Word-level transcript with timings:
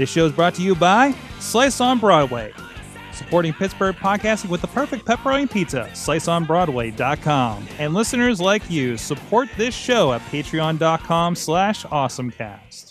This 0.00 0.08
show 0.08 0.24
is 0.24 0.32
brought 0.32 0.54
to 0.54 0.62
you 0.62 0.74
by 0.74 1.14
Slice 1.40 1.78
on 1.78 1.98
Broadway, 1.98 2.54
supporting 3.12 3.52
Pittsburgh 3.52 3.94
podcasting 3.94 4.48
with 4.48 4.62
the 4.62 4.66
perfect 4.68 5.04
pepperoni 5.04 5.50
pizza. 5.50 5.90
SliceOnBroadway.com. 5.92 7.68
And 7.78 7.92
listeners 7.92 8.40
like 8.40 8.70
you, 8.70 8.96
support 8.96 9.50
this 9.58 9.74
show 9.74 10.14
at 10.14 10.22
patreon.com 10.22 11.34
slash 11.34 11.84
awesomecast. 11.84 12.89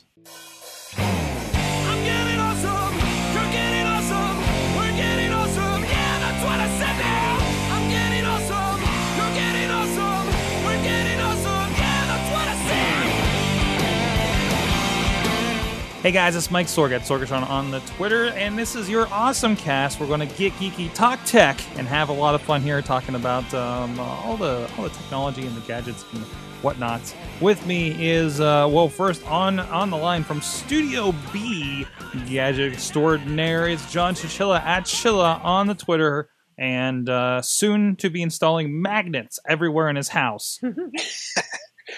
Hey 16.02 16.14
guys, 16.14 16.34
it's 16.38 16.50
Mike 16.50 16.68
Sorg 16.68 16.94
at 16.94 17.02
Sorgatron 17.02 17.46
on 17.50 17.72
the 17.72 17.82
Twitter, 17.82 18.28
and 18.28 18.58
this 18.58 18.74
is 18.74 18.90
your 18.90 19.10
awesome 19.12 19.58
cast. 19.58 20.00
We're 20.00 20.08
going 20.08 20.22
to 20.22 20.38
get 20.38 20.54
geeky, 20.54 20.94
talk 20.94 21.20
tech, 21.26 21.60
and 21.78 21.86
have 21.90 22.08
a 22.08 22.14
lot 22.14 22.36
of 22.36 22.42
fun 22.42 22.62
here 22.62 22.82
talking 22.82 23.16
about 23.16 23.54
um, 23.54 24.00
all 24.00 24.38
the 24.38 24.72
all 24.78 24.86
the 24.86 24.92
technology 24.92 25.46
and 25.46 25.54
the 25.58 25.62
gadgets 25.68 26.06
and 26.14 26.24
whatnots. 26.62 27.14
With 27.42 27.68
me 27.68 27.94
is 28.00 28.40
uh, 28.40 28.70
well, 28.72 28.88
first 28.88 29.28
on 29.28 29.60
on 29.60 29.90
the 29.90 29.98
line 29.98 30.24
from 30.24 30.40
Studio 30.40 31.14
B, 31.34 31.86
gadget 32.28 32.72
extraordinaire. 32.72 33.68
It's 33.68 33.92
John 33.92 34.16
Chichilla 34.16 34.62
at 34.62 34.86
Chilla 34.86 35.44
on 35.44 35.68
the 35.68 35.76
Twitter, 35.76 36.30
and 36.58 37.10
uh, 37.10 37.42
soon 37.42 37.98
to 37.98 38.10
be 38.10 38.22
installing 38.22 38.82
magnets 38.82 39.38
everywhere 39.46 39.90
in 39.90 39.98
his 39.98 40.08
house. 40.08 40.62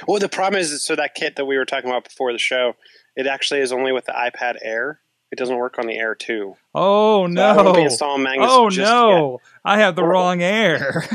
Well, 0.07 0.20
the 0.20 0.29
problem 0.29 0.59
is, 0.62 0.84
so 0.84 0.95
that 0.95 1.15
kit 1.15 1.35
that 1.35 1.45
we 1.45 1.57
were 1.57 1.65
talking 1.65 1.90
about 1.90 2.05
before 2.05 2.31
the 2.31 2.40
show, 2.40 2.73
it 3.15 3.27
actually 3.27 3.61
is 3.61 3.71
only 3.71 3.91
with 3.91 4.05
the 4.05 4.13
iPad 4.13 4.55
Air. 4.61 4.99
It 5.31 5.38
doesn't 5.38 5.55
work 5.55 5.79
on 5.79 5.88
the 5.88 5.93
Air 5.97 6.13
2. 6.13 6.55
Oh 6.75 7.27
So 7.34 7.41
I 7.41 7.55
won't 7.63 7.75
be 7.75 7.81
no! 7.81 7.85
installing 7.85 8.23
magnets 8.23 8.51
Oh 8.53 8.70
just 8.70 8.91
no! 8.91 9.40
I 9.63 9.79
have 9.79 9.95
the 9.95 10.01
Or- 10.03 10.09
wrong 10.09 10.41
air. 10.41 11.05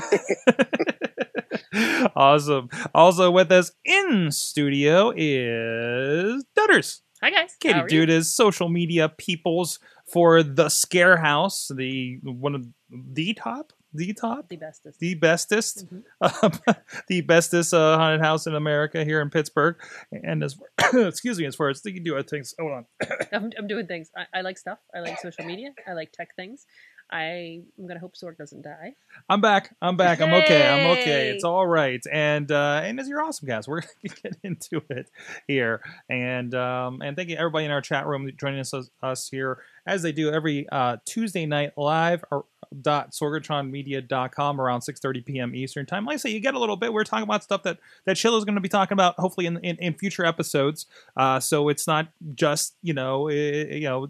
awesome. 2.16 2.69
Also 2.94 3.30
with 3.30 3.50
us 3.53 3.72
in 3.84 4.30
studio 4.30 5.12
is 5.14 6.44
Dutters. 6.58 7.00
Hi 7.22 7.30
guys. 7.30 7.56
Katie 7.61 7.75
How 7.75 7.83
are 7.84 7.88
you? 7.91 8.06
Dudas, 8.06 8.25
social 8.27 8.69
media 8.69 9.08
peoples 9.08 9.78
for 10.12 10.42
the 10.42 10.69
Scare 10.69 11.16
House, 11.16 11.70
the 11.75 12.19
one 12.22 12.55
of 12.55 12.66
the 12.91 13.34
top, 13.34 13.72
the 13.97 14.12
top, 14.12 14.48
The 14.48 14.56
bestest. 14.56 15.00
the 15.00 15.14
bestest, 15.14 15.86
Mhm. 15.92 16.02
uh, 16.20 16.72
the 17.08 17.20
bestest 17.22 17.75
uh, 17.75 17.97
haunted 17.98 18.20
house 18.20 18.47
in 18.47 18.55
America 18.55 19.05
here 19.05 19.20
in 19.20 19.30
Pittsburgh. 19.30 19.77
And 20.12 20.42
as 20.44 20.56
excuse 20.94 21.38
me, 21.38 21.47
as 21.47 21.55
far 21.56 21.69
as 21.70 21.83
you 21.84 21.94
can 21.94 22.03
do, 22.03 22.16
I 22.16 22.22
think. 22.22 22.47
Hold 22.58 22.72
on. 22.72 22.86
I'm, 23.33 23.50
I'm 23.58 23.66
doing 23.66 23.86
things. 23.86 24.11
I, 24.16 24.38
I 24.38 24.41
like 24.42 24.58
stuff. 24.58 24.78
I 24.94 25.00
like 25.00 25.19
social 25.20 25.44
media. 25.44 25.70
I 25.86 25.94
like 25.94 26.12
tech 26.12 26.34
things. 26.36 26.66
I, 27.08 27.62
I'm 27.78 27.86
gonna 27.86 28.00
hope 28.00 28.16
Sorg 28.16 28.36
doesn't 28.36 28.62
die. 28.62 28.94
I'm 29.28 29.41
back. 29.41 29.77
I'm 29.80 29.97
back. 29.97 30.20
I'm 30.20 30.34
okay. 30.34 30.66
I'm 30.66 30.86
okay. 30.98 31.28
It's 31.31 31.44
all 31.44 31.64
right. 31.64 32.03
And 32.12 32.50
uh 32.50 32.81
and 32.83 32.98
as 32.98 33.08
your 33.08 33.22
awesome 33.22 33.47
guys, 33.47 33.69
we're 33.69 33.81
gonna 34.05 34.16
get 34.25 34.36
into 34.42 34.83
it 34.91 35.08
here. 35.47 35.81
And 36.10 36.53
um 36.56 37.00
and 37.03 37.16
thank 37.16 37.28
you 37.28 37.36
everybody 37.36 37.64
in 37.64 37.70
our 37.70 37.81
chat 37.81 38.06
room 38.08 38.28
joining 38.36 38.58
us 38.58 38.75
us 39.05 39.28
here 39.28 39.58
as 39.86 40.03
they 40.03 40.10
do 40.10 40.33
every 40.33 40.69
uh 40.70 40.97
Tuesday 41.06 41.47
night 41.47 41.78
live 41.78 42.25
or 42.72 42.77
dot 42.81 43.12
sorgatronmedia.com 43.12 44.61
around 44.61 44.81
6:30 44.81 45.25
p.m. 45.25 45.55
Eastern 45.55 45.86
time. 45.86 46.05
Like 46.05 46.14
I 46.14 46.17
say, 46.19 46.31
you 46.31 46.41
get 46.41 46.55
a 46.55 46.59
little 46.59 46.77
bit. 46.77 46.92
We're 46.92 47.05
talking 47.05 47.25
about 47.25 47.42
stuff 47.45 47.62
that 47.64 47.78
that 48.05 48.17
Chill 48.17 48.36
is 48.36 48.45
going 48.45 48.55
to 48.55 48.61
be 48.61 48.69
talking 48.69 48.95
about, 48.95 49.14
hopefully 49.19 49.47
in, 49.47 49.59
in 49.59 49.77
in 49.77 49.95
future 49.95 50.25
episodes. 50.25 50.87
Uh, 51.17 51.41
so 51.41 51.69
it's 51.69 51.87
not 51.87 52.09
just 52.34 52.75
you 52.83 52.94
know 52.94 53.28
eh, 53.28 53.77
you 53.77 53.84
know 53.89 54.09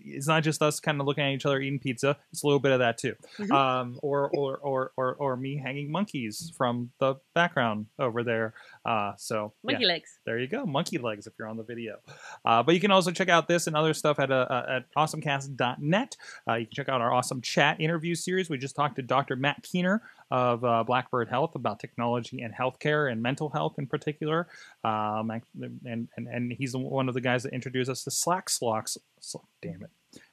it's 0.00 0.28
not 0.28 0.42
just 0.42 0.62
us 0.62 0.80
kind 0.80 1.00
of 1.00 1.06
looking 1.06 1.24
at 1.24 1.32
each 1.32 1.46
other 1.46 1.60
eating 1.60 1.78
pizza. 1.78 2.16
It's 2.32 2.42
a 2.42 2.46
little 2.46 2.60
bit 2.60 2.72
of 2.72 2.78
that 2.80 2.98
too 2.98 3.14
Mhm. 3.38 3.50
um, 3.52 3.98
or, 4.02 4.30
or 4.30 4.56
or 4.58 4.92
or 4.96 5.14
or 5.14 5.36
me 5.36 5.56
hanging 5.56 5.90
monkeys 5.90 6.52
from 6.56 6.90
the 6.98 7.16
background 7.34 7.86
over 7.98 8.22
there. 8.22 8.54
Uh, 8.84 9.12
so 9.16 9.52
yeah, 9.62 9.72
Monkey 9.72 9.86
legs. 9.86 10.18
there 10.26 10.38
you 10.38 10.48
go, 10.48 10.66
monkey 10.66 10.98
legs 10.98 11.26
if 11.26 11.34
you're 11.38 11.48
on 11.48 11.56
the 11.56 11.62
video. 11.62 11.96
Uh, 12.44 12.62
but 12.62 12.74
you 12.74 12.80
can 12.80 12.90
also 12.90 13.10
check 13.10 13.28
out 13.28 13.48
this 13.48 13.66
and 13.66 13.76
other 13.76 13.94
stuff 13.94 14.18
at 14.18 14.30
uh, 14.30 14.46
uh, 14.50 14.66
at 14.68 14.94
awesomecast.net. 14.96 16.16
Uh, 16.48 16.54
you 16.54 16.66
can 16.66 16.74
check 16.74 16.88
out 16.88 17.00
our 17.00 17.12
awesome 17.12 17.40
chat 17.40 17.80
interview 17.80 18.14
series. 18.14 18.50
We 18.50 18.58
just 18.58 18.74
talked 18.74 18.96
to 18.96 19.02
Dr. 19.02 19.36
Matt 19.36 19.62
Keener 19.62 20.02
of 20.30 20.64
uh, 20.64 20.82
Blackbird 20.82 21.28
Health 21.28 21.54
about 21.54 21.78
technology 21.78 22.40
and 22.40 22.54
healthcare 22.54 23.10
and 23.10 23.22
mental 23.22 23.50
health 23.50 23.74
in 23.78 23.86
particular. 23.86 24.48
Um, 24.82 25.30
and, 25.30 25.48
and 25.84 26.08
and 26.16 26.52
he's 26.52 26.76
one 26.76 27.08
of 27.08 27.14
the 27.14 27.20
guys 27.20 27.44
that 27.44 27.52
introduced 27.52 27.90
us 27.90 28.04
to 28.04 28.10
Slack 28.10 28.50
Slocks. 28.50 28.96
So, 29.20 29.44
damn 29.60 29.82
it. 29.82 29.90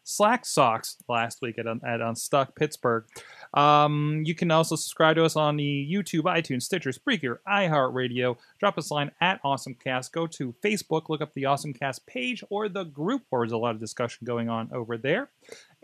Slack 0.09 0.43
Socks 0.45 0.97
last 1.07 1.39
week 1.41 1.59
at, 1.59 1.67
at 1.67 2.01
Unstuck 2.01 2.55
Pittsburgh. 2.55 3.05
Um, 3.53 4.23
you 4.25 4.33
can 4.33 4.49
also 4.49 4.75
subscribe 4.75 5.15
to 5.17 5.23
us 5.23 5.35
on 5.35 5.57
the 5.57 5.87
YouTube, 5.91 6.23
iTunes, 6.23 6.63
Stitcher, 6.63 6.91
Spreaker, 6.91 7.37
iHeartRadio. 7.47 8.35
Drop 8.59 8.77
us 8.77 8.89
a 8.89 8.93
line 8.95 9.11
at 9.21 9.41
AwesomeCast. 9.43 10.11
Go 10.11 10.25
to 10.25 10.53
Facebook, 10.63 11.09
look 11.09 11.21
up 11.21 11.33
the 11.33 11.43
AwesomeCast 11.43 12.05
page 12.07 12.43
or 12.49 12.67
the 12.67 12.85
group, 12.85 13.23
where 13.29 13.43
there's 13.43 13.51
a 13.51 13.57
lot 13.57 13.75
of 13.75 13.79
discussion 13.79 14.25
going 14.25 14.49
on 14.49 14.69
over 14.73 14.97
there. 14.97 15.29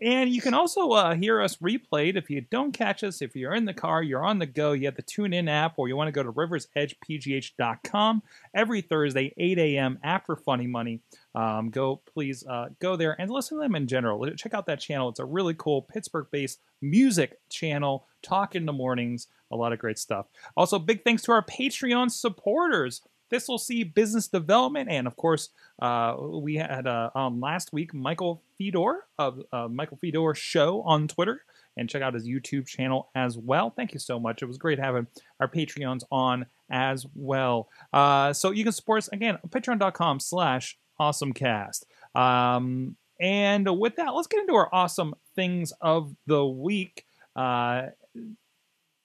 And 0.01 0.29
you 0.29 0.41
can 0.41 0.53
also 0.53 0.89
uh, 0.91 1.15
hear 1.15 1.41
us 1.41 1.55
replayed 1.57 2.17
if 2.17 2.29
you 2.29 2.41
don't 2.41 2.73
catch 2.73 3.01
us. 3.03 3.21
If 3.21 3.33
you're 3.33 3.53
in 3.53 3.63
the 3.63 3.73
car, 3.73 4.03
you're 4.03 4.25
on 4.25 4.39
the 4.39 4.45
go, 4.45 4.73
you 4.73 4.87
have 4.87 4.95
the 4.95 5.03
TuneIn 5.03 5.49
app, 5.49 5.75
or 5.77 5.87
you 5.87 5.95
want 5.95 6.09
to 6.09 6.11
go 6.11 6.23
to 6.23 6.33
riversedgepgh.com 6.33 8.21
every 8.53 8.81
Thursday, 8.81 9.33
8 9.37 9.57
a.m. 9.57 9.99
after 10.03 10.35
Funny 10.35 10.67
Money. 10.67 10.99
Um, 11.33 11.69
go, 11.69 12.01
please 12.13 12.45
uh, 12.45 12.69
go 12.81 12.97
there 12.97 13.19
and 13.19 13.31
listen 13.31 13.57
to 13.57 13.63
them 13.63 13.75
in 13.75 13.87
general. 13.87 14.29
Check 14.31 14.53
out 14.53 14.65
that 14.65 14.81
channel. 14.81 15.07
It's 15.07 15.19
a 15.19 15.25
really 15.25 15.53
cool 15.53 15.81
Pittsburgh 15.81 16.27
based 16.29 16.59
music 16.81 17.39
channel. 17.49 18.05
Talk 18.21 18.55
in 18.55 18.65
the 18.65 18.73
mornings. 18.73 19.27
A 19.51 19.55
lot 19.55 19.71
of 19.71 19.79
great 19.79 19.99
stuff. 19.99 20.25
Also, 20.57 20.77
big 20.77 21.03
thanks 21.03 21.21
to 21.23 21.31
our 21.31 21.43
Patreon 21.43 22.11
supporters. 22.11 23.01
Thistle 23.29 23.57
C 23.57 23.83
Business 23.83 24.27
Development, 24.27 24.89
and 24.89 25.07
of 25.07 25.15
course, 25.15 25.49
uh, 25.79 26.15
we 26.19 26.55
had 26.55 26.87
uh, 26.87 27.09
um, 27.15 27.39
last 27.39 27.73
week 27.73 27.93
Michael 27.93 28.41
Fedor 28.57 29.05
of 29.17 29.41
uh, 29.51 29.67
Michael 29.67 29.97
Fedor 29.97 30.35
Show 30.35 30.81
on 30.81 31.07
Twitter, 31.07 31.41
and 31.77 31.89
check 31.89 32.01
out 32.01 32.13
his 32.13 32.27
YouTube 32.27 32.67
channel 32.67 33.09
as 33.15 33.37
well. 33.37 33.69
Thank 33.69 33.93
you 33.93 33.99
so 33.99 34.19
much. 34.19 34.41
It 34.41 34.45
was 34.45 34.57
great 34.57 34.79
having 34.79 35.07
our 35.39 35.47
Patreons 35.47 36.03
on 36.11 36.45
as 36.69 37.05
well. 37.15 37.69
Uh, 37.93 38.33
so 38.33 38.51
you 38.51 38.63
can 38.63 38.73
support 38.73 38.99
us 38.99 39.09
again 39.09 39.37
patreon.com 39.49 40.19
slash 40.19 40.77
awesomecast. 40.99 41.83
Um, 42.15 42.95
and 43.19 43.79
with 43.79 43.95
that, 43.97 44.09
let's 44.13 44.27
get 44.27 44.41
into 44.41 44.55
our 44.55 44.69
awesome 44.73 45.15
things 45.35 45.73
of 45.81 46.15
the 46.25 46.45
week. 46.45 47.05
Uh, 47.35 47.87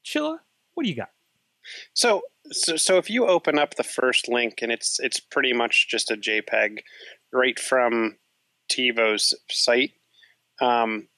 Chilla, 0.04 0.38
what 0.75 0.84
do 0.84 0.88
you 0.88 0.97
got? 0.97 1.10
So, 1.94 2.22
so, 2.52 2.76
so 2.76 2.98
if 2.98 3.10
you 3.10 3.26
open 3.26 3.58
up 3.58 3.74
the 3.74 3.84
first 3.84 4.28
link, 4.28 4.60
and 4.62 4.72
it's 4.72 4.98
it's 5.00 5.20
pretty 5.20 5.52
much 5.52 5.88
just 5.88 6.10
a 6.10 6.16
JPEG 6.16 6.78
right 7.32 7.58
from 7.58 8.16
TiVo's 8.70 9.34
site, 9.50 9.92
um, 10.60 11.08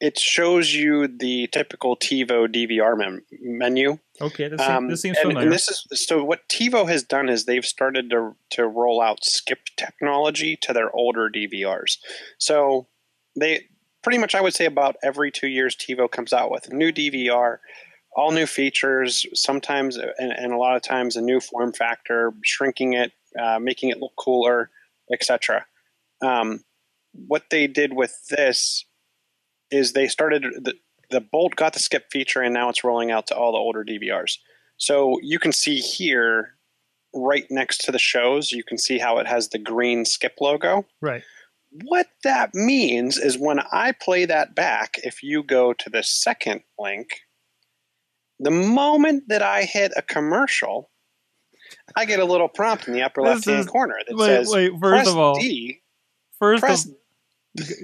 it 0.00 0.18
shows 0.18 0.74
you 0.74 1.08
the 1.08 1.48
typical 1.52 1.96
TiVo 1.96 2.46
DVR 2.46 2.96
mem- 2.96 3.24
menu. 3.40 3.98
Okay, 4.20 4.48
this, 4.48 4.60
Um, 4.60 4.88
this 4.88 5.02
seems 5.02 5.16
and, 5.18 5.28
familiar. 5.28 5.46
and 5.46 5.52
this 5.52 5.68
is 5.68 6.06
so. 6.06 6.22
What 6.22 6.48
TiVo 6.48 6.88
has 6.88 7.02
done 7.02 7.28
is 7.28 7.44
they've 7.44 7.64
started 7.64 8.10
to 8.10 8.36
to 8.50 8.66
roll 8.66 9.00
out 9.00 9.24
skip 9.24 9.60
technology 9.76 10.56
to 10.62 10.72
their 10.72 10.94
older 10.94 11.30
DVRs. 11.30 11.98
So 12.38 12.88
they 13.38 13.68
pretty 14.02 14.18
much, 14.18 14.34
I 14.34 14.40
would 14.40 14.54
say, 14.54 14.66
about 14.66 14.96
every 15.02 15.30
two 15.30 15.48
years, 15.48 15.74
TiVo 15.74 16.10
comes 16.10 16.32
out 16.32 16.50
with 16.50 16.68
a 16.68 16.74
new 16.74 16.92
DVR, 16.92 17.58
all 18.14 18.30
new 18.30 18.46
features. 18.46 19.26
Sometimes, 19.34 19.96
and, 19.96 20.32
and 20.32 20.52
a 20.52 20.58
lot 20.58 20.76
of 20.76 20.82
times, 20.82 21.16
a 21.16 21.20
new 21.20 21.40
form 21.40 21.72
factor, 21.72 22.32
shrinking 22.42 22.94
it, 22.94 23.12
uh, 23.38 23.58
making 23.58 23.90
it 23.90 23.98
look 23.98 24.12
cooler, 24.16 24.70
etc. 25.12 25.66
Um, 26.22 26.64
what 27.12 27.44
they 27.50 27.66
did 27.66 27.94
with 27.94 28.16
this 28.28 28.84
is 29.70 29.92
they 29.92 30.08
started 30.08 30.42
the 30.62 30.74
the 31.10 31.20
Bolt 31.20 31.54
got 31.54 31.74
the 31.74 31.78
skip 31.78 32.10
feature, 32.10 32.40
and 32.40 32.54
now 32.54 32.68
it's 32.68 32.82
rolling 32.82 33.10
out 33.10 33.26
to 33.28 33.36
all 33.36 33.52
the 33.52 33.58
older 33.58 33.84
DVRs. 33.84 34.38
So 34.76 35.18
you 35.22 35.38
can 35.38 35.52
see 35.52 35.78
here, 35.78 36.56
right 37.14 37.46
next 37.50 37.82
to 37.82 37.92
the 37.92 37.98
shows, 37.98 38.52
you 38.52 38.64
can 38.64 38.78
see 38.78 38.98
how 38.98 39.18
it 39.18 39.26
has 39.26 39.48
the 39.48 39.58
green 39.58 40.04
skip 40.04 40.36
logo. 40.40 40.86
right. 41.00 41.22
What 41.82 42.06
that 42.22 42.54
means 42.54 43.18
is 43.18 43.36
when 43.36 43.60
I 43.72 43.90
play 43.90 44.26
that 44.26 44.54
back, 44.54 44.94
if 45.02 45.24
you 45.24 45.42
go 45.42 45.72
to 45.72 45.90
the 45.90 46.04
second 46.04 46.62
link, 46.78 47.23
the 48.40 48.50
moment 48.50 49.24
that 49.28 49.42
I 49.42 49.62
hit 49.62 49.92
a 49.96 50.02
commercial, 50.02 50.90
I 51.96 52.04
get 52.04 52.20
a 52.20 52.24
little 52.24 52.48
prompt 52.48 52.88
in 52.88 52.94
the 52.94 53.02
upper 53.02 53.22
left 53.22 53.44
hand 53.44 53.66
corner 53.68 53.96
that 54.08 54.16
Wait, 54.16 54.26
says, 54.26 54.50
wait. 54.52 54.70
First 54.72 54.80
"Press 54.82 55.08
of 55.08 55.18
all, 55.18 55.34
D, 55.38 55.80
first 56.38 56.60
press 56.62 56.86
of 56.86 56.92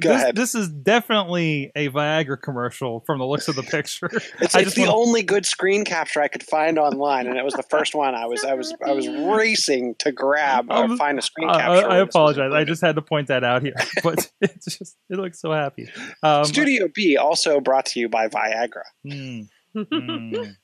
Go 0.00 0.08
this, 0.08 0.22
ahead. 0.22 0.34
this 0.34 0.54
is 0.56 0.68
definitely 0.68 1.70
a 1.76 1.88
Viagra 1.90 2.42
commercial 2.42 3.04
from 3.06 3.20
the 3.20 3.24
looks 3.24 3.46
of 3.46 3.54
the 3.54 3.62
picture. 3.62 4.10
It's, 4.40 4.52
it's 4.56 4.74
the 4.74 4.80
wanna- 4.80 4.96
only 4.96 5.22
good 5.22 5.46
screen 5.46 5.84
capture 5.84 6.20
I 6.20 6.26
could 6.26 6.42
find 6.42 6.76
online, 6.76 7.28
and 7.28 7.36
it 7.38 7.44
was 7.44 7.54
the 7.54 7.62
first 7.62 7.94
one. 7.94 8.16
I 8.16 8.26
was 8.26 8.42
I 8.42 8.54
was 8.54 8.74
I 8.84 8.90
was 8.90 9.06
racing 9.08 9.94
to 10.00 10.10
grab 10.10 10.66
or 10.70 10.74
Um, 10.84 10.96
find 10.96 11.20
a 11.20 11.22
screen 11.22 11.48
I, 11.50 11.60
capture. 11.60 11.70
I- 11.70 11.74
I 11.74 11.78
where 11.88 11.88
this 12.04 12.06
was 12.06 12.08
apologize. 12.16 12.52
I 12.52 12.64
just 12.64 12.82
had 12.82 12.96
to 12.96 13.02
point 13.02 13.28
that 13.28 13.44
out 13.44 13.62
here, 13.62 13.74
but 14.02 14.28
it's 14.40 14.76
just 14.76 14.96
it 15.08 15.18
looks 15.18 15.40
so 15.40 15.52
happy. 15.52 15.88
Um, 16.24 16.44
Studio 16.46 16.88
B 16.92 17.16
also 17.16 17.60
brought 17.60 17.86
to 17.86 18.00
you 18.00 18.08
by 18.08 18.26
Viagra. 18.26 18.82
mm, 19.06 19.48
mm. 19.76 20.56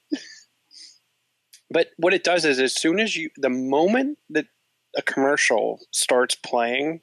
But 1.71 1.89
what 1.97 2.15
it 2.15 2.25
does 2.25 2.45
is, 2.45 2.61
as 2.61 2.75
soon 2.75 3.01
as 3.01 3.17
you, 3.17 3.31
the 3.37 3.51
moment 3.51 4.19
that 4.31 4.47
a 4.97 5.03
commercial 5.03 5.81
starts 5.91 6.35
playing 6.35 7.01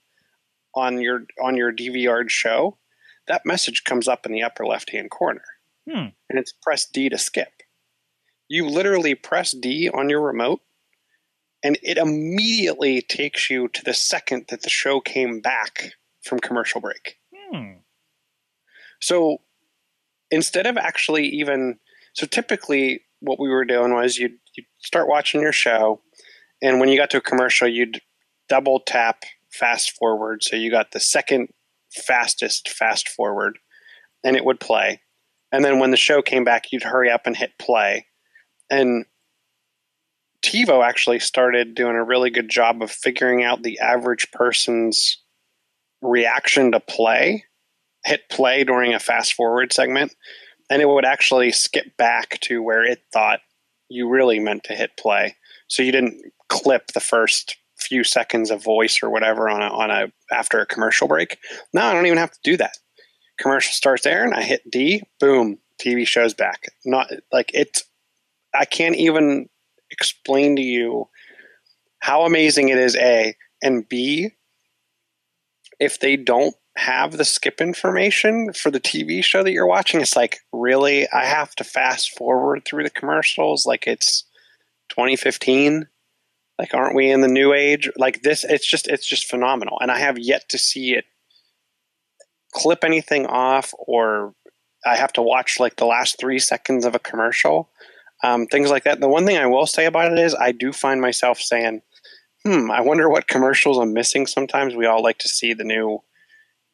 on 0.75 1.01
your 1.01 1.25
on 1.41 1.57
your 1.57 1.71
DVR 1.71 2.29
show, 2.29 2.77
that 3.27 3.45
message 3.45 3.83
comes 3.83 4.07
up 4.07 4.25
in 4.25 4.31
the 4.31 4.43
upper 4.43 4.65
left 4.65 4.91
hand 4.91 5.11
corner, 5.11 5.43
Hmm. 5.87 6.07
and 6.29 6.39
it's 6.39 6.53
press 6.53 6.85
D 6.85 7.09
to 7.09 7.17
skip. 7.17 7.61
You 8.47 8.67
literally 8.67 9.15
press 9.15 9.51
D 9.51 9.89
on 9.89 10.09
your 10.09 10.21
remote, 10.21 10.61
and 11.63 11.77
it 11.83 11.97
immediately 11.97 13.01
takes 13.01 13.49
you 13.49 13.67
to 13.67 13.83
the 13.83 13.93
second 13.93 14.45
that 14.49 14.61
the 14.63 14.69
show 14.69 15.01
came 15.01 15.41
back 15.41 15.91
from 16.21 16.39
commercial 16.39 16.79
break. 16.79 17.19
Hmm. 17.51 17.79
So 19.01 19.41
instead 20.31 20.65
of 20.65 20.77
actually 20.77 21.27
even 21.27 21.79
so 22.13 22.25
typically 22.25 23.01
what 23.19 23.39
we 23.39 23.49
were 23.49 23.65
doing 23.65 23.93
was 23.93 24.17
you'd, 24.17 24.37
you'd 24.55 24.65
start 24.79 25.07
watching 25.07 25.41
your 25.41 25.51
show 25.51 26.01
and 26.61 26.79
when 26.79 26.89
you 26.89 26.97
got 26.97 27.09
to 27.11 27.17
a 27.17 27.21
commercial 27.21 27.67
you'd 27.67 28.01
double 28.49 28.79
tap 28.79 29.23
fast 29.51 29.91
forward. 29.91 30.43
So 30.43 30.55
you 30.55 30.71
got 30.71 30.91
the 30.91 30.99
second 30.99 31.49
fastest 31.91 32.69
fast 32.69 33.07
forward 33.07 33.59
and 34.23 34.35
it 34.35 34.45
would 34.45 34.59
play. 34.59 35.01
And 35.51 35.63
then 35.63 35.79
when 35.79 35.91
the 35.91 35.97
show 35.97 36.21
came 36.21 36.43
back 36.43 36.71
you'd 36.71 36.83
hurry 36.83 37.09
up 37.09 37.21
and 37.25 37.35
hit 37.35 37.57
play. 37.59 38.07
And 38.69 39.05
TiVo 40.43 40.83
actually 40.83 41.19
started 41.19 41.75
doing 41.75 41.95
a 41.95 42.03
really 42.03 42.29
good 42.29 42.49
job 42.49 42.81
of 42.81 42.91
figuring 42.91 43.43
out 43.43 43.63
the 43.63 43.79
average 43.79 44.31
person's 44.31 45.19
reaction 46.01 46.73
to 46.73 46.79
play 46.79 47.45
hit 48.05 48.29
play 48.29 48.63
during 48.63 48.93
a 48.93 48.99
fast 48.99 49.33
forward 49.33 49.71
segment 49.71 50.13
and 50.69 50.81
it 50.81 50.87
would 50.87 51.05
actually 51.05 51.51
skip 51.51 51.95
back 51.97 52.39
to 52.41 52.61
where 52.61 52.83
it 52.83 53.03
thought 53.11 53.41
you 53.89 54.09
really 54.09 54.39
meant 54.39 54.63
to 54.65 54.75
hit 54.75 54.97
play. 54.97 55.35
So 55.67 55.83
you 55.83 55.91
didn't 55.91 56.21
clip 56.49 56.87
the 56.87 56.99
first 56.99 57.57
few 57.77 58.03
seconds 58.03 58.49
of 58.49 58.63
voice 58.63 59.01
or 59.03 59.09
whatever 59.09 59.49
on 59.49 59.61
a, 59.61 59.67
on 59.67 59.91
a 59.91 60.11
after 60.33 60.59
a 60.59 60.65
commercial 60.65 61.07
break. 61.07 61.37
No 61.73 61.81
i 61.81 61.93
don't 61.93 62.05
even 62.05 62.17
have 62.17 62.31
to 62.31 62.39
do 62.43 62.57
that. 62.57 62.77
Commercial 63.39 63.73
starts 63.73 64.03
there 64.03 64.23
and 64.23 64.33
i 64.33 64.41
hit 64.41 64.69
d 64.69 65.03
boom 65.19 65.59
tv 65.81 66.07
shows 66.07 66.33
back. 66.33 66.69
Not 66.85 67.11
like 67.31 67.51
it's 67.53 67.83
i 68.53 68.65
can't 68.65 68.95
even 68.95 69.49
explain 69.91 70.55
to 70.55 70.61
you 70.61 71.09
how 71.99 72.23
amazing 72.23 72.69
it 72.69 72.77
is 72.77 72.95
a 72.95 73.35
and 73.61 73.87
b 73.87 74.31
if 75.79 75.99
they 75.99 76.15
don't 76.15 76.55
have 76.75 77.17
the 77.17 77.25
skip 77.25 77.61
information 77.61 78.51
for 78.53 78.71
the 78.71 78.79
TV 78.79 79.23
show 79.23 79.43
that 79.43 79.51
you're 79.51 79.67
watching, 79.67 80.01
it's 80.01 80.15
like, 80.15 80.39
really? 80.51 81.07
I 81.11 81.25
have 81.25 81.55
to 81.55 81.63
fast 81.63 82.17
forward 82.17 82.63
through 82.65 82.83
the 82.83 82.89
commercials 82.89 83.65
like 83.65 83.85
it's 83.87 84.23
2015? 84.89 85.87
Like, 86.59 86.73
aren't 86.73 86.95
we 86.95 87.09
in 87.09 87.21
the 87.21 87.27
new 87.27 87.53
age? 87.53 87.89
Like 87.97 88.21
this, 88.21 88.43
it's 88.43 88.65
just, 88.65 88.87
it's 88.87 89.07
just 89.07 89.29
phenomenal. 89.29 89.77
And 89.81 89.91
I 89.91 89.99
have 89.99 90.17
yet 90.17 90.49
to 90.49 90.57
see 90.57 90.93
it 90.93 91.05
clip 92.53 92.83
anything 92.83 93.25
off 93.25 93.73
or 93.77 94.33
I 94.85 94.95
have 94.95 95.13
to 95.13 95.21
watch 95.21 95.59
like 95.59 95.77
the 95.77 95.85
last 95.85 96.19
three 96.19 96.39
seconds 96.39 96.85
of 96.85 96.95
a 96.95 96.99
commercial. 96.99 97.69
Um, 98.23 98.45
things 98.45 98.69
like 98.69 98.83
that. 98.83 98.99
The 98.99 99.09
one 99.09 99.25
thing 99.25 99.37
I 99.37 99.47
will 99.47 99.65
say 99.65 99.85
about 99.85 100.11
it 100.11 100.19
is 100.19 100.35
I 100.35 100.51
do 100.51 100.71
find 100.71 101.01
myself 101.01 101.39
saying, 101.39 101.81
hmm, 102.45 102.71
I 102.71 102.81
wonder 102.81 103.09
what 103.09 103.27
commercials 103.27 103.77
I'm 103.77 103.93
missing 103.93 104.27
sometimes. 104.27 104.75
We 104.75 104.85
all 104.85 105.03
like 105.03 105.17
to 105.19 105.27
see 105.27 105.53
the 105.53 105.63
new 105.63 106.01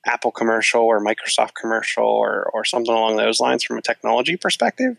Apple 0.06 0.32
commercial 0.32 0.84
or 0.84 1.04
Microsoft 1.04 1.52
commercial 1.60 2.06
or, 2.06 2.50
or 2.54 2.64
something 2.66 2.94
along 2.94 3.18
those 3.18 3.40
lines 3.40 3.64
from 3.64 3.78
a 3.78 3.82
technology 3.82 4.38
perspective. 4.38 4.98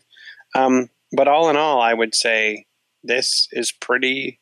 Um, 0.55 0.91
but 1.13 1.29
all 1.29 1.49
in 1.51 1.57
all, 1.57 1.81
I 1.81 1.95
would 1.95 2.15
say 2.15 2.67
this 3.03 3.49
is 3.53 3.73
pretty 3.73 4.41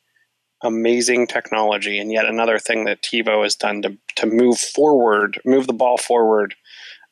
amazing 0.63 1.29
technology 1.29 2.01
and 2.01 2.11
yet 2.11 2.27
another 2.27 2.59
thing 2.59 2.85
that 2.85 3.03
TiVo 3.03 3.45
has 3.45 3.55
done 3.55 3.83
to, 3.83 3.97
to 4.17 4.27
move 4.27 4.59
forward, 4.59 5.41
move 5.45 5.69
the 5.69 5.73
ball 5.73 5.97
forward 5.97 6.57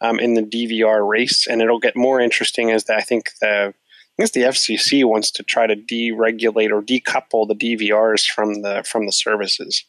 um, 0.00 0.18
in 0.18 0.34
the 0.34 0.42
DVR 0.42 1.08
race. 1.08 1.46
And 1.46 1.62
it'll 1.62 1.78
get 1.78 1.96
more 1.96 2.20
interesting 2.20 2.70
as 2.72 2.88
I 2.90 3.00
think 3.00 3.30
the 3.40 3.72
I 4.18 4.22
guess 4.22 4.30
the 4.30 4.42
FCC 4.42 5.04
wants 5.04 5.30
to 5.32 5.42
try 5.42 5.66
to 5.66 5.76
deregulate 5.76 6.70
or 6.70 6.80
decouple 6.80 7.46
the 7.46 7.54
DVRs 7.54 8.26
from 8.26 8.62
the 8.62 8.82
from 8.88 9.04
the 9.04 9.12
services. 9.12 9.84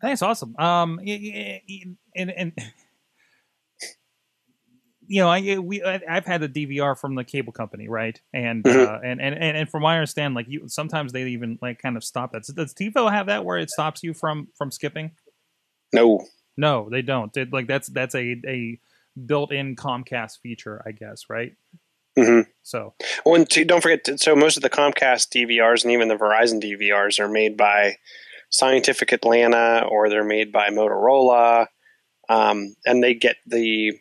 That's 0.00 0.22
awesome. 0.22 0.56
Um, 0.58 1.00
and 2.16 2.30
and 2.30 2.52
you 5.06 5.20
know, 5.22 5.28
I 5.28 5.58
we 5.58 5.82
I've 5.82 6.24
had 6.24 6.40
the 6.40 6.48
DVR 6.48 6.96
from 6.96 7.14
the 7.16 7.24
cable 7.24 7.52
company, 7.52 7.88
right? 7.88 8.20
And 8.32 8.64
Mhm. 8.64 8.86
uh, 8.86 9.00
and, 9.02 9.20
and 9.20 9.34
and 9.34 9.56
and 9.56 9.68
from 9.68 9.82
what 9.82 9.90
I 9.90 9.96
understand, 9.96 10.34
like 10.34 10.46
you 10.48 10.68
sometimes 10.68 11.12
they 11.12 11.24
even 11.28 11.58
like 11.60 11.80
kind 11.80 11.96
of 11.96 12.04
stop 12.04 12.32
that. 12.32 12.44
Does 12.54 12.74
TiVo 12.74 13.10
have 13.10 13.26
that 13.26 13.44
where 13.44 13.58
it 13.58 13.70
stops 13.70 14.02
you 14.02 14.14
from 14.14 14.48
from 14.56 14.70
skipping? 14.70 15.10
No, 15.92 16.24
No, 16.56 16.88
they 16.88 17.02
don't. 17.02 17.36
It, 17.36 17.52
like 17.52 17.66
that's 17.66 17.88
that's 17.88 18.14
a 18.14 18.40
a 18.46 18.78
built-in 19.26 19.74
Comcast 19.74 20.38
feature, 20.40 20.80
I 20.86 20.92
guess, 20.92 21.24
right? 21.28 21.56
Mhm. 22.16 22.46
So 22.62 22.94
and 23.24 23.48
to, 23.50 23.64
don't 23.64 23.80
forget, 23.82 24.20
so 24.20 24.36
most 24.36 24.56
of 24.56 24.62
the 24.62 24.70
Comcast 24.70 25.30
DVRs 25.30 25.82
and 25.82 25.92
even 25.92 26.06
the 26.08 26.16
Verizon 26.16 26.60
DVRs 26.62 27.18
are 27.18 27.28
made 27.28 27.56
by 27.56 27.96
Scientific 28.50 29.10
Atlanta 29.12 29.84
or 29.90 30.08
they're 30.08 30.22
made 30.24 30.52
by 30.52 30.68
Motorola, 30.68 31.66
um, 32.30 32.76
and 32.86 33.02
they 33.02 33.12
get 33.12 33.36
the 33.44 33.92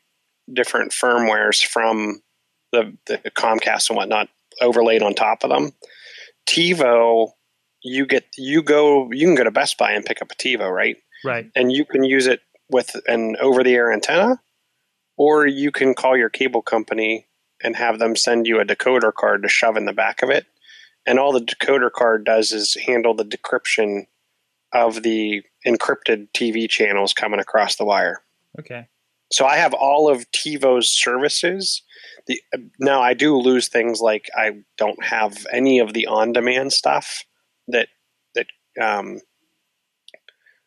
different 0.54 0.92
firmwares 0.92 1.66
from 1.66 2.22
the, 2.72 2.96
the 3.08 3.18
Comcast 3.32 3.90
and 3.90 3.98
whatnot 3.98 4.30
overlaid 4.62 5.02
on 5.02 5.16
top 5.16 5.44
of 5.44 5.50
them. 5.50 5.72
TiVo, 6.48 7.32
you 7.82 8.06
get 8.06 8.26
you 8.38 8.62
go 8.62 9.12
you 9.12 9.26
can 9.26 9.36
go 9.36 9.44
to 9.44 9.52
Best 9.52 9.78
Buy 9.78 9.92
and 9.92 10.06
pick 10.06 10.22
up 10.22 10.32
a 10.32 10.36
TiVo, 10.36 10.72
right? 10.72 10.98
right, 11.26 11.50
and 11.56 11.72
you 11.72 11.86
can 11.86 12.04
use 12.04 12.28
it 12.28 12.42
with 12.70 12.96
an 13.08 13.36
over 13.42 13.64
the 13.64 13.74
air 13.74 13.92
antenna, 13.92 14.40
or 15.18 15.48
you 15.48 15.72
can 15.72 15.96
call 15.96 16.16
your 16.16 16.30
cable 16.30 16.62
company 16.62 17.28
and 17.64 17.76
have 17.76 17.98
them 17.98 18.16
send 18.16 18.48
you 18.48 18.60
a 18.60 18.66
decoder 18.66 19.14
card 19.14 19.42
to 19.42 19.50
shove 19.50 19.76
in 19.76 19.86
the 19.86 19.94
back 19.94 20.22
of 20.22 20.30
it. 20.30 20.46
And 21.06 21.18
all 21.18 21.34
the 21.34 21.42
decoder 21.42 21.92
card 21.92 22.26
does 22.26 22.52
is 22.52 22.76
handle 22.86 23.16
the 23.16 23.26
decryption 23.26 24.06
of 24.72 25.02
the 25.02 25.44
encrypted 25.68 26.28
TV 26.34 26.70
channels 26.70 27.14
coming 27.14 27.40
across 27.40 27.76
the 27.76 27.86
wire. 27.86 28.22
okay, 28.60 28.88
So 29.32 29.46
I 29.46 29.58
have 29.58 29.74
all 29.74 30.10
of 30.10 30.30
TiVo's 30.32 30.90
services. 30.90 31.82
The, 32.28 32.42
now 32.80 33.02
I 33.02 33.14
do 33.14 33.36
lose 33.38 33.68
things 33.68 34.00
like 34.02 34.30
I 34.38 34.60
don't 34.78 35.04
have 35.04 35.46
any 35.52 35.80
of 35.80 35.94
the 35.94 36.08
on-demand 36.08 36.72
stuff 36.74 37.26
that 37.68 37.88
that 38.36 38.48
um, 38.82 39.20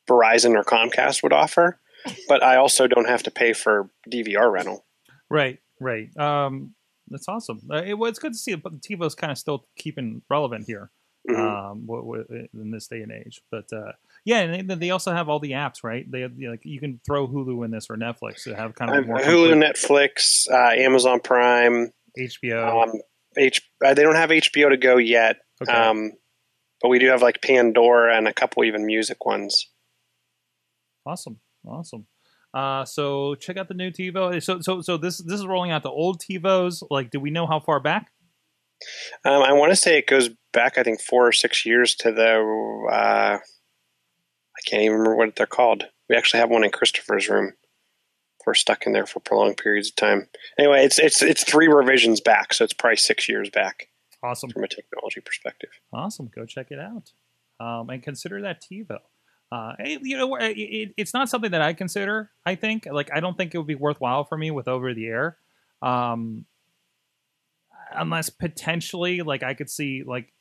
Verizon 0.09 0.57
or 0.57 0.65
Comcast 0.65 1.23
would 1.23 1.33
offer, 1.33 1.79
but 2.29 2.43
I 2.43 2.57
also 2.57 2.87
don't 2.87 3.09
have 3.09 3.23
to 3.25 3.31
pay 3.31 3.53
for 3.53 3.91
DVR 4.11 4.51
rental. 4.51 4.85
right, 5.31 5.59
right. 5.81 6.15
Um, 6.17 6.75
that's 7.09 7.29
awesome. 7.29 7.61
Uh, 7.71 7.83
it, 7.85 7.95
well, 7.95 8.09
it's 8.09 8.19
good 8.19 8.33
to 8.33 8.39
see, 8.39 8.55
but 8.55 8.81
TiVo's 8.81 9.15
kind 9.15 9.31
of 9.31 9.39
still 9.39 9.67
keeping 9.77 10.23
relevant 10.29 10.67
here. 10.67 10.91
Mhm. 11.31 11.39
um, 11.39 12.49
in 12.53 12.73
this 12.73 12.89
day 12.89 13.01
and 13.01 13.13
age. 13.13 13.43
But 13.49 13.73
uh, 13.73 13.93
yeah, 14.25 14.41
and 14.41 14.71
they, 14.71 14.75
they 14.75 14.91
also 14.91 15.13
have 15.13 15.29
all 15.29 15.41
the 15.41 15.53
apps, 15.53 15.83
right? 15.83 16.11
They 16.11 16.21
have, 16.21 16.33
you 16.37 16.47
know, 16.47 16.53
like 16.53 16.65
you 16.65 16.81
can 16.81 17.01
throw 17.05 17.27
Hulu 17.27 17.65
in 17.65 17.71
this 17.71 17.89
or 17.91 17.97
Netflix 17.97 18.45
to 18.45 18.55
have 18.55 18.75
kind 18.75 18.91
of 18.91 18.97
I'm- 18.97 19.07
more 19.07 19.19
Hulu, 19.19 19.51
complete 19.51 20.15
Netflix, 20.17 20.51
uh, 20.51 20.81
Amazon 20.81 21.21
Prime. 21.21 21.93
HBO. 22.19 22.83
Um, 22.85 22.93
H, 23.37 23.63
uh, 23.85 23.95
they 23.95 24.03
don't 24.03 24.17
have 24.17 24.31
HBO 24.31 24.69
to 24.69 24.77
go 24.77 24.99
yet, 24.99 25.37
okay. 25.63 25.73
um, 25.73 26.13
but 26.83 26.89
we 26.89 26.99
do 26.99 27.09
have 27.09 27.23
like 27.23 27.41
Pandora 27.41 28.17
and 28.17 28.29
a 28.29 28.33
couple 28.33 28.65
even 28.65 28.85
music 28.85 29.25
ones. 29.25 29.71
awesome, 31.07 31.41
awesome. 31.67 32.07
Uh, 32.55 32.85
so 32.85 33.35
check 33.37 33.57
out 33.57 33.69
the 33.69 33.75
new 33.75 33.91
TiVo. 33.91 34.43
So 34.43 34.61
so 34.61 34.83
so 34.83 34.99
this 34.99 35.19
this 35.19 35.41
is 35.41 35.47
rolling 35.47 35.71
out 35.71 35.83
the 35.83 35.91
old 35.91 36.21
TiVos. 36.21 36.83
Like, 36.91 37.11
do 37.11 37.19
we 37.19 37.31
know 37.31 37.47
how 37.47 37.61
far 37.61 37.81
back? 37.81 38.09
Um, 39.25 39.43
I 39.43 39.53
want 39.53 39.73
to 39.73 39.77
say 39.77 39.97
it 39.97 40.07
goes 40.07 40.29
back, 40.53 40.77
I 40.77 40.83
think, 40.83 41.01
four 41.01 41.27
or 41.27 41.33
six 41.33 41.65
years 41.65 41.95
to 41.97 42.13
the. 42.13 42.89
Uh, 42.93 43.39
can't 44.63 44.83
even 44.83 44.99
remember 44.99 45.17
what 45.17 45.37
they're 45.37 45.47
called. 45.47 45.85
We 46.09 46.17
actually 46.17 46.41
have 46.41 46.51
one 46.51 46.65
in 46.65 46.71
Christopher's 46.71 47.29
room. 47.29 47.53
We're 48.47 48.55
stuck 48.55 48.87
in 48.87 48.93
there 48.93 49.07
for 49.07 49.21
prolonged 49.21 49.57
periods 49.57 49.89
of 49.89 49.97
time. 49.97 50.29
Anyway, 50.59 50.85
it's 50.85 50.99
it's 50.99 51.23
it's 51.23 51.45
three 51.45 51.69
revisions 51.69 52.21
back, 52.21 52.53
so 52.53 52.65
it's 52.65 52.73
probably 52.73 52.97
six 52.97 53.29
years 53.29 53.49
back 53.51 53.89
Awesome. 54.23 54.51
from 54.51 54.65
a 54.65 54.69
technology 54.69 55.21
perspective. 55.21 55.71
Awesome. 55.93 56.29
Go 56.35 56.45
check 56.45 56.69
it 56.71 56.79
out. 56.81 57.13
Um, 57.61 57.89
and 57.91 58.03
consider 58.03 58.43
that 58.43 58.61
TiVo. 58.63 58.99
Uh, 59.53 59.75
you 59.85 60.17
know, 60.17 60.35
it, 60.37 60.57
it, 60.57 60.95
it's 60.97 61.13
not 61.15 61.29
something 61.29 61.51
that 61.51 61.63
I 61.63 61.75
consider. 61.75 62.31
I 62.45 62.55
think, 62.55 62.89
like, 62.91 63.11
I 63.15 63.21
don't 63.21 63.37
think 63.37 63.55
it 63.55 63.59
would 63.59 63.67
be 63.67 63.75
worthwhile 63.75 64.25
for 64.25 64.37
me 64.37 64.51
with 64.51 64.67
over 64.67 64.95
the 64.95 65.07
air, 65.07 65.37
um, 65.83 66.47
unless 67.95 68.31
potentially, 68.31 69.21
like, 69.21 69.43
I 69.43 69.53
could 69.53 69.69
see, 69.69 70.03
like, 70.07 70.33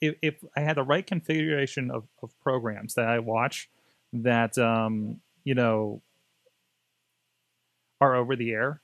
if, 0.00 0.14
if 0.22 0.34
I 0.56 0.60
had 0.60 0.76
the 0.76 0.82
right 0.82 1.06
configuration 1.06 1.90
of, 1.90 2.04
of 2.22 2.38
programs 2.40 2.94
that 2.94 3.08
I 3.08 3.18
watch 3.18 3.68
that, 4.12 4.58
um, 4.58 5.20
you 5.44 5.54
know, 5.54 6.02
are 8.00 8.14
over 8.14 8.36
the 8.36 8.50
air, 8.50 8.80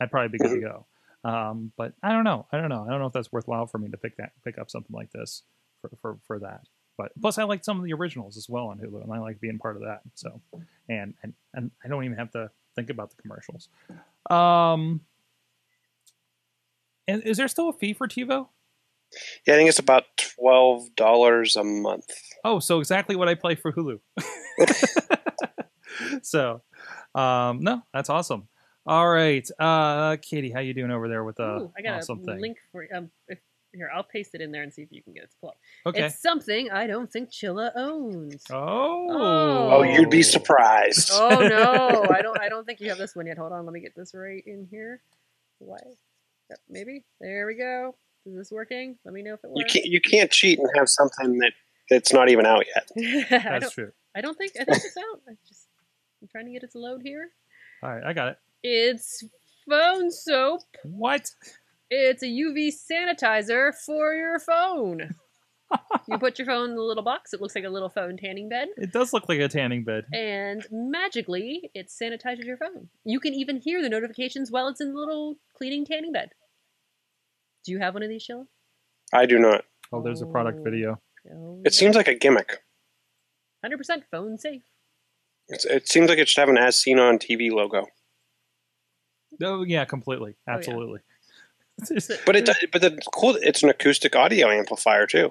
I'd 0.00 0.10
probably 0.10 0.28
be 0.28 0.38
good 0.38 0.54
to 0.54 0.60
go. 0.60 0.86
Um, 1.24 1.72
but 1.76 1.92
I 2.02 2.12
don't 2.12 2.24
know. 2.24 2.46
I 2.52 2.56
don't 2.58 2.68
know. 2.68 2.84
I 2.86 2.90
don't 2.90 3.00
know 3.00 3.06
if 3.06 3.12
that's 3.12 3.32
worthwhile 3.32 3.66
for 3.66 3.78
me 3.78 3.88
to 3.90 3.96
pick 3.96 4.16
that 4.16 4.32
pick 4.44 4.58
up 4.58 4.70
something 4.70 4.94
like 4.94 5.12
this 5.12 5.42
for 5.80 5.90
for, 6.00 6.18
for 6.26 6.38
that. 6.40 6.62
But 6.98 7.12
plus, 7.20 7.38
I 7.38 7.44
like 7.44 7.64
some 7.64 7.78
of 7.78 7.84
the 7.84 7.92
originals 7.92 8.36
as 8.36 8.48
well 8.48 8.66
on 8.66 8.78
Hulu, 8.78 9.02
and 9.02 9.12
I 9.12 9.18
like 9.18 9.40
being 9.40 9.58
part 9.58 9.76
of 9.76 9.82
that. 9.82 10.00
So, 10.14 10.40
and 10.88 11.14
and 11.22 11.32
and 11.54 11.70
I 11.84 11.88
don't 11.88 12.04
even 12.04 12.18
have 12.18 12.32
to 12.32 12.50
think 12.74 12.90
about 12.90 13.10
the 13.10 13.22
commercials. 13.22 13.68
Um, 14.30 15.00
and 17.06 17.22
is 17.22 17.36
there 17.36 17.48
still 17.48 17.68
a 17.68 17.72
fee 17.72 17.92
for 17.92 18.08
TiVo? 18.08 18.48
Yeah, 19.46 19.54
I 19.54 19.56
think 19.56 19.68
it's 19.68 19.78
about 19.78 20.04
twelve 20.16 20.94
dollars 20.96 21.56
a 21.56 21.64
month. 21.64 22.06
Oh, 22.44 22.58
so 22.58 22.80
exactly 22.80 23.16
what 23.16 23.28
I 23.28 23.34
play 23.34 23.54
for 23.54 23.72
Hulu. 23.72 23.98
so, 26.22 26.62
um, 27.14 27.60
no, 27.60 27.82
that's 27.92 28.10
awesome. 28.10 28.48
All 28.84 29.08
right, 29.08 29.48
uh, 29.58 30.16
Katie, 30.20 30.50
how 30.50 30.60
you 30.60 30.74
doing 30.74 30.90
over 30.90 31.08
there 31.08 31.24
with 31.24 31.36
the 31.36 31.44
Ooh, 31.44 31.72
I 31.76 31.82
got 31.82 31.98
awesome 31.98 32.20
a 32.22 32.24
thing? 32.24 32.40
link 32.40 32.56
for 32.72 32.86
um. 32.94 33.10
If, 33.28 33.38
here, 33.74 33.90
I'll 33.94 34.02
paste 34.02 34.34
it 34.34 34.42
in 34.42 34.52
there 34.52 34.62
and 34.62 34.70
see 34.70 34.82
if 34.82 34.88
you 34.90 35.02
can 35.02 35.14
get 35.14 35.22
it 35.22 35.30
to 35.30 35.36
pull 35.40 35.48
up. 35.50 35.56
Okay. 35.86 36.02
It's 36.02 36.20
something 36.20 36.70
I 36.70 36.86
don't 36.86 37.10
think 37.10 37.30
Chilla 37.30 37.70
owns. 37.74 38.44
oh. 38.50 39.06
Oh, 39.10 39.82
you'd 39.82 40.10
be 40.10 40.22
surprised. 40.22 41.10
Oh 41.14 41.40
no, 41.40 42.04
I 42.10 42.20
don't. 42.20 42.38
I 42.38 42.50
don't 42.50 42.66
think 42.66 42.80
you 42.80 42.90
have 42.90 42.98
this 42.98 43.16
one 43.16 43.26
yet. 43.26 43.38
Hold 43.38 43.52
on, 43.52 43.64
let 43.64 43.72
me 43.72 43.80
get 43.80 43.94
this 43.96 44.12
right 44.14 44.42
in 44.46 44.68
here. 44.70 45.00
Why? 45.58 45.78
Yep, 46.50 46.58
maybe. 46.68 47.04
There 47.20 47.46
we 47.46 47.54
go. 47.54 47.94
Is 48.26 48.34
this 48.36 48.50
working? 48.52 48.96
Let 49.04 49.14
me 49.14 49.22
know 49.22 49.34
if 49.34 49.40
it 49.44 49.48
You 49.54 49.62
works. 49.62 49.72
can't 49.72 49.86
you 49.86 50.00
can't 50.00 50.30
cheat 50.30 50.58
and 50.58 50.68
have 50.76 50.88
something 50.88 51.38
that 51.38 51.52
that's 51.90 52.12
not 52.12 52.28
even 52.30 52.46
out 52.46 52.64
yet. 52.74 52.88
I 53.30 53.38
That's 53.58 53.64
don't. 53.64 53.72
true. 53.72 53.92
I 54.14 54.20
don't 54.20 54.36
think. 54.38 54.52
I 54.60 54.64
think 54.64 54.78
it's 54.84 54.96
out. 54.96 55.20
I 55.28 55.32
just. 55.48 55.66
I'm 56.22 56.28
trying 56.28 56.46
to 56.46 56.52
get 56.52 56.62
it 56.62 56.70
to 56.72 56.78
load 56.78 57.00
here. 57.02 57.28
All 57.82 57.90
right, 57.92 58.04
I 58.04 58.12
got 58.12 58.28
it. 58.28 58.36
It's 58.62 59.24
phone 59.68 60.10
soap. 60.12 60.60
What? 60.84 61.28
It's 61.90 62.22
a 62.22 62.26
UV 62.26 62.72
sanitizer 62.72 63.74
for 63.74 64.14
your 64.14 64.38
phone. 64.38 65.14
you 66.06 66.18
put 66.18 66.38
your 66.38 66.46
phone 66.46 66.70
in 66.70 66.76
the 66.76 66.82
little 66.82 67.02
box. 67.02 67.32
It 67.34 67.40
looks 67.40 67.54
like 67.56 67.64
a 67.64 67.68
little 67.70 67.88
phone 67.88 68.16
tanning 68.16 68.48
bed. 68.48 68.68
It 68.76 68.92
does 68.92 69.12
look 69.12 69.28
like 69.28 69.40
a 69.40 69.48
tanning 69.48 69.82
bed. 69.84 70.04
and 70.12 70.64
magically 70.70 71.70
it 71.74 71.88
sanitizes 71.88 72.44
your 72.44 72.56
phone. 72.56 72.88
You 73.04 73.18
can 73.18 73.34
even 73.34 73.56
hear 73.60 73.82
the 73.82 73.88
notifications 73.88 74.50
while 74.52 74.68
it's 74.68 74.80
in 74.80 74.92
the 74.92 74.98
little 74.98 75.36
cleaning 75.56 75.84
tanning 75.84 76.12
bed. 76.12 76.30
Do 77.64 77.72
you 77.72 77.78
have 77.78 77.94
one 77.94 78.02
of 78.02 78.08
these, 78.08 78.26
Chilla? 78.26 78.46
I 79.12 79.26
do 79.26 79.38
not. 79.38 79.64
Oh, 79.92 80.02
there's 80.02 80.22
a 80.22 80.26
product 80.26 80.58
Oh. 80.60 80.62
video. 80.64 81.00
No. 81.24 81.60
It 81.64 81.74
seems 81.74 81.94
like 81.96 82.08
a 82.08 82.14
gimmick. 82.14 82.62
100% 83.64 84.02
phone 84.10 84.38
safe. 84.38 84.62
It's, 85.48 85.64
it 85.64 85.88
seems 85.88 86.08
like 86.08 86.18
it 86.18 86.28
should 86.28 86.40
have 86.40 86.48
an 86.48 86.58
as 86.58 86.76
seen 86.78 86.98
on 86.98 87.18
TV 87.18 87.50
logo. 87.50 87.86
Oh 89.42 89.64
yeah, 89.64 89.84
completely, 89.84 90.34
Oh, 90.48 90.52
yeah. 90.52 90.54
absolutely. 90.56 91.00
But 92.26 92.36
it 92.36 92.48
but 92.70 92.82
the 92.82 93.00
cool 93.14 93.36
it's 93.40 93.62
an 93.62 93.70
acoustic 93.70 94.14
audio 94.14 94.50
amplifier 94.50 95.06
too. 95.06 95.30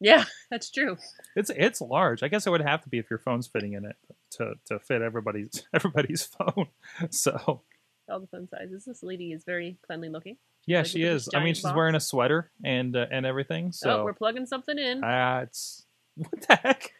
Yeah, 0.00 0.24
that's 0.50 0.70
true. 0.70 0.96
it's 1.36 1.50
it's 1.54 1.80
large. 1.80 2.22
I 2.22 2.28
guess 2.28 2.46
it 2.46 2.50
would 2.50 2.60
have 2.62 2.82
to 2.82 2.88
be 2.88 2.98
if 2.98 3.08
your 3.08 3.20
phone's 3.20 3.46
fitting 3.46 3.72
in 3.74 3.84
it 3.84 3.96
to 4.32 4.54
to 4.66 4.78
fit 4.80 5.02
everybody's 5.02 5.64
everybody's 5.72 6.24
phone. 6.24 6.66
So 7.10 7.62
All 8.10 8.20
the 8.20 8.26
phone 8.26 8.48
sizes. 8.48 8.84
This 8.84 9.02
lady 9.04 9.32
is 9.32 9.44
very 9.44 9.78
cleanly 9.86 10.08
looking. 10.08 10.36
Yeah, 10.66 10.78
Like 10.78 10.86
she 10.86 11.02
is. 11.02 11.28
I 11.34 11.42
mean, 11.42 11.54
she's 11.54 11.62
box. 11.62 11.76
wearing 11.76 11.94
a 11.94 12.00
sweater 12.00 12.50
and 12.64 12.96
uh, 12.96 13.06
and 13.10 13.24
everything. 13.24 13.72
oh, 13.84 14.04
we're 14.04 14.12
plugging 14.14 14.46
something 14.46 14.78
in. 14.78 15.02
uh, 15.04 15.40
it's 15.44 15.84
what 16.16 16.46
the 16.48 16.56
heck? 16.56 16.92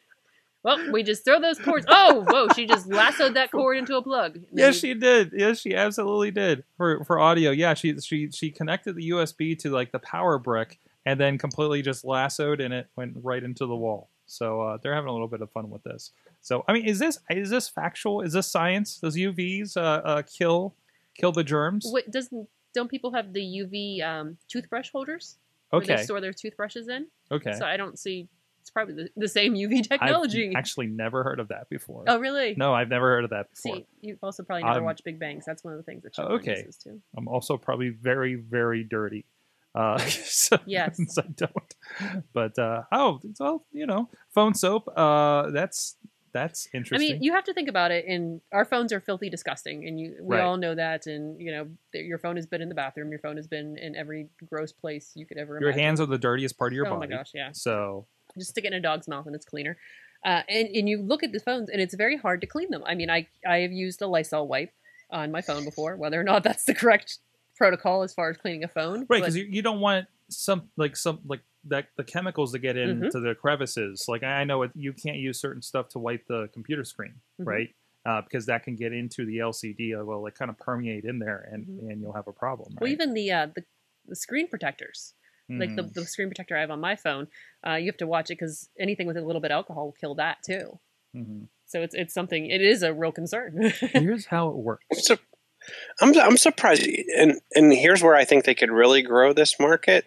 well, 0.62 0.90
we 0.92 1.02
just 1.02 1.25
throw 1.25 1.40
those 1.40 1.58
cords. 1.58 1.87
Oh, 1.90 2.25
whoa! 2.28 2.49
She 2.54 2.66
just 2.66 2.87
lassoed 2.88 3.35
that 3.35 3.50
cord 3.50 3.76
into 3.78 3.96
a 3.96 4.02
plug. 4.02 4.38
Yes, 4.52 4.75
we- 4.82 4.88
she 4.88 4.94
did. 4.94 5.32
Yes, 5.35 5.61
she 5.61 5.75
absolutely 5.75 6.30
did 6.30 6.64
for 6.76 7.04
for 7.04 7.18
audio. 7.18 7.50
Yeah, 7.50 7.75
she 7.75 7.99
she 8.00 8.30
she 8.30 8.50
connected 8.50 8.94
the 8.96 9.11
USB 9.11 9.58
to 9.61 9.70
like 9.70 9.92
the 9.92 9.99
power 10.00 10.38
brick 10.38 10.78
and 11.04 11.20
then 11.20 11.38
completely 11.38 11.82
just 11.82 12.04
lassoed 12.04 12.61
and 12.61 12.75
it 12.75 12.88
went 12.96 13.14
right 13.23 13.42
into 13.42 13.66
the 13.66 13.76
wall. 13.76 14.11
So 14.26 14.61
uh, 14.61 14.78
they're 14.82 14.94
having 14.94 15.08
a 15.08 15.12
little 15.12 15.28
bit 15.28 15.40
of 15.40 15.50
fun 15.52 15.70
with 15.70 15.85
this. 15.85 16.11
So 16.42 16.64
I 16.68 16.73
mean, 16.73 16.85
is 16.85 16.99
this 16.99 17.18
is 17.30 17.49
this 17.50 17.68
factual? 17.68 18.23
Is 18.23 18.32
this 18.32 18.46
science? 18.49 18.99
Does 18.99 19.16
UVs 19.16 19.76
uh, 19.76 19.80
uh, 19.80 20.23
kill 20.23 20.75
kill 21.14 21.30
the 21.32 21.44
germs? 21.44 21.87
What 21.88 22.11
doesn't? 22.11 22.49
Don't 22.76 22.90
people 22.90 23.11
have 23.12 23.33
the 23.33 23.40
UV 23.40 24.02
um, 24.06 24.37
toothbrush 24.49 24.90
holders? 24.90 25.38
Where 25.71 25.80
they 25.80 25.97
store 25.97 26.21
their 26.21 26.35
toothbrushes 26.35 26.88
in. 26.88 27.06
okay. 27.33 27.54
So 27.54 27.64
I 27.64 27.78
don't 27.78 27.99
see. 27.99 28.28
It's 28.61 28.71
probably 28.71 28.95
the, 28.95 29.09
the 29.16 29.28
same 29.28 29.54
UV 29.54 29.88
technology. 29.88 30.50
I've 30.50 30.56
actually 30.56 30.88
never 30.88 31.25
heard 31.25 31.40
of 31.40 31.49
that 31.49 31.71
before. 31.71 32.04
oh, 32.06 32.18
really? 32.18 32.54
No, 32.56 32.75
I've 32.75 32.88
never 32.90 33.06
heard 33.14 33.25
of 33.25 33.30
that 33.30 33.47
before. 33.50 33.76
See, 33.76 33.87
you've 34.02 34.18
also 34.23 34.42
probably 34.42 34.64
never 34.64 34.80
Um, 34.80 34.85
watched 34.85 35.04
Big 35.04 35.18
Bangs. 35.18 35.45
That's 35.47 35.64
one 35.64 35.73
of 35.73 35.78
the 35.78 35.85
things 35.85 36.02
that 36.02 36.12
children 36.12 36.38
okay. 36.40 36.59
uses 36.59 36.76
too. 36.76 37.00
I'm 37.16 37.28
also 37.28 37.56
probably 37.56 37.88
very, 37.88 38.35
very 38.35 38.85
dirty. 38.85 39.25
Uh, 39.75 39.97
so 39.99 40.59
Yes. 40.66 40.99
I 41.18 41.23
don't. 41.35 42.25
But 42.35 42.59
uh, 42.59 42.83
oh, 42.92 43.21
well, 43.40 43.64
you 43.73 43.87
know, 43.87 44.11
phone 44.35 44.54
soap. 44.54 44.88
Uh, 44.97 45.50
that's 45.50 45.97
that's 46.36 46.68
interesting. 46.74 47.10
I 47.10 47.12
mean, 47.14 47.22
you 47.22 47.32
have 47.32 47.44
to 47.44 47.54
think 47.54 47.68
about 47.68 47.90
it. 47.90 48.04
And 48.06 48.40
our 48.52 48.64
phones 48.64 48.92
are 48.92 49.00
filthy, 49.00 49.30
disgusting, 49.30 49.86
and 49.86 49.98
you 49.98 50.16
we 50.20 50.36
Right. 50.36 50.44
all 50.44 50.56
know 50.56 50.74
that. 50.74 51.06
And 51.06 51.40
you 51.40 51.50
know, 51.52 51.68
your 51.94 52.18
phone 52.18 52.36
has 52.36 52.46
been 52.46 52.60
in 52.62 52.68
the 52.68 52.74
bathroom. 52.74 53.10
Your 53.10 53.18
phone 53.20 53.36
has 53.36 53.46
been 53.46 53.78
in 53.78 53.96
every 53.96 54.28
gross 54.48 54.72
place 54.72 55.12
you 55.16 55.24
could 55.26 55.38
ever. 55.38 55.54
your 55.60 55.70
imagine. 55.70 55.84
hands 55.84 56.00
are 56.00 56.06
the 56.06 56.18
dirtiest 56.18 56.58
part 56.58 56.72
of 56.72 56.76
your 56.76 56.86
oh 56.86 56.90
body. 56.90 57.06
Oh 57.06 57.10
my 57.10 57.16
gosh, 57.16 57.30
yeah. 57.34 57.50
So 57.52 58.06
Just 58.38 58.50
stick 58.50 58.64
it 58.64 58.68
in 58.68 58.74
a 58.74 58.80
dog's 58.80 59.08
mouth 59.08 59.26
and 59.26 59.34
it's 59.34 59.46
cleaner. 59.46 59.76
Uh, 60.24 60.42
and 60.48 60.68
and 60.68 60.88
you 60.88 61.00
look 61.02 61.22
at 61.22 61.32
the 61.32 61.40
phones 61.40 61.68
and 61.70 61.80
it's 61.80 61.94
very 61.94 62.16
hard 62.16 62.40
to 62.42 62.46
clean 62.46 62.70
them. 62.70 62.82
I 62.86 62.94
mean, 62.94 63.10
I 63.10 63.28
I 63.46 63.58
have 63.58 63.72
used 63.72 64.02
a 64.02 64.06
Lysol 64.06 64.46
wipe 64.48 64.72
on 65.10 65.30
my 65.30 65.40
phone 65.40 65.64
before, 65.64 65.96
whether 65.96 66.20
or 66.20 66.24
not 66.24 66.42
that's 66.42 66.64
the 66.64 66.74
correct 66.74 67.18
protocol 67.56 68.02
as 68.02 68.12
far 68.12 68.28
as 68.30 68.36
cleaning 68.36 68.64
a 68.64 68.68
phone. 68.68 69.06
right, 69.08 69.20
because 69.22 69.36
you, 69.36 69.44
you 69.48 69.62
don't 69.62 69.80
want 69.80 70.06
some 70.28 70.68
like 70.76 70.96
some 70.96 71.20
like 71.26 71.40
that 71.68 71.88
the 71.96 72.04
chemicals 72.04 72.52
to 72.52 72.58
get 72.58 72.76
Mhm. 72.76 73.04
into 73.04 73.20
the 73.20 73.35
crevices. 73.35 74.04
Like 74.08 74.23
I 74.23 74.44
know 74.44 74.62
it, 74.62 74.70
you 74.75 74.92
can't 74.92 75.18
use 75.18 75.40
certain 75.40 75.62
stuff 75.62 75.88
to 75.90 75.99
wipe 75.99 76.26
the 76.26 76.49
computer 76.52 76.85
screen, 76.85 77.14
Mhm. 77.40 77.46
right? 77.46 77.75
Uh, 78.04 78.23
because 78.23 78.46
that 78.46 78.62
can 78.62 78.76
get 78.76 78.92
into 78.92 79.25
the 79.26 79.38
LCD. 79.38 79.90
It 79.90 80.02
will 80.04 80.23
like 80.23 80.35
kind 80.37 80.50
of 80.50 80.56
permeate 80.58 81.04
in 81.04 81.18
there, 81.18 81.49
and 81.52 81.66
Mhm. 81.66 81.90
and 81.90 82.00
you'll 82.00 82.12
have 82.12 82.28
a 82.28 82.32
problem. 82.32 82.73
Right? 82.75 82.82
Well, 82.82 82.90
even 82.92 83.14
the 83.14 83.30
uh, 83.32 83.46
the 83.54 83.64
the 84.08 84.14
screen 84.14 84.46
protectors, 84.46 85.14
like 85.49 85.75
the, 85.75 85.82
Mhm. 85.82 85.92
the 85.94 86.04
screen 86.06 86.28
protector 86.28 86.56
I 86.56 86.61
have 86.61 86.70
on 86.70 86.78
my 86.80 86.94
phone, 86.94 87.26
uh, 87.66 87.75
you 87.75 87.87
have 87.87 87.96
to 87.96 88.06
watch 88.06 88.30
it 88.30 88.35
because 88.38 88.68
anything 88.78 89.08
with 89.08 89.16
a 89.16 89.23
little 89.23 89.40
bit 89.42 89.50
of 89.50 89.56
alcohol 89.56 89.87
will 89.87 89.92
kill 90.00 90.14
that 90.14 90.38
too. 90.44 90.78
Mhm. 91.16 91.49
So 91.64 91.82
it's 91.82 91.94
it's 91.96 92.14
something. 92.14 92.46
It 92.49 92.61
is 92.62 92.85
a 92.85 92.94
real 92.94 93.11
concern. 93.11 93.58
Here's 94.14 94.26
how 94.26 94.50
it 94.50 94.56
works. 94.56 94.85
I'm, 94.92 94.99
su- 95.00 95.18
I'm 96.00 96.16
I'm 96.20 96.37
surprised, 96.37 96.87
and 97.16 97.40
and 97.56 97.73
here's 97.73 98.00
where 98.04 98.14
I 98.14 98.25
think 98.25 98.44
they 98.44 98.54
could 98.54 98.70
really 98.70 99.02
grow 99.02 99.32
this 99.32 99.58
market 99.58 100.06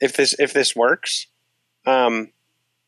if 0.00 0.16
this 0.16 0.34
if 0.38 0.52
this 0.52 0.74
works. 0.76 1.26
Um, 1.86 2.32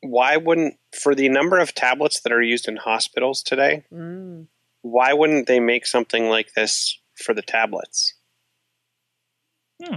why 0.03 0.37
wouldn't 0.37 0.77
for 0.93 1.15
the 1.15 1.29
number 1.29 1.59
of 1.59 1.75
tablets 1.75 2.21
that 2.21 2.33
are 2.33 2.43
used 2.43 2.69
in 2.69 2.77
hospitals 2.77 3.43
today? 3.43 3.85
mm. 3.93 4.47
Why 4.83 5.13
wouldn't 5.13 5.47
they 5.47 5.61
make 5.61 5.87
something 5.87 6.29
like 6.29 6.55
this 6.55 6.99
for 7.15 7.35
the 7.35 7.43
tablets? 7.43 8.15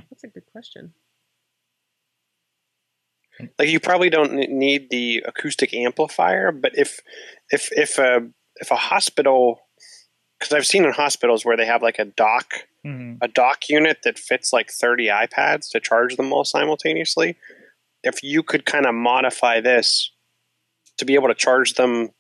That's 0.09 0.23
a 0.23 0.27
good 0.27 0.45
question. 0.51 0.93
Like 3.57 3.69
you 3.69 3.79
probably 3.79 4.09
don't 4.09 4.33
need 4.33 4.89
the 4.89 5.23
acoustic 5.25 5.73
amplifier, 5.73 6.51
but 6.51 6.77
if 6.77 6.99
if 7.49 7.69
if 7.71 7.97
a 7.97 8.27
if 8.57 8.71
a 8.71 8.75
hospital 8.75 9.61
because 10.43 10.55
I've 10.57 10.67
seen 10.67 10.83
in 10.83 10.91
hospitals 10.91 11.45
where 11.45 11.55
they 11.55 11.65
have 11.65 11.81
like 11.81 11.99
a 11.99 12.05
dock 12.05 12.53
Mhm. 12.85 13.17
a 13.21 13.29
dock 13.29 13.69
unit 13.69 13.99
that 14.03 14.19
fits 14.19 14.51
like 14.51 14.69
30 14.69 15.07
iPads 15.07 15.71
to 15.71 15.79
charge 15.79 16.17
them 16.17 16.33
all 16.33 16.43
simultaneously. 16.43 17.37
If 18.03 18.21
you 18.23 18.43
could 18.43 18.65
kind 18.65 18.85
of 18.85 18.93
modify 18.93 19.61
this 19.61 20.11
to 20.97 21.05
be 21.05 21.15
able 21.15 21.29
to 21.29 21.33
charge 21.33 21.75
them 21.75 22.13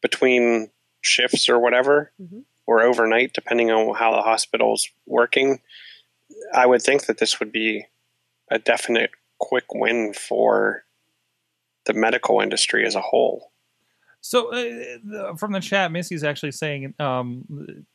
between 0.00 0.70
shifts 1.00 1.48
or 1.48 1.58
whatever, 1.58 2.12
Mhm. 2.20 2.44
or 2.64 2.80
overnight, 2.82 3.32
depending 3.32 3.72
on 3.72 3.92
how 3.96 4.12
the 4.12 4.22
hospital's 4.22 4.88
working, 5.04 5.60
I 6.54 6.66
would 6.66 6.82
think 6.82 7.06
that 7.06 7.18
this 7.18 7.40
would 7.40 7.50
be 7.50 7.86
a 8.48 8.60
definite 8.60 9.10
quick 9.38 9.74
win 9.74 10.12
for 10.12 10.84
the 11.86 11.92
medical 11.92 12.40
industry 12.40 12.86
as 12.86 12.94
a 12.94 13.00
whole. 13.00 13.50
So 14.20 14.48
uh, 14.52 14.62
the, 15.04 15.34
from 15.38 15.52
the 15.52 15.60
chat, 15.60 15.92
Missy's 15.92 16.24
actually 16.24 16.52
saying 16.52 16.94
um, 16.98 17.44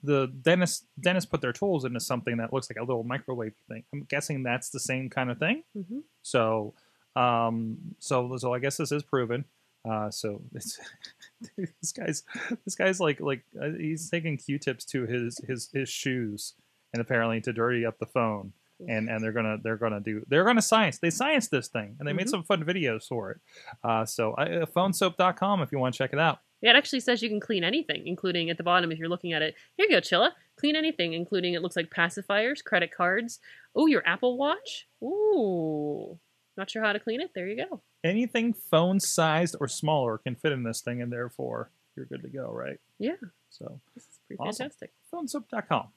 the 0.03 0.27
dentist 0.41 0.85
dentist 0.99 1.29
put 1.29 1.41
their 1.41 1.53
tools 1.53 1.85
into 1.85 1.99
something 1.99 2.37
that 2.37 2.53
looks 2.53 2.69
like 2.69 2.77
a 2.77 2.83
little 2.83 3.03
microwave 3.03 3.53
thing. 3.67 3.83
I'm 3.93 4.03
guessing 4.03 4.43
that's 4.43 4.69
the 4.69 4.79
same 4.79 5.09
kind 5.09 5.29
of 5.29 5.37
thing. 5.37 5.63
hmm 5.75 5.99
So, 6.21 6.73
um, 7.15 7.77
so 7.99 8.37
so 8.37 8.53
I 8.53 8.59
guess 8.59 8.77
this 8.77 8.91
is 8.91 9.03
proven. 9.03 9.45
Uh, 9.89 10.09
so 10.09 10.41
it's, 10.55 10.79
this 11.57 11.91
guy's 11.91 12.23
this 12.65 12.75
guy's 12.75 12.99
like 13.01 13.19
like 13.19 13.43
uh, 13.61 13.71
he's 13.77 14.09
taking 14.09 14.37
Q-tips 14.37 14.85
to 14.85 15.05
his 15.05 15.39
his 15.45 15.69
his 15.73 15.89
shoes, 15.89 16.53
and 16.93 17.01
apparently 17.01 17.41
to 17.41 17.53
dirty 17.53 17.85
up 17.85 17.99
the 17.99 18.05
phone. 18.05 18.53
And 18.79 19.09
and 19.09 19.23
they're 19.23 19.31
gonna 19.31 19.57
they're 19.63 19.77
gonna 19.77 19.99
do 20.01 20.23
they're 20.27 20.43
gonna 20.43 20.61
science 20.61 20.97
they 20.99 21.09
science 21.09 21.47
this 21.47 21.67
thing 21.69 21.95
and 21.99 22.07
they 22.07 22.11
made 22.13 22.27
Mhm. 22.27 22.31
some 22.31 22.43
fun 22.43 22.63
videos 22.65 23.07
for 23.07 23.31
it. 23.31 23.37
Uh, 23.83 24.03
so 24.05 24.33
uh, 24.33 24.65
phonesoap.com 24.65 25.61
if 25.61 25.71
you 25.71 25.79
want 25.79 25.93
to 25.93 25.97
check 25.97 26.11
it 26.11 26.19
out. 26.19 26.39
Yeah, 26.61 26.71
it 26.71 26.75
actually 26.77 27.01
says 27.01 27.21
you 27.21 27.29
can 27.29 27.39
clean 27.41 27.63
anything, 27.63 28.07
including 28.07 28.49
at 28.49 28.57
the 28.57 28.63
bottom 28.63 28.91
if 28.91 28.97
you're 28.97 29.09
looking 29.09 29.33
at 29.33 29.41
it. 29.41 29.55
Here 29.77 29.85
you 29.87 29.91
go, 29.91 29.99
Chilla. 30.01 30.31
Clean 30.57 30.75
anything, 30.75 31.11
including 31.13 31.53
it 31.55 31.61
looks 31.61 31.75
like 31.75 31.89
pacifiers, 31.89 32.63
credit 32.63 32.89
cards. 32.91 33.39
Oh, 33.75 33.85
your 33.87 34.01
Apple 34.07 34.37
Watch. 34.37 34.87
Ooh, 35.03 36.17
not 36.57 36.69
sure 36.69 36.81
how 36.83 36.93
to 36.93 36.99
clean 36.99 37.19
it. 37.21 37.31
There 37.35 37.47
you 37.47 37.65
go. 37.69 37.81
Anything 38.03 38.53
phone 38.53 38.99
sized 39.01 39.55
or 39.59 39.67
smaller 39.67 40.17
can 40.17 40.35
fit 40.35 40.51
in 40.53 40.63
this 40.63 40.81
thing, 40.81 41.01
and 41.01 41.11
therefore 41.11 41.69
you're 41.97 42.05
good 42.05 42.21
to 42.23 42.29
go, 42.29 42.49
right? 42.51 42.79
Yeah. 42.97 43.15
So 43.49 43.81
This 43.93 44.05
is 44.05 44.19
pretty 44.27 44.39
Awesome. 44.39 44.69
fantastic. 44.69 44.91
phonesoap.com. 45.13 45.87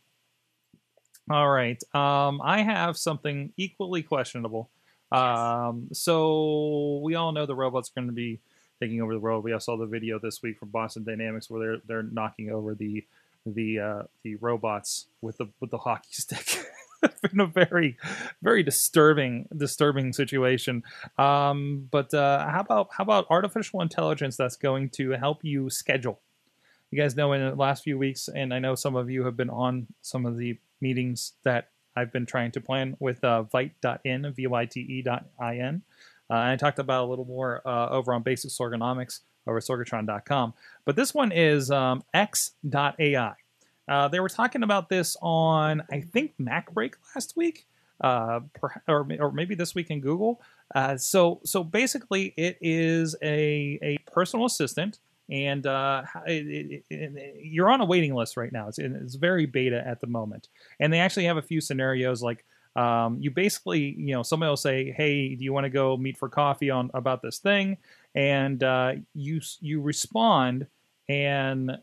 All 1.30 1.48
right. 1.48 1.82
Um, 1.92 2.40
I 2.42 2.62
have 2.62 2.96
something 2.96 3.52
equally 3.56 4.02
questionable. 4.02 4.70
Um, 5.10 5.88
so 5.92 7.00
we 7.02 7.14
all 7.14 7.32
know 7.32 7.46
the 7.46 7.54
robots 7.54 7.90
are 7.90 8.00
going 8.00 8.08
to 8.08 8.14
be 8.14 8.40
taking 8.80 9.02
over 9.02 9.12
the 9.12 9.20
world. 9.20 9.44
We 9.44 9.52
all 9.52 9.60
saw 9.60 9.76
the 9.76 9.86
video 9.86 10.18
this 10.18 10.42
week 10.42 10.58
from 10.58 10.70
Boston 10.70 11.04
Dynamics 11.04 11.50
where 11.50 11.60
they're 11.60 11.82
they're 11.86 12.02
knocking 12.02 12.50
over 12.50 12.74
the 12.74 13.04
the 13.44 13.78
uh, 13.78 14.02
the 14.22 14.36
robots 14.36 15.06
with 15.20 15.38
the 15.38 15.48
with 15.60 15.70
the 15.70 15.78
hockey 15.78 16.08
stick. 16.12 16.64
it's 17.02 17.20
been 17.20 17.40
a 17.40 17.46
very 17.46 17.96
very 18.42 18.62
disturbing 18.62 19.48
disturbing 19.56 20.12
situation. 20.12 20.82
Um, 21.18 21.88
but 21.90 22.12
uh, 22.14 22.48
how 22.48 22.60
about 22.60 22.88
how 22.92 23.02
about 23.02 23.26
artificial 23.30 23.80
intelligence 23.80 24.36
that's 24.36 24.56
going 24.56 24.90
to 24.90 25.10
help 25.12 25.44
you 25.44 25.70
schedule? 25.70 26.20
You 26.90 26.98
guys 26.98 27.16
know 27.16 27.32
in 27.32 27.42
the 27.42 27.54
last 27.54 27.82
few 27.82 27.98
weeks, 27.98 28.28
and 28.28 28.54
I 28.54 28.58
know 28.58 28.74
some 28.74 28.96
of 28.96 29.10
you 29.10 29.24
have 29.24 29.36
been 29.36 29.50
on 29.50 29.86
some 30.02 30.24
of 30.24 30.36
the 30.36 30.58
meetings 30.80 31.32
that 31.44 31.70
I've 31.96 32.12
been 32.12 32.26
trying 32.26 32.52
to 32.52 32.60
plan 32.60 32.96
with 33.00 33.24
uh, 33.24 33.44
Vyte.in, 33.52 34.32
V-Y-T-E 34.32 35.02
dot 35.02 35.24
I-N. 35.40 35.82
Uh, 36.30 36.34
and 36.34 36.50
I 36.50 36.56
talked 36.56 36.78
about 36.78 37.04
a 37.04 37.08
little 37.08 37.24
more 37.24 37.62
uh, 37.66 37.88
over 37.88 38.12
on 38.12 38.22
Basics 38.22 38.58
Ergonomics 38.58 39.20
over 39.46 39.58
at 39.58 39.64
Sorgatron.com. 39.64 40.54
But 40.84 40.96
this 40.96 41.14
one 41.14 41.32
is 41.32 41.70
um, 41.70 42.02
X.ai. 42.12 43.32
Uh, 43.88 44.08
they 44.08 44.20
were 44.20 44.28
talking 44.28 44.62
about 44.62 44.88
this 44.88 45.16
on, 45.22 45.82
I 45.90 46.00
think, 46.00 46.32
MacBreak 46.40 46.94
last 47.14 47.36
week, 47.36 47.66
uh, 48.00 48.40
per, 48.54 48.70
or, 48.88 49.06
or 49.20 49.32
maybe 49.32 49.54
this 49.54 49.74
week 49.74 49.90
in 49.90 50.00
Google. 50.00 50.42
Uh, 50.74 50.96
so, 50.96 51.40
so 51.44 51.62
basically, 51.62 52.34
it 52.36 52.58
is 52.60 53.14
a, 53.22 53.78
a 53.82 53.98
personal 54.10 54.46
assistant 54.46 54.98
and 55.30 55.66
uh, 55.66 56.02
it, 56.26 56.46
it, 56.46 56.84
it, 56.90 57.36
you're 57.42 57.70
on 57.70 57.80
a 57.80 57.84
waiting 57.84 58.14
list 58.14 58.36
right 58.36 58.52
now. 58.52 58.68
It's, 58.68 58.78
it's 58.78 59.16
very 59.16 59.46
beta 59.46 59.82
at 59.86 60.00
the 60.00 60.06
moment, 60.06 60.48
and 60.80 60.92
they 60.92 61.00
actually 61.00 61.24
have 61.24 61.36
a 61.36 61.42
few 61.42 61.60
scenarios 61.60 62.22
like 62.22 62.44
um, 62.76 63.16
you 63.20 63.30
basically, 63.30 63.94
you 63.96 64.14
know, 64.14 64.22
somebody 64.22 64.50
will 64.50 64.56
say, 64.56 64.92
"Hey, 64.92 65.34
do 65.34 65.42
you 65.42 65.52
want 65.52 65.64
to 65.64 65.70
go 65.70 65.96
meet 65.96 66.18
for 66.18 66.28
coffee 66.28 66.70
on 66.70 66.90
about 66.92 67.22
this 67.22 67.38
thing?" 67.38 67.78
And 68.14 68.62
uh, 68.62 68.92
you 69.14 69.40
you 69.60 69.80
respond, 69.80 70.66
and 71.08 71.78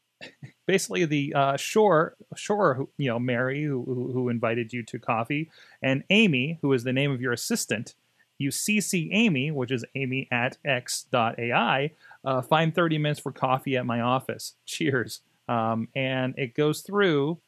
basically 0.66 1.04
the 1.04 1.34
uh, 1.34 1.56
Shore 1.58 2.16
Shore, 2.34 2.88
you 2.96 3.10
know, 3.10 3.18
Mary, 3.18 3.62
who, 3.62 3.84
who 3.84 4.10
who 4.12 4.28
invited 4.30 4.72
you 4.72 4.82
to 4.84 4.98
coffee, 4.98 5.50
and 5.82 6.02
Amy, 6.08 6.58
who 6.62 6.72
is 6.72 6.82
the 6.82 6.94
name 6.94 7.12
of 7.12 7.20
your 7.20 7.32
assistant. 7.32 7.94
You 8.38 8.50
CC 8.50 9.10
Amy, 9.12 9.50
which 9.50 9.70
is 9.70 9.84
Amy 9.94 10.28
at 10.32 10.56
x.ai, 10.64 11.92
uh, 12.24 12.42
find 12.42 12.74
30 12.74 12.98
minutes 12.98 13.20
for 13.20 13.32
coffee 13.32 13.76
at 13.76 13.86
my 13.86 14.00
office. 14.00 14.54
Cheers. 14.66 15.20
Um, 15.48 15.88
and 15.94 16.34
it 16.38 16.54
goes 16.54 16.80
through 16.80 17.40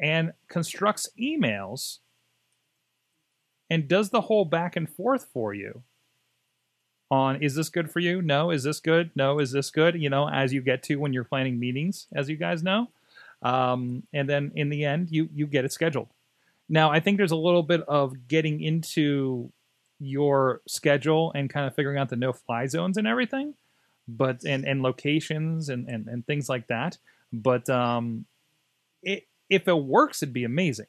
and 0.00 0.32
constructs 0.48 1.08
emails 1.20 1.98
and 3.70 3.88
does 3.88 4.10
the 4.10 4.22
whole 4.22 4.44
back 4.44 4.76
and 4.76 4.88
forth 4.88 5.26
for 5.32 5.52
you 5.52 5.82
on 7.10 7.42
is 7.42 7.54
this 7.54 7.68
good 7.68 7.90
for 7.90 8.00
you? 8.00 8.20
No. 8.22 8.50
Is 8.50 8.62
this 8.62 8.80
good? 8.80 9.10
No. 9.14 9.38
Is 9.38 9.52
this 9.52 9.70
good? 9.70 10.00
You 10.00 10.10
know, 10.10 10.28
as 10.28 10.52
you 10.52 10.60
get 10.60 10.82
to 10.84 10.96
when 10.96 11.12
you're 11.12 11.24
planning 11.24 11.58
meetings, 11.58 12.06
as 12.14 12.28
you 12.28 12.36
guys 12.36 12.62
know. 12.62 12.88
Um, 13.42 14.02
and 14.12 14.28
then 14.28 14.52
in 14.54 14.68
the 14.68 14.84
end, 14.84 15.08
you 15.10 15.28
you 15.34 15.46
get 15.46 15.64
it 15.64 15.72
scheduled. 15.72 16.08
Now, 16.68 16.90
I 16.90 17.00
think 17.00 17.16
there's 17.16 17.30
a 17.30 17.36
little 17.36 17.62
bit 17.62 17.82
of 17.88 18.28
getting 18.28 18.60
into 18.60 19.50
your 20.00 20.60
schedule 20.68 21.32
and 21.34 21.48
kind 21.48 21.66
of 21.66 21.74
figuring 21.74 21.98
out 21.98 22.08
the 22.08 22.16
no 22.16 22.32
fly 22.32 22.66
zones 22.66 22.96
and 22.96 23.06
everything 23.06 23.54
but 24.08 24.44
and 24.44 24.66
and 24.66 24.82
locations 24.82 25.68
and 25.68 25.88
and, 25.88 26.08
and 26.08 26.26
things 26.26 26.48
like 26.48 26.66
that. 26.68 26.98
But 27.32 27.68
um 27.70 28.26
it 29.02 29.24
if 29.50 29.68
it 29.68 29.74
works 29.78 30.22
it'd 30.22 30.32
be 30.32 30.44
amazing 30.44 30.86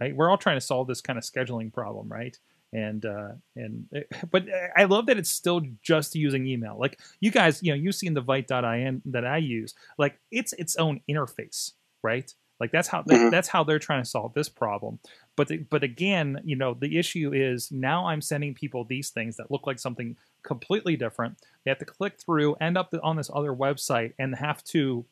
right? 0.00 0.14
We're 0.14 0.30
all 0.30 0.38
trying 0.38 0.56
to 0.56 0.60
solve 0.60 0.86
this 0.86 1.00
kind 1.00 1.18
of 1.18 1.24
scheduling 1.24 1.72
problem 1.72 2.08
right? 2.08 2.38
And 2.72 3.04
uh 3.06 3.30
and 3.56 3.86
but 4.30 4.44
i 4.76 4.84
love 4.84 5.06
that 5.06 5.18
it's 5.18 5.30
still 5.30 5.62
just 5.82 6.14
using 6.14 6.46
email. 6.46 6.76
Like 6.78 7.00
you 7.20 7.30
guys 7.30 7.62
you 7.62 7.72
know 7.72 7.76
you've 7.76 7.94
seen 7.94 8.14
the 8.14 8.22
vyte.in 8.22 9.02
that 9.06 9.24
i 9.26 9.38
use. 9.38 9.74
Like 9.98 10.18
it's 10.30 10.52
its 10.54 10.76
own 10.76 11.00
interface 11.10 11.72
right? 12.02 12.32
Like 12.60 12.70
that's 12.72 12.88
how 12.88 13.02
Mhm. 13.02 13.30
that's 13.30 13.48
how 13.48 13.64
they're 13.64 13.78
trying 13.78 14.02
to 14.02 14.08
solve 14.08 14.34
this 14.34 14.48
problem. 14.48 14.98
But 15.36 15.48
the, 15.48 15.58
but 15.58 15.82
again 15.84 16.40
you 16.44 16.56
know 16.56 16.74
the 16.74 16.98
issue 16.98 17.32
is 17.32 17.70
now 17.70 18.06
i'm 18.08 18.20
sending 18.20 18.54
people 18.54 18.84
these 18.84 19.10
things 19.10 19.36
that 19.36 19.50
look 19.52 19.66
like 19.68 19.78
something 19.78 20.16
completely 20.42 20.96
different 20.96 21.38
they 21.68 21.70
have 21.70 21.78
to 21.78 21.84
click 21.84 22.18
through 22.18 22.54
end 22.54 22.78
up 22.78 22.94
on 23.02 23.16
this 23.16 23.30
other 23.32 23.52
website 23.52 24.14
and 24.18 24.34
have 24.34 24.64
to 24.64 25.04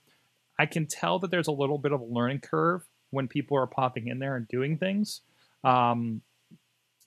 i 0.58 0.64
can 0.64 0.86
tell 0.86 1.18
that 1.18 1.30
there's 1.30 1.48
a 1.48 1.52
little 1.52 1.76
bit 1.76 1.92
of 1.92 2.00
a 2.00 2.04
learning 2.04 2.40
curve 2.40 2.86
when 3.10 3.28
people 3.28 3.56
are 3.56 3.66
popping 3.66 4.08
in 4.08 4.18
there 4.18 4.36
and 4.36 4.48
doing 4.48 4.76
things. 4.76 5.20
Um, 5.64 6.22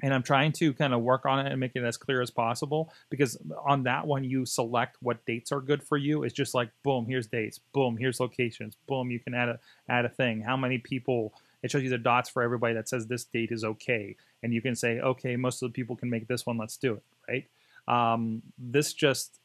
and 0.01 0.13
i'm 0.13 0.23
trying 0.23 0.53
to 0.53 0.73
kind 0.73 0.93
of 0.93 1.01
work 1.01 1.25
on 1.25 1.45
it 1.45 1.51
and 1.51 1.59
make 1.59 1.73
it 1.75 1.83
as 1.83 1.97
clear 1.97 2.21
as 2.21 2.31
possible 2.31 2.89
because 3.09 3.37
on 3.65 3.83
that 3.83 4.07
one 4.07 4.23
you 4.23 4.45
select 4.45 4.95
what 5.01 5.25
dates 5.25 5.51
are 5.51 5.59
good 5.59 5.83
for 5.83 5.97
you. 5.97 6.23
It's 6.23 6.33
just 6.33 6.53
like 6.53 6.69
boom 6.83 7.05
here's 7.05 7.27
dates. 7.27 7.59
Boom 7.73 7.97
here's 7.97 8.19
locations. 8.19 8.75
Boom 8.87 9.11
you 9.11 9.19
can 9.19 9.33
add 9.33 9.49
a 9.49 9.59
add 9.89 10.05
a 10.05 10.09
thing. 10.09 10.41
How 10.41 10.55
many 10.55 10.77
people 10.77 11.33
it 11.63 11.71
shows 11.71 11.83
you 11.83 11.89
the 11.89 11.97
dots 11.97 12.29
for 12.29 12.41
everybody 12.41 12.75
that 12.75 12.87
says 12.87 13.07
this 13.07 13.25
date 13.25 13.51
is 13.51 13.65
okay. 13.65 14.15
And 14.41 14.53
you 14.53 14.61
can 14.61 14.75
say 14.75 14.99
okay 14.99 15.35
most 15.35 15.61
of 15.61 15.69
the 15.69 15.73
people 15.73 15.97
can 15.97 16.09
make 16.09 16.27
this 16.29 16.45
one. 16.45 16.57
Let's 16.57 16.77
do 16.77 16.93
it 16.93 17.03
right 17.27 17.45
um, 17.89 18.41
this 18.57 18.93
just 18.93 19.39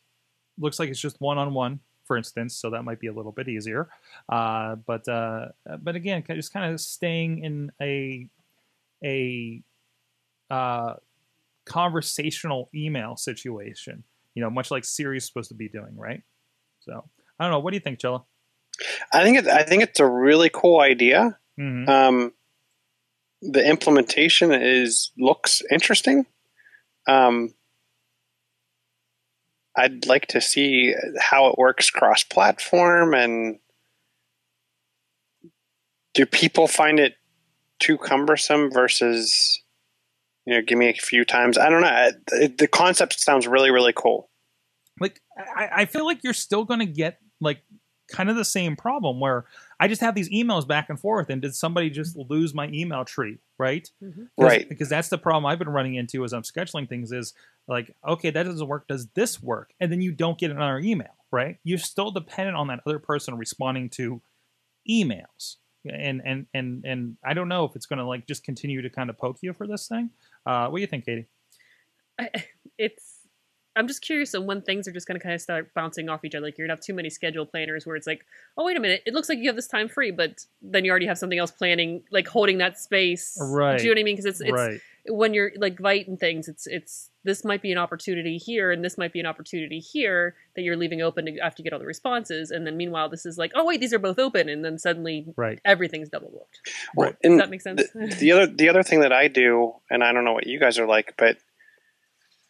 looks 0.58 0.78
like 0.78 0.88
it's 0.88 1.00
just 1.00 1.20
one-on-one 1.20 1.80
for 2.04 2.16
instance 2.16 2.54
so 2.54 2.70
that 2.70 2.82
might 2.82 3.00
be 3.00 3.06
a 3.08 3.12
little 3.12 3.32
bit 3.32 3.48
easier 3.48 3.88
uh, 4.28 4.74
but 4.74 5.08
uh, 5.08 5.48
but 5.82 5.96
again 5.96 6.22
just 6.28 6.52
kind 6.52 6.72
of 6.72 6.80
staying 6.80 7.42
in 7.42 7.72
a 7.80 8.28
a 9.04 9.62
uh, 10.50 10.94
conversational 11.64 12.68
email 12.74 13.16
situation 13.16 14.04
you 14.34 14.42
know 14.42 14.50
much 14.50 14.70
like 14.70 14.84
Siri 14.84 15.16
is 15.16 15.26
supposed 15.26 15.48
to 15.48 15.54
be 15.54 15.68
doing 15.68 15.96
right 15.96 16.22
so 16.80 17.04
I 17.38 17.44
don't 17.44 17.50
know 17.50 17.58
what 17.58 17.70
do 17.70 17.76
you 17.76 17.80
think 17.80 17.98
Chilla? 17.98 18.24
I 19.12 19.22
think 19.22 19.38
it, 19.38 19.48
I 19.48 19.62
think 19.62 19.82
it's 19.82 20.00
a 20.00 20.06
really 20.06 20.50
cool 20.52 20.80
idea. 20.80 21.38
hmm 21.56 21.88
Um, 21.88 22.32
the 23.42 23.66
implementation 23.68 24.52
is 24.52 25.12
looks 25.18 25.62
interesting. 25.70 26.26
Um, 27.06 27.54
I'd 29.76 30.06
like 30.06 30.26
to 30.28 30.40
see 30.40 30.94
how 31.18 31.48
it 31.48 31.58
works 31.58 31.90
cross-platform, 31.90 33.14
and 33.14 33.58
do 36.14 36.26
people 36.26 36.68
find 36.68 37.00
it 37.00 37.14
too 37.80 37.98
cumbersome 37.98 38.70
versus 38.70 39.60
you 40.46 40.54
know 40.54 40.62
give 40.62 40.78
me 40.78 40.88
a 40.88 40.94
few 40.94 41.24
times? 41.24 41.58
I 41.58 41.68
don't 41.68 41.82
know. 41.82 42.10
The, 42.56 42.68
concept 42.68 43.18
sounds 43.18 43.46
really 43.46 43.70
really 43.70 43.92
cool. 43.92 44.30
like 45.00 45.20
I 45.56 45.86
feel 45.86 46.04
like 46.04 46.22
you're 46.22 46.32
still 46.32 46.64
going 46.64 46.80
to 46.80 46.86
get 46.86 47.18
like 47.40 47.58
kind 48.08 48.30
of 48.30 48.36
the 48.36 48.44
same 48.44 48.76
problem 48.76 49.18
where 49.18 49.46
I 49.80 49.88
just 49.88 50.00
have 50.00 50.14
these 50.14 50.28
emails 50.30 50.66
back 50.66 50.88
and 50.88 50.98
forth, 50.98 51.30
and 51.30 51.42
did 51.42 51.54
somebody 51.54 51.90
just 51.90 52.16
lose 52.16 52.54
my 52.54 52.68
email 52.68 53.04
tree, 53.04 53.38
right? 53.58 53.90
Mhm. 54.02 54.14
'Cause- 54.14 54.28
Right. 54.38 54.68
Because 54.68 54.88
that's 54.88 55.08
the 55.08 55.18
problem 55.18 55.46
I've 55.46 55.58
been 55.58 55.68
running 55.68 55.94
into 55.96 56.24
as 56.24 56.32
I'm 56.32 56.42
scheduling 56.42 56.88
things 56.88 57.12
is 57.12 57.34
like, 57.66 57.94
okay, 58.06 58.30
that 58.30 58.42
doesn't 58.44 58.66
work. 58.68 58.86
Does 58.88 59.08
this 59.08 59.42
work? 59.42 59.72
And 59.80 59.90
then 59.90 60.00
you 60.00 60.12
don't 60.12 60.38
get 60.38 60.50
another 60.50 60.78
email, 60.78 61.14
right? 61.30 61.58
You're 61.64 61.78
still 61.78 62.10
dependent 62.10 62.56
on 62.56 62.68
that 62.68 62.80
other 62.86 62.98
person 62.98 63.36
responding 63.36 63.90
to 63.90 64.20
emails. 64.88 65.56
And 65.88 66.22
and 66.24 66.46
and 66.54 66.82
and 66.86 67.16
I 67.22 67.34
don't 67.34 67.48
know 67.48 67.64
if 67.66 67.76
it's 67.76 67.84
going 67.86 67.98
to 67.98 68.06
like 68.06 68.26
just 68.26 68.42
continue 68.42 68.80
to 68.80 68.88
kind 68.88 69.10
of 69.10 69.18
poke 69.18 69.42
you 69.42 69.52
for 69.52 69.66
this 69.66 69.86
thing. 69.86 70.10
Uh, 70.46 70.68
what 70.68 70.78
do 70.78 70.80
you 70.80 70.86
think, 70.86 71.04
Katie? 71.04 71.26
I, 72.18 72.30
it's 72.78 73.13
I'm 73.76 73.88
just 73.88 74.02
curious 74.02 74.34
on 74.34 74.46
when 74.46 74.62
things 74.62 74.86
are 74.86 74.92
just 74.92 75.06
going 75.08 75.18
to 75.18 75.22
kind 75.22 75.34
of 75.34 75.40
start 75.40 75.72
bouncing 75.74 76.08
off 76.08 76.24
each 76.24 76.34
other. 76.34 76.46
Like 76.46 76.56
you're 76.58 76.66
gonna 76.66 76.76
have 76.76 76.84
too 76.84 76.94
many 76.94 77.10
schedule 77.10 77.44
planners 77.46 77.86
where 77.86 77.96
it's 77.96 78.06
like, 78.06 78.24
oh 78.56 78.64
wait 78.64 78.76
a 78.76 78.80
minute, 78.80 79.02
it 79.06 79.14
looks 79.14 79.28
like 79.28 79.38
you 79.38 79.48
have 79.48 79.56
this 79.56 79.66
time 79.68 79.88
free, 79.88 80.10
but 80.10 80.44
then 80.62 80.84
you 80.84 80.90
already 80.90 81.06
have 81.06 81.18
something 81.18 81.38
else 81.38 81.50
planning, 81.50 82.02
like 82.10 82.28
holding 82.28 82.58
that 82.58 82.78
space. 82.78 83.36
Right. 83.40 83.78
Do 83.78 83.84
you 83.84 83.90
know 83.90 83.94
what 83.94 84.00
I 84.00 84.04
mean? 84.04 84.16
Because 84.16 84.26
it's 84.26 84.40
it's 84.40 84.52
right. 84.52 84.80
when 85.08 85.34
you're 85.34 85.52
like 85.56 85.76
Vyte 85.76 86.06
and 86.08 86.18
things, 86.20 86.48
it's 86.48 86.66
it's 86.66 87.10
this 87.24 87.42
might 87.44 87.62
be 87.62 87.72
an 87.72 87.78
opportunity 87.78 88.36
here 88.36 88.70
and 88.70 88.84
this 88.84 88.98
might 88.98 89.12
be 89.12 89.18
an 89.18 89.24
opportunity 89.26 89.78
here 89.80 90.34
that 90.56 90.62
you're 90.62 90.76
leaving 90.76 91.00
open 91.00 91.24
to 91.24 91.38
after 91.38 91.62
you 91.62 91.64
get 91.64 91.72
all 91.72 91.78
the 91.78 91.86
responses 91.86 92.50
and 92.50 92.66
then 92.66 92.76
meanwhile 92.76 93.08
this 93.08 93.24
is 93.24 93.38
like 93.38 93.50
oh 93.54 93.64
wait 93.64 93.80
these 93.80 93.94
are 93.94 93.98
both 93.98 94.18
open 94.18 94.46
and 94.50 94.62
then 94.62 94.78
suddenly 94.78 95.26
Right. 95.34 95.58
everything's 95.64 96.10
double 96.10 96.28
booked 96.30 96.60
Well, 96.94 97.08
Right. 97.08 97.16
does 97.22 97.38
that 97.38 97.48
make 97.48 97.62
sense 97.62 97.82
the, 97.94 98.14
the 98.20 98.32
other 98.32 98.46
the 98.46 98.68
other 98.68 98.82
thing 98.82 99.00
that 99.00 99.12
I 99.12 99.28
do, 99.28 99.72
and 99.90 100.04
I 100.04 100.12
don't 100.12 100.24
know 100.26 100.34
what 100.34 100.46
you 100.46 100.60
guys 100.60 100.78
are 100.78 100.86
like, 100.86 101.14
but 101.16 101.38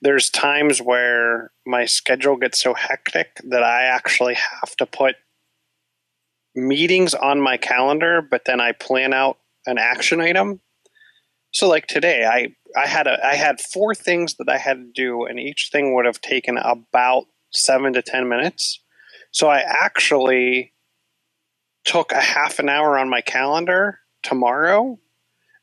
there's 0.05 0.29
times 0.29 0.81
where 0.81 1.51
my 1.67 1.87
schedule 1.87 2.37
gets 2.37 2.63
so 2.63 2.75
hectic 2.75 3.41
that 3.49 3.63
I 3.63 3.85
actually 3.85 4.35
have 4.35 4.77
to 4.77 4.85
put 4.87 5.17
meetings 6.55 7.15
on 7.15 7.41
my 7.41 7.57
calendar, 7.57 8.21
but 8.21 8.43
then 8.45 8.61
I 8.61 8.73
plan 8.73 9.15
out 9.15 9.39
an 9.65 9.79
action 9.79 10.21
item. 10.21 10.61
So 11.53 11.69
like 11.69 11.87
today, 11.87 12.27
I 12.27 12.55
I 12.79 12.87
had 12.87 13.07
a 13.07 13.19
I 13.27 13.35
had 13.35 13.63
four 13.63 13.95
things 13.95 14.35
that 14.35 14.49
I 14.49 14.59
had 14.59 14.77
to 14.77 14.93
do, 14.95 15.25
and 15.25 15.41
each 15.41 15.71
thing 15.73 15.95
would 15.95 16.05
have 16.05 16.21
taken 16.21 16.59
about 16.59 17.25
seven 17.51 17.95
to 17.95 18.03
ten 18.03 18.29
minutes. 18.29 18.81
So 19.31 19.49
I 19.49 19.61
actually 19.61 20.75
took 21.87 22.13
a 22.13 22.21
half 22.21 22.59
an 22.59 22.69
hour 22.69 22.99
on 22.99 23.09
my 23.09 23.23
calendar 23.23 24.01
tomorrow 24.23 24.99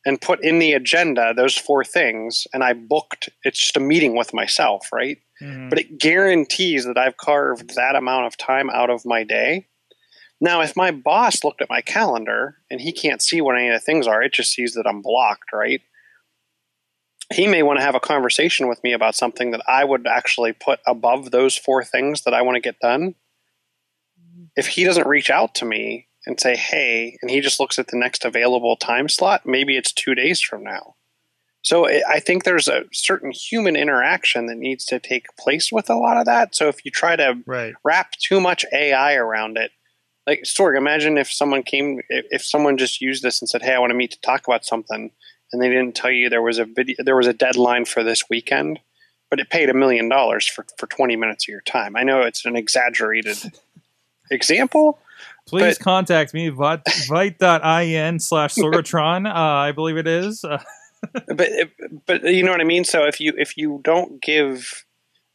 and 0.05 0.21
put 0.21 0.43
in 0.43 0.59
the 0.59 0.73
agenda 0.73 1.33
those 1.35 1.57
four 1.57 1.83
things 1.83 2.47
and 2.53 2.63
I 2.63 2.73
booked 2.73 3.29
it's 3.43 3.59
just 3.59 3.77
a 3.77 3.81
meeting 3.81 4.15
with 4.15 4.33
myself, 4.33 4.89
right? 4.91 5.17
Mhm. 5.41 5.69
But 5.69 5.79
it 5.79 5.97
guarantees 5.99 6.85
that 6.85 6.97
I've 6.97 7.17
carved 7.17 7.75
that 7.75 7.95
amount 7.95 8.27
of 8.27 8.37
time 8.37 8.69
out 8.69 8.89
of 8.89 9.05
my 9.05 9.23
day. 9.23 9.67
Now, 10.39 10.61
if 10.61 10.75
my 10.75 10.89
boss 10.89 11.43
looked 11.43 11.61
at 11.61 11.69
my 11.69 11.81
calendar 11.81 12.57
and 12.71 12.81
he 12.81 12.91
can't 12.91 13.21
see 13.21 13.41
what 13.41 13.55
any 13.55 13.69
of 13.69 13.73
the 13.73 13.79
things 13.79 14.07
are, 14.07 14.23
it 14.23 14.33
just 14.33 14.53
sees 14.53 14.73
that 14.73 14.87
I'm 14.87 15.01
blocked, 15.01 15.53
right? 15.53 15.81
He 17.31 17.47
may 17.47 17.63
want 17.63 17.79
to 17.79 17.85
have 17.85 17.95
a 17.95 17.99
conversation 17.99 18.67
with 18.67 18.83
me 18.83 18.91
about 18.91 19.15
something 19.15 19.51
that 19.51 19.61
I 19.67 19.85
would 19.85 20.07
actually 20.07 20.51
put 20.51 20.79
above 20.85 21.31
those 21.31 21.55
four 21.55 21.83
things 21.83 22.23
that 22.23 22.33
I 22.33 22.41
want 22.41 22.55
to 22.55 22.59
get 22.61 22.79
done. 22.79 23.15
If 24.55 24.67
he 24.67 24.83
doesn't 24.83 25.07
reach 25.07 25.29
out 25.29 25.55
to 25.55 25.65
me 25.65 26.07
and 26.25 26.39
say, 26.39 26.55
hey, 26.55 27.17
and 27.21 27.31
he 27.31 27.41
just 27.41 27.59
looks 27.59 27.79
at 27.79 27.87
the 27.87 27.97
next 27.97 28.25
available 28.25 28.75
time 28.75 29.09
slot, 29.09 29.45
maybe 29.45 29.77
it's 29.77 29.91
two 29.91 30.13
days 30.13 30.41
from 30.41 30.63
now. 30.63 30.95
So 31.63 31.87
I 31.87 32.19
think 32.19 32.43
there's 32.43 32.67
a 32.67 32.85
certain 32.91 33.31
human 33.31 33.75
interaction 33.75 34.47
that 34.47 34.57
needs 34.57 34.83
to 34.85 34.99
take 34.99 35.35
place 35.37 35.71
with 35.71 35.89
a 35.89 35.95
lot 35.95 36.17
of 36.17 36.25
that. 36.25 36.55
So 36.55 36.67
if 36.69 36.83
you 36.83 36.91
try 36.91 37.15
to 37.15 37.37
right. 37.45 37.73
wrap 37.83 38.13
too 38.13 38.41
much 38.41 38.65
AI 38.73 39.13
around 39.13 39.57
it, 39.57 39.71
like 40.25 40.43
Sorg, 40.43 40.77
imagine 40.77 41.17
if 41.17 41.31
someone 41.31 41.63
came, 41.63 42.01
if 42.09 42.25
if 42.29 42.45
someone 42.45 42.77
just 42.77 43.01
used 43.01 43.23
this 43.23 43.41
and 43.41 43.49
said, 43.49 43.61
"Hey, 43.61 43.73
I 43.73 43.79
want 43.79 43.91
to 43.91 43.95
meet 43.95 44.11
to 44.11 44.21
talk 44.21 44.47
about 44.47 44.65
something," 44.65 45.11
and 45.51 45.61
they 45.61 45.69
didn't 45.69 45.95
tell 45.95 46.11
you 46.11 46.29
there 46.29 46.41
was 46.41 46.59
a 46.59 46.65
video, 46.65 46.95
there 46.99 47.15
was 47.15 47.27
a 47.27 47.33
deadline 47.33 47.85
for 47.85 48.03
this 48.03 48.29
weekend, 48.29 48.79
but 49.29 49.39
it 49.39 49.49
paid 49.49 49.69
a 49.69 49.73
million 49.73 50.09
dollars 50.09 50.47
for 50.47 50.65
for 50.77 50.87
twenty 50.87 51.15
minutes 51.15 51.45
of 51.45 51.49
your 51.49 51.61
time. 51.61 51.95
I 51.95 52.03
know 52.03 52.21
it's 52.21 52.45
an 52.45 52.55
exaggerated 52.55 53.37
example, 54.31 54.99
Please 55.51 55.77
But- 55.77 55.83
contact 55.83 56.33
me, 56.33 56.49
vyte- 56.49 56.83
vyte.in 57.07 58.19
slash 58.29 58.55
Sorgatron, 58.55 59.27
uh, 59.27 59.33
I 59.35 59.71
believe 59.71 59.97
it 59.97 60.07
is. 60.07 60.43
But 61.27 61.49
but 62.05 62.23
you 62.25 62.43
know 62.43 62.51
what 62.51 62.61
I 62.61 62.63
mean. 62.63 62.83
So 62.83 63.05
if 63.05 63.19
you 63.19 63.33
if 63.35 63.57
you 63.57 63.81
don't 63.83 64.21
give 64.21 64.85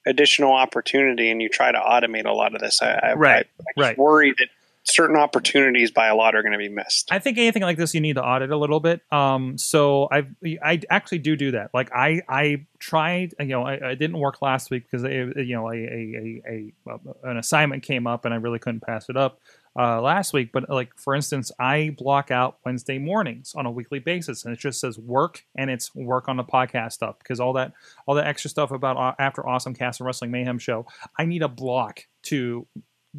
additional 0.07 0.53
opportunity 0.53 1.29
and 1.29 1.43
you 1.43 1.49
try 1.49 1.73
to 1.73 1.79
automate 1.79 2.25
a 2.25 2.31
lot 2.33 2.55
of 2.55 2.61
this, 2.61 2.81
I, 2.81 2.93
I, 3.03 3.15
Right, 3.15 3.47
I, 3.61 3.63
I 3.77 3.89
right. 3.89 3.99
worry 3.99 4.33
that 4.39 4.47
certain 4.85 5.17
opportunities 5.17 5.91
by 5.91 6.07
a 6.07 6.15
lot 6.15 6.37
are 6.37 6.43
going 6.43 6.53
to 6.53 6.59
be 6.59 6.69
missed. 6.69 7.09
I 7.11 7.19
think 7.19 7.37
anything 7.39 7.63
like 7.63 7.77
this, 7.77 7.93
you 7.93 8.01
need 8.01 8.15
to 8.15 8.23
audit 8.23 8.53
a 8.53 8.57
little 8.57 8.79
bit. 8.79 9.01
Um, 9.11 9.59
so 9.59 10.09
I 10.13 10.29
I 10.63 10.81
actually 10.89 11.19
do 11.19 11.35
do 11.35 11.51
that. 11.51 11.71
Like 11.75 11.91
I 11.93 12.23
I 12.29 12.67
tried, 12.79 13.35
you 13.41 13.47
know, 13.47 13.65
I, 13.65 13.91
I 13.91 13.95
didn't 13.97 14.19
work 14.19 14.41
last 14.41 14.71
week 14.71 14.85
because 14.89 15.03
it, 15.03 15.37
you 15.45 15.57
know 15.57 15.69
a, 15.69 15.75
a, 15.75 16.43
a, 16.47 16.73
a 16.93 17.29
an 17.31 17.39
assignment 17.39 17.83
came 17.83 18.07
up 18.07 18.25
and 18.25 18.33
I 18.33 18.37
really 18.37 18.61
couldn't 18.61 18.83
pass 18.85 19.09
it 19.09 19.17
up 19.17 19.41
uh, 19.79 20.01
last 20.01 20.33
week. 20.33 20.51
But 20.53 20.69
like 20.69 20.97
for 20.97 21.15
instance, 21.15 21.53
I 21.59 21.95
block 21.99 22.31
out 22.31 22.59
Wednesday 22.65 22.99
mornings 22.99 23.55
on 23.55 23.67
a 23.67 23.71
weekly 23.71 23.99
basis, 23.99 24.45
and 24.45 24.53
it 24.53 24.59
just 24.59 24.81
says 24.81 24.99
work 24.99 25.45
and 25.57 25.71
it's 25.71 25.95
work 25.95 26.29
on 26.29 26.37
the 26.37 26.45
podcast 26.45 26.93
stuff 26.93 27.19
because 27.19 27.41
all 27.41 27.53
that 27.55 27.73
all 28.07 28.15
that 28.15 28.27
extra 28.27 28.51
stuff 28.51 28.71
about 28.71 29.17
after 29.19 29.47
Awesome 29.47 29.75
Cast 29.75 30.01
and 30.01 30.07
Wrestling 30.07 30.31
Mayhem 30.31 30.59
show, 30.59 30.87
I 31.19 31.25
need 31.25 31.43
a 31.43 31.49
block 31.49 32.01
to 32.25 32.67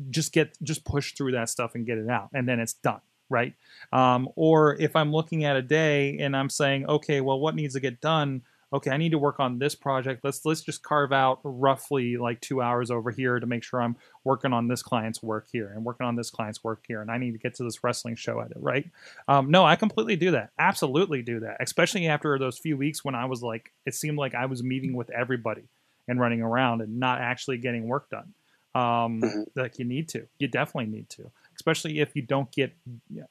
just 0.10 0.34
get 0.34 0.58
just 0.64 0.86
push 0.86 1.14
through 1.14 1.32
that 1.34 1.50
stuff 1.50 1.76
and 1.76 1.86
get 1.86 1.98
it 1.98 2.10
out, 2.10 2.30
and 2.34 2.48
then 2.48 2.60
it's 2.60 2.74
done 2.74 3.02
right? 3.30 3.54
Um, 3.92 4.30
or 4.36 4.76
if 4.80 4.96
I'm 4.96 5.12
looking 5.12 5.44
at 5.44 5.58
a 5.58 5.62
day 5.62 6.18
and 6.20 6.36
I'm 6.36 6.50
saying, 6.50 6.86
okay, 6.86 7.22
well, 7.22 7.40
what 7.40 7.56
needs 7.56 7.74
to 7.74 7.80
get 7.80 8.00
done? 8.00 8.42
Okay, 8.74 8.92
I 8.92 8.98
need 8.98 9.12
to 9.12 9.18
work 9.18 9.40
on 9.40 9.60
this 9.60 9.76
project. 9.76 10.26
Let's 10.26 10.46
let's 10.46 10.62
just 10.62 10.84
carve 10.84 11.14
out 11.14 11.40
roughly 11.44 12.18
like 12.18 12.42
two 12.42 12.62
hours 12.62 12.92
over 12.92 13.12
here 13.12 13.40
to 13.40 13.46
make 13.46 13.64
sure 13.64 13.82
I'm 13.82 13.96
working 14.26 14.52
on 14.52 14.68
this 14.68 14.84
client's 14.84 15.24
work 15.24 15.48
here 15.50 15.72
and 15.74 15.86
working 15.86 16.06
on 16.06 16.18
this 16.18 16.30
client's 16.30 16.64
work 16.66 16.84
here, 16.86 17.02
and 17.02 17.10
I 17.10 17.18
need 17.18 17.32
to 17.32 17.38
get 17.38 17.56
to 17.56 17.64
this 17.64 17.82
wrestling 17.82 18.16
show 18.16 18.42
at 18.42 18.52
it, 18.52 18.58
right? 18.60 18.86
Um, 19.30 19.52
no, 19.52 19.66
I 19.66 19.78
completely 19.78 20.18
do 20.18 20.32
that. 20.32 20.50
Absolutely 20.60 21.22
do 21.22 21.40
that. 21.42 21.58
Especially 21.62 22.08
after 22.08 22.38
those 22.38 22.58
few 22.58 22.76
weeks 22.76 23.06
when 23.06 23.16
I 23.16 23.26
was 23.26 23.42
like, 23.42 23.72
it 23.86 23.96
seemed 23.96 24.18
like 24.18 24.36
I 24.36 24.48
was 24.48 24.62
meeting 24.62 24.94
with 24.94 25.10
everybody 25.12 25.64
and 26.10 26.20
running 26.20 26.42
around 26.42 26.82
and 26.82 27.00
not 27.00 27.22
actually 27.22 27.60
getting 27.60 27.88
work 27.88 28.10
done. 28.10 28.34
Um, 28.76 29.22
Mhm. 29.22 29.46
Like 29.56 29.80
you 29.80 29.86
need 29.86 30.10
to. 30.10 30.28
You 30.40 30.50
definitely 30.50 30.92
need 30.92 31.10
to 31.12 31.32
especially 31.58 32.00
if 32.00 32.16
you 32.16 32.22
don't 32.22 32.52
get 32.52 32.72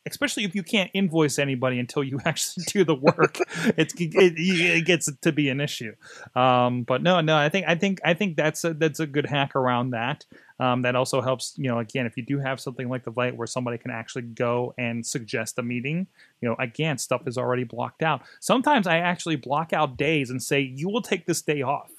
especially 0.07 0.45
if 0.45 0.55
you 0.55 0.63
can't 0.63 0.91
invoice 0.93 1.39
anybody 1.39 1.79
until 1.79 2.03
you 2.03 2.21
actually 2.25 2.65
do 2.69 2.85
the 2.85 2.95
work. 2.95 3.39
It's 3.77 3.95
it, 3.95 4.35
it 4.37 4.85
gets 4.85 5.11
to 5.21 5.33
be 5.33 5.49
an 5.49 5.61
issue. 5.61 5.95
Um, 6.35 6.83
but 6.83 7.03
no 7.03 7.21
no 7.21 7.37
i 7.37 7.49
think 7.49 7.67
i 7.67 7.75
think 7.75 8.01
i 8.05 8.15
think 8.15 8.37
that's 8.37 8.65
a 8.65 8.75
that's 8.75 9.01
a 9.01 9.07
good 9.07 9.27
hack 9.27 9.57
around 9.57 9.91
that. 9.91 10.25
Um, 10.59 10.83
that 10.83 10.97
also 10.97 11.21
helps 11.21 11.55
you 11.59 11.69
know 11.69 11.79
again 11.79 12.07
if 12.07 12.17
you 12.17 12.25
do 12.25 12.39
have 12.39 12.61
something 12.61 12.89
like 12.89 13.05
the 13.05 13.13
light 13.15 13.37
where 13.37 13.47
somebody 13.47 13.77
can 13.79 13.91
actually 13.91 14.23
go 14.23 14.75
and 14.79 15.05
suggest 15.05 15.59
a 15.59 15.63
meeting 15.63 16.07
you 16.41 16.49
know 16.49 16.57
again 16.59 16.97
stuff 16.97 17.23
is 17.27 17.39
already 17.39 17.65
blocked 17.65 18.03
out. 18.03 18.23
Sometimes 18.41 18.87
i 18.87 18.99
actually 18.99 19.37
block 19.37 19.73
out 19.73 19.97
days 19.97 20.31
and 20.31 20.43
say 20.43 20.61
you 20.61 20.89
will 20.89 21.03
take 21.03 21.27
this 21.27 21.43
day 21.43 21.63
off 21.63 21.91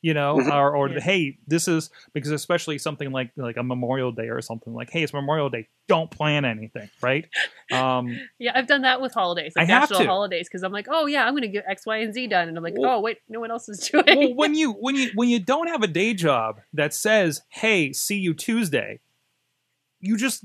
you 0.00 0.14
know 0.14 0.36
Mhm. 0.36 0.52
or, 0.54 0.76
or 0.76 0.88
Yeah. 0.90 1.00
hey 1.00 1.38
this 1.48 1.66
is 1.66 1.90
because 2.12 2.30
especially 2.30 2.78
something 2.78 3.10
like 3.10 3.32
like 3.36 3.56
a 3.56 3.62
memorial 3.64 4.12
day 4.12 4.28
or 4.28 4.40
something 4.40 4.72
like 4.72 4.90
hey 4.90 5.02
it's 5.02 5.12
memorial 5.12 5.50
day 5.50 5.66
don't 5.88 6.08
plan 6.10 6.44
anything 6.44 6.88
right 7.02 7.26
um 7.72 8.16
yeah 8.38 8.52
i've 8.54 8.68
done 8.68 8.82
that 8.82 9.00
with 9.00 9.12
holidays 9.12 9.54
like 9.56 9.68
I 9.68 9.72
have 9.72 9.82
national 9.82 10.00
to. 10.00 10.06
holidays 10.06 10.46
because 10.48 10.62
i'm 10.62 10.70
like 10.70 10.86
oh 10.88 11.06
yeah 11.06 11.26
i'm 11.26 11.34
gonna 11.34 11.48
get 11.48 11.64
x 11.68 11.84
y 11.84 11.96
and 11.98 12.14
z 12.14 12.28
done 12.28 12.46
and 12.48 12.56
i'm 12.56 12.62
like 12.62 12.74
Well- 12.78 12.98
oh 12.98 13.00
wait 13.00 13.18
no 13.28 13.40
one 13.40 13.50
else 13.50 13.68
is 13.68 13.78
doing 13.90 14.04
well, 14.06 14.34
when 14.34 14.54
you 14.54 14.72
when 14.72 14.94
you 14.94 15.10
when 15.16 15.28
you 15.28 15.40
don't 15.40 15.66
have 15.66 15.82
a 15.82 15.88
day 15.88 16.14
job 16.14 16.60
that 16.74 16.94
says 16.94 17.42
hey 17.48 17.92
see 17.92 18.18
you 18.18 18.34
tuesday 18.34 19.00
you 20.00 20.16
just 20.16 20.44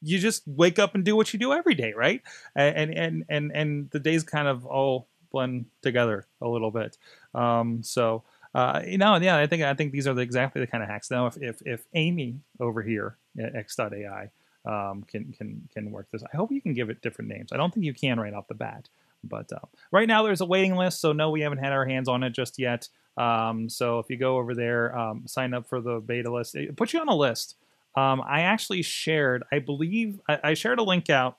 you 0.00 0.18
just 0.18 0.42
wake 0.46 0.80
up 0.80 0.96
and 0.96 1.04
do 1.04 1.14
what 1.14 1.32
you 1.32 1.38
do 1.38 1.52
every 1.52 1.74
day 1.76 1.92
right 1.92 2.20
and 2.56 2.92
and 2.92 3.24
and 3.28 3.52
and 3.54 3.90
the 3.90 4.00
days 4.00 4.24
kind 4.24 4.48
of 4.48 4.66
all 4.66 5.06
blend 5.30 5.66
together 5.82 6.26
a 6.40 6.48
little 6.48 6.70
bit 6.72 6.98
um 7.34 7.82
so 7.82 8.24
uh, 8.54 8.82
you 8.86 8.98
know, 8.98 9.16
yeah, 9.16 9.36
I 9.36 9.46
think 9.46 9.62
I 9.62 9.74
think 9.74 9.92
these 9.92 10.06
are 10.06 10.14
the, 10.14 10.22
exactly 10.22 10.60
the 10.60 10.66
kind 10.66 10.82
of 10.82 10.88
hacks. 10.88 11.10
Now, 11.10 11.26
if 11.26 11.36
if, 11.40 11.62
if 11.64 11.84
Amy 11.94 12.40
over 12.60 12.82
here 12.82 13.16
at 13.38 13.54
X.AI 13.54 14.30
um, 14.66 15.04
can 15.04 15.32
can 15.32 15.68
can 15.72 15.90
work 15.90 16.08
this, 16.12 16.22
I 16.32 16.36
hope 16.36 16.52
you 16.52 16.60
can 16.60 16.74
give 16.74 16.90
it 16.90 17.00
different 17.02 17.30
names. 17.30 17.52
I 17.52 17.56
don't 17.56 17.72
think 17.72 17.86
you 17.86 17.94
can 17.94 18.20
right 18.20 18.34
off 18.34 18.48
the 18.48 18.54
bat, 18.54 18.88
but 19.24 19.52
uh, 19.52 19.66
right 19.90 20.08
now 20.08 20.22
there's 20.22 20.40
a 20.40 20.46
waiting 20.46 20.76
list, 20.76 21.00
so 21.00 21.12
no, 21.12 21.30
we 21.30 21.40
haven't 21.40 21.58
had 21.58 21.72
our 21.72 21.86
hands 21.86 22.08
on 22.08 22.22
it 22.22 22.30
just 22.30 22.58
yet. 22.58 22.88
Um, 23.16 23.68
so 23.68 23.98
if 23.98 24.06
you 24.08 24.16
go 24.16 24.36
over 24.38 24.54
there, 24.54 24.96
um, 24.96 25.26
sign 25.26 25.54
up 25.54 25.66
for 25.66 25.80
the 25.80 26.00
beta 26.00 26.32
list, 26.32 26.54
it 26.54 26.76
puts 26.76 26.92
you 26.92 27.00
on 27.00 27.08
a 27.08 27.16
list. 27.16 27.56
Um, 27.94 28.22
I 28.26 28.42
actually 28.42 28.82
shared, 28.82 29.44
I 29.52 29.58
believe, 29.58 30.20
I, 30.28 30.40
I 30.42 30.54
shared 30.54 30.78
a 30.78 30.82
link 30.82 31.10
out 31.10 31.36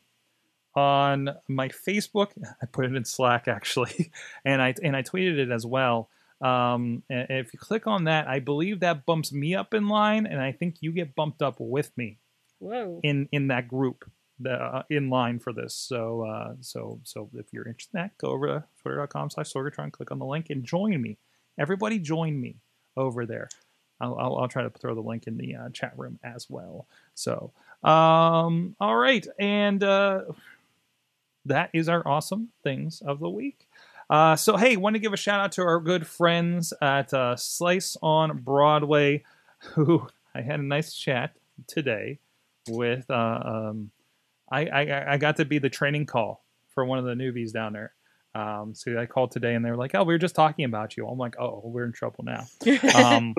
on 0.76 1.30
my 1.47 1.69
Facebook. 1.69 2.30
I 2.62 2.65
put 2.65 2.86
it 2.86 2.95
in 2.95 3.06
Slack 3.06 3.47
actually, 3.47 4.12
and 4.45 4.62
I 4.62 4.73
and 4.82 4.95
I 4.95 5.04
tweeted 5.04 5.38
it 5.38 5.52
as 5.52 5.65
well. 5.65 6.10
Um, 6.43 7.03
and 7.10 7.27
if 7.29 7.53
you 7.53 7.60
click 7.60 7.88
on 7.88 8.03
that, 8.03 8.27
I 8.27 8.39
believe 8.39 8.82
that 8.82 9.06
bumps 9.06 9.32
me 9.32 9.56
up 9.56 9.73
in 9.73 9.88
line, 9.88 10.25
and 10.25 10.41
I 10.41 10.51
think 10.51 10.77
you 10.82 10.91
get 10.91 11.15
bumped 11.15 11.41
up 11.41 11.56
with 11.60 11.91
me 11.97 12.19
whoa 12.60 12.99
in 13.03 13.29
in 13.32 13.47
that 13.47 13.67
group 13.67 14.10
the, 14.39 14.51
uh, 14.51 14.84
in 14.89 15.10
line 15.10 15.39
for 15.39 15.53
this. 15.53 15.73
So 15.73 16.21
uh, 16.25 16.56
so 16.60 16.99
so 17.03 17.29
if 17.36 17.45
you're 17.51 17.67
interested 17.67 17.95
in 17.95 18.03
that, 18.03 18.17
go 18.17 18.29
over 18.29 18.47
to 18.47 18.63
twitter.com 18.82 19.29
slash 19.29 19.53
Sorgatron, 19.53 19.91
click 19.91 20.12
on 20.12 20.19
the 20.19 20.25
link 20.25 20.49
and 20.49 20.63
join 20.63 21.01
me. 21.01 21.17
Everybody 21.58 21.99
join 21.99 22.39
me 22.39 22.58
over 22.97 23.25
there. 23.25 23.47
I'll, 24.01 24.17
I'll, 24.17 24.36
I'll 24.38 24.47
try 24.47 24.63
to 24.63 24.69
throw 24.69 24.95
the 24.95 25.01
link 25.01 25.27
in 25.27 25.38
the 25.38 25.56
uh, 25.56 25.69
chat 25.69 25.93
room 25.97 26.19
as 26.23 26.49
well. 26.49 26.88
So 27.13 27.53
um, 27.84 28.75
all 28.82 28.97
right, 28.97 29.25
and 29.39 29.82
uh, 29.82 30.23
that 31.45 31.69
is 31.73 31.88
our 31.88 32.06
awesome 32.08 32.49
things 32.63 33.01
of 33.06 33.19
the 33.19 33.29
week. 33.29 33.67
Uh, 34.13 34.36
so 34.36 34.56
hey, 34.56 34.78
want 34.78 34.93
to 34.93 34.99
give 34.99 35.12
a 35.12 35.17
shout 35.17 35.39
out 35.39 35.52
to 35.54 35.63
our 35.63 35.80
good 35.80 36.06
friends 36.06 36.71
at 36.84 37.12
uh, 37.15 37.36
Slice 37.36 37.97
on 38.04 38.38
Broadway, 38.38 39.23
who 39.73 40.08
I 40.36 40.41
had 40.41 40.60
a 40.60 40.63
nice 40.63 40.93
chat 40.93 41.36
today 41.65 42.19
with. 42.69 43.10
Uh, 43.10 43.39
um, 43.43 43.89
I, 44.52 44.67
I 44.67 45.13
I 45.13 45.17
got 45.17 45.38
to 45.38 45.45
be 45.45 45.58
the 45.58 45.71
training 45.71 46.06
call 46.06 46.45
for 46.76 46.86
one 46.86 46.99
of 46.99 47.06
the 47.06 47.15
newbies 47.15 47.52
down 47.52 47.73
there. 47.73 47.93
Um, 48.36 48.76
so 48.76 48.99
I 48.99 49.08
called 49.08 49.32
today 49.32 49.56
and 49.56 49.65
they 49.65 49.71
were 49.71 49.78
like, 49.78 49.95
"Oh, 49.95 50.04
we 50.04 50.13
were 50.13 50.19
just 50.19 50.36
talking 50.36 50.65
about 50.65 50.95
you." 50.95 51.08
I'm 51.08 51.17
like, 51.17 51.39
"Oh, 51.39 51.63
we're 51.65 51.86
in 51.86 51.91
trouble 51.91 52.23
now." 52.23 52.45
Um, 52.93 53.34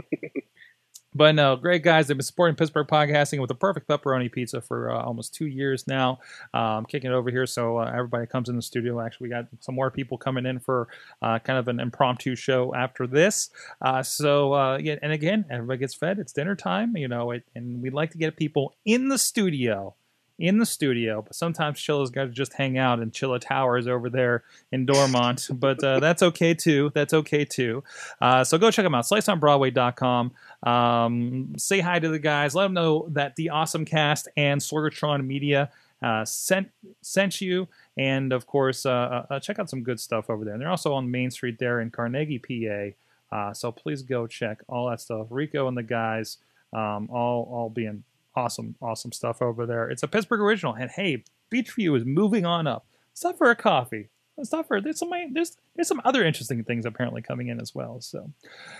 but 1.15 1.35
no, 1.35 1.57
great 1.57 1.83
guys. 1.83 2.09
They've 2.09 2.17
been 2.17 2.25
supporting 2.25 2.57
Pittsburgh 2.57 2.87
podcasting 2.87 3.41
with 3.41 3.49
the 3.49 3.55
perfect 3.55 3.89
pepperoni 3.89 4.31
pizza 4.31 4.61
for 4.61 4.91
uh, 4.91 5.03
almost 5.03 5.35
two 5.35 5.47
years 5.47 5.87
now. 5.87 6.19
Um, 6.53 6.63
I'm 6.63 6.87
kicking 6.87 7.11
it 7.11 7.15
over 7.15 7.31
here, 7.31 7.47
so 7.47 7.79
uh, 7.79 7.91
everybody 7.95 8.27
comes 8.27 8.49
in 8.49 8.57
the 8.57 8.63
studio. 8.63 9.01
Actually, 9.01 9.29
we 9.29 9.31
got 9.31 9.47
some 9.61 9.75
more 9.75 9.91
people 9.91 10.19
coming 10.19 10.47
in 10.47 10.59
for 10.59 10.89
uh, 11.23 11.39
kind 11.39 11.59
of 11.59 11.69
an 11.69 11.81
impromptu 11.81 12.35
show 12.35 12.75
after 12.75 13.07
this. 13.07 13.51
Uh, 13.81 14.03
so 14.03 14.53
uh, 14.55 14.79
yeah, 14.79 14.97
and 15.03 15.13
again, 15.13 15.45
everybody 15.51 15.79
gets 15.79 15.95
fed. 15.95 16.19
It's 16.19 16.33
dinner 16.33 16.57
time, 16.57 16.97
you 16.97 17.09
know, 17.09 17.31
it, 17.31 17.45
and 17.55 17.81
we'd 17.83 17.95
like 17.95 18.11
to 18.11 18.19
get 18.19 18.37
people 18.37 18.75
in 18.85 19.09
the 19.09 19.19
studio. 19.19 19.95
In 20.37 20.59
the 20.59 20.67
studio, 20.67 21.23
but 21.23 21.37
sometimes 21.37 21.79
Chilla's 21.79 22.11
got 22.11 22.25
to 22.25 22.31
just 22.31 22.55
hang 22.55 22.77
out 22.77 22.99
in 22.99 23.13
Chilla 23.13 23.41
Towers 23.41 23.87
over 23.87 24.11
there 24.11 24.43
in 24.73 24.85
Dormont. 24.85 25.49
but 25.55 25.83
uh, 25.85 26.01
that's 26.01 26.25
okay 26.25 26.55
too. 26.55 26.91
That's 26.93 27.15
okay 27.15 27.45
too. 27.45 27.85
Uh, 28.21 28.43
so 28.43 28.59
go 28.59 28.73
check 28.73 28.85
them 28.85 28.97
out. 28.97 29.05
SliceOnBroadway.com. 29.05 30.33
Um, 30.65 31.53
say 31.57 31.79
hi 31.79 32.01
to 32.01 32.09
the 32.09 32.19
guys. 32.19 32.57
Let 32.57 32.65
them 32.65 32.75
know 32.75 33.07
that 33.13 33.37
the 33.37 33.51
Awesome 33.51 33.85
Cast 33.85 34.27
and 34.37 34.61
Sorgatron 34.61 35.25
Media 35.25 35.71
uh, 36.03 36.25
sent 36.25 36.69
sent 37.01 37.41
you, 37.41 37.69
and 37.97 38.33
of 38.33 38.47
course, 38.47 38.85
uh, 38.85 39.27
uh, 39.31 39.41
check 39.41 39.59
out 39.59 39.71
some 39.71 39.83
good 39.83 40.01
stuff 40.01 40.29
over 40.29 40.45
there. 40.45 40.55
And 40.55 40.61
they're 40.61 40.69
also 40.69 40.93
on 40.95 41.11
Main 41.11 41.31
Street 41.31 41.59
there 41.59 41.81
in 41.81 41.91
Carnegie, 41.91 42.39
PA. 42.41 43.37
Uh, 43.37 43.55
so 43.55 43.73
please 43.73 44.03
go 44.03 44.27
check 44.27 44.63
all 44.69 44.91
that 44.91 45.01
stuff. 45.01 45.29
Rico 45.31 45.67
and 45.67 45.77
the 45.77 45.83
guys, 45.83 46.39
um, 46.73 47.09
all 47.11 47.49
all 47.51 47.71
being 47.71 48.05
awesome, 48.35 48.77
awesome 48.81 49.13
stuff 49.13 49.41
over 49.43 49.67
there. 49.67 49.89
It's 49.89 50.03
a 50.03 50.09
Pittsburgh 50.09 50.41
original, 50.41 50.75
and 50.75 50.91
hey, 50.91 51.25
Beechview 51.53 51.97
is 51.97 52.05
moving 52.05 52.45
on 52.45 52.67
up. 52.67 52.87
Stop 53.13 53.39
for 53.39 53.51
a 53.51 53.57
coffee. 53.57 54.09
Stop 54.43 54.67
for 54.67 54.81
there's 54.81 54.99
some 54.99 55.11
there's 55.33 55.57
there's 55.77 55.87
some 55.87 56.01
other 56.05 56.25
interesting 56.25 56.65
things 56.65 56.85
apparently 56.85 57.23
coming 57.23 57.49
in 57.49 57.61
as 57.61 57.75
well. 57.75 58.01
So 58.01 58.33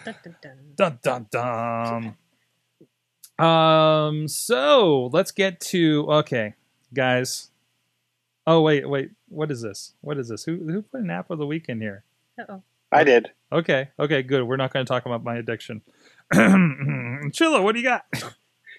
Dun, 0.05 0.17
dun, 0.25 0.37
dun. 0.43 0.99
Dun 1.03 1.27
dun 1.31 2.15
dun. 3.39 3.47
Um. 3.47 4.29
So 4.29 5.11
let's 5.13 5.31
get 5.31 5.61
to 5.61 6.07
okay, 6.11 6.55
guys. 6.93 7.51
Oh 8.47 8.63
wait, 8.63 8.89
wait. 8.89 9.11
What 9.29 9.53
is 9.53 9.63
this? 9.63 9.95
What 10.01 10.19
is 10.19 10.29
this? 10.29 10.45
Who 10.45 10.57
who 10.57 10.83
put 10.83 11.03
an 11.03 11.11
app 11.11 11.31
of 11.31 11.39
the 11.39 11.47
week 11.47 11.67
in 11.69 11.81
here? 11.81 12.03
Uh-oh. 12.39 12.63
I 12.91 13.05
did. 13.05 13.31
Okay, 13.53 13.89
okay, 13.99 14.23
good. 14.23 14.45
We're 14.45 14.57
not 14.57 14.73
going 14.73 14.85
to 14.85 14.89
talk 14.89 15.07
about 15.07 15.25
my 15.25 15.37
addiction. 15.37 15.83
Chilla, 16.33 17.63
what 17.63 17.73
do 17.73 17.81
you 17.81 17.85
got? 17.85 18.05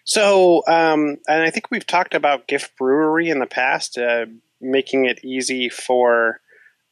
So, 0.05 0.63
um, 0.67 1.17
and 1.27 1.43
I 1.43 1.49
think 1.49 1.71
we've 1.71 1.85
talked 1.85 2.13
about 2.13 2.47
GIF 2.47 2.71
Brewery 2.77 3.29
in 3.29 3.39
the 3.39 3.47
past, 3.47 3.97
uh, 3.97 4.27
making 4.61 5.05
it 5.05 5.25
easy 5.25 5.67
for 5.67 6.39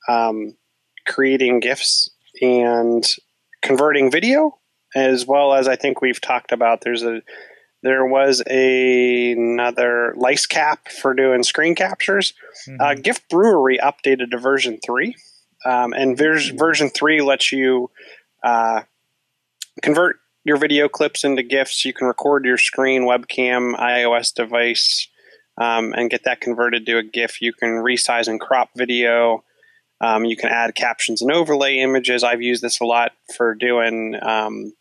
um, 0.09 0.57
creating 1.07 1.59
gifts 1.59 2.09
and 2.41 3.07
converting 3.61 4.11
video, 4.11 4.57
as 4.95 5.27
well 5.27 5.53
as 5.53 5.67
I 5.67 5.75
think 5.75 6.01
we've 6.01 6.19
talked 6.19 6.51
about. 6.51 6.81
There's 6.81 7.03
a 7.03 7.21
there 7.83 8.05
was 8.05 8.41
a, 8.49 9.33
another 9.33 10.15
LICEcap 10.17 10.87
for 11.01 11.13
doing 11.13 11.43
screen 11.43 11.75
captures. 11.75 12.33
Uh, 12.79 12.95
GIF 12.95 13.27
Brewery 13.27 13.77
updated 13.77 14.31
to 14.31 14.37
version 14.37 14.79
three, 14.83 15.15
um, 15.65 15.93
and 15.93 16.17
vers- 16.17 16.49
version 16.49 16.89
three 16.89 17.21
lets 17.21 17.51
you 17.51 17.91
uh, 18.43 18.81
convert 19.81 20.19
your 20.43 20.57
video 20.57 20.87
clips 20.87 21.23
into 21.23 21.43
GIFs. 21.43 21.85
You 21.85 21.93
can 21.93 22.07
record 22.07 22.45
your 22.45 22.57
screen, 22.57 23.03
webcam, 23.03 23.75
iOS 23.75 24.33
device, 24.33 25.07
um, 25.57 25.93
and 25.93 26.09
get 26.09 26.23
that 26.25 26.41
converted 26.41 26.85
to 26.85 26.97
a 26.97 27.03
GIF. 27.03 27.41
You 27.41 27.53
can 27.53 27.69
resize 27.83 28.27
and 28.27 28.39
crop 28.39 28.69
video. 28.75 29.43
Um, 30.01 30.25
you 30.25 30.35
can 30.35 30.49
add 30.49 30.75
captions 30.75 31.21
and 31.21 31.31
overlay 31.31 31.79
images. 31.79 32.23
I've 32.23 32.41
used 32.41 32.61
this 32.61 32.81
a 32.81 32.85
lot 32.85 33.13
for 33.35 33.55
doing 33.55 34.15
um, 34.21 34.73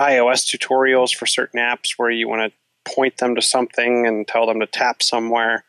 iOS 0.00 0.44
tutorials 0.46 1.14
for 1.14 1.26
certain 1.26 1.60
apps 1.60 1.92
where 1.96 2.10
you 2.10 2.28
want 2.28 2.52
to 2.52 2.92
point 2.92 3.18
them 3.18 3.36
to 3.36 3.42
something 3.42 4.06
and 4.06 4.26
tell 4.26 4.46
them 4.46 4.60
to 4.60 4.66
tap 4.66 5.02
somewhere. 5.02 5.64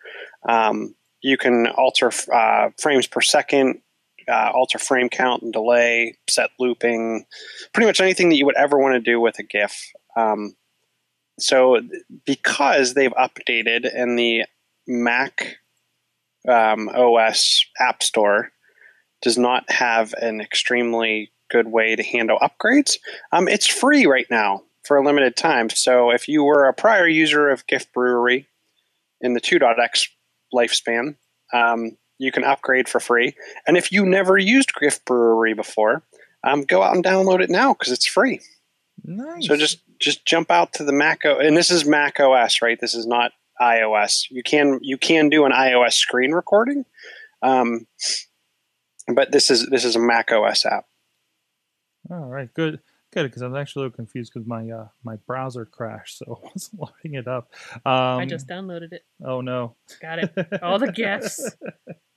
Um, 0.48 0.96
you 1.22 1.38
can 1.38 1.68
alter 1.68 2.12
uh, 2.34 2.70
frames 2.80 3.06
per 3.06 3.22
second, 3.22 3.82
uh, 4.32 4.52
alter 4.54 4.80
frame 4.80 5.10
count 5.10 5.44
and 5.44 5.52
delay, 5.52 6.18
set 6.30 6.50
looping, 6.60 7.26
pretty 7.74 7.88
much 7.88 8.00
anything 8.00 8.30
that 8.30 8.36
you 8.36 8.46
would 8.46 8.56
ever 8.56 8.78
want 8.78 8.94
to 8.94 9.00
do 9.00 9.20
with 9.20 9.38
a 9.40 9.44
GIF. 9.44 9.92
Um, 10.16 10.56
so, 11.40 11.82
because 12.26 12.94
they've 12.94 13.14
updated 13.14 13.90
and 13.94 14.18
the 14.18 14.44
Mac 14.88 15.58
um, 16.48 16.90
OS 16.90 17.66
App 17.80 18.04
Store 18.04 18.52
does 19.22 19.38
not 19.38 19.70
have 19.70 20.14
an 20.14 20.42
extremely 20.42 21.32
good 21.50 21.68
way 21.68 21.96
to 21.96 22.04
handle 22.04 22.40
upgrades, 22.40 22.98
um, 23.32 23.48
it's 23.48 23.68
free 23.68 24.06
right 24.06 24.28
now 24.30 24.64
for 24.84 24.98
a 24.98 25.06
limited 25.06 25.36
time. 25.36 25.70
So, 25.70 26.12
if 26.12 26.28
you 26.28 26.44
were 26.44 26.68
a 26.68 26.74
prior 26.74 27.08
user 27.08 27.50
of 27.50 27.68
GIF 27.68 27.92
Brewery 27.92 28.48
in 29.20 29.34
the 29.34 29.42
2.x 29.42 30.08
lifespan, 30.54 31.16
um, 31.54 31.98
you 32.22 32.32
can 32.32 32.44
upgrade 32.44 32.88
for 32.88 33.00
free. 33.00 33.36
And 33.66 33.78
if 33.78 33.92
you 33.92 34.06
never 34.06 34.38
used 34.38 34.74
GIF 34.80 35.04
Brewery 35.06 35.54
before, 35.54 36.04
um, 36.44 36.62
go 36.64 36.84
out 36.84 36.96
and 36.96 37.04
download 37.04 37.42
it 37.42 37.50
now 37.50 37.74
because 37.74 37.92
it's 37.92 38.06
free. 38.08 38.42
Nice. 39.04 39.48
So 39.48 39.56
just 39.58 39.80
just 40.00 40.26
jump 40.26 40.52
out 40.52 40.74
to 40.74 40.84
the 40.84 40.94
Mac 40.94 41.26
O, 41.26 41.38
and 41.38 41.58
this 41.58 41.72
is 41.72 41.86
Mac 41.86 42.20
OS, 42.20 42.62
right? 42.62 42.80
This 42.80 42.94
is 42.94 43.08
not 43.08 43.32
iOS. 43.60 44.26
You 44.30 44.44
can 44.44 44.80
you 44.82 44.98
can 44.98 45.30
do 45.30 45.46
an 45.46 45.52
iOS 45.52 45.94
screen 45.94 46.32
recording, 46.32 46.86
um, 47.42 47.88
but 49.08 49.32
this 49.32 49.50
is 49.50 49.68
this 49.68 49.84
is 49.84 49.96
a 49.96 50.00
Mac 50.00 50.32
OS 50.32 50.66
app. 50.66 50.86
All 52.12 52.28
right, 52.28 52.54
good, 52.54 52.80
good. 53.14 53.24
Because 53.24 53.42
I 53.42 53.48
was 53.48 53.58
actually 53.58 53.82
a 53.82 53.84
little 53.86 53.96
confused 53.96 54.32
because 54.34 54.48
my 54.48 54.70
uh, 54.70 54.88
my 55.04 55.16
browser 55.28 55.66
crashed, 55.66 56.20
so 56.20 56.40
I 56.44 56.50
wasn't 56.54 56.82
loading 56.82 57.16
it 57.16 57.28
up. 57.28 57.52
Um, 57.86 58.20
I 58.20 58.26
just 58.26 58.48
downloaded 58.48 58.94
it. 58.94 59.04
oh 59.26 59.42
no. 59.42 59.76
Got 60.00 60.20
it. 60.20 60.62
All 60.62 60.78
the 60.78 60.92
gifts. 60.92 61.56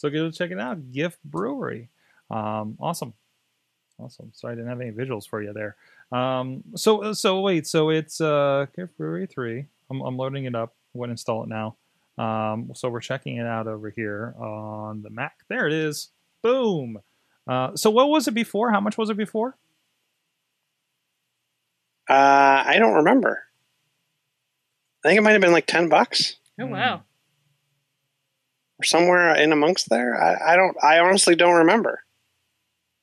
So 0.00 0.08
go 0.08 0.30
check 0.30 0.50
it 0.50 0.58
out, 0.58 0.92
GIF 0.92 1.18
Brewery. 1.22 1.90
Um, 2.30 2.78
awesome, 2.80 3.12
awesome. 3.98 4.30
Sorry, 4.32 4.52
I 4.52 4.54
didn't 4.54 4.70
have 4.70 4.80
any 4.80 4.92
visuals 4.92 5.28
for 5.28 5.42
you 5.42 5.52
there. 5.52 5.76
Um, 6.10 6.64
so 6.74 7.12
so 7.12 7.40
wait, 7.42 7.66
so 7.66 7.90
it's 7.90 8.18
uh, 8.18 8.64
GIF 8.74 8.96
Brewery 8.96 9.26
three. 9.26 9.66
I'm, 9.90 10.00
I'm 10.00 10.16
loading 10.16 10.46
it 10.46 10.54
up. 10.54 10.74
I'm 10.94 11.00
going 11.00 11.08
to 11.08 11.12
install 11.12 11.42
it 11.42 11.50
now. 11.50 11.76
Um, 12.16 12.70
so 12.74 12.88
we're 12.88 13.00
checking 13.00 13.36
it 13.36 13.46
out 13.46 13.66
over 13.66 13.90
here 13.90 14.34
on 14.38 15.02
the 15.02 15.10
Mac. 15.10 15.34
There 15.50 15.66
it 15.66 15.74
is. 15.74 16.08
Boom. 16.42 17.00
Uh, 17.46 17.76
so 17.76 17.90
what 17.90 18.08
was 18.08 18.26
it 18.26 18.32
before? 18.32 18.70
How 18.70 18.80
much 18.80 18.96
was 18.96 19.10
it 19.10 19.18
before? 19.18 19.58
Uh, 22.08 22.62
I 22.66 22.76
don't 22.78 22.94
remember. 22.94 23.42
I 25.04 25.08
think 25.08 25.18
it 25.18 25.22
might 25.22 25.32
have 25.32 25.42
been 25.42 25.52
like 25.52 25.66
ten 25.66 25.90
bucks 25.90 26.36
Oh 26.58 26.66
wow. 26.66 27.02
Or 28.80 28.84
somewhere 28.84 29.34
in 29.34 29.52
amongst 29.52 29.90
there. 29.90 30.20
I, 30.20 30.52
I 30.52 30.56
don't. 30.56 30.76
I 30.82 30.98
honestly 31.00 31.36
don't 31.36 31.56
remember. 31.58 32.02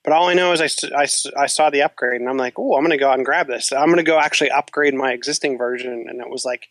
But 0.03 0.13
all 0.13 0.27
I 0.27 0.33
know 0.35 0.53
is 0.53 0.61
I 0.61 1.07
I 1.37 1.47
saw 1.47 1.69
the 1.69 1.81
upgrade 1.81 2.21
and 2.21 2.29
I'm 2.29 2.37
like, 2.37 2.57
oh, 2.57 2.75
I'm 2.75 2.81
going 2.81 2.91
to 2.91 2.97
go 2.97 3.09
out 3.09 3.17
and 3.17 3.25
grab 3.25 3.47
this. 3.47 3.73
I'm 3.73 3.87
going 3.87 3.97
to 3.97 4.03
go 4.03 4.19
actually 4.19 4.51
upgrade 4.51 4.93
my 4.93 5.11
existing 5.11 5.57
version, 5.57 6.05
and 6.07 6.21
it 6.21 6.29
was 6.29 6.45
like, 6.45 6.69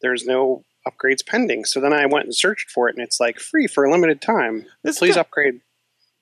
there's 0.00 0.24
no 0.24 0.64
upgrades 0.88 1.24
pending. 1.24 1.64
So 1.66 1.80
then 1.80 1.92
I 1.92 2.06
went 2.06 2.24
and 2.24 2.34
searched 2.34 2.70
for 2.70 2.88
it, 2.88 2.96
and 2.96 3.04
it's 3.04 3.20
like 3.20 3.38
free 3.38 3.66
for 3.66 3.84
a 3.84 3.90
limited 3.90 4.20
time. 4.22 4.66
This 4.82 4.98
Please 4.98 5.16
upgrade. 5.16 5.60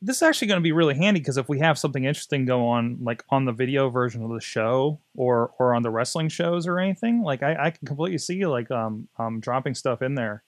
this 0.00 0.16
is 0.16 0.22
actually 0.22 0.48
going 0.48 0.58
to 0.58 0.64
be 0.64 0.72
really 0.72 0.96
handy 0.96 1.20
because 1.20 1.36
if 1.36 1.48
we 1.48 1.60
have 1.60 1.78
something 1.78 2.04
interesting 2.04 2.44
go 2.44 2.66
on, 2.66 2.98
like 3.00 3.22
on 3.30 3.44
the 3.44 3.52
video 3.52 3.88
version 3.88 4.24
of 4.24 4.30
the 4.30 4.40
show 4.40 4.98
or 5.16 5.52
or 5.60 5.74
on 5.74 5.82
the 5.82 5.90
wrestling 5.90 6.28
shows 6.28 6.66
or 6.66 6.80
anything, 6.80 7.22
like 7.22 7.44
I, 7.44 7.66
I 7.66 7.70
can 7.70 7.86
completely 7.86 8.18
see 8.18 8.44
like 8.46 8.68
um 8.72 9.06
um 9.16 9.38
dropping 9.38 9.76
stuff 9.76 10.02
in 10.02 10.16
there, 10.16 10.42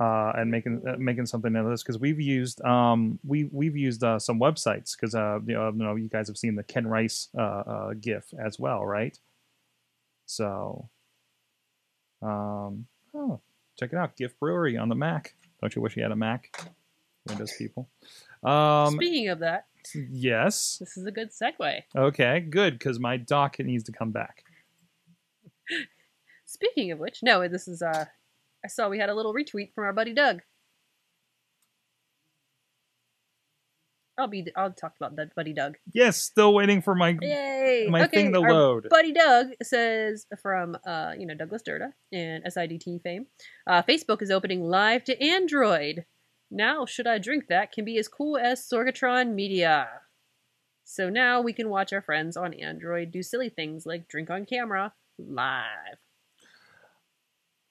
uh, 0.00 0.32
and 0.36 0.50
making 0.50 0.82
uh, 0.86 0.96
making 0.98 1.26
something 1.26 1.54
out 1.56 1.64
of 1.64 1.70
this 1.70 1.82
because 1.82 1.98
we've 1.98 2.20
used 2.20 2.64
um 2.64 3.18
we 3.26 3.48
we've 3.52 3.76
used 3.76 4.04
uh, 4.04 4.18
some 4.18 4.38
websites 4.38 4.92
because 4.92 5.14
uh 5.14 5.40
you 5.46 5.54
know, 5.54 5.68
you 5.68 5.84
know 5.84 5.96
you 5.96 6.08
guys 6.08 6.28
have 6.28 6.38
seen 6.38 6.54
the 6.54 6.62
Ken 6.62 6.86
Rice 6.86 7.28
uh, 7.36 7.42
uh 7.42 7.94
GIF 7.94 8.32
as 8.44 8.58
well, 8.58 8.84
right? 8.84 9.18
So, 10.26 10.88
um, 12.22 12.86
oh, 13.14 13.40
check 13.78 13.92
it 13.92 13.96
out, 13.96 14.16
GIF 14.16 14.38
Brewery 14.38 14.76
on 14.76 14.88
the 14.88 14.94
Mac. 14.94 15.34
Don't 15.60 15.74
you 15.74 15.82
wish 15.82 15.96
you 15.96 16.02
had 16.02 16.12
a 16.12 16.16
Mac? 16.16 16.54
Windows 17.26 17.54
people. 17.58 17.88
Um, 18.44 18.94
Speaking 18.94 19.28
of 19.28 19.40
that, 19.40 19.66
yes. 19.94 20.76
this 20.78 20.96
is 20.96 21.06
a 21.06 21.10
good 21.10 21.30
segue. 21.30 21.82
Okay, 21.96 22.40
good, 22.40 22.78
because 22.78 23.00
my 23.00 23.16
dock 23.16 23.58
needs 23.58 23.84
to 23.84 23.92
come 23.92 24.12
back. 24.12 24.44
Speaking 26.44 26.92
of 26.92 26.98
which, 26.98 27.22
no, 27.22 27.48
this 27.48 27.66
is 27.66 27.82
uh 27.82 28.04
I 28.64 28.68
saw 28.68 28.88
we 28.88 28.98
had 28.98 29.10
a 29.10 29.14
little 29.14 29.34
retweet 29.34 29.72
from 29.74 29.84
our 29.84 29.92
buddy 29.92 30.14
Doug. 30.14 30.40
I'll 34.18 34.26
be 34.26 34.46
I'll 34.56 34.72
talk 34.72 34.94
about 35.00 35.16
that 35.16 35.34
buddy 35.36 35.52
Doug. 35.52 35.76
Yes, 35.94 36.16
still 36.16 36.52
waiting 36.52 36.82
for 36.82 36.94
my 36.94 37.16
Yay! 37.20 37.86
my 37.88 38.02
okay, 38.04 38.16
thing 38.16 38.32
to 38.32 38.40
our 38.40 38.52
load. 38.52 38.88
Buddy 38.90 39.12
Doug 39.12 39.48
says 39.62 40.26
from 40.42 40.76
uh, 40.84 41.12
you 41.16 41.24
know 41.24 41.34
Douglas 41.34 41.62
Durda 41.62 41.92
and 42.12 42.44
SIDT 42.44 43.00
fame, 43.02 43.26
uh, 43.66 43.82
Facebook 43.82 44.20
is 44.20 44.30
opening 44.30 44.62
live 44.62 45.04
to 45.04 45.22
Android. 45.22 46.04
Now, 46.50 46.86
should 46.86 47.06
I 47.06 47.18
drink 47.18 47.44
that 47.48 47.72
can 47.72 47.84
be 47.84 47.98
as 47.98 48.08
cool 48.08 48.36
as 48.38 48.66
Sorgatron 48.66 49.34
Media. 49.34 49.86
So 50.84 51.10
now 51.10 51.42
we 51.42 51.52
can 51.52 51.68
watch 51.68 51.92
our 51.92 52.00
friends 52.00 52.36
on 52.36 52.54
Android 52.54 53.12
do 53.12 53.22
silly 53.22 53.50
things 53.50 53.84
like 53.84 54.08
drink 54.08 54.30
on 54.30 54.46
camera 54.46 54.94
live. 55.18 55.98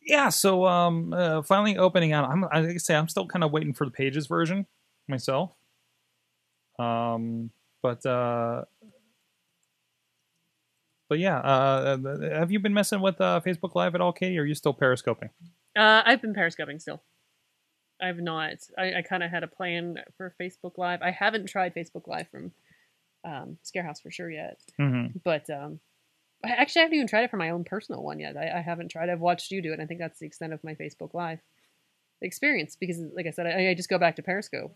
Yeah 0.08 0.30
so 0.30 0.66
um 0.66 1.14
uh, 1.14 1.42
finally 1.42 1.78
opening 1.78 2.14
out 2.14 2.30
i'm 2.30 2.42
like 2.42 2.52
i 2.54 2.78
say 2.78 2.96
i'm 2.96 3.08
still 3.08 3.28
kind 3.28 3.44
of 3.44 3.52
waiting 3.52 3.74
for 3.74 3.86
the 3.86 3.92
pages 3.92 4.28
version 4.28 4.66
myself 5.08 5.52
um 6.80 7.50
but 7.84 8.06
uh 8.06 8.64
but 11.10 11.20
yeah 11.20 11.38
uh 11.40 11.98
have 12.40 12.52
you 12.52 12.60
been 12.60 12.74
messing 12.74 13.02
with 13.02 13.20
uh 13.22 13.40
facebook 13.46 13.76
live 13.76 13.94
at 13.96 14.02
all 14.02 14.12
katie 14.14 14.38
or 14.38 14.42
are 14.42 14.46
you 14.46 14.56
still 14.56 14.74
periscoping 14.74 15.30
Uh, 15.78 16.02
I've 16.06 16.22
been 16.22 16.34
periscoping 16.34 16.80
still. 16.80 17.04
I've 18.02 18.18
not. 18.18 18.58
I, 18.78 18.96
I 18.96 19.02
kind 19.04 19.22
of 19.22 19.30
had 19.30 19.44
a 19.44 19.48
plan 19.48 19.98
for 20.18 20.34
Facebook 20.42 20.78
Live. 20.78 21.04
I 21.04 21.12
haven't 21.12 21.48
tried 21.50 21.76
Facebook 21.76 22.08
Live 22.08 22.28
from 22.30 22.52
um, 23.24 23.58
Scarehouse 23.64 24.02
for 24.02 24.10
sure 24.10 24.32
yet, 24.32 24.60
mm-hmm. 24.80 25.18
but 25.24 25.48
um, 25.52 25.80
I 26.46 26.50
actually 26.50 26.82
haven't 26.84 26.96
even 26.96 27.08
tried 27.08 27.24
it 27.24 27.32
for 27.32 27.38
my 27.38 27.50
own 27.50 27.64
personal 27.64 28.04
one 28.04 28.20
yet. 28.20 28.38
I, 28.38 28.60
I 28.60 28.62
haven't 28.62 28.90
tried. 28.90 29.10
I've 29.10 29.20
watched 29.20 29.52
you 29.52 29.62
do 29.62 29.72
it. 29.72 29.74
And 29.74 29.82
I 29.82 29.86
think 29.86 30.00
that's 30.00 30.20
the 30.20 30.26
extent 30.28 30.54
of 30.54 30.64
my 30.64 30.76
Facebook 30.76 31.14
Live 31.14 31.40
experience 32.22 32.76
because, 32.76 33.00
like 33.16 33.26
I 33.28 33.32
said, 33.32 33.48
I, 33.48 33.70
I 33.70 33.74
just 33.74 33.90
go 33.90 33.98
back 33.98 34.16
to 34.18 34.24
Periscope. 34.24 34.76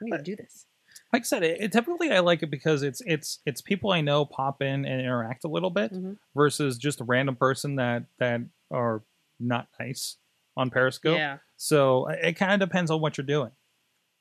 I 0.00 0.04
need 0.04 0.12
to 0.16 0.22
do 0.22 0.36
this. 0.36 0.66
like 1.12 1.22
i 1.22 1.24
said 1.24 1.42
it, 1.42 1.60
it 1.60 1.72
typically 1.72 2.10
i 2.12 2.20
like 2.20 2.42
it 2.44 2.50
because 2.50 2.82
it's 2.84 3.00
it's 3.06 3.40
it's 3.46 3.60
people 3.60 3.90
i 3.90 4.00
know 4.00 4.24
pop 4.24 4.60
in 4.62 4.84
and 4.84 5.00
interact 5.00 5.44
a 5.44 5.48
little 5.48 5.70
bit 5.70 5.92
Mhm. 5.92 6.18
versus 6.36 6.78
just 6.78 7.00
a 7.00 7.04
random 7.04 7.34
person 7.36 7.76
that 7.76 8.04
that 8.18 8.40
are 8.70 9.02
not 9.40 9.68
nice 9.80 10.18
on 10.56 10.70
periscope 10.70 11.16
Yeah. 11.16 11.38
So 11.56 12.06
it 12.08 12.34
kind 12.34 12.60
of 12.60 12.68
depends 12.68 12.90
on 12.90 13.00
what 13.00 13.16
you're 13.16 13.26
doing. 13.26 13.50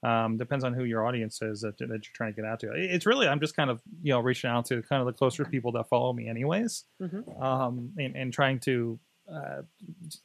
Um, 0.04 0.38
depends 0.38 0.66
on 0.66 0.74
who 0.74 0.84
your 0.84 1.06
audience 1.08 1.42
is 1.42 1.62
that, 1.62 1.78
that 1.78 1.88
you're 1.88 2.02
trying 2.14 2.34
to 2.34 2.42
get 2.42 2.46
out 2.46 2.60
to. 2.60 2.72
It's 2.76 3.06
really 3.06 3.28
I'm 3.28 3.40
just 3.40 3.56
kind 3.56 3.70
of 3.70 3.82
you 4.02 4.12
know 4.14 4.20
reaching 4.20 4.50
out 4.50 4.66
to 4.66 4.82
kind 4.84 5.00
of 5.02 5.06
the 5.06 5.14
closer 5.14 5.46
people 5.46 5.72
that 5.74 5.88
follow 5.88 6.12
me 6.14 6.28
anyways, 6.28 6.84
Mhm. 7.02 7.42
um, 7.42 7.92
and, 7.98 8.16
and 8.16 8.34
trying 8.34 8.60
to. 8.62 9.00
Uh, 9.32 9.62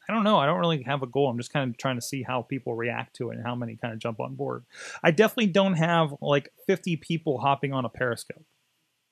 I 0.09 0.13
don't 0.13 0.25
know. 0.25 0.39
I 0.39 0.47
don't 0.47 0.59
really 0.59 0.83
have 0.83 1.05
a 1.05 1.07
goal. 1.07 1.29
I'm 1.31 1.37
just 1.39 1.53
kind 1.53 1.71
of 1.71 1.77
trying 1.79 1.95
to 1.95 2.03
see 2.03 2.25
how 2.25 2.43
people 2.43 2.75
react 2.75 3.15
to 3.17 3.31
it 3.31 3.37
and 3.37 3.47
how 3.47 3.55
many 3.55 3.77
kind 3.77 3.95
of 3.95 4.01
jump 4.01 4.19
on 4.19 4.35
board. 4.35 4.65
I 5.05 5.13
definitely 5.13 5.53
don't 5.53 5.75
have 5.75 6.13
like 6.21 6.53
50 6.67 6.97
people 6.97 7.39
hopping 7.39 7.73
on 7.73 7.85
a 7.85 7.89
Periscope. 7.89 8.45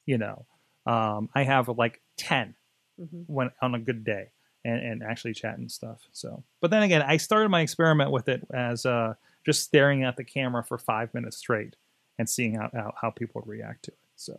You 0.04 0.18
know, 0.18 0.46
um, 0.86 1.28
I 1.36 1.44
have 1.44 1.68
like 1.68 2.00
10 2.16 2.54
hmm 2.98 3.22
when 3.26 3.50
on 3.62 3.74
a 3.76 3.78
good 3.78 4.02
day 4.04 4.30
and, 4.64 4.80
and 4.82 5.02
actually 5.04 5.34
chat 5.34 5.56
and 5.58 5.70
stuff. 5.70 6.08
So, 6.12 6.42
but 6.60 6.72
then 6.72 6.82
again, 6.82 7.02
I 7.02 7.18
started 7.18 7.50
my 7.50 7.60
experiment 7.60 8.10
with 8.10 8.28
it 8.28 8.44
as 8.52 8.84
uh, 8.86 9.14
just 9.46 9.62
staring 9.62 10.04
at 10.04 10.16
the 10.16 10.24
camera 10.24 10.62
for 10.62 10.76
five 10.76 11.14
minutes 11.14 11.38
straight 11.38 11.76
and 12.18 12.28
seeing 12.28 12.56
how, 12.56 12.70
how, 12.74 12.94
how 13.00 13.10
people 13.10 13.40
would 13.40 13.50
react 13.50 13.84
to 13.84 13.92
it. 13.92 13.98
So, 14.16 14.38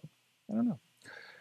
I 0.52 0.56
don't 0.56 0.67
know. 0.67 0.80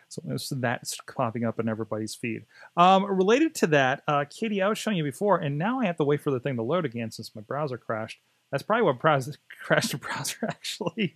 So 0.08 0.22
that's 0.54 0.96
popping 1.14 1.44
up 1.44 1.58
in 1.58 1.68
everybody's 1.68 2.14
feed. 2.14 2.44
Um, 2.76 3.04
related 3.04 3.54
to 3.56 3.66
that, 3.68 4.02
uh, 4.06 4.24
Katie, 4.30 4.62
I 4.62 4.68
was 4.68 4.78
showing 4.78 4.96
you 4.96 5.04
before, 5.04 5.38
and 5.38 5.58
now 5.58 5.80
I 5.80 5.86
have 5.86 5.96
to 5.96 6.04
wait 6.04 6.20
for 6.20 6.30
the 6.30 6.40
thing 6.40 6.56
to 6.56 6.62
load 6.62 6.84
again 6.84 7.10
since 7.10 7.34
my 7.34 7.42
browser 7.42 7.76
crashed. 7.76 8.20
That's 8.50 8.62
probably 8.62 8.84
what 8.84 9.00
browser, 9.00 9.32
crashed 9.62 9.92
the 9.92 9.98
browser 9.98 10.38
actually, 10.48 11.14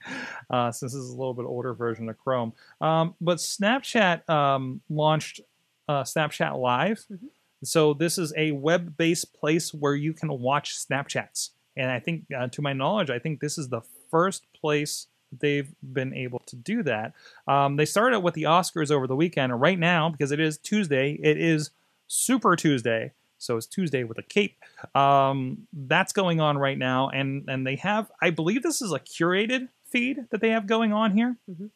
uh, 0.51 0.73
since 0.73 0.93
this 0.93 1.01
is 1.01 1.11
a 1.11 1.17
little 1.17 1.35
bit 1.35 1.45
older 1.45 1.73
version 1.73 2.09
of 2.09 2.19
Chrome. 2.19 2.53
Um, 2.81 3.15
but 3.21 3.39
Snapchat 3.39 4.29
um, 4.29 4.81
launched 4.91 5.41
uh, 5.89 6.03
Snapchat 6.03 6.59
Live. 6.61 7.05
Mhm. 7.11 7.29
So 7.63 7.93
this 7.93 8.17
is 8.17 8.33
a 8.37 8.53
web-based 8.53 9.35
place 9.35 9.75
where 9.75 9.95
you 9.95 10.15
can 10.15 10.31
watch 10.41 10.77
Snapchats, 10.77 11.51
and 11.81 11.91
I 11.91 11.99
think, 11.99 12.25
uh, 12.37 12.49
to 12.49 12.63
my 12.63 12.73
knowledge, 12.73 13.11
I 13.11 13.19
think 13.19 13.41
this 13.41 13.57
is 13.59 13.69
the 13.69 13.81
first 14.11 14.45
place 14.53 15.07
they've 15.39 15.73
been 15.83 16.13
able 16.15 16.41
to 16.47 16.57
do 16.57 16.83
that. 16.83 17.13
Um, 17.47 17.77
they 17.77 17.85
started 17.85 18.17
out 18.17 18.23
with 18.23 18.35
the 18.35 18.45
Oscars 18.45 18.91
over 18.91 19.07
the 19.07 19.17
weekend, 19.17 19.53
and 19.53 19.61
right 19.61 19.79
now, 19.79 20.09
because 20.11 20.33
it 20.33 20.41
is 20.41 20.59
Tuesday, 20.59 21.13
it 21.23 21.39
is 21.39 21.71
Super 22.09 22.57
Tuesday. 22.57 23.13
So 23.39 23.57
it's 23.57 23.67
Tuesday 23.67 24.05
with 24.05 24.19
a 24.19 24.23
cape. 24.23 24.57
Um, 24.95 25.67
that's 25.73 26.13
going 26.13 26.41
on 26.41 26.59
right 26.59 26.77
now, 26.77 27.09
and 27.09 27.49
and 27.49 27.67
they 27.67 27.77
have, 27.77 28.11
I 28.21 28.31
believe, 28.31 28.63
this 28.63 28.83
is 28.83 28.93
a 28.93 28.99
curated 29.01 29.69
feed 29.87 30.27
that 30.31 30.41
they 30.41 30.51
have 30.51 30.67
going 30.67 30.93
on 30.93 31.13
here 31.17 31.37
Mhm. 31.51 31.71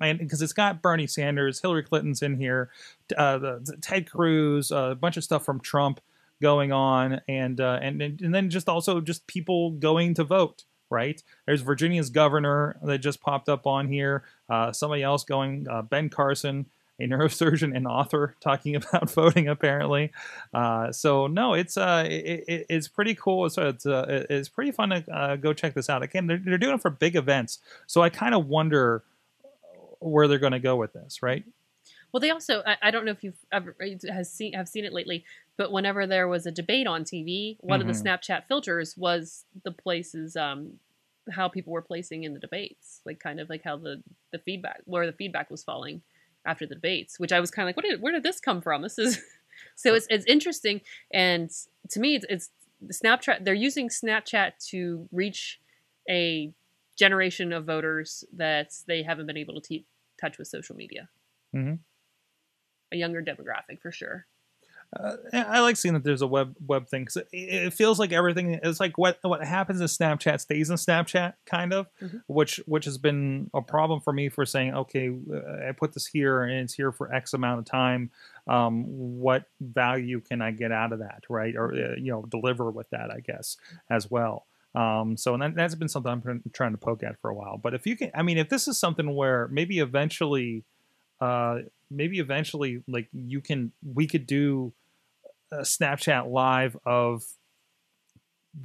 and 0.00 0.18
because 0.18 0.42
it's 0.42 0.52
got 0.52 0.82
Bernie 0.82 1.06
Sanders, 1.06 1.60
Hillary 1.60 1.82
Clinton's 1.84 2.22
in 2.22 2.36
here, 2.36 2.70
uh, 3.16 3.38
the, 3.38 3.60
the 3.64 3.76
Ted 3.76 4.10
Cruz, 4.10 4.72
uh, 4.72 4.90
a 4.92 4.94
bunch 4.96 5.16
of 5.16 5.22
stuff 5.22 5.44
from 5.44 5.60
Trump 5.60 6.00
going 6.42 6.72
on, 6.72 7.22
and 7.26 7.58
uh, 7.58 7.78
and 7.80 8.02
and 8.02 8.34
then 8.34 8.50
just 8.50 8.68
also 8.68 9.00
just 9.00 9.26
people 9.26 9.70
going 9.70 10.14
to 10.14 10.24
vote. 10.24 10.64
Right 10.90 11.22
there's 11.46 11.62
Virginia's 11.62 12.10
governor 12.10 12.76
that 12.82 12.98
just 12.98 13.22
popped 13.22 13.48
up 13.48 13.66
on 13.66 13.88
here. 13.88 14.24
Uh, 14.50 14.72
somebody 14.72 15.02
else 15.02 15.24
going, 15.24 15.66
uh, 15.66 15.80
Ben 15.80 16.10
Carson, 16.10 16.66
a 17.00 17.04
neurosurgeon 17.08 17.74
and 17.76 17.86
author, 17.86 18.36
talking 18.40 18.76
about 18.76 19.10
voting 19.10 19.48
apparently. 19.48 20.12
Uh, 20.52 20.92
so 20.92 21.26
no, 21.26 21.54
it's 21.54 21.76
uh, 21.76 22.04
it, 22.06 22.44
it, 22.46 22.66
it's 22.68 22.88
pretty 22.88 23.14
cool. 23.14 23.48
So 23.50 23.68
it's 23.68 23.86
uh, 23.86 24.24
it's 24.30 24.48
pretty 24.48 24.70
fun 24.70 24.90
to 24.90 25.04
uh, 25.12 25.36
go 25.36 25.52
check 25.52 25.74
this 25.74 25.88
out. 25.90 26.02
Again, 26.02 26.26
they're, 26.26 26.40
they're 26.42 26.58
doing 26.58 26.74
it 26.74 26.82
for 26.82 26.90
big 26.90 27.16
events, 27.16 27.58
so 27.86 28.02
I 28.02 28.08
kind 28.08 28.34
of 28.34 28.46
wonder 28.46 29.02
where 30.00 30.26
they're 30.26 30.38
going 30.38 30.52
to 30.52 30.58
go 30.58 30.76
with 30.76 30.92
this, 30.92 31.22
right? 31.22 31.44
Well, 32.12 32.20
they 32.20 32.30
also 32.30 32.62
I, 32.66 32.76
I 32.82 32.90
don't 32.90 33.04
know 33.04 33.12
if 33.12 33.24
you've 33.24 33.38
ever 33.50 33.74
has 34.08 34.30
seen 34.30 34.52
have 34.52 34.68
seen 34.68 34.84
it 34.84 34.92
lately, 34.92 35.24
but 35.56 35.70
whenever 35.72 36.06
there 36.06 36.28
was 36.28 36.46
a 36.46 36.50
debate 36.50 36.86
on 36.86 37.04
TV, 37.04 37.56
one 37.60 37.80
of 37.80 37.86
the 37.86 37.92
Mhm. 37.92 38.02
Snapchat 38.02 38.46
filters 38.46 38.96
was 38.96 39.44
the 39.64 39.72
places 39.72 40.36
um 40.36 40.78
how 41.30 41.48
people 41.48 41.72
were 41.72 41.82
placing 41.82 42.24
in 42.24 42.34
the 42.34 42.40
debates, 42.40 43.00
like 43.04 43.20
kind 43.20 43.38
of 43.40 43.48
like 43.48 43.62
how 43.62 43.76
the 43.76 44.02
the 44.32 44.38
feedback 44.38 44.80
where 44.86 45.06
the 45.06 45.12
feedback 45.12 45.50
was 45.50 45.62
falling 45.62 46.02
after 46.44 46.66
the 46.66 46.74
debates, 46.74 47.20
which 47.20 47.30
I 47.32 47.38
was 47.38 47.50
kind 47.52 47.64
of 47.64 47.68
like, 47.68 47.76
what 47.76 47.84
did 47.88 48.00
where 48.02 48.12
did 48.12 48.24
this 48.24 48.40
come 48.40 48.60
from? 48.60 48.82
This 48.82 48.98
is 48.98 49.22
so 49.76 49.94
it's 49.94 50.06
it's 50.10 50.24
interesting, 50.26 50.80
and 51.12 51.50
to 51.90 52.00
me, 52.00 52.16
it's, 52.16 52.26
it's 52.28 52.50
Snapchat. 53.04 53.44
They're 53.44 53.54
using 53.54 53.88
Snapchat 53.88 54.52
to 54.70 55.08
reach 55.12 55.60
a 56.08 56.52
generation 56.96 57.52
of 57.52 57.64
voters 57.66 58.24
that 58.32 58.72
they 58.86 59.02
haven't 59.02 59.26
been 59.26 59.36
able 59.36 59.54
to 59.54 59.60
te- 59.60 59.86
touch 60.20 60.38
with 60.38 60.48
social 60.48 60.74
media. 60.74 61.08
Mhm. 61.54 61.78
A 62.92 62.96
younger 62.96 63.22
demographic 63.22 63.80
for 63.80 63.92
sure. 63.92 64.26
Uh, 64.94 65.16
I 65.32 65.60
like 65.60 65.76
seeing 65.76 65.94
that 65.94 66.04
there's 66.04 66.20
a 66.20 66.26
web 66.26 66.54
web 66.66 66.86
thing 66.86 67.06
'cause 67.06 67.16
it, 67.16 67.28
it 67.32 67.72
feels 67.72 67.98
like 67.98 68.12
everything 68.12 68.54
is 68.62 68.78
like 68.78 68.98
what 68.98 69.18
what 69.22 69.42
happens 69.42 69.80
in 69.80 69.86
Snapchat 69.86 70.40
stays 70.40 70.68
in 70.68 70.76
Snapchat, 70.76 71.32
kind 71.46 71.72
of, 71.72 71.86
Mhm. 72.02 72.22
which 72.26 72.56
which 72.66 72.84
has 72.84 72.98
been 72.98 73.48
a 73.54 73.62
problem 73.62 74.00
for 74.00 74.12
me 74.12 74.28
for 74.28 74.44
saying, 74.44 74.74
okay, 74.74 75.08
uh, 75.08 75.68
I 75.68 75.72
put 75.72 75.94
this 75.94 76.06
here 76.06 76.42
and 76.42 76.52
it's 76.60 76.74
here 76.74 76.92
for 76.92 77.12
X 77.12 77.32
amount 77.32 77.60
of 77.60 77.64
time. 77.64 78.10
Um, 78.46 78.84
what 79.20 79.44
value 79.60 80.20
can 80.20 80.42
I 80.42 80.50
get 80.50 80.72
out 80.72 80.92
of 80.92 80.98
that, 80.98 81.24
right? 81.30 81.56
Or 81.56 81.72
uh, 81.72 81.94
you 81.96 82.12
know, 82.12 82.22
deliver 82.28 82.70
with 82.70 82.90
that, 82.90 83.10
I 83.10 83.20
guess, 83.20 83.56
as 83.88 84.10
well. 84.10 84.44
Um, 84.74 85.16
so 85.16 85.32
and 85.32 85.42
that, 85.42 85.54
that's 85.54 85.74
been 85.74 85.88
something 85.88 86.12
I'm 86.12 86.20
trying- 86.22 86.42
trying 86.52 86.72
to 86.72 86.78
poke 86.78 87.02
at 87.02 87.18
for 87.20 87.30
a 87.30 87.34
while. 87.34 87.56
But 87.56 87.72
if 87.72 87.86
you 87.86 87.96
can, 87.96 88.10
I 88.14 88.22
mean, 88.22 88.36
if 88.36 88.50
this 88.50 88.68
is 88.68 88.76
something 88.78 89.14
where 89.14 89.48
maybe 89.48 89.78
eventually, 89.78 90.64
uh, 91.20 91.60
maybe 91.90 92.18
eventually, 92.18 92.82
like 92.88 93.08
you 93.12 93.40
can, 93.40 93.72
we 93.82 94.06
could 94.06 94.26
do 94.26 94.72
a 95.52 95.60
Snapchat 95.62 96.30
live 96.30 96.76
of, 96.84 97.22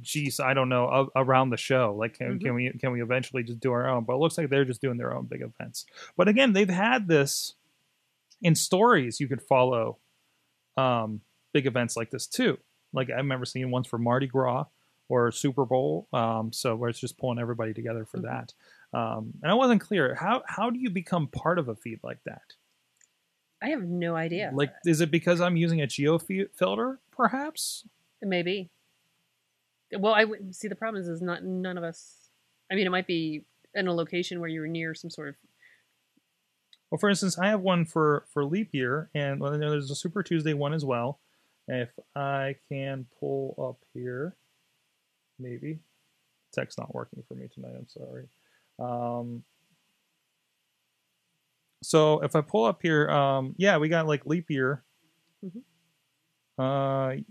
geez, 0.00 0.40
I 0.40 0.54
don't 0.54 0.68
know, 0.68 1.10
around 1.16 1.50
the 1.50 1.56
show. 1.56 1.94
Like, 1.98 2.14
can, 2.18 2.38
can 2.38 2.54
we 2.54 2.70
can 2.72 2.92
we 2.92 3.02
eventually 3.02 3.42
just 3.42 3.60
do 3.60 3.72
our 3.72 3.88
own? 3.88 4.04
But 4.04 4.14
it 4.14 4.18
looks 4.18 4.36
like 4.38 4.48
they're 4.50 4.64
just 4.64 4.80
doing 4.80 4.96
their 4.98 5.14
own 5.14 5.26
big 5.26 5.42
events. 5.42 5.86
But 6.16 6.28
again, 6.28 6.52
they've 6.52 6.68
had 6.68 7.06
this 7.08 7.54
in 8.42 8.54
stories. 8.54 9.20
You 9.20 9.28
could 9.28 9.42
follow 9.42 9.98
um, 10.76 11.20
big 11.52 11.66
events 11.66 11.96
like 11.96 12.10
this 12.10 12.26
too. 12.26 12.58
Like 12.92 13.10
I 13.10 13.14
remember 13.16 13.44
seeing 13.44 13.70
ones 13.70 13.86
for 13.86 13.98
Mardi 13.98 14.26
Gras 14.26 14.64
or 15.08 15.30
Super 15.32 15.64
Bowl. 15.64 16.06
Um, 16.12 16.52
so 16.52 16.76
where 16.76 16.90
it's 16.90 17.00
just 17.00 17.18
pulling 17.18 17.38
everybody 17.38 17.72
together 17.74 18.04
for 18.04 18.18
Mhm. 18.18 18.22
that. 18.22 18.52
Um, 18.98 19.32
and 19.42 19.50
I 19.50 19.54
wasn't 19.54 19.80
clear 19.82 20.14
how 20.14 20.42
how 20.46 20.70
do 20.70 20.78
you 20.78 20.88
become 20.90 21.26
part 21.28 21.58
of 21.58 21.68
a 21.68 21.74
feed 21.74 22.00
like 22.02 22.22
that? 22.24 22.54
I 23.62 23.70
have 23.70 23.82
no 23.82 24.14
idea. 24.14 24.50
Like, 24.54 24.72
is 24.84 25.00
it 25.00 25.10
because 25.10 25.40
I'm 25.40 25.56
using 25.56 25.80
a 25.80 25.86
geo 25.86 26.18
filter, 26.18 27.00
perhaps? 27.10 27.84
maybe. 28.22 28.70
Well, 29.96 30.12
I 30.12 30.26
see 30.50 30.68
the 30.68 30.74
problem 30.74 31.00
is, 31.00 31.08
is 31.08 31.22
not 31.22 31.44
none 31.44 31.78
of 31.78 31.84
us. 31.84 32.30
I 32.70 32.74
mean, 32.74 32.86
it 32.86 32.90
might 32.90 33.06
be 33.06 33.44
in 33.74 33.86
a 33.86 33.94
location 33.94 34.40
where 34.40 34.48
you're 34.48 34.66
near 34.66 34.94
some 34.94 35.10
sort 35.10 35.28
of. 35.28 35.34
Well, 36.90 36.98
for 36.98 37.08
instance, 37.08 37.38
I 37.38 37.48
have 37.48 37.60
one 37.60 37.84
for 37.84 38.24
for 38.32 38.44
leap 38.44 38.70
year, 38.72 39.10
and 39.14 39.40
well, 39.40 39.56
there's 39.58 39.90
a 39.90 39.94
Super 39.94 40.22
Tuesday 40.22 40.54
one 40.54 40.74
as 40.74 40.84
well. 40.84 41.18
If 41.66 41.90
I 42.16 42.56
can 42.70 43.06
pull 43.20 43.54
up 43.58 43.86
here, 43.92 44.34
maybe 45.38 45.80
text 46.52 46.78
not 46.78 46.94
working 46.94 47.22
for 47.28 47.34
me 47.34 47.48
tonight. 47.52 47.74
I'm 47.76 47.88
sorry. 47.88 48.28
Um, 48.78 49.44
so 51.82 52.20
if 52.22 52.34
I 52.36 52.40
pull 52.40 52.64
up 52.64 52.80
here, 52.82 53.08
um, 53.10 53.54
yeah, 53.56 53.78
we 53.78 53.88
got 53.88 54.06
like 54.06 54.26
leap 54.26 54.50
year. 54.50 54.82
Mhm. 55.44 55.62
Uh, 56.58 57.22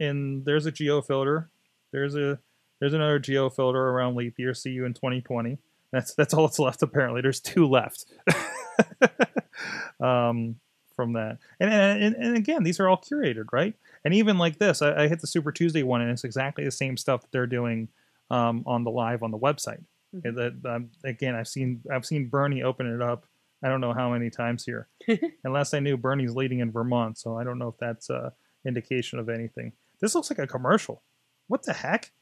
and 0.00 0.44
there's 0.44 0.66
a 0.66 0.72
geo 0.72 1.00
filter. 1.00 1.50
There's 1.92 2.14
a 2.16 2.38
There's 2.80 2.94
another 2.94 3.18
geo 3.18 3.48
filter 3.50 3.80
around 3.80 4.16
leap 4.16 4.38
year. 4.38 4.52
See 4.54 4.70
you 4.70 4.84
in 4.84 4.94
2020. 4.94 5.58
That's 5.92 6.14
that's 6.14 6.34
all 6.34 6.46
that's 6.46 6.58
left 6.58 6.82
apparently. 6.82 7.22
There's 7.22 7.40
two 7.40 7.66
left. 7.68 8.06
um, 10.00 10.56
from 10.96 11.14
that, 11.14 11.38
and, 11.58 11.72
and 11.72 12.14
and 12.14 12.36
again, 12.36 12.62
these 12.62 12.78
are 12.78 12.88
all 12.88 12.96
curated, 12.96 13.46
right? 13.52 13.74
And 14.04 14.14
even 14.14 14.38
like 14.38 14.58
this, 14.58 14.80
I, 14.80 15.04
I 15.04 15.08
hit 15.08 15.20
the 15.20 15.26
Super 15.26 15.50
Tuesday 15.50 15.82
one, 15.82 16.00
and 16.00 16.10
it's 16.10 16.22
exactly 16.24 16.64
the 16.64 16.70
same 16.70 16.96
stuff 16.96 17.22
that 17.22 17.32
they're 17.32 17.46
doing 17.48 17.88
um, 18.30 18.62
on 18.66 18.84
the 18.84 18.90
live 18.92 19.22
on 19.24 19.30
the 19.32 19.38
website. 19.38 19.82
Mhm. 20.14 20.24
And 20.24 20.38
that 20.38 20.70
um, 20.74 20.90
again, 21.04 21.34
I've 21.34 21.48
seen 21.48 21.82
I've 21.90 22.06
seen 22.06 22.28
Bernie 22.28 22.62
open 22.62 22.86
it 22.92 23.02
up. 23.02 23.26
I 23.64 23.68
don't 23.68 23.80
know 23.80 23.94
how 23.94 24.10
many 24.12 24.28
times 24.28 24.64
here. 24.64 24.88
and 25.08 25.52
last 25.54 25.72
I 25.72 25.80
knew, 25.80 25.96
Bernie's 25.96 26.34
leading 26.36 26.58
in 26.60 26.70
Vermont, 26.70 27.16
so 27.18 27.38
I 27.38 27.44
don't 27.44 27.58
know 27.58 27.68
if 27.68 27.76
that's 27.78 28.10
a 28.10 28.32
indication 28.66 29.18
of 29.18 29.28
anything. 29.30 29.72
This 30.00 30.14
looks 30.14 30.30
like 30.30 30.38
a 30.38 30.46
commercial. 30.46 31.02
What 31.48 31.62
the 31.64 31.72
heck? 31.72 32.12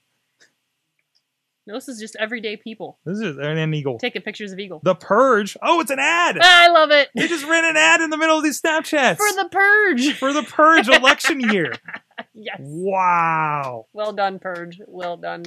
No, 1.66 1.74
this 1.74 1.88
is 1.88 2.01
just 2.01 2.16
everyday 2.18 2.57
people 2.57 2.99
This 3.05 3.18
is 3.20 3.36
an, 3.36 3.57
an 3.57 3.72
eagle. 3.72 3.99
taking 3.99 4.22
pictures 4.22 4.53
of 4.53 4.59
eagle. 4.59 4.80
The 4.82 4.97
Purge. 4.97 5.57
Oh, 5.62 5.80
it's 5.80 5.93
an 5.93 6.01
ad. 6.01 6.38
Ah, 6.40 6.64
I 6.64 6.68
love 6.68 6.90
it 6.90 7.09
They 7.14 7.28
just 7.28 7.47
ran 7.47 7.64
an 7.64 7.76
ad 7.76 8.01
in 8.01 8.11
the 8.11 8.16
middle 8.16 8.36
of 8.36 8.43
these 8.43 8.61
Snapchats 8.61 9.16
for 9.16 9.32
the 9.32 9.49
purge. 9.51 10.12
for 10.18 10.32
the 10.32 10.43
Purge 10.43 10.88
election 10.88 11.38
year. 11.40 11.72
yes, 12.34 12.57
Wow, 12.61 13.86
well 13.93 14.12
done, 14.12 14.38
purge. 14.40 14.80
Well 14.88 15.16
done. 15.16 15.45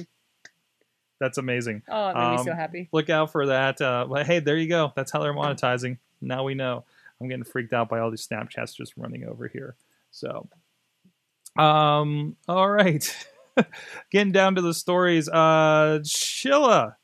That's 1.20 1.38
amazing. 1.38 1.82
Oh, 1.88 2.08
it 2.10 2.14
made 2.14 2.30
me 2.32 2.44
so 2.44 2.50
Um, 2.52 2.56
happy. 2.56 2.88
Look 2.92 3.08
out 3.10 3.32
for 3.32 3.46
that. 3.46 3.80
Uh, 3.80 4.06
but 4.08 4.26
hey, 4.26 4.40
there 4.40 4.56
you 4.56 4.68
go. 4.68 4.92
That's 4.94 5.10
how 5.10 5.20
they're 5.20 5.32
monetizing. 5.34 5.98
Now 6.20 6.44
we 6.44 6.54
know. 6.54 6.84
I'm 7.20 7.28
getting 7.28 7.44
freaked 7.44 7.72
out 7.72 7.88
by 7.88 8.00
all 8.00 8.10
these 8.10 8.26
Snapchats 8.26 8.76
just 8.76 8.92
running 8.96 9.24
over 9.24 9.48
here. 9.48 9.76
So, 10.10 10.48
um, 11.58 12.36
all 12.46 12.68
right. 12.68 13.26
getting 14.10 14.32
down 14.32 14.56
to 14.56 14.60
the 14.60 14.74
stories. 14.74 15.28
Uh, 15.28 16.00
Chilla, 16.04 16.96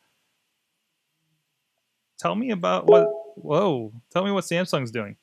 tell 2.18 2.34
me 2.34 2.50
about 2.50 2.86
what. 2.86 3.08
Whoa, 3.34 3.94
tell 4.10 4.24
me 4.26 4.30
what 4.30 4.44
Samsung's 4.44 4.90
doing. 4.90 5.16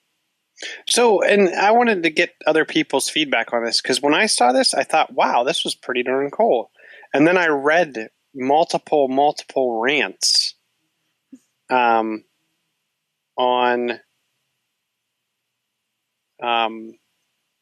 So, 0.88 1.22
and 1.22 1.50
I 1.50 1.72
wanted 1.72 2.02
to 2.04 2.10
get 2.10 2.34
other 2.48 2.66
people's 2.66 3.08
feedback 3.08 3.54
on 3.54 3.64
this 3.64 3.82
because 3.82 4.02
when 4.02 4.16
I 4.16 4.26
saw 4.26 4.52
this, 4.52 4.74
I 4.74 4.84
thought, 4.84 5.14
wow, 5.14 5.44
this 5.44 5.64
was 5.64 5.76
pretty 5.76 6.02
darn 6.02 6.32
cool. 6.32 6.72
And 7.14 7.28
then 7.28 7.38
I 7.38 7.48
read 7.48 8.10
multiple, 8.40 9.08
multiple 9.08 9.80
rants 9.80 10.56
um, 11.70 12.24
on 13.38 14.00
um, 16.42 16.94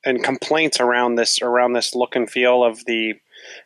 and 0.05 0.23
complaints 0.23 0.79
around 0.79 1.15
this 1.15 1.41
around 1.41 1.73
this 1.73 1.95
look 1.95 2.15
and 2.15 2.29
feel 2.29 2.63
of 2.63 2.85
the 2.85 3.15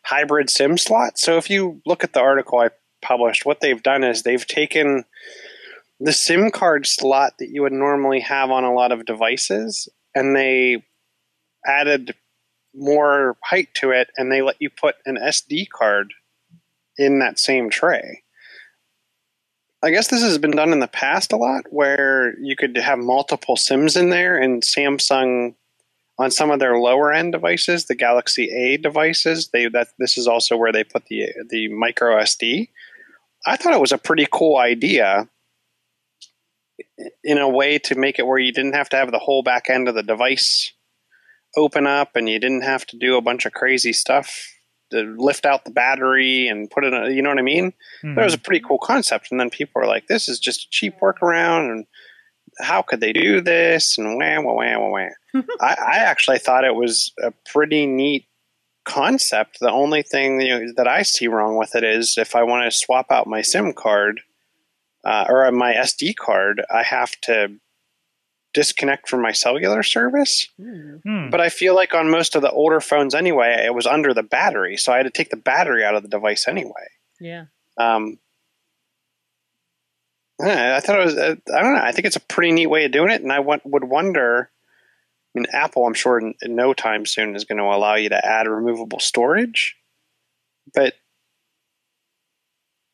hybrid 0.04 0.50
SIM 0.50 0.78
slot. 0.78 1.20
So, 1.20 1.38
if 1.38 1.50
you 1.50 1.82
look 1.86 2.04
at 2.04 2.14
the 2.14 2.22
article 2.22 2.60
I 2.60 2.70
published, 3.02 3.46
what 3.46 3.62
they've 3.62 3.82
done 3.82 4.04
is 4.04 4.24
they've 4.24 4.46
taken 4.46 5.06
the 6.00 6.14
SIM 6.14 6.50
card 6.50 6.88
slot 6.88 7.34
that 7.40 7.50
you 7.50 7.62
would 7.62 7.74
normally 7.74 8.22
have 8.22 8.50
on 8.50 8.64
a 8.64 8.74
lot 8.74 8.92
of 8.92 9.06
devices, 9.06 9.88
and 10.16 10.36
they 10.36 10.84
added 11.66 12.16
more 12.74 13.38
height 13.44 13.70
to 13.76 13.92
it, 13.92 14.10
and 14.18 14.32
they 14.32 14.42
let 14.42 14.56
you 14.60 14.70
put 14.70 14.96
an 15.06 15.18
SD 15.18 15.70
card 15.70 16.14
in 16.98 17.20
that 17.20 17.40
same 17.40 17.70
tray. 17.70 18.24
I 19.84 19.90
guess 19.90 20.10
this 20.10 20.22
has 20.22 20.38
been 20.38 20.52
done 20.52 20.74
in 20.74 20.80
the 20.80 20.88
past 20.88 21.34
a 21.34 21.38
lot, 21.38 21.64
where 21.72 22.38
you 22.40 22.56
could 22.56 22.78
have 22.78 23.00
multiple 23.00 23.56
SIMs 23.56 23.96
in 23.96 24.10
there, 24.10 24.38
and 24.38 24.62
Samsung 24.62 25.56
on 26.20 26.30
some 26.30 26.52
of 26.52 26.60
their 26.60 26.78
lower 26.78 27.12
end 27.12 27.32
devices, 27.32 27.86
the 27.86 27.96
Galaxy 27.96 28.50
A 28.52 28.78
devices, 28.78 29.50
they 29.52 29.68
that 29.70 29.88
this 29.98 30.18
is 30.20 30.28
also 30.28 30.56
where 30.56 30.72
they 30.72 30.84
put 30.84 31.06
the 31.06 31.30
the 31.50 31.68
micro 31.70 32.18
SD. 32.22 32.70
I 33.46 33.56
thought 33.56 33.74
it 33.74 33.82
was 33.82 33.92
a 33.92 33.98
pretty 33.98 34.28
cool 34.32 34.58
idea 34.58 35.28
in 37.24 37.40
a 37.40 37.50
way 37.50 37.80
to 37.80 37.96
make 37.96 38.20
it 38.20 38.28
where 38.28 38.38
you 38.38 38.54
didn't 38.54 38.76
have 38.76 38.90
to 38.90 38.98
have 38.98 39.12
the 39.12 39.20
whole 39.20 39.42
back 39.42 39.70
end 39.70 39.88
of 39.88 39.96
the 39.96 40.04
device 40.04 40.74
open 41.58 41.88
up 41.88 42.16
and 42.16 42.30
you 42.30 42.40
didn't 42.40 42.62
have 42.62 42.86
to 42.88 42.98
do 42.98 43.18
a 43.18 43.22
bunch 43.22 43.46
of 43.46 43.54
crazy 43.54 43.94
stuff 43.94 44.54
to 44.92 45.16
lift 45.18 45.46
out 45.46 45.66
the 45.66 45.72
battery 45.72 46.48
and 46.48 46.70
put 46.70 46.84
it 46.84 46.94
in, 46.94 47.16
you 47.16 47.22
know 47.22 47.30
what 47.30 47.40
I 47.40 47.44
mean? 47.44 47.74
Hmm. 48.02 48.16
That 48.16 48.24
was 48.24 48.34
a 48.34 48.40
pretty 48.40 48.64
cool 48.66 48.80
concept. 48.80 49.32
And 49.32 49.40
then 49.40 49.50
people 49.50 49.82
were 49.82 49.88
like, 49.88 50.08
this 50.08 50.30
is 50.30 50.40
just 50.40 50.66
a 50.66 50.70
cheap 50.70 50.96
workaround. 51.02 51.72
And 51.72 51.86
how 52.60 52.82
could 52.82 53.00
they 53.00 53.14
do 53.14 53.42
this? 53.42 53.98
And 53.98 54.18
wah, 54.18 54.42
wah, 54.42 54.54
wah, 54.54 54.90
wah. 54.90 55.42
I, 55.62 55.74
I 55.74 55.98
actually 55.98 56.40
thought 56.40 56.66
it 56.66 56.76
was 56.76 57.14
a 57.22 57.34
pretty 57.52 57.86
neat 57.86 58.28
concept. 58.86 59.60
The 59.60 59.72
only 59.72 60.04
thing 60.04 60.42
you 60.42 60.60
know, 60.60 60.74
that 60.76 60.88
I 60.88 61.04
see 61.04 61.28
wrong 61.28 61.58
with 61.58 61.76
it 61.76 61.84
is 61.84 62.18
if 62.18 62.36
I 62.36 62.44
want 62.44 62.72
to 62.72 62.78
swap 62.78 63.12
out 63.12 63.28
my 63.28 63.42
SIM 63.42 63.74
card 63.74 64.22
uh, 65.04 65.26
or 65.30 65.52
my 65.52 65.74
SD 65.74 66.16
card, 66.16 66.64
I 66.74 66.84
have 66.84 67.12
to 67.22 67.60
disconnect 68.54 69.10
from 69.10 69.22
my 69.22 69.32
cellular 69.32 69.84
service. 69.84 70.48
Hmm. 70.58 71.30
But 71.30 71.42
I 71.42 71.50
feel 71.50 71.76
like 71.76 71.94
on 71.94 72.10
most 72.10 72.36
of 72.36 72.42
the 72.42 72.52
older 72.52 72.82
phones 72.82 73.16
anyway, 73.16 73.64
it 73.66 73.74
was 73.74 73.88
under 73.88 74.14
the 74.14 74.24
battery, 74.24 74.78
so 74.78 74.92
I 74.92 74.98
had 74.98 75.04
to 75.04 75.10
take 75.10 75.30
the 75.30 75.38
battery 75.38 75.84
out 75.84 75.96
of 75.96 76.04
the 76.04 76.10
device 76.10 76.48
anyway. 76.48 76.88
Yeah. 77.20 77.46
Um, 77.78 78.20
I 80.44 80.80
thought 80.80 81.00
it 81.00 81.06
was. 81.06 81.18
uh, 81.18 81.36
I 81.54 81.62
don't 81.62 81.76
know. 81.76 81.82
I 81.82 81.92
think 81.92 82.06
it's 82.06 82.16
a 82.16 82.22
pretty 82.22 82.52
neat 82.52 82.68
way 82.68 82.86
of 82.86 82.92
doing 82.92 83.12
it, 83.12 83.22
and 83.22 83.32
I 83.32 83.40
want, 83.40 83.66
would 83.66 83.84
wonder. 83.84 84.50
I 85.36 85.40
mean, 85.40 85.46
Apple, 85.54 85.86
I'm 85.86 85.94
sure, 85.94 86.20
in, 86.20 86.34
in 86.42 86.56
no 86.56 86.74
time 86.74 87.06
soon 87.06 87.36
is 87.36 87.46
going 87.46 87.60
to 87.60 87.64
allow 87.64 87.96
you 87.96 88.10
to 88.10 88.26
add 88.26 88.48
removable 88.48 89.00
storage. 89.00 89.78
But 90.74 90.96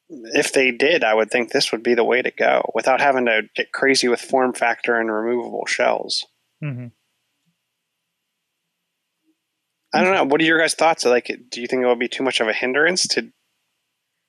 if 0.09 0.53
they 0.53 0.71
did, 0.71 1.03
I 1.03 1.13
would 1.13 1.29
think 1.31 1.51
this 1.51 1.71
would 1.71 1.83
be 1.83 1.93
the 1.93 2.03
way 2.03 2.21
to 2.21 2.31
go 2.31 2.69
without 2.73 3.01
having 3.01 3.25
to 3.25 3.43
get 3.55 3.71
crazy 3.71 4.07
with 4.07 4.21
form 4.21 4.53
factor 4.53 4.95
and 4.99 5.11
removable 5.11 5.65
shells. 5.65 6.25
Mhm. 6.63 6.91
I 9.93 10.03
don't 10.03 10.13
know. 10.13 10.25
What 10.25 10.41
are 10.41 10.45
your 10.45 10.59
guys' 10.59 10.73
thoughts? 10.75 11.05
Like, 11.05 11.31
do 11.49 11.61
you 11.61 11.67
think 11.67 11.81
it 11.81 11.87
would 11.87 11.99
be 11.99 12.07
too 12.09 12.23
much 12.23 12.39
of 12.39 12.47
a 12.47 12.53
hindrance 12.53 13.07
to 13.09 13.31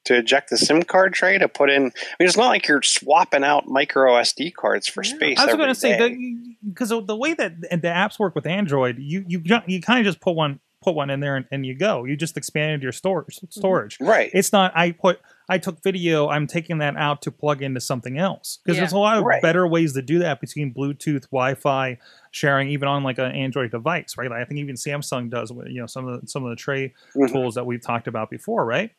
to 0.04 0.16
eject 0.16 0.48
the 0.48 0.56
SIM 0.56 0.84
card 0.84 1.12
tray 1.12 1.36
to 1.36 1.48
put 1.48 1.68
in? 1.68 1.82
I 1.82 1.84
mean, 1.86 1.92
it's 2.20 2.36
not 2.36 2.46
like 2.46 2.66
you're 2.68 2.80
swapping 2.82 3.44
out 3.44 3.66
micro 3.66 4.14
SD 4.14 4.54
cards 4.54 4.86
for 4.86 5.02
Yeah. 5.02 5.14
space. 5.14 5.38
I 5.38 5.46
was 5.46 5.56
going 5.56 5.68
to 5.68 5.74
say 5.74 6.34
because 6.66 6.90
the 6.90 7.16
way 7.16 7.34
that 7.34 7.60
the 7.60 7.88
apps 7.88 8.18
work 8.18 8.34
with 8.34 8.46
Android, 8.46 8.98
you 8.98 9.24
you 9.26 9.42
you 9.66 9.80
kind 9.82 9.98
of 10.00 10.04
just 10.04 10.20
put 10.20 10.32
one 10.34 10.60
put 10.80 10.94
one 10.94 11.10
in 11.10 11.18
there 11.20 11.36
and, 11.36 11.46
and 11.50 11.66
you 11.66 11.76
go. 11.76 12.04
You 12.04 12.16
just 12.16 12.36
expanded 12.36 12.82
your 12.82 12.92
storage 12.92 13.38
storage. 13.50 13.98
right? 14.00 14.30
It's 14.32 14.52
not 14.52 14.72
I 14.76 14.92
put 14.92 15.20
I 15.48 15.58
took 15.58 15.82
video. 15.82 16.28
I'm 16.28 16.46
taking 16.46 16.78
that 16.78 16.96
out 16.96 17.22
to 17.22 17.30
plug 17.32 17.62
into 17.62 17.80
something 17.80 18.18
else 18.18 18.58
because 18.62 18.76
Yeah. 18.76 18.82
there's 18.82 18.92
a 18.92 18.98
lot 18.98 19.16
of 19.18 19.24
Right. 19.24 19.40
better 19.40 19.66
ways 19.66 19.94
to 19.94 20.02
do 20.02 20.18
that 20.18 20.40
between 20.40 20.74
Bluetooth, 20.74 21.22
Wi-Fi 21.30 21.98
sharing, 22.32 22.68
even 22.68 22.86
on 22.88 23.02
like 23.02 23.18
an 23.18 23.32
Android 23.32 23.70
device, 23.70 24.16
right? 24.18 24.30
Like 24.30 24.40
I 24.42 24.44
think 24.44 24.60
even 24.60 24.74
Samsung 24.76 25.30
does. 25.30 25.50
with, 25.52 25.68
You 25.68 25.80
know, 25.80 25.86
some 25.86 26.06
of 26.06 26.20
the 26.20 26.26
some 26.28 26.44
of 26.44 26.50
the 26.50 26.56
tray 26.56 26.92
Mhm. 27.14 27.32
tools 27.32 27.54
that 27.54 27.64
we've 27.66 27.82
talked 27.82 28.08
about 28.08 28.28
before, 28.30 28.64
right? 28.64 28.90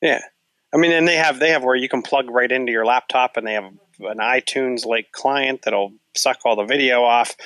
Yeah. 0.00 0.20
I 0.72 0.76
mean, 0.76 0.90
and 0.92 1.06
they 1.06 1.16
have 1.16 1.38
they 1.38 1.50
have 1.50 1.62
where 1.62 1.76
you 1.76 1.88
can 1.88 2.02
plug 2.02 2.28
right 2.30 2.50
into 2.50 2.72
your 2.72 2.84
laptop, 2.84 3.36
and 3.36 3.46
they 3.46 3.52
have 3.54 3.64
an 4.00 4.18
iTunes 4.18 4.84
like 4.84 5.12
client 5.12 5.62
that'll 5.62 5.92
suck 6.16 6.40
all 6.44 6.56
the 6.56 6.64
video 6.64 7.02
off. 7.04 7.36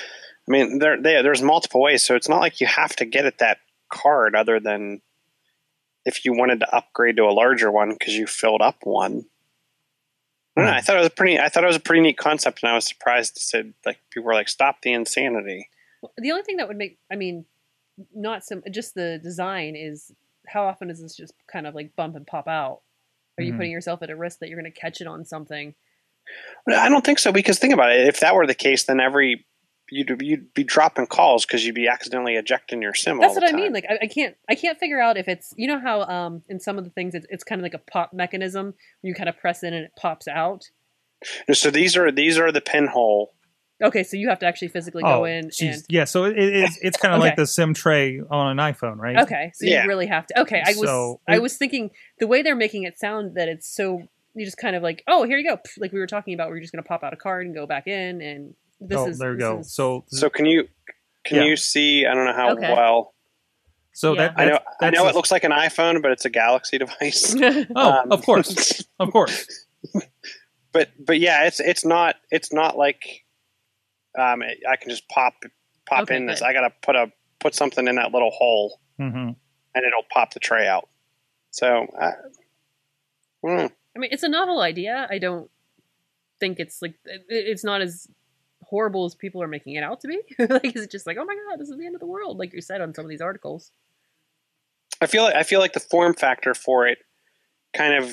I 0.47 0.51
mean, 0.51 0.79
there, 0.79 0.99
there 0.99 1.21
there's 1.21 1.41
multiple 1.43 1.81
ways, 1.81 2.03
so 2.03 2.15
it's 2.15 2.27
not 2.29 2.39
like 2.39 2.59
you 2.59 2.65
have 2.67 2.95
to 2.95 3.05
get 3.05 3.25
at 3.25 3.37
that 3.37 3.59
card, 3.91 4.35
other 4.35 4.59
than 4.59 5.01
if 6.05 6.25
you 6.25 6.33
wanted 6.33 6.59
to 6.61 6.75
upgrade 6.75 7.17
to 7.17 7.23
a 7.23 7.31
larger 7.31 7.71
one 7.71 7.91
because 7.91 8.15
you 8.15 8.27
filled 8.27 8.61
up 8.61 8.77
one. 8.83 9.25
I, 10.57 10.61
don't 10.61 10.71
know, 10.71 10.77
I 10.77 10.81
thought 10.81 10.95
it 10.95 10.99
was 10.99 11.07
a 11.07 11.11
pretty. 11.11 11.39
I 11.39 11.49
thought 11.49 11.63
it 11.63 11.67
was 11.67 11.75
a 11.75 11.81
pretty 11.81 12.01
neat 12.01 12.17
concept, 12.17 12.63
and 12.63 12.71
I 12.71 12.75
was 12.75 12.85
surprised 12.85 13.35
to 13.35 13.41
say 13.41 13.63
like 13.85 13.99
people 14.11 14.25
were 14.25 14.33
like, 14.33 14.49
"Stop 14.49 14.81
the 14.81 14.91
insanity." 14.91 15.69
The 16.17 16.31
only 16.31 16.43
thing 16.43 16.57
that 16.57 16.67
would 16.67 16.77
make, 16.77 16.97
I 17.11 17.15
mean, 17.15 17.45
not 18.15 18.43
some, 18.45 18.63
just 18.71 18.93
the 18.95 19.19
design 19.21 19.75
is 19.75 20.11
how 20.47 20.63
often 20.65 20.89
is 20.89 21.01
this 21.01 21.15
just 21.15 21.33
kind 21.51 21.67
of 21.67 21.75
like 21.75 21.95
bump 21.95 22.15
and 22.15 22.25
pop 22.25 22.47
out? 22.47 22.81
Are 23.37 23.43
you 23.43 23.53
Mhm. 23.53 23.57
putting 23.57 23.71
yourself 23.71 24.01
at 24.01 24.09
a 24.09 24.15
risk 24.15 24.39
that 24.39 24.49
you're 24.49 24.59
going 24.59 24.71
to 24.71 24.79
catch 24.79 25.01
it 25.01 25.07
on 25.07 25.25
something? 25.25 25.75
I 26.67 26.89
don't 26.89 27.05
think 27.05 27.19
so 27.19 27.31
because 27.31 27.59
think 27.59 27.73
about 27.73 27.91
it. 27.91 28.07
If 28.07 28.19
that 28.21 28.35
were 28.35 28.47
the 28.47 28.55
case, 28.55 28.85
then 28.85 28.99
every 28.99 29.45
you'd 29.91 30.21
you'd 30.21 30.53
be 30.53 30.63
dropping 30.63 31.07
calls 31.07 31.45
because 31.45 31.65
you'd 31.65 31.75
be 31.75 31.87
accidentally 31.87 32.35
ejecting 32.35 32.81
your 32.81 32.93
sim. 32.93 33.19
That's 33.19 33.35
all 33.35 33.41
what 33.41 33.51
the 33.51 33.57
I 33.57 33.59
mean. 33.61 33.73
Like 33.73 33.85
I, 33.89 33.99
I 34.03 34.07
can't, 34.07 34.35
I 34.49 34.55
can't 34.55 34.77
figure 34.79 34.99
out 35.01 35.17
if 35.17 35.27
it's, 35.27 35.53
you 35.57 35.67
know 35.67 35.79
how 35.79 36.01
um 36.03 36.43
in 36.49 36.59
some 36.59 36.77
of 36.77 36.83
the 36.83 36.89
things 36.89 37.13
it's, 37.15 37.25
it's 37.29 37.43
kind 37.43 37.59
of 37.59 37.63
like 37.63 37.73
a 37.73 37.79
pop 37.91 38.13
mechanism. 38.13 38.73
You 39.01 39.13
kind 39.13 39.29
of 39.29 39.37
press 39.37 39.63
in 39.63 39.73
and 39.73 39.85
it 39.85 39.91
pops 39.97 40.27
out. 40.27 40.65
So 41.51 41.69
these 41.69 41.97
are 41.97 42.11
these 42.11 42.37
are 42.37 42.51
the 42.51 42.61
pinhole. 42.61 43.33
Okay, 43.81 44.03
so 44.03 44.17
you 44.17 44.27
have 44.27 44.39
to 44.39 44.45
actually 44.45 44.67
physically 44.67 45.03
go 45.03 45.23
in 45.23 45.45
Oh, 45.45 45.65
and. 45.65 45.83
yeah. 45.87 46.03
So 46.03 46.25
it, 46.25 46.37
it 46.37 46.53
is. 46.53 46.77
It's 46.81 46.97
kind 46.97 47.13
of 47.13 47.19
like 47.25 47.37
the 47.37 47.47
SIM 47.47 47.73
tray 47.73 48.19
on 48.29 48.59
an 48.59 48.73
iPhone, 48.73 48.97
right? 48.97 49.17
Okay, 49.21 49.51
so 49.53 49.65
Yeah. 49.65 49.83
you 49.83 49.87
really 49.87 50.07
have 50.07 50.27
to. 50.27 50.41
Okay, 50.41 50.61
I 50.65 50.71
was 50.71 50.81
So- 50.89 51.21
I 51.27 51.39
was 51.39 51.55
thinking 51.57 51.91
the 52.19 52.27
way 52.27 52.41
they're 52.41 52.55
making 52.57 52.83
it 52.83 52.99
sound 52.99 53.35
that 53.35 53.47
it's 53.47 53.73
so 53.73 54.03
you 54.35 54.45
just 54.45 54.57
kind 54.57 54.75
of 54.75 54.83
like 54.83 55.03
oh 55.07 55.23
here 55.23 55.37
you 55.37 55.49
go 55.49 55.59
like 55.79 55.91
we 55.91 55.99
were 55.99 56.07
talking 56.07 56.33
about 56.33 56.47
where 56.47 56.55
you're 56.57 56.61
just 56.61 56.71
going 56.71 56.83
to 56.83 56.87
pop 56.87 57.03
out 57.03 57.13
a 57.13 57.17
card 57.17 57.45
and 57.45 57.55
go 57.55 57.65
back 57.65 57.87
in 57.87 58.21
and 58.21 58.53
this 58.79 58.97
oh, 58.97 59.07
is 59.07 59.19
there 59.19 59.31
we 59.33 59.37
go. 59.39 59.59
is- 59.59 59.73
So 59.73 60.05
So 60.07 60.29
can 60.29 60.45
you 60.45 60.67
can 61.25 61.37
Yeah. 61.37 61.43
you 61.45 61.55
see? 61.57 62.05
I 62.05 62.13
don't 62.13 62.25
know 62.25 62.33
how 62.33 62.51
Okay. 62.53 62.71
well. 62.73 63.13
So 63.93 64.13
Yeah. 64.13 64.29
that 64.29 64.33
I 64.39 64.45
know. 64.45 64.59
I 64.81 64.89
know 64.91 65.05
a- 65.05 65.09
it 65.09 65.15
looks 65.15 65.31
like 65.31 65.43
an 65.43 65.51
iPhone, 65.51 66.01
but 66.01 66.11
it's 66.11 66.25
a 66.25 66.29
Galaxy 66.29 66.77
device. 66.77 67.35
Oh, 67.75 67.91
Um, 67.91 68.11
of 68.11 68.23
course, 68.25 68.83
of 68.99 69.11
course. 69.11 69.65
but 70.71 70.89
but 70.99 71.19
yeah, 71.19 71.45
it's 71.45 71.59
it's 71.59 71.83
not 71.85 72.15
it's 72.31 72.53
not 72.53 72.77
like 72.77 73.25
um 74.17 74.41
I 74.43 74.75
can 74.77 74.89
just 74.89 75.07
pop 75.09 75.33
pop 75.87 76.03
Okay, 76.03 76.15
in 76.15 76.25
this. 76.25 76.39
good. 76.39 76.45
I 76.45 76.53
gotta 76.53 76.73
put 76.81 76.95
a 76.95 77.11
put 77.39 77.55
something 77.55 77.87
in 77.87 77.95
that 77.95 78.11
little 78.11 78.31
hole 78.31 78.79
hmm 78.97 79.31
and 79.75 79.85
it'll 79.85 80.03
pop 80.11 80.33
the 80.33 80.39
tray 80.39 80.67
out. 80.67 80.89
So 81.51 81.87
I, 81.99 82.11
mm, 83.45 83.71
I 83.95 83.99
mean, 83.99 84.09
it's 84.11 84.23
a 84.23 84.29
novel 84.29 84.61
idea. 84.61 85.07
I 85.09 85.17
don't 85.19 85.49
think 86.39 86.59
it's 86.59 86.81
like 86.81 86.95
it's 87.05 87.63
not 87.63 87.81
as 87.81 88.07
horrible 88.69 89.05
as 89.05 89.15
people 89.15 89.41
are 89.41 89.47
making 89.47 89.73
it 89.73 89.83
out 89.83 90.01
to 90.01 90.07
be. 90.07 90.21
like, 90.39 90.75
is 90.75 90.83
it 90.83 90.91
just 90.91 91.07
like, 91.07 91.17
oh 91.17 91.25
my 91.25 91.35
god, 91.49 91.59
this 91.59 91.69
is 91.69 91.77
the 91.77 91.85
end 91.85 91.95
of 91.95 92.01
the 92.01 92.07
world, 92.07 92.37
like 92.37 92.53
you 92.53 92.61
said 92.61 92.81
on 92.81 92.93
some 92.93 93.05
of 93.05 93.09
these 93.09 93.21
articles? 93.21 93.71
I 95.01 95.07
feel 95.07 95.23
like 95.23 95.35
I 95.35 95.43
feel 95.43 95.59
like 95.59 95.73
the 95.73 95.79
form 95.79 96.13
factor 96.13 96.53
for 96.53 96.87
it 96.87 96.99
kind 97.73 97.93
of 97.93 98.11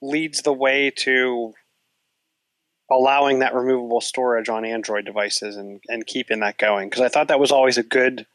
leads 0.00 0.42
the 0.42 0.52
way 0.52 0.90
to 0.90 1.52
allowing 2.90 3.40
that 3.40 3.54
removable 3.54 4.00
storage 4.00 4.48
on 4.48 4.64
Android 4.64 5.04
devices 5.04 5.56
and, 5.56 5.82
and 5.88 6.06
keeping 6.06 6.40
that 6.40 6.56
going. 6.56 6.88
Because 6.88 7.02
I 7.02 7.08
thought 7.08 7.28
that 7.28 7.40
was 7.40 7.52
always 7.52 7.76
a 7.76 7.82
good 7.82 8.26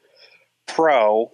pro 0.66 1.32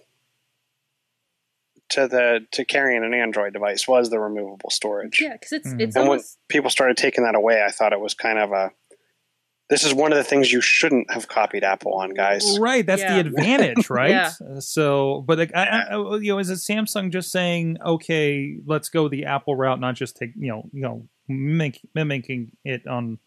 to 1.89 2.07
the 2.07 2.47
to 2.51 2.63
carrying 2.65 3.03
an 3.03 3.13
Android 3.13 3.53
device 3.53 3.87
was 3.87 4.09
the 4.09 4.19
removable 4.19 4.69
storage. 4.69 5.19
Yeah, 5.21 5.33
because 5.33 5.51
it's 5.51 5.67
Mhm. 5.67 5.81
it's 5.81 5.95
And 5.95 6.07
when 6.07 6.21
people 6.47 6.69
started 6.69 6.97
taking 6.97 7.25
that 7.25 7.35
away, 7.35 7.61
I 7.61 7.69
thought 7.69 7.93
it 7.93 7.99
was 7.99 8.13
kind 8.13 8.39
of 8.39 8.53
a 8.53 8.71
this 9.71 9.83
is 9.85 9.93
one 9.93 10.11
of 10.11 10.17
the 10.17 10.23
things 10.23 10.51
you 10.51 10.59
shouldn't 10.61 11.09
have 11.09 11.27
copied 11.29 11.63
Apple 11.63 11.93
on, 11.93 12.13
guys. 12.13 12.59
Right, 12.59 12.85
that's 12.85 13.01
Yeah. 13.01 13.15
the 13.15 13.19
advantage, 13.29 13.89
right? 13.89 14.09
Yeah. 14.09 14.31
Uh, 14.45 14.59
So, 14.59 15.23
but 15.25 15.39
like, 15.39 15.55
I, 15.55 15.85
I, 15.89 16.15
you 16.17 16.33
know, 16.33 16.39
is 16.39 16.49
it 16.49 16.55
Samsung 16.59 17.09
just 17.09 17.31
saying, 17.31 17.77
okay, 17.83 18.57
let's 18.65 18.89
go 18.89 19.07
the 19.07 19.25
Apple 19.25 19.55
route, 19.55 19.79
not 19.79 19.95
just 19.95 20.17
take, 20.17 20.33
you 20.37 20.49
know, 20.49 20.69
you 20.73 20.81
know, 20.81 21.07
mimic, 21.29 21.79
mimicking 21.95 22.51
it 22.65 22.85
on, 22.85 23.17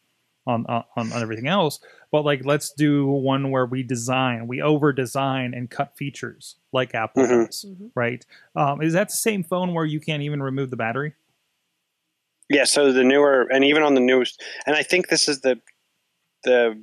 on, 0.46 0.66
on, 0.66 0.84
on 0.96 1.12
everything 1.14 1.48
else, 1.48 1.80
but 2.12 2.26
like, 2.26 2.44
let's 2.44 2.70
do 2.72 3.06
one 3.06 3.50
where 3.50 3.64
we 3.64 3.82
design, 3.82 4.46
we 4.46 4.60
over 4.60 4.92
design 4.92 5.54
and 5.54 5.70
cut 5.70 5.96
features 5.96 6.56
like 6.74 6.94
Apple 6.94 7.22
Mhm. 7.24 7.46
does, 7.46 7.64
Mhm. 7.66 7.90
right? 7.94 8.24
Um, 8.54 8.82
is 8.82 8.92
that 8.92 9.08
the 9.08 9.16
same 9.16 9.42
phone 9.42 9.72
where 9.72 9.86
you 9.86 9.98
can't 9.98 10.22
even 10.22 10.42
remove 10.42 10.68
the 10.68 10.76
battery? 10.76 11.14
Yeah, 12.50 12.64
so 12.64 12.92
the 12.92 13.02
newer 13.04 13.48
and 13.50 13.64
even 13.64 13.82
on 13.82 13.94
the 13.94 14.02
newest, 14.02 14.42
and 14.66 14.76
I 14.76 14.82
think 14.82 15.08
this 15.08 15.26
is 15.28 15.40
the 15.40 15.58
the 16.44 16.82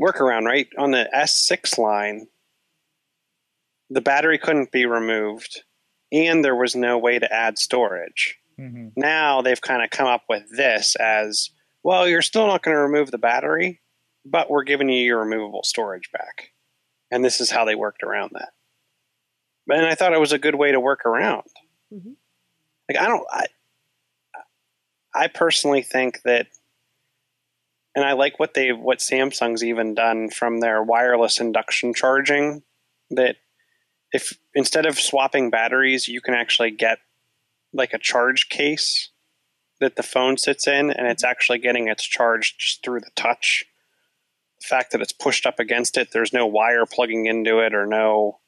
workaround, 0.00 0.44
right? 0.44 0.68
On 0.78 0.90
the 0.90 1.08
S6 1.14 1.78
line, 1.78 2.26
the 3.90 4.00
battery 4.00 4.38
couldn't 4.38 4.72
be 4.72 4.86
removed, 4.86 5.62
and 6.12 6.44
there 6.44 6.56
was 6.56 6.74
no 6.74 6.98
way 6.98 7.18
to 7.18 7.32
add 7.32 7.58
storage. 7.58 8.38
Mm-hmm. 8.58 8.88
Now 8.96 9.42
they've 9.42 9.60
kind 9.60 9.82
of 9.82 9.90
come 9.90 10.06
up 10.06 10.22
with 10.28 10.44
this 10.56 10.96
as 10.96 11.50
well. 11.82 12.08
You're 12.08 12.22
still 12.22 12.46
not 12.46 12.62
going 12.62 12.76
to 12.76 12.82
remove 12.82 13.10
the 13.10 13.18
battery, 13.18 13.80
but 14.24 14.50
we're 14.50 14.64
giving 14.64 14.88
you 14.88 15.02
your 15.02 15.20
removable 15.20 15.62
storage 15.64 16.10
back, 16.12 16.52
and 17.10 17.24
this 17.24 17.40
is 17.40 17.50
how 17.50 17.64
they 17.64 17.74
worked 17.74 18.02
around 18.02 18.30
that. 18.34 18.50
And 19.68 19.86
I 19.86 19.94
thought 19.94 20.12
it 20.12 20.20
was 20.20 20.32
a 20.32 20.38
good 20.38 20.54
way 20.54 20.72
to 20.72 20.80
work 20.80 21.04
around. 21.06 21.46
Mhm. 21.92 22.16
Like 22.88 23.00
I 23.00 23.06
don't, 23.06 23.26
I, 23.30 23.46
I 25.14 25.26
personally 25.28 25.82
think 25.82 26.22
that, 26.22 26.46
and 27.94 28.04
I 28.04 28.12
like 28.12 28.38
what 28.38 28.54
they've 28.54 28.78
what 28.78 28.98
Samsung's 28.98 29.64
even 29.64 29.94
done 29.94 30.30
from 30.30 30.60
their 30.60 30.82
wireless 30.82 31.40
induction 31.40 31.92
charging. 31.94 32.62
That 33.10 33.36
if 34.12 34.38
instead 34.54 34.86
of 34.86 34.98
swapping 34.98 35.50
batteries, 35.50 36.08
you 36.08 36.20
can 36.20 36.34
actually 36.34 36.70
get 36.70 36.98
like 37.72 37.92
a 37.92 37.98
charge 37.98 38.48
case 38.48 39.10
that 39.80 39.96
the 39.96 40.02
phone 40.02 40.36
sits 40.36 40.66
in, 40.66 40.90
and 40.90 41.06
it's 41.06 41.24
actually 41.24 41.58
getting 41.58 41.88
its 41.88 42.04
charge 42.04 42.56
just 42.58 42.84
through 42.84 43.00
the 43.00 43.10
touch. 43.16 43.64
The 44.60 44.66
fact 44.66 44.92
that 44.92 45.00
it's 45.00 45.12
pushed 45.12 45.46
up 45.46 45.58
against 45.58 45.96
it, 45.96 46.12
there's 46.12 46.34
no 46.34 46.46
wire 46.46 46.84
plugging 46.84 47.26
into 47.26 47.60
it 47.60 47.74
or 47.74 47.86
no 47.86 48.40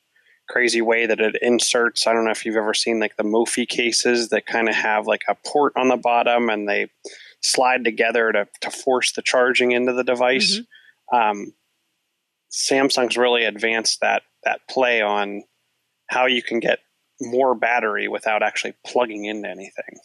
crazy 0.49 0.83
way 0.83 1.07
that 1.07 1.21
it 1.21 1.37
inserts. 1.41 2.07
I 2.07 2.13
don't 2.13 2.25
know 2.25 2.31
if 2.31 2.45
you've 2.45 2.57
ever 2.57 2.75
seen 2.75 3.01
like 3.01 3.17
the 3.17 3.23
Mophie 3.23 3.67
cases 3.67 4.29
that 4.29 4.45
kind 4.45 4.69
of 4.69 4.75
have 4.75 5.07
like 5.07 5.23
a 5.29 5.37
port 5.47 5.73
on 5.77 5.89
the 5.89 5.97
bottom 5.97 6.51
and 6.51 6.69
they 6.69 6.91
slide 7.43 7.85
together 7.85 8.33
to, 8.33 8.47
to 8.61 8.71
force 8.71 9.13
the 9.13 9.23
charging 9.23 9.73
into 9.73 9.93
the 9.93 10.05
device. 10.05 10.61
Um, 11.13 11.53
Samsung's 12.53 13.17
really 13.17 13.45
advanced 13.45 14.01
that 14.01 14.23
that 14.45 14.61
play 14.69 15.01
on 15.01 15.43
how 16.09 16.27
you 16.27 16.43
can 16.43 16.61
get 16.61 16.81
more 17.21 17.55
battery 17.55 18.09
without 18.09 18.43
actually 18.43 18.75
plugging 18.87 19.25
into 19.25 19.49
anything. 19.49 19.99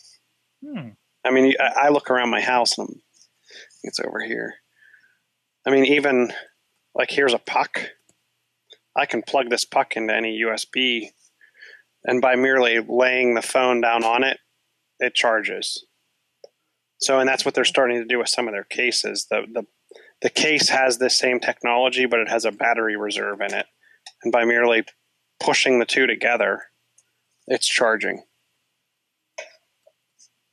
Hmm. 0.65 0.89
I 1.25 1.31
mean, 1.31 1.53
I 1.59 1.85
I 1.85 1.89
look 1.89 2.09
around 2.09 2.29
my 2.29 2.41
house 2.41 2.77
and 2.77 2.89
I'm, 2.89 3.01
it's 3.83 3.99
over 3.99 4.19
here. 4.21 4.55
I 5.65 5.71
mean, 5.71 5.85
even 5.85 6.31
like 6.95 7.11
here's 7.11 7.33
a 7.33 7.39
puck. 7.39 7.79
I 8.95 9.05
can 9.05 9.21
plug 9.21 9.49
this 9.49 9.65
puck 9.65 9.95
into 9.95 10.15
any 10.15 10.41
USB, 10.41 11.09
and 12.03 12.21
by 12.21 12.35
merely 12.35 12.79
laying 12.79 13.35
the 13.35 13.41
phone 13.41 13.81
down 13.81 14.03
on 14.03 14.23
it, 14.23 14.39
it 14.99 15.13
charges. 15.13 15.85
So, 16.99 17.19
and 17.19 17.27
that's 17.27 17.45
what 17.45 17.53
they're 17.53 17.65
starting 17.65 17.97
to 18.01 18.05
do 18.05 18.19
with 18.19 18.29
some 18.29 18.47
of 18.47 18.53
their 18.53 18.63
cases. 18.63 19.27
The 19.29 19.41
the 19.51 19.65
the 20.21 20.29
case 20.29 20.69
has 20.69 20.97
this 20.97 21.17
same 21.17 21.39
technology, 21.39 22.05
but 22.05 22.19
it 22.19 22.29
has 22.29 22.43
a 22.45 22.51
battery 22.51 22.97
reserve 22.97 23.39
in 23.41 23.53
it, 23.53 23.67
and 24.23 24.31
by 24.31 24.45
merely 24.45 24.83
pushing 25.39 25.79
the 25.79 25.85
two 25.85 26.07
together, 26.07 26.63
it's 27.47 27.67
charging. 27.67 28.23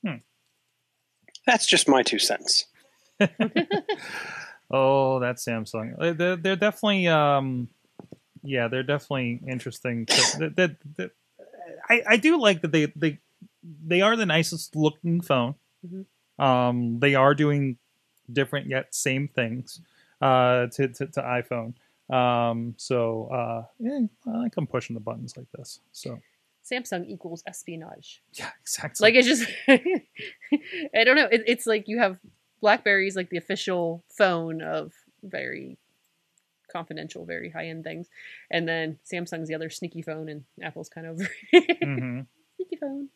Hmm. 0.05 0.17
That's 1.47 1.65
just 1.65 1.87
my 1.87 2.03
two 2.03 2.19
cents. 2.19 2.65
Oh, 4.71 5.19
that's 5.19 5.45
Samsung. 5.45 5.93
Uh, 5.99 6.13
They're, 6.13 6.35
they're 6.35 6.55
definitely, 6.55 7.07
um, 7.07 7.69
yeah, 8.43 8.67
they're 8.67 8.83
definitely 8.83 9.39
interesting. 9.47 10.07
To, 10.07 10.15
that, 10.39 10.55
that, 10.55 10.75
that, 10.97 11.11
I, 11.89 12.01
I 12.09 12.17
do 12.17 12.39
like 12.39 12.61
that 12.63 12.71
they, 12.71 12.91
they, 12.95 13.19
they 13.63 14.01
are 14.01 14.15
the 14.15 14.25
nicest 14.25 14.75
looking 14.75 15.21
phone. 15.21 15.55
Mhm. 15.85 16.05
Um, 16.37 16.99
they 16.99 17.15
are 17.15 17.33
doing 17.33 17.77
different 18.31 18.67
yet 18.67 18.93
same 18.93 19.27
things 19.27 19.81
uh, 20.21 20.67
to, 20.67 20.87
to, 20.87 21.07
to 21.07 21.21
iPhone. 21.21 21.73
Um, 22.13 22.75
so 22.77 23.29
uh, 23.31 23.65
yeah, 23.79 24.01
I 24.27 24.37
like 24.37 24.55
them 24.55 24.67
pushing 24.67 24.93
the 24.93 24.99
buttons 24.99 25.35
like 25.37 25.47
this. 25.57 25.79
So 25.91 26.19
Samsung 26.69 27.07
equals 27.07 27.43
espionage. 27.47 28.21
yeah, 28.33 28.49
exactly. 28.61 29.05
Like 29.05 29.15
it's 29.15 29.27
just, 29.27 29.49
I 29.67 31.03
don't 31.03 31.15
know. 31.15 31.27
It, 31.31 31.43
it's 31.47 31.65
like 31.65 31.87
you 31.87 31.99
have 31.99 32.19
BlackBerry's 32.61 33.15
like 33.15 33.29
the 33.29 33.37
official 33.37 34.03
phone 34.09 34.61
of 34.61 34.93
very 35.23 35.77
confidential, 36.71 37.25
very 37.25 37.49
high 37.49 37.67
end 37.67 37.83
things, 37.83 38.09
and 38.51 38.67
then 38.67 38.97
Samsung's 39.11 39.47
the 39.47 39.55
other 39.55 39.69
sneaky 39.69 40.01
phone, 40.01 40.29
and 40.29 40.43
Apple's 40.61 40.89
kind 40.89 41.07
of 41.07 41.21
hmm 41.51 42.21
sneaky 42.55 42.75
phone. 42.79 43.09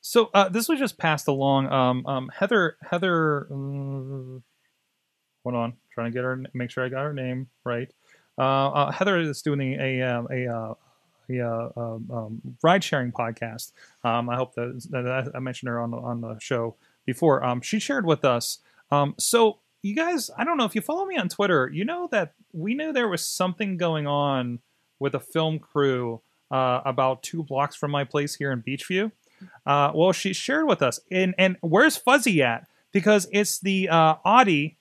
So 0.00 0.30
uh, 0.32 0.48
this 0.48 0.68
was 0.68 0.78
just 0.78 0.98
passed 0.98 1.28
along. 1.28 1.70
Um, 1.70 2.06
um, 2.06 2.30
Heather, 2.34 2.76
Heather, 2.82 3.46
uh, 3.50 4.40
hold 5.42 5.54
on, 5.54 5.74
trying 5.92 6.10
to 6.10 6.14
get 6.14 6.24
her, 6.24 6.42
make 6.54 6.70
sure 6.70 6.84
I 6.84 6.88
got 6.88 7.02
her 7.02 7.12
name 7.12 7.48
right. 7.64 7.92
Uh, 8.38 8.70
uh, 8.70 8.90
Heather 8.90 9.18
is 9.18 9.42
doing 9.42 9.78
a 9.78 10.00
um, 10.00 10.26
a 10.30 10.46
uh, 10.46 10.74
a 11.28 11.40
uh, 11.40 11.68
um, 11.76 12.10
um, 12.10 12.40
ride 12.62 12.82
sharing 12.82 13.12
podcast. 13.12 13.72
I 14.02 14.34
hope 14.34 14.54
that, 14.54 14.86
that 14.90 15.30
I 15.34 15.38
mentioned 15.40 15.68
her 15.68 15.78
on 15.78 15.90
the 15.90 15.98
on 15.98 16.22
the 16.22 16.38
show 16.40 16.76
before. 17.04 17.60
She 17.62 17.78
shared 17.78 18.06
with 18.06 18.24
us. 18.24 18.58
So 19.18 19.58
you 19.82 19.94
guys, 19.94 20.30
I 20.36 20.44
don't 20.44 20.56
know 20.56 20.64
if 20.64 20.74
you 20.74 20.80
follow 20.80 21.04
me 21.04 21.18
on 21.18 21.28
Twitter. 21.28 21.70
You 21.72 21.84
know 21.84 22.08
that 22.12 22.32
we 22.52 22.74
knew 22.74 22.92
there 22.92 23.08
was 23.08 23.24
something 23.24 23.76
going 23.76 24.06
on 24.06 24.60
with 24.98 25.14
a 25.14 25.20
film 25.20 25.58
crew 25.58 26.22
about 26.50 27.22
two 27.22 27.42
blocks 27.42 27.76
from 27.76 27.90
my 27.90 28.04
place 28.04 28.34
here 28.36 28.52
in 28.52 28.62
Beechview. 28.62 29.12
Uh, 29.66 29.92
well, 29.94 30.12
she 30.12 30.32
shared 30.32 30.66
with 30.66 30.82
us, 30.82 31.00
and 31.10 31.34
and 31.38 31.56
where's 31.60 31.96
Fuzzy 31.96 32.42
at? 32.42 32.66
Because 32.92 33.28
it's 33.32 33.60
the 33.60 33.88
uh, 33.88 34.16
Audi 34.24 34.78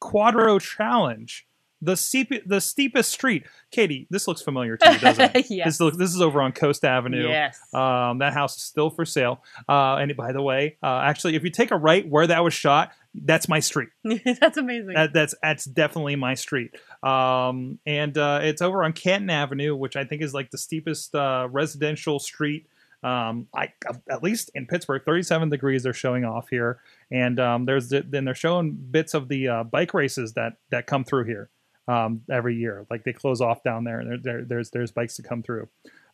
Quattro 0.00 0.58
Challenge, 0.58 1.46
the 1.80 1.96
steep, 1.96 2.30
the 2.46 2.60
steepest 2.60 3.10
street. 3.10 3.44
Katie, 3.70 4.06
this 4.10 4.26
looks 4.26 4.42
familiar 4.42 4.76
to 4.76 4.92
you, 4.92 4.98
doesn't 4.98 5.36
it? 5.36 5.46
yes. 5.50 5.78
This 5.78 5.96
this 5.96 6.14
is 6.14 6.20
over 6.20 6.40
on 6.42 6.52
Coast 6.52 6.84
Avenue. 6.84 7.28
Yes. 7.28 7.58
Um, 7.72 8.18
that 8.18 8.32
house 8.32 8.56
is 8.56 8.62
still 8.62 8.90
for 8.90 9.04
sale. 9.04 9.42
Uh, 9.68 9.96
and 9.96 10.16
by 10.16 10.32
the 10.32 10.42
way, 10.42 10.76
uh, 10.82 11.00
actually, 11.04 11.36
if 11.36 11.44
you 11.44 11.50
take 11.50 11.70
a 11.70 11.76
right 11.76 12.08
where 12.08 12.26
that 12.26 12.42
was 12.42 12.54
shot, 12.54 12.92
that's 13.14 13.48
my 13.48 13.60
street. 13.60 13.90
That's 14.40 14.56
amazing. 14.56 14.94
That, 14.94 15.12
that's 15.12 15.36
that's 15.40 15.64
definitely 15.64 16.16
my 16.16 16.34
street. 16.34 16.74
Um, 17.02 17.78
and 17.86 18.18
uh, 18.18 18.40
it's 18.42 18.60
over 18.60 18.82
on 18.82 18.92
Canton 18.92 19.30
Avenue, 19.30 19.76
which 19.76 19.94
I 19.94 20.04
think 20.04 20.20
is 20.20 20.34
like 20.34 20.50
the 20.50 20.58
steepest 20.58 21.14
uh, 21.14 21.46
residential 21.50 22.18
street. 22.18 22.66
Um, 23.04 23.48
I 23.54 23.72
at 24.10 24.22
least 24.22 24.50
in 24.54 24.66
Pittsburgh, 24.66 25.02
37 25.04 25.50
degrees 25.50 25.82
they're 25.82 25.92
showing 25.92 26.24
off 26.24 26.48
here, 26.48 26.80
and 27.10 27.38
um, 27.38 27.66
there's 27.66 27.90
the, 27.90 28.00
then 28.08 28.24
they're 28.24 28.34
showing 28.34 28.72
bits 28.72 29.12
of 29.12 29.28
the 29.28 29.46
uh, 29.48 29.62
bike 29.64 29.92
races 29.92 30.32
that 30.34 30.54
that 30.70 30.86
come 30.86 31.04
through 31.04 31.24
here 31.24 31.50
um, 31.86 32.22
every 32.30 32.56
year. 32.56 32.86
Like 32.90 33.04
they 33.04 33.12
close 33.12 33.40
off 33.42 33.62
down 33.62 33.84
there, 33.84 34.00
and 34.00 34.10
there, 34.10 34.18
there, 34.18 34.44
there's 34.44 34.70
there's 34.70 34.90
bikes 34.90 35.16
to 35.16 35.22
come 35.22 35.42
through. 35.42 35.68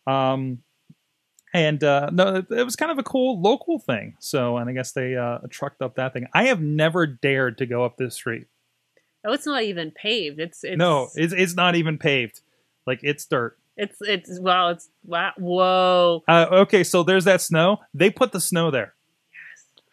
Um, 0.07 0.63
and 1.55 1.83
uh, 1.85 2.11
no, 2.13 2.37
it- 2.37 2.51
it 2.51 2.65
was 2.65 2.75
kind 2.77 2.91
of 2.93 2.99
a 2.99 3.03
cool 3.05 3.41
local 3.41 3.79
thing. 3.79 4.17
So, 4.21 4.57
and 4.57 4.69
I 4.69 4.73
guess 4.73 4.93
they 4.93 5.17
uh, 5.17 5.39
trucked 5.49 5.83
up 5.83 5.95
that 5.97 6.13
thing. 6.13 6.27
I 6.33 6.45
have 6.45 6.61
never 6.61 7.07
dared 7.07 7.59
to 7.59 7.67
go 7.67 7.85
up 7.85 7.97
this 7.99 8.15
street. 8.15 8.47
Oh, 9.25 9.33
it's 9.33 9.47
not 9.47 9.63
even 9.63 9.91
paved. 9.93 10.41
It's, 10.41 10.65
it's 10.65 10.77
no, 10.79 11.09
it's 11.15 11.33
it's 11.33 11.55
not 11.55 11.75
even 11.77 11.99
paved. 11.99 12.41
Like 12.87 13.01
it's 13.03 13.27
dirt. 13.27 13.59
It's 13.81 13.97
it's 14.01 14.41
wow. 14.41 14.69
It's 14.71 14.89
wow. 15.05 15.33
Whoa. 15.39 16.23
Uh, 16.29 16.47
okay, 16.63 16.85
so 16.85 17.03
there's 17.03 17.25
that 17.25 17.41
snow. 17.41 17.79
They 17.95 18.11
put 18.11 18.33
the 18.33 18.41
snow 18.41 18.71
there. 18.71 18.95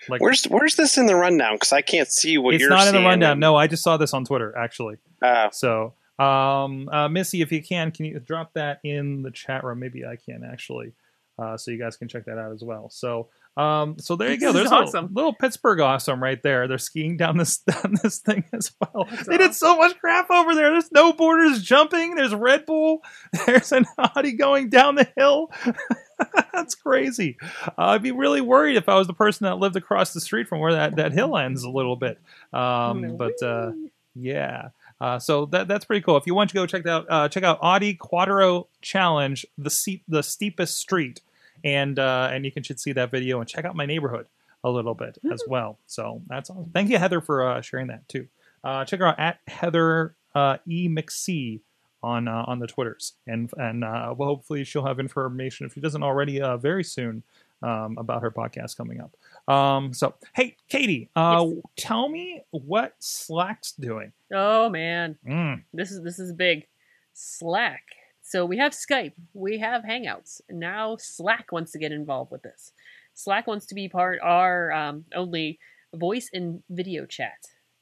Like 0.10 0.22
Where's 0.22 0.46
where's 0.46 0.76
this 0.76 0.98
in 0.98 1.06
the 1.06 1.16
rundown? 1.16 1.56
Because 1.56 1.74
I 1.74 1.82
can't 1.82 2.08
see 2.08 2.38
what 2.38 2.54
it's 2.54 2.62
you're 2.62 2.70
not 2.70 2.88
in 2.88 2.94
the 2.94 3.00
seeing. 3.00 3.06
rundown. 3.06 3.40
No, 3.40 3.56
I 3.56 3.68
just 3.68 3.84
saw 3.84 3.98
this 3.98 4.14
on 4.14 4.24
Twitter 4.26 4.56
actually. 4.58 4.98
Uh, 5.22 5.50
So, 5.52 5.94
um, 6.20 6.88
uh, 6.90 7.10
Missy, 7.10 7.42
if 7.42 7.52
you 7.52 7.62
can, 7.62 7.92
can 7.92 8.06
you 8.06 8.20
drop 8.20 8.54
that 8.54 8.80
in 8.84 9.22
the 9.24 9.32
chat 9.32 9.64
room? 9.64 9.80
Maybe 9.80 10.06
I 10.06 10.16
can 10.16 10.44
actually, 10.44 10.94
uh, 11.38 11.58
so 11.58 11.72
you 11.72 11.78
guys 11.80 11.98
can 11.98 12.08
check 12.08 12.26
that 12.26 12.38
out 12.38 12.54
as 12.54 12.64
well. 12.64 12.90
So, 12.90 13.28
um, 13.58 13.98
so 13.98 14.16
there 14.16 14.32
you 14.32 14.40
go. 14.40 14.52
There's 14.54 14.72
awesome. 14.72 15.06
little, 15.06 15.16
little 15.16 15.34
Pittsburgh 15.34 15.80
awesome 15.80 16.22
right 16.22 16.42
there. 16.44 16.68
They're 16.68 16.78
skiing 16.78 17.18
down 17.18 17.38
this 17.38 17.58
down 17.70 17.96
this 18.04 18.20
thing 18.20 18.44
as 18.54 18.72
well. 18.80 19.08
That's 19.10 19.28
they 19.28 19.38
did 19.38 19.56
so 19.56 19.76
much 19.78 19.98
crap 20.00 20.30
over 20.30 20.54
there. 20.54 20.70
There's 20.72 20.90
snowboarders 20.90 21.62
jumping. 21.62 22.14
There's 22.16 22.36
Red 22.36 22.68
Bull. 22.68 23.02
There's 23.46 23.72
an 23.72 23.86
Audi 23.98 24.34
going 24.34 24.70
down 24.70 24.96
the 24.96 25.12
hill. 25.18 25.52
That's 26.54 26.76
crazy. 26.76 27.38
Uh, 27.42 27.72
I'd 27.78 28.04
be 28.04 28.12
really 28.12 28.42
worried 28.42 28.78
if 28.78 28.88
I 28.88 28.96
was 28.96 29.08
the 29.08 29.14
person 29.14 29.46
that 29.46 29.58
lived 29.58 29.76
across 29.76 30.14
the 30.14 30.22
street 30.22 30.48
from 30.48 30.60
where 30.60 30.74
that, 30.74 30.96
that 30.98 31.12
hill 31.12 31.36
ends 31.36 31.64
a 31.64 31.70
little 31.70 31.96
bit. 31.96 32.20
Um, 32.54 33.18
but 33.18 33.42
uh, 33.42 33.72
yeah. 34.14 34.70
Uh, 35.00 35.20
so 35.20 35.46
that 35.48 35.68
that's 35.68 35.86
pretty 35.86 36.02
cool. 36.02 36.18
If 36.18 36.26
you 36.26 36.34
want 36.34 36.50
to 36.50 36.56
go 36.56 36.66
check 36.66 36.86
out 36.88 37.06
uh, 37.10 37.30
check 37.30 37.44
out 37.44 37.60
Audi 37.62 37.94
Quattro 37.94 38.68
Challenge, 38.82 39.46
the 39.58 39.70
steep 39.70 40.04
the 40.08 40.24
steepest 40.24 40.78
street, 40.78 41.22
and 41.64 41.98
uh, 42.00 42.30
and 42.32 42.46
you 42.46 42.52
can 42.52 42.64
should 42.64 42.80
see 42.80 42.92
that 42.94 43.12
video 43.12 43.40
and 43.40 43.48
check 43.50 43.66
out 43.66 43.76
my 43.76 43.86
neighborhood 43.86 44.26
a 44.64 44.70
little 44.70 44.94
bit 44.96 45.18
as 45.32 45.44
well. 45.48 45.78
So 45.86 46.22
that's 46.28 46.50
awesome. 46.50 46.72
Thank 46.74 46.90
you 46.90 46.98
Heather 46.98 47.22
for 47.22 47.48
uh, 47.48 47.62
sharing 47.62 47.88
that 47.88 48.08
too. 48.10 48.28
Uh, 48.64 48.84
check 48.86 49.00
her 49.00 49.08
out 49.08 49.20
at 49.20 49.40
Heather 49.48 50.16
uh, 50.36 50.58
E 50.68 50.90
McC 50.90 51.62
on 52.04 52.28
uh, 52.28 52.44
on 52.48 52.60
the 52.60 52.68
Twitters, 52.68 53.14
and 53.28 53.50
and 53.58 53.84
uh, 53.84 54.14
well, 54.18 54.30
hopefully 54.30 54.64
she'll 54.64 54.86
have 54.86 55.00
information 55.00 55.66
if 55.66 55.74
she 55.74 55.80
doesn't 55.82 56.04
already 56.04 56.42
uh, 56.42 56.58
very 56.58 56.84
soon 56.84 57.24
um, 57.64 57.98
about 57.98 58.22
her 58.22 58.30
podcast 58.32 58.78
coming 58.78 59.00
up. 59.02 59.16
Um, 59.52 59.94
so 59.94 60.14
hey, 60.36 60.56
Katie, 60.70 61.10
uh, 61.16 61.46
Yes. 61.48 61.64
tell 61.78 62.10
me 62.10 62.42
what 62.52 62.94
Slack's 63.00 63.72
doing. 63.74 64.12
Oh 64.34 64.70
man. 64.70 65.18
Mm. 65.28 65.64
This 65.74 65.92
is 65.92 66.02
this 66.04 66.20
is 66.20 66.34
big. 66.34 66.68
Slack. 67.14 67.82
So 68.28 68.46
we 68.46 68.58
have 68.58 68.74
Skype, 68.74 69.14
we 69.34 69.60
have 69.60 69.84
Hangouts. 69.84 70.42
Now 70.50 70.98
Slack 71.00 71.54
wants 71.54 71.72
to 71.72 71.80
get 71.80 71.94
involved 71.94 72.30
with 72.30 72.44
this. 72.44 72.74
Slack 73.14 73.48
wants 73.48 73.66
to 73.68 73.74
be 73.74 73.88
part 73.88 74.20
our 74.22 74.70
um, 74.74 75.06
only 75.16 75.60
voice 75.96 76.30
and 76.34 76.62
video 76.70 77.06
chat. 77.06 77.38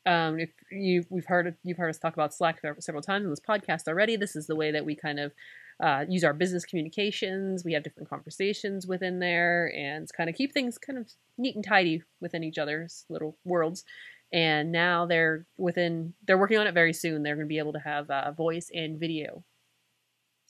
Um, 0.05 0.39
if 0.39 0.51
you 0.69 1.03
we've 1.09 1.25
heard 1.25 1.55
you've 1.63 1.79
heard 1.79 1.89
us 1.89 1.97
talk 1.97 2.13
about 2.13 2.31
Slack 2.31 2.61
several 2.77 3.01
times 3.01 3.23
in 3.23 3.31
this 3.31 3.39
podcast 3.39 3.87
already. 3.87 4.17
This 4.17 4.35
is 4.35 4.45
the 4.45 4.55
way 4.55 4.69
that 4.69 4.85
we 4.85 4.95
kind 4.95 5.19
of 5.19 5.33
uh, 5.79 6.05
use 6.07 6.23
our 6.23 6.33
business 6.33 6.63
communications. 6.63 7.65
We 7.65 7.73
have 7.73 7.81
different 7.81 8.07
conversations 8.07 8.85
within 8.85 9.17
there, 9.17 9.73
and 9.75 10.07
kind 10.15 10.29
of 10.29 10.35
keep 10.35 10.53
things 10.53 10.77
kind 10.77 10.99
of 10.99 11.09
neat 11.39 11.55
and 11.55 11.65
tidy 11.65 12.03
within 12.21 12.43
each 12.43 12.59
other's 12.59 13.05
little 13.09 13.35
worlds 13.45 13.83
and 14.31 14.71
now 14.71 15.05
they're 15.07 15.45
within 15.57 16.13
they're 16.27 16.37
working 16.37 16.57
on 16.57 16.65
it 16.65 16.73
very 16.73 16.93
soon 16.93 17.21
they're 17.21 17.35
going 17.35 17.45
to 17.45 17.49
be 17.49 17.59
able 17.59 17.73
to 17.73 17.79
have 17.79 18.09
uh, 18.09 18.31
voice 18.31 18.71
and 18.73 18.99
video 18.99 19.43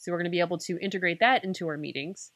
so 0.06 0.12
we're 0.12 0.20
going 0.20 0.26
to 0.26 0.30
be 0.32 0.40
able 0.40 0.58
to 0.60 0.78
integrate 0.80 1.20
that 1.20 1.44
into 1.44 1.68
our 1.68 1.78
meetings 1.78 2.32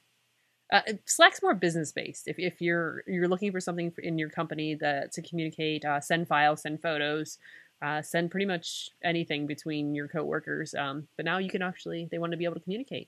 uh, 0.74 0.82
slack's 1.06 1.42
more 1.42 1.54
business 1.54 1.92
based 1.92 2.28
if, 2.28 2.38
if 2.40 2.62
you're 2.62 3.04
you're 3.08 3.28
looking 3.28 3.52
for 3.52 3.60
something 3.60 3.94
in 4.00 4.18
your 4.18 4.30
company 4.30 4.76
that 4.76 5.12
to 5.12 5.22
communicate 5.22 5.86
uh, 5.86 6.00
send 6.02 6.28
files 6.28 6.62
send 6.64 6.82
photos 6.82 7.38
uh, 7.82 8.02
send 8.02 8.30
pretty 8.32 8.46
much 8.46 8.90
anything 9.04 9.48
between 9.48 9.94
your 9.96 10.08
coworkers 10.08 10.74
um, 10.74 11.08
but 11.16 11.26
now 11.26 11.38
you 11.38 11.50
can 11.50 11.62
actually 11.62 12.08
they 12.12 12.18
want 12.18 12.32
to 12.32 12.38
be 12.38 12.44
able 12.46 12.56
to 12.56 12.60
communicate 12.62 13.08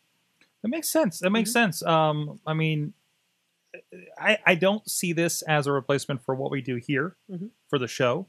That 0.64 0.70
makes 0.70 0.89
sense. 0.89 1.20
That 1.20 1.32
makes 1.32 1.51
sense. 1.51 1.82
Um, 1.84 2.39
I 2.45 2.53
mean, 2.53 2.93
I 4.18 4.38
I 4.45 4.55
don't 4.55 4.88
see 4.89 5.12
this 5.14 5.41
as 5.43 5.66
a 5.68 5.72
replacement 5.72 6.24
for 6.24 6.36
what 6.36 6.51
we 6.51 6.62
do 6.62 6.76
here 6.76 7.16
Mhm. 7.30 7.49
for 7.70 7.80
the 7.80 7.88
show, 7.88 8.28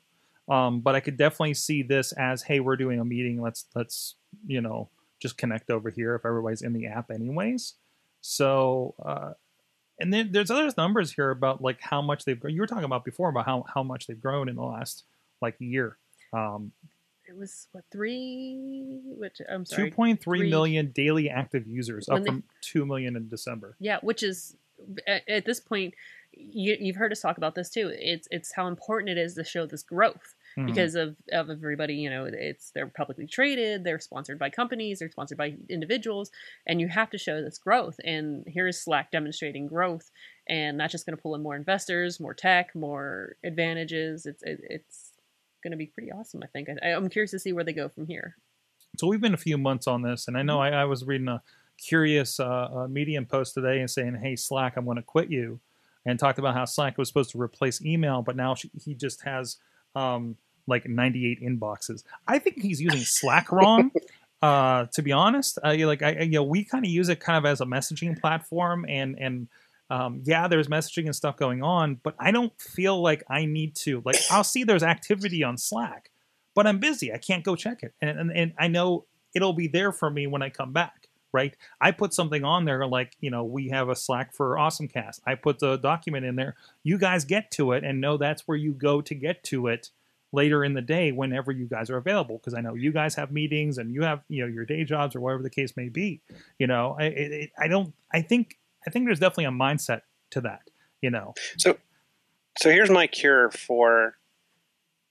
um, 0.48 0.80
but 0.80 0.94
I 0.94 1.00
could 1.00 1.16
definitely 1.18 1.54
see 1.54 1.82
this 1.82 2.12
as, 2.12 2.42
hey, 2.42 2.60
we're 2.60 2.76
doing 2.76 3.00
a 3.00 3.04
meeting. 3.04 3.40
Let's 3.42 3.66
let's 3.74 4.16
you 4.46 4.60
know 4.62 4.88
just 5.22 5.38
connect 5.38 5.70
over 5.70 5.88
here 5.90 6.14
if 6.14 6.26
everybody's 6.26 6.62
in 6.62 6.72
the 6.72 6.86
app 6.86 7.10
anyways. 7.10 7.74
So. 8.20 8.94
Uh, 9.04 9.32
and 10.00 10.12
then 10.12 10.30
there's 10.32 10.50
other 10.50 10.68
numbers 10.76 11.12
here 11.12 11.30
about 11.30 11.62
like 11.62 11.80
how 11.80 12.02
much 12.02 12.24
they've 12.24 12.38
grown. 12.38 12.54
You 12.54 12.60
were 12.60 12.66
talking 12.66 12.84
about 12.84 13.04
before 13.04 13.28
about 13.28 13.46
how, 13.46 13.64
how 13.72 13.84
much 13.84 14.08
they've 14.08 14.20
grown 14.20 14.48
in 14.48 14.56
the 14.56 14.62
last 14.62 15.04
like 15.40 15.54
year. 15.60 15.96
Um, 16.32 16.72
it 17.28 17.36
was 17.36 17.68
what 17.72 17.84
three 17.92 19.00
which 19.04 19.40
i'm 19.48 19.64
sorry 19.64 19.90
2.3 19.90 20.20
three- 20.20 20.50
million 20.50 20.90
daily 20.94 21.30
active 21.30 21.66
users, 21.66 22.08
up 22.08 22.20
they- 22.20 22.26
from 22.26 22.42
2 22.62 22.84
million 22.84 23.16
in 23.16 23.28
December. 23.28 23.76
Yeah, 23.78 23.98
which 24.02 24.22
is 24.22 24.56
at, 25.06 25.28
at 25.28 25.44
this 25.44 25.60
point, 25.60 25.94
you, 26.32 26.76
you've 26.80 26.96
heard 26.96 27.12
us 27.12 27.20
talk 27.20 27.36
about 27.36 27.54
this 27.54 27.70
too. 27.70 27.92
It's 27.94 28.26
it's 28.30 28.52
how 28.52 28.66
important 28.66 29.10
it 29.10 29.18
is 29.18 29.34
to 29.34 29.44
show 29.44 29.66
this 29.66 29.82
growth 29.82 30.34
Mhm. 30.56 30.66
because 30.66 30.94
of 30.94 31.16
of 31.32 31.50
everybody. 31.50 31.94
You 31.94 32.10
know, 32.10 32.24
it's 32.24 32.70
they're 32.72 32.86
publicly 32.86 33.26
traded, 33.26 33.84
they're 33.84 34.00
sponsored 34.00 34.38
by 34.38 34.50
companies, 34.50 34.98
they're 34.98 35.10
sponsored 35.10 35.38
by 35.38 35.56
individuals, 35.68 36.30
and 36.66 36.80
you 36.80 36.88
have 36.88 37.10
to 37.10 37.18
show 37.18 37.40
this 37.42 37.58
growth. 37.58 37.98
And 38.04 38.44
here 38.46 38.66
is 38.68 38.80
Slack 38.80 39.10
demonstrating 39.10 39.66
growth, 39.66 40.10
and 40.48 40.78
that's 40.78 40.92
just 40.92 41.06
going 41.06 41.16
to 41.16 41.22
pull 41.22 41.34
in 41.34 41.42
more 41.42 41.56
investors, 41.56 42.20
more 42.20 42.34
tech, 42.34 42.74
more 42.74 43.36
advantages. 43.44 44.26
It's 44.26 44.42
it, 44.42 44.60
it's 44.68 45.10
going 45.62 45.70
to 45.72 45.76
be 45.76 45.86
pretty 45.86 46.10
awesome. 46.12 46.42
I 46.42 46.46
think. 46.48 46.68
I, 46.82 46.88
I'm 46.88 47.08
curious 47.08 47.30
to 47.32 47.38
see 47.38 47.52
where 47.52 47.64
they 47.64 47.72
go 47.72 47.88
from 47.88 48.06
here. 48.06 48.36
so 48.98 49.06
we've 49.06 49.20
been 49.20 49.34
a 49.34 49.38
few 49.38 49.56
months 49.56 49.86
on 49.86 50.02
this, 50.02 50.28
and 50.28 50.36
I 50.36 50.42
know 50.42 50.60
I, 50.60 50.70
I 50.70 50.84
was 50.84 51.04
reading 51.04 51.28
a 51.28 51.42
curious 51.78 52.38
uh, 52.38 52.68
uh, 52.72 52.88
Medium 52.88 53.24
post 53.26 53.54
today 53.54 53.80
and 53.80 53.90
saying, 53.90 54.16
"Hey, 54.22 54.36
Slack, 54.36 54.76
I'm 54.76 54.84
going 54.84 54.96
to 54.98 55.02
quit 55.02 55.30
you," 55.30 55.60
and 56.04 56.18
talked 56.18 56.38
about 56.38 56.54
how 56.54 56.64
Slack 56.64 56.98
was 56.98 57.08
supposed 57.08 57.30
to 57.30 57.40
replace 57.40 57.80
email, 57.84 58.22
but 58.22 58.36
now 58.36 58.54
she, 58.54 58.70
he 58.84 58.94
just 58.94 59.22
has 59.22 59.56
um, 59.94 60.36
like 60.66 60.88
98 60.88 61.42
inboxes. 61.42 62.04
I 62.26 62.38
think 62.38 62.60
he's 62.62 62.80
using 62.80 63.00
Slack 63.00 63.50
wrong. 63.52 63.90
uh, 64.42 64.86
to 64.92 65.02
be 65.02 65.12
honest, 65.12 65.58
uh, 65.64 65.74
like 65.86 66.02
I, 66.02 66.10
I- 66.12 66.22
you 66.22 66.32
know, 66.32 66.42
we 66.44 66.64
kind 66.64 66.84
of 66.84 66.90
use 66.90 67.08
it 67.08 67.20
kind 67.20 67.38
of 67.38 67.44
as 67.50 67.60
a 67.60 67.64
messaging 67.66 68.20
platform, 68.20 68.84
and 68.88 69.16
and 69.18 69.48
um, 69.90 70.22
yeah, 70.24 70.48
there's 70.48 70.68
messaging 70.68 71.04
and 71.06 71.14
stuff 71.14 71.36
going 71.36 71.62
on, 71.62 72.00
but 72.02 72.14
I 72.18 72.30
don't 72.30 72.52
feel 72.60 73.00
like 73.02 73.22
I 73.28 73.44
need 73.44 73.74
to. 73.76 74.02
Like, 74.04 74.16
I'll 74.30 74.44
see 74.44 74.64
there's 74.64 74.82
activity 74.82 75.44
on 75.44 75.58
Slack, 75.58 76.10
but 76.54 76.66
I'm 76.66 76.78
busy. 76.78 77.12
I 77.12 77.18
can't 77.18 77.44
go 77.44 77.56
check 77.56 77.82
it, 77.82 77.92
and 78.00 78.18
and, 78.18 78.32
and 78.32 78.52
I 78.58 78.68
know 78.68 79.04
it'll 79.34 79.52
be 79.52 79.68
there 79.68 79.92
for 79.92 80.10
me 80.10 80.26
when 80.26 80.42
I 80.42 80.48
come 80.50 80.72
back. 80.72 81.01
Right? 81.32 81.56
I 81.80 81.92
put 81.92 82.12
something 82.12 82.44
on 82.44 82.64
there 82.64 82.86
like 82.86 83.16
you 83.20 83.30
know 83.30 83.44
we 83.44 83.68
have 83.70 83.88
a 83.88 83.96
Slack 83.96 84.34
for 84.34 84.56
AwesomeCast. 84.56 85.20
I 85.26 85.34
put 85.34 85.58
the 85.58 85.76
document 85.76 86.26
in 86.26 86.36
there. 86.36 86.56
You 86.82 86.98
guys 86.98 87.24
get 87.24 87.50
to 87.52 87.72
it 87.72 87.84
and 87.84 88.00
know 88.00 88.16
that's 88.16 88.46
where 88.46 88.56
you 88.56 88.72
go 88.72 89.00
to 89.00 89.14
get 89.14 89.42
to 89.44 89.68
it 89.68 89.90
later 90.32 90.64
in 90.64 90.72
the 90.72 90.80
day 90.80 91.12
whenever 91.12 91.52
you 91.52 91.66
guys 91.66 91.90
are 91.90 91.98
available 91.98 92.38
because 92.38 92.54
I 92.54 92.60
know 92.62 92.74
you 92.74 92.90
guys 92.90 93.14
have 93.16 93.30
meetings 93.30 93.78
and 93.78 93.94
you 93.94 94.02
have 94.02 94.22
you 94.28 94.42
know 94.42 94.48
your 94.48 94.64
day 94.64 94.84
jobs 94.84 95.14
or 95.14 95.20
whatever 95.20 95.42
the 95.42 95.50
case 95.50 95.76
may 95.76 95.88
be. 95.88 96.20
You 96.58 96.66
know, 96.66 96.96
I 96.98 97.04
it, 97.04 97.52
I 97.58 97.68
don't. 97.68 97.94
I 98.12 98.22
think 98.22 98.58
I 98.86 98.90
think 98.90 99.06
there's 99.06 99.20
definitely 99.20 99.46
a 99.46 99.50
mindset 99.50 100.02
to 100.30 100.40
that. 100.42 100.62
You 101.00 101.10
know, 101.10 101.34
So, 101.56 101.76
so 102.58 102.70
here's 102.70 102.90
my 102.90 103.08
cure 103.08 103.50
for 103.50 104.16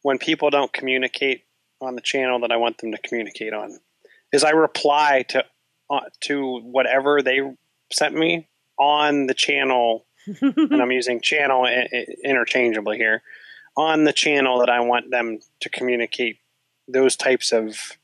when 0.04 0.18
people 0.18 0.50
don't 0.50 0.72
communicate 0.72 1.44
on 1.82 1.96
the 1.96 2.02
channel 2.02 2.40
that 2.40 2.52
I 2.52 2.58
want 2.58 2.78
them 2.78 2.92
to 2.92 2.98
communicate 2.98 3.54
on. 3.54 3.80
Is 4.32 4.46
I 4.46 4.52
reply 4.52 5.26
to 5.30 5.44
Uh, 5.92 6.00
to 6.22 6.62
whatever 6.62 7.22
they 7.22 7.42
sent 7.92 8.16
me 8.16 8.48
on 8.80 9.28
the 9.28 9.34
channel, 9.34 10.06
and 10.26 10.82
I'm 10.82 10.92
using 11.02 11.20
channel 11.20 11.68
interchangeably 12.24 12.96
here, 12.96 13.22
on 13.76 14.06
the 14.06 14.14
channel 14.14 14.60
that 14.60 14.70
I 14.70 14.80
want 14.80 15.12
them 15.12 15.40
to 15.60 15.70
communicate 15.70 16.38
those 16.88 17.18
types 17.18 17.52
of 17.52 17.98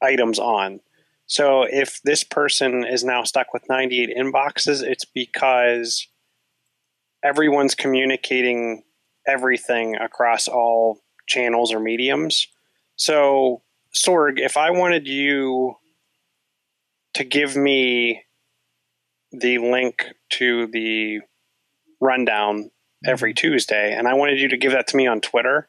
items 0.00 0.38
on. 0.38 0.78
So 1.26 1.64
if 1.64 2.00
this 2.02 2.22
person 2.22 2.84
is 2.86 3.02
now 3.02 3.24
stuck 3.24 3.52
with 3.52 3.68
98 3.68 4.16
inboxes, 4.16 4.80
it's 4.80 5.04
because 5.04 6.06
everyone's 7.24 7.74
communicating 7.74 8.84
everything 9.26 9.96
across 9.96 10.46
all 10.46 11.00
channels 11.26 11.72
or 11.72 11.80
mediums. 11.80 12.46
So, 12.94 13.62
Sorg, 13.92 14.38
if 14.38 14.56
I 14.56 14.70
wanted 14.70 15.08
you 15.08 15.76
to 17.14 17.24
give 17.24 17.56
me 17.56 18.24
the 19.32 19.58
link 19.58 20.04
to 20.30 20.66
the 20.66 21.20
rundown 22.00 22.70
every 23.04 23.34
Tuesday, 23.34 23.92
and 23.92 24.08
I 24.08 24.14
wanted 24.14 24.40
you 24.40 24.48
to 24.48 24.56
give 24.56 24.72
that 24.72 24.88
to 24.88 24.96
me 24.96 25.06
on 25.06 25.20
Twitter 25.20 25.68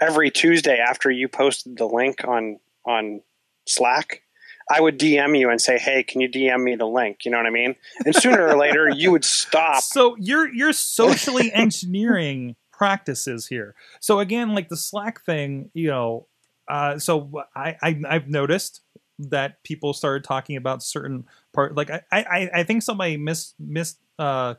every 0.00 0.30
Tuesday 0.30 0.78
after 0.78 1.10
you 1.10 1.28
posted 1.28 1.76
the 1.76 1.86
link 1.86 2.24
on 2.26 2.58
on 2.86 3.20
Slack, 3.66 4.22
I 4.70 4.80
would 4.80 4.98
DM 4.98 5.38
you 5.38 5.50
and 5.50 5.60
say, 5.60 5.78
"Hey, 5.78 6.02
can 6.02 6.20
you 6.20 6.28
DM 6.28 6.62
me 6.62 6.74
the 6.74 6.86
link?" 6.86 7.24
You 7.24 7.30
know 7.30 7.36
what 7.36 7.46
I 7.46 7.50
mean? 7.50 7.76
And 8.04 8.14
sooner 8.14 8.48
or 8.48 8.56
later, 8.56 8.88
you 8.88 9.12
would 9.12 9.24
stop. 9.24 9.82
So 9.82 10.16
you're 10.18 10.52
you're 10.52 10.72
socially 10.72 11.52
engineering 11.54 12.56
practices 12.72 13.46
here. 13.46 13.74
So 14.00 14.20
again, 14.20 14.54
like 14.54 14.68
the 14.68 14.76
Slack 14.76 15.24
thing, 15.24 15.70
you 15.74 15.88
know, 15.88 16.26
uh, 16.68 16.98
so 16.98 17.30
I, 17.54 17.76
I 17.82 18.00
I've 18.08 18.28
noticed 18.28 18.80
that 19.28 19.62
people 19.62 19.92
started 19.92 20.24
talking 20.24 20.56
about 20.56 20.82
certain 20.82 21.26
part. 21.52 21.76
Like 21.76 21.90
I 21.90 22.02
I, 22.10 22.50
I 22.54 22.62
think 22.64 22.82
somebody 22.82 23.16
miss 23.16 23.54
miss 23.58 23.96
uh 24.18 24.54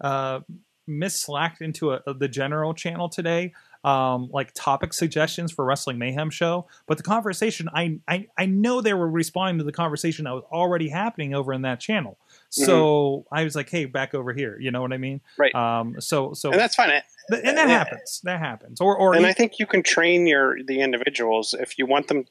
uh 0.00 0.40
misslacked 0.88 1.60
into 1.60 1.92
a, 1.92 2.14
the 2.14 2.28
general 2.28 2.74
channel 2.74 3.08
today. 3.08 3.52
Um, 3.84 4.30
like 4.32 4.52
topic 4.54 4.92
suggestions 4.92 5.50
for 5.50 5.64
Wrestling 5.64 5.98
Mayhem 5.98 6.30
show, 6.30 6.68
but 6.86 6.98
the 6.98 7.02
conversation 7.02 7.68
I, 7.74 7.98
I 8.06 8.28
I 8.38 8.46
know 8.46 8.80
they 8.80 8.94
were 8.94 9.10
responding 9.10 9.58
to 9.58 9.64
the 9.64 9.72
conversation 9.72 10.24
that 10.26 10.34
was 10.34 10.44
already 10.52 10.88
happening 10.88 11.34
over 11.34 11.52
in 11.52 11.62
that 11.62 11.80
channel. 11.80 12.16
So 12.48 13.24
I 13.32 13.42
was 13.42 13.56
like, 13.56 13.68
hey, 13.68 13.86
back 13.86 14.14
over 14.14 14.32
here. 14.32 14.56
You 14.60 14.70
know 14.70 14.82
what 14.82 14.92
I 14.92 14.98
mean? 14.98 15.20
Right. 15.36 15.52
Um. 15.52 16.00
So 16.00 16.32
so 16.32 16.52
and 16.52 16.60
that's 16.60 16.76
fine. 16.76 16.90
Th- 17.30 17.42
and 17.44 17.56
that 17.56 17.68
happens. 17.68 18.20
That 18.22 18.38
happens. 18.38 18.80
Or 18.80 18.96
or 18.96 19.16
and 19.16 19.26
I 19.26 19.32
think 19.32 19.58
you 19.58 19.66
can 19.66 19.82
train 19.82 20.28
your 20.28 20.62
the 20.62 20.80
individuals 20.80 21.52
if 21.52 21.76
you 21.76 21.84
want 21.84 22.06
them. 22.06 22.26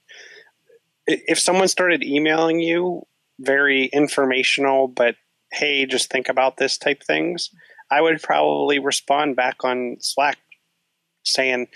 If 1.27 1.39
someone 1.39 1.67
started 1.67 2.03
emailing 2.03 2.59
you 2.59 3.05
very 3.39 3.85
informational, 3.85 4.87
but 4.87 5.15
hey, 5.51 5.85
just 5.85 6.09
think 6.09 6.29
about 6.29 6.57
this 6.57 6.77
type 6.77 7.03
things, 7.03 7.49
I 7.89 8.01
would 8.01 8.21
probably 8.21 8.79
respond 8.79 9.35
back 9.35 9.63
on 9.65 9.97
Slack 9.99 10.37
saying, 11.23 11.67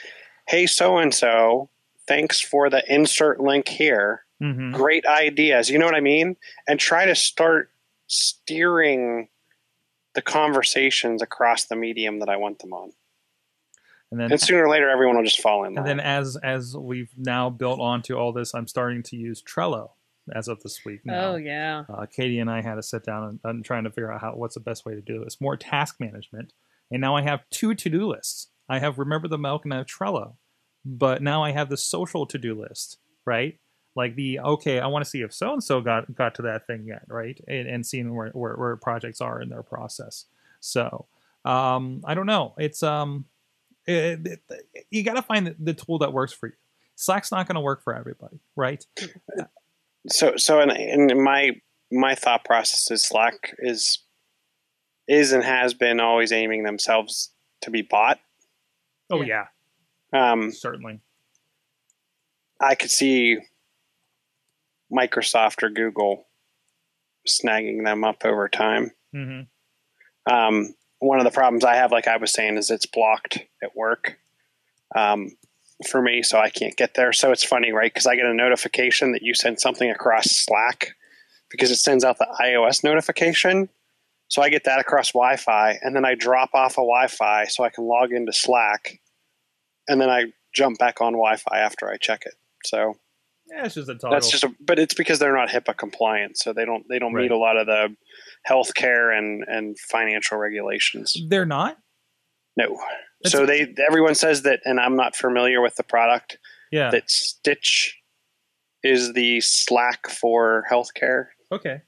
"Hey, 0.47 0.65
so 0.65 0.97
and 0.97 1.13
so, 1.13 1.69
thanks 2.07 2.39
for 2.39 2.69
the 2.69 2.83
insert 2.91 3.39
link 3.39 3.67
here. 3.67 4.25
Mhm. 4.41 4.73
Great 4.73 5.05
ideas." 5.05 5.69
You 5.69 5.77
know 5.77 5.85
what 5.85 5.95
I 5.95 6.01
mean? 6.01 6.37
And 6.67 6.79
try 6.79 7.05
to 7.05 7.15
start 7.15 7.71
steering 8.07 9.27
the 10.13 10.21
conversations 10.21 11.21
across 11.21 11.65
the 11.65 11.75
medium 11.75 12.19
that 12.19 12.29
I 12.29 12.37
want 12.37 12.59
them 12.59 12.73
on. 12.73 12.93
And 14.15 14.21
then 14.21 14.31
And 14.31 14.39
sooner 14.39 14.63
or 14.63 14.69
later, 14.69 14.89
everyone 14.89 15.17
will 15.17 15.25
just 15.25 15.41
fall 15.41 15.65
in 15.65 15.73
line. 15.73 15.79
and 15.79 15.85
then 15.85 15.99
as 15.99 16.37
as 16.37 16.73
we've 16.73 17.11
now 17.17 17.49
built 17.49 17.81
onto 17.81 18.15
all 18.15 18.31
this, 18.31 18.55
I'm 18.55 18.65
starting 18.65 19.03
to 19.03 19.17
use 19.17 19.43
Trello 19.43 19.89
as 20.33 20.47
of 20.47 20.63
this 20.63 20.85
week. 20.85 21.01
Now. 21.03 21.31
Oh 21.31 21.35
yeah. 21.35 21.83
Uh, 21.89 22.05
Katie 22.05 22.39
and 22.39 22.49
I 22.49 22.61
had 22.61 22.75
to 22.75 22.83
sit 22.83 23.03
down 23.03 23.23
and, 23.25 23.39
and 23.43 23.65
trying 23.65 23.83
to 23.83 23.89
figure 23.89 24.13
out 24.13 24.21
how 24.21 24.31
what's 24.31 24.53
the 24.53 24.61
best 24.61 24.85
way 24.85 24.95
to 24.95 25.01
do 25.01 25.21
this. 25.21 25.41
More 25.41 25.57
task 25.57 25.99
management, 25.99 26.53
and 26.89 27.01
now 27.01 27.17
I 27.17 27.23
have 27.23 27.41
two 27.49 27.75
to 27.75 27.89
do 27.89 28.07
lists. 28.07 28.47
I 28.69 28.79
have 28.79 28.99
remember 28.99 29.27
the 29.27 29.37
milk 29.37 29.65
and 29.65 29.73
I 29.73 29.77
have 29.79 29.85
Trello, 29.85 30.35
but 30.85 31.21
now 31.21 31.43
I 31.43 31.51
have 31.51 31.69
the 31.69 31.75
social 31.75 32.25
to 32.27 32.37
do 32.37 32.57
list, 32.57 32.99
right? 33.25 33.59
Like 33.97 34.15
the 34.15 34.39
okay, 34.39 34.79
I 34.79 34.87
want 34.87 35.03
to 35.03 35.09
see 35.09 35.23
if 35.23 35.33
so 35.33 35.51
and 35.51 35.63
so 35.63 35.81
got 35.81 36.15
got 36.15 36.35
to 36.35 36.43
that 36.43 36.67
thing 36.67 36.85
yet, 36.87 37.03
right? 37.09 37.37
And, 37.49 37.67
and 37.67 37.85
seeing 37.85 38.15
where, 38.15 38.29
where 38.29 38.53
where 38.55 38.77
projects 38.77 39.19
are 39.19 39.41
in 39.41 39.49
their 39.49 39.63
process. 39.63 40.23
So 40.61 41.07
um, 41.43 42.01
I 42.05 42.13
don't 42.13 42.25
know. 42.25 42.55
It's 42.57 42.81
um, 42.81 43.25
it, 43.87 44.27
it- 44.49 44.85
you 44.91 45.03
got 45.03 45.15
to 45.15 45.21
find 45.21 45.47
the, 45.47 45.55
the 45.59 45.73
tool 45.73 45.99
that 45.99 46.13
works 46.13 46.33
for 46.33 46.47
you. 46.47 46.53
Slack's 46.95 47.31
not 47.31 47.47
going 47.47 47.55
to 47.55 47.61
work 47.61 47.83
for 47.83 47.93
everybody, 47.95 48.39
right? 48.55 48.85
so 50.07 50.37
so 50.37 50.61
in, 50.61 50.71
in 50.71 51.23
my 51.23 51.51
my 51.91 52.15
thought 52.15 52.45
process 52.45 52.89
is 52.91 53.03
Slack 53.03 53.53
is 53.59 53.99
is 55.07 55.31
and 55.33 55.43
has 55.43 55.73
been 55.73 55.99
always 55.99 56.31
aiming 56.31 56.63
themselves 56.63 57.31
to 57.61 57.69
be 57.69 57.81
bought. 57.81 58.19
Oh 59.09 59.21
Yeah. 59.21 59.45
yeah, 60.13 60.31
Um, 60.31 60.51
certainly. 60.51 61.01
I 62.61 62.75
could 62.75 62.89
see 62.91 63.37
Microsoft 64.91 65.61
or 65.63 65.69
Google 65.69 66.27
snagging 67.27 67.83
them 67.83 68.03
up 68.03 68.23
over 68.23 68.47
time. 68.47 68.91
hmm 69.13 69.41
Um, 70.25 70.73
one 71.05 71.19
of 71.19 71.25
the 71.25 71.31
problems 71.31 71.63
I 71.63 71.75
have, 71.75 71.91
like 71.91 72.07
I 72.07 72.17
was 72.17 72.31
saying, 72.31 72.57
is 72.57 72.69
it's 72.69 72.85
blocked 72.85 73.39
at 73.63 73.75
work 73.75 74.17
um, 74.95 75.31
for 75.87 76.01
me, 76.01 76.23
so 76.23 76.39
I 76.39 76.49
can't 76.49 76.75
get 76.75 76.95
there. 76.95 77.13
So 77.13 77.31
it's 77.31 77.43
funny, 77.43 77.71
right? 77.71 77.93
Because 77.93 78.07
I 78.07 78.15
get 78.15 78.25
a 78.25 78.33
notification 78.33 79.11
that 79.11 79.21
you 79.21 79.33
sent 79.33 79.61
something 79.61 79.89
across 79.89 80.31
Slack 80.31 80.95
because 81.49 81.71
it 81.71 81.77
sends 81.77 82.03
out 82.03 82.17
the 82.17 82.27
iOS 82.41 82.83
notification. 82.83 83.69
So 84.27 84.41
I 84.41 84.49
get 84.49 84.63
that 84.63 84.79
across 84.79 85.11
Wi 85.11 85.35
Fi, 85.37 85.77
and 85.81 85.95
then 85.95 86.05
I 86.05 86.15
drop 86.15 86.49
off 86.53 86.73
a 86.73 86.81
Wi 86.81 87.07
Fi 87.07 87.45
so 87.45 87.63
I 87.63 87.69
can 87.69 87.85
log 87.85 88.11
into 88.11 88.33
Slack, 88.33 88.99
and 89.87 90.01
then 90.01 90.09
I 90.09 90.33
jump 90.53 90.79
back 90.79 91.01
on 91.01 91.13
Wi 91.13 91.35
Fi 91.37 91.59
after 91.59 91.89
I 91.89 91.97
check 91.97 92.25
it. 92.25 92.33
So 92.65 92.97
Yeah, 93.47 93.65
it's 93.65 93.75
just 93.75 93.89
a 93.89 93.95
toggle. 93.95 94.11
that's 94.11 94.29
just, 94.29 94.43
a, 94.43 94.51
but 94.59 94.79
it's 94.79 94.93
because 94.93 95.19
they're 95.19 95.35
not 95.35 95.49
HIPAA 95.49 95.77
compliant, 95.77 96.37
so 96.37 96.51
they 96.51 96.65
don't 96.65 96.85
they 96.89 96.99
don't 96.99 97.13
meet 97.13 97.31
a 97.31 97.37
lot 97.37 97.57
of 97.57 97.67
the 97.67 97.95
healthcare 98.49 99.15
and 99.15 99.43
and 99.47 99.77
financial 99.79 100.37
regulations. 100.37 101.15
They're 101.27 101.45
not. 101.45 101.77
No. 102.57 102.67
That's- 103.23 103.31
so 103.31 103.45
they 103.45 103.73
everyone 103.87 104.15
says 104.15 104.43
that, 104.43 104.61
and 104.65 104.79
I'm 104.79 104.95
not 104.95 105.15
familiar 105.15 105.61
with 105.61 105.75
the 105.75 105.83
product. 105.83 106.37
Yeah. 106.71 106.89
That 106.89 107.09
Stitch 107.09 108.01
is 108.83 109.13
the 109.13 109.41
Slack 109.41 110.07
for 110.07 110.65
healthcare 110.69 111.27
okay. 111.51 111.81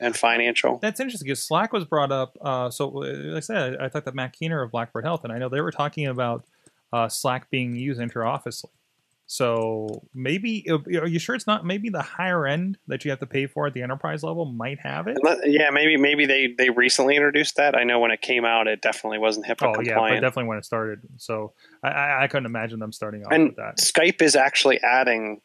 and 0.00 0.16
financial. 0.16 0.78
That's 0.80 1.00
interesting 1.00 1.26
because 1.26 1.42
Slack 1.42 1.72
was 1.72 1.84
brought 1.84 2.12
up. 2.12 2.36
Uh, 2.40 2.70
so, 2.70 3.02
uh, 3.02 3.06
like 3.06 3.36
I 3.36 3.40
said, 3.40 3.76
I 3.80 3.88
talked 3.88 4.06
to 4.06 4.12
Matt 4.12 4.32
Keener 4.32 4.62
of 4.62 4.70
Blackbird 4.70 5.04
Health, 5.04 5.24
and 5.24 5.32
I 5.32 5.38
know 5.38 5.48
they 5.48 5.60
were 5.60 5.72
talking 5.72 6.06
about 6.06 6.44
uh, 6.92 7.08
Slack 7.08 7.50
being 7.50 7.74
used 7.74 8.00
inter-officely. 8.00 8.70
So 9.30 10.08
maybe 10.14 10.66
are 10.70 11.06
you 11.06 11.18
sure 11.18 11.34
it's 11.34 11.46
not? 11.46 11.62
Maybe 11.66 11.90
the 11.90 12.00
higher 12.00 12.46
end 12.46 12.78
that 12.86 13.04
you 13.04 13.10
have 13.10 13.20
to 13.20 13.26
pay 13.26 13.46
for 13.46 13.66
at 13.66 13.74
the 13.74 13.82
enterprise 13.82 14.22
level 14.22 14.46
might 14.46 14.78
have 14.80 15.06
it. 15.06 15.18
Yeah, 15.44 15.68
maybe 15.68 15.98
maybe 15.98 16.24
they 16.24 16.54
they 16.56 16.70
recently 16.70 17.14
introduced 17.14 17.56
that. 17.56 17.76
I 17.76 17.84
know 17.84 18.00
when 18.00 18.10
it 18.10 18.22
came 18.22 18.46
out, 18.46 18.66
it 18.68 18.80
definitely 18.80 19.18
wasn't 19.18 19.44
HIPAA 19.44 19.76
Oh 19.76 19.82
yeah, 19.82 19.96
but 19.98 20.20
definitely 20.20 20.48
when 20.48 20.56
it 20.56 20.64
started. 20.64 21.00
So 21.18 21.52
I, 21.82 22.24
I, 22.24 22.26
couldn't 22.28 22.46
imagine 22.46 22.78
them 22.78 22.90
starting 22.90 23.22
off 23.22 23.32
and 23.32 23.48
with 23.48 23.56
that. 23.56 23.76
Skype 23.76 24.22
is 24.22 24.34
actually 24.34 24.80
adding. 24.82 25.42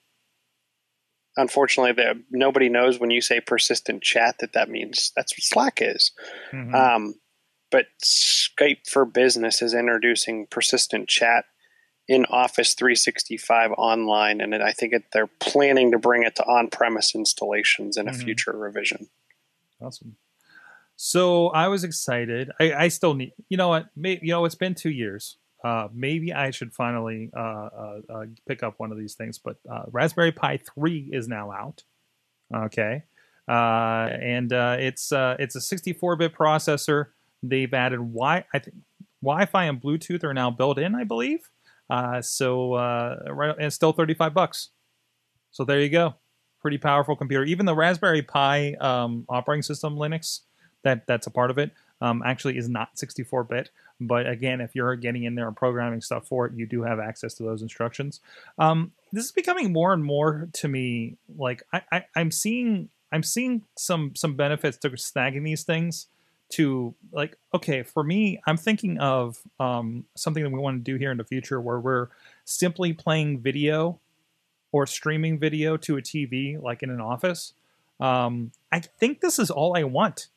Unfortunately, 1.36 1.92
that 1.92 2.16
nobody 2.32 2.70
knows 2.70 3.02
when 3.02 3.10
you 3.10 3.20
say 3.20 3.42
persistent 3.42 4.02
chat 4.02 4.38
that 4.40 4.54
that 4.54 4.70
means 4.70 5.12
that's 5.14 5.34
what 5.34 5.44
Slack 5.44 5.80
is. 5.82 6.12
Mhm. 6.54 6.74
Um, 6.74 7.16
but 7.70 7.88
Skype 8.02 8.88
for 8.88 9.04
Business 9.04 9.62
is 9.62 9.74
introducing 9.74 10.48
persistent 10.50 11.10
chat 11.10 11.44
in 12.08 12.26
Office 12.26 12.74
365 12.74 13.72
online, 13.78 14.42
and 14.42 14.54
I 14.56 14.72
think 14.72 14.94
it, 14.94 15.06
they're 15.14 15.28
planning 15.40 15.92
to 15.92 15.98
bring 16.00 16.24
it 16.24 16.36
to 16.36 16.44
on-premise 16.46 17.16
installations 17.16 17.96
in 17.98 18.08
a 18.08 18.12
Mhm. 18.12 18.24
future 18.24 18.52
revision. 18.52 19.08
Awesome. 19.82 20.18
So 20.96 21.48
I 21.50 21.68
was 21.70 21.84
excited. 21.84 22.52
I, 22.60 22.74
I 22.74 22.88
still 22.90 23.14
need. 23.14 23.34
You 23.50 23.58
know 23.58 23.70
what? 23.70 23.88
May, 23.96 24.20
you 24.22 24.32
know 24.32 24.46
it's 24.46 24.56
been 24.56 24.76
two 24.76 24.92
years. 24.92 25.38
Uh, 25.64 25.88
maybe 25.94 26.34
I 26.34 26.52
should 26.52 26.74
finally 26.74 27.32
uh, 27.36 27.40
uh, 27.40 28.00
uh, 28.10 28.26
pick 28.48 28.64
up 28.64 28.76
one 28.80 28.92
of 28.92 28.98
these 28.98 29.16
things. 29.16 29.40
But 29.40 29.58
uh, 29.70 29.84
Raspberry 29.92 30.32
Pi 30.32 30.58
three 30.58 31.10
is 31.12 31.28
now 31.28 31.52
out. 31.52 31.84
Okay, 32.54 33.04
uh, 33.48 34.10
and 34.22 34.54
uh, 34.54 34.76
it's 34.80 35.12
uh, 35.12 35.36
it's 35.40 35.56
a 35.56 35.62
64 35.62 36.18
bit 36.18 36.36
processor. 36.36 37.08
They've 37.42 37.74
added 37.74 37.98
Wi. 38.00 38.46
I 38.54 38.60
think 38.60 38.76
Wi-Fi 39.22 39.64
and 39.66 39.82
Bluetooth 39.82 40.24
are 40.24 40.34
now 40.34 40.52
built 40.52 40.78
in. 40.78 40.96
I 40.96 41.06
believe. 41.06 41.50
Uh, 41.94 42.22
so 42.22 42.74
uh, 42.74 43.18
right, 43.30 43.56
and 43.60 43.72
still 43.72 43.94
35 43.94 44.34
bucks. 44.34 44.70
So 45.52 45.64
there 45.64 45.80
you 45.80 45.90
go 45.90 46.16
pretty 46.64 46.78
powerful 46.80 47.16
computer. 47.16 47.44
Even 47.44 47.68
the 47.68 47.76
Raspberry 47.76 48.24
Pi 48.24 48.74
um, 48.76 49.26
operating 49.30 49.62
system 49.62 49.98
Linux 49.98 50.40
that 50.84 51.06
that's 51.06 51.28
a 51.28 51.32
part 51.32 51.52
of 51.52 51.58
it 51.58 51.72
um, 52.02 52.24
actually 52.26 52.58
is 52.58 52.68
not 52.68 52.98
64 52.98 53.44
bit. 53.44 53.70
But 54.00 54.28
again, 54.28 54.60
if 54.62 54.74
you're 54.74 54.96
getting 54.96 55.24
in 55.24 55.36
there 55.36 55.48
and 55.48 55.56
programming 55.56 56.02
stuff 56.02 56.28
for 56.28 56.46
it, 56.48 56.54
you 56.56 56.66
do 56.66 56.82
have 56.84 57.00
access 57.00 57.34
to 57.36 57.44
those 57.44 57.62
instructions. 57.62 58.22
Um, 58.58 58.92
this 59.12 59.26
is 59.26 59.32
becoming 59.32 59.72
more 59.72 59.94
and 59.94 60.04
more 60.04 60.50
to 60.54 60.68
me 60.68 61.18
like 61.38 61.64
I, 61.72 61.82
I, 61.92 62.06
I'm 62.16 62.32
seeing 62.32 62.90
I'm 63.12 63.24
seeing 63.24 63.64
some 63.78 64.16
some 64.16 64.36
benefits 64.36 64.78
to 64.78 64.90
snagging 64.90 65.44
these 65.44 65.64
things. 65.64 66.08
To 66.54 66.94
like 67.12 67.38
okay, 67.54 67.84
for 67.84 68.04
me, 68.04 68.40
I'm 68.46 68.58
thinking 68.58 69.00
of 69.00 69.40
um, 69.60 70.06
something 70.16 70.44
that 70.44 70.52
we 70.52 70.60
want 70.60 70.84
to 70.84 70.92
do 70.92 70.98
here 70.98 71.12
in 71.12 71.18
the 71.18 71.24
future 71.24 71.60
where 71.60 71.80
we're 71.80 72.10
simply 72.46 72.94
playing 72.94 73.40
video 73.40 74.00
or 74.72 74.86
streaming 74.86 75.40
video 75.40 75.78
to 75.78 75.98
a 75.98 76.02
TV, 76.02 76.62
like 76.62 76.84
in 76.84 76.90
an 76.90 77.00
office. 77.00 77.54
Um, 78.00 78.52
I 78.72 78.80
think 78.80 79.22
this 79.22 79.40
is 79.40 79.50
all 79.50 79.78
I 79.78 79.84
want. 79.84 80.28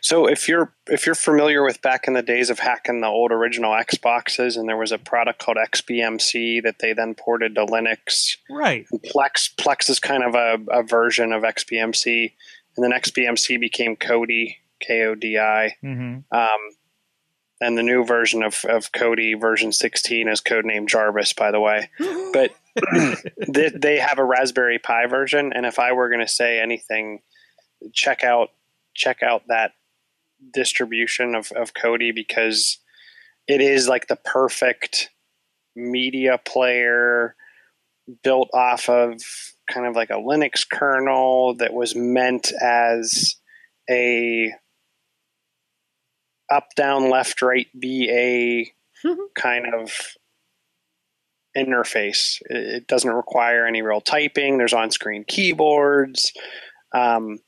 So 0.00 0.26
if 0.26 0.48
you're 0.48 0.74
if 0.86 1.06
you're 1.06 1.14
familiar 1.14 1.64
with 1.64 1.80
back 1.80 2.06
in 2.06 2.14
the 2.14 2.22
days 2.22 2.50
of 2.50 2.58
hacking 2.58 3.00
the 3.00 3.06
old 3.06 3.32
original 3.32 3.72
Xboxes, 3.72 4.56
and 4.56 4.68
there 4.68 4.76
was 4.76 4.92
a 4.92 4.98
product 4.98 5.40
called 5.40 5.56
XBMC 5.56 6.62
that 6.62 6.80
they 6.80 6.92
then 6.92 7.14
ported 7.14 7.54
to 7.54 7.66
Linux. 7.66 8.36
Right. 8.48 8.86
Plex 8.92 9.54
Plex 9.54 9.88
is 9.88 10.00
kind 10.00 10.24
of 10.24 10.34
a, 10.34 10.58
a 10.70 10.82
version 10.82 11.32
of 11.32 11.42
XBMC, 11.42 12.32
and 12.76 12.84
then 12.84 12.92
XBMC 12.92 13.60
became 13.60 13.96
Kodi 13.96 14.56
K 14.80 15.02
O 15.02 15.14
D 15.14 15.38
I. 15.38 15.76
Mm-hmm. 15.84 16.36
Um, 16.36 16.70
and 17.60 17.76
the 17.76 17.82
new 17.82 18.04
version 18.04 18.42
of, 18.42 18.64
of 18.64 18.90
Kodi, 18.90 19.38
version 19.38 19.70
16, 19.70 20.28
is 20.28 20.40
codenamed 20.40 20.88
Jarvis, 20.88 21.34
by 21.34 21.50
the 21.50 21.60
way. 21.60 21.90
But 22.32 22.54
they, 23.48 23.70
they 23.70 23.98
have 23.98 24.18
a 24.18 24.24
Raspberry 24.24 24.78
Pi 24.78 25.06
version, 25.06 25.52
and 25.52 25.66
if 25.66 25.80
I 25.80 25.92
were 25.92 26.08
going 26.08 26.24
to 26.24 26.32
say 26.32 26.60
anything, 26.60 27.20
check 27.92 28.22
out 28.22 28.50
check 28.94 29.22
out 29.22 29.42
that 29.48 29.72
distribution 30.52 31.34
of, 31.34 31.50
of 31.52 31.74
Kodi 31.74 32.14
because 32.14 32.78
it 33.46 33.60
is 33.60 33.88
like 33.88 34.06
the 34.06 34.16
perfect 34.16 35.10
media 35.74 36.38
player 36.38 37.34
built 38.22 38.50
off 38.54 38.88
of 38.88 39.20
kind 39.68 39.86
of 39.86 39.94
like 39.94 40.10
a 40.10 40.14
Linux 40.14 40.64
kernel 40.68 41.54
that 41.56 41.72
was 41.72 41.94
meant 41.94 42.52
as 42.60 43.36
a 43.88 44.52
up 46.50 46.68
down 46.76 47.10
left 47.10 47.42
right 47.42 47.66
BA 47.78 48.64
kind 49.34 49.72
of 49.74 49.92
interface. 51.56 52.40
It 52.48 52.56
it 52.82 52.86
doesn't 52.86 53.10
require 53.10 53.66
any 53.66 53.82
real 53.82 54.00
typing. 54.00 54.58
There's 54.58 54.72
on-screen 54.72 55.24
keyboards. 55.26 56.32
Um, 56.94 57.38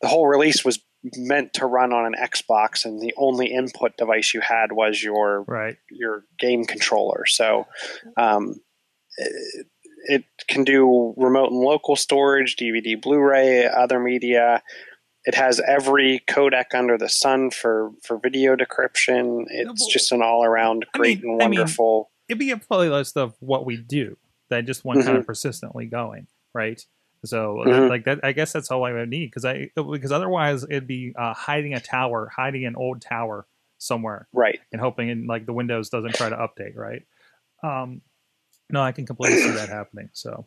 the 0.00 0.08
whole 0.08 0.26
release 0.26 0.64
was 0.64 0.78
meant 1.16 1.52
to 1.54 1.66
run 1.66 1.92
on 1.92 2.06
an 2.06 2.14
Xbox, 2.20 2.84
and 2.84 3.00
the 3.00 3.14
only 3.16 3.46
input 3.46 3.96
device 3.96 4.34
you 4.34 4.40
had 4.40 4.72
was 4.72 5.02
your 5.02 5.42
Right. 5.42 5.76
your 5.90 6.24
game 6.38 6.64
controller. 6.64 7.24
So 7.26 7.66
um, 8.16 8.56
it, 9.16 9.66
it 10.08 10.24
can 10.48 10.64
do 10.64 11.14
remote 11.16 11.50
and 11.50 11.60
local 11.60 11.96
storage, 11.96 12.56
DVD, 12.56 13.00
Blu-ray, 13.00 13.66
other 13.66 13.98
media. 14.00 14.62
It 15.26 15.34
has 15.34 15.60
every 15.66 16.22
codec 16.28 16.66
under 16.74 16.96
the 16.96 17.08
sun 17.08 17.50
for 17.50 17.90
for 18.02 18.16
video 18.18 18.56
decryption. 18.56 19.44
It's 19.48 19.86
just 19.92 20.12
an 20.12 20.22
all-around 20.22 20.86
I 20.94 20.98
great 20.98 21.22
mean- 21.22 21.32
and 21.34 21.42
I 21.42 21.48
mean, 21.48 21.58
wonderful. 21.60 22.10
It'd 22.28 22.38
be 22.38 22.50
a 22.52 22.56
playlist 22.56 23.16
of 23.16 23.34
what 23.40 23.66
we 23.66 23.76
do 23.76 24.16
that 24.50 24.64
just 24.64 24.84
one 24.84 25.02
kind 25.02 25.16
of 25.16 25.26
persistently 25.26 25.86
going, 25.86 26.26
right? 26.54 26.80
So 27.24 27.62
Mhm. 27.66 27.88
like 27.88 28.04
that, 28.04 28.20
I 28.24 28.32
guess 28.32 28.52
that's 28.52 28.70
all 28.70 28.84
I 28.84 28.92
would 28.92 29.08
need 29.08 29.26
because 29.26 29.44
I 29.44 29.70
because 29.74 30.12
otherwise 30.12 30.62
it'd 30.64 30.86
be 30.86 31.12
uh, 31.18 31.34
hiding 31.34 31.74
a 31.74 31.80
tower, 31.80 32.30
hiding 32.34 32.64
an 32.64 32.76
old 32.76 33.00
tower 33.02 33.46
somewhere, 33.78 34.28
right. 34.32 34.60
and 34.72 34.80
hoping 34.80 35.08
in 35.08 35.26
like 35.26 35.44
the 35.46 35.52
Windows 35.52 35.88
doesn't 35.90 36.14
try 36.14 36.28
to 36.28 36.36
update, 36.36 36.76
right? 36.76 37.02
Um, 37.64 38.00
no, 38.70 38.80
I 38.82 38.92
can 38.92 39.06
completely 39.06 39.38
see 39.38 39.50
that 39.50 39.68
happening. 39.68 40.08
So 40.12 40.46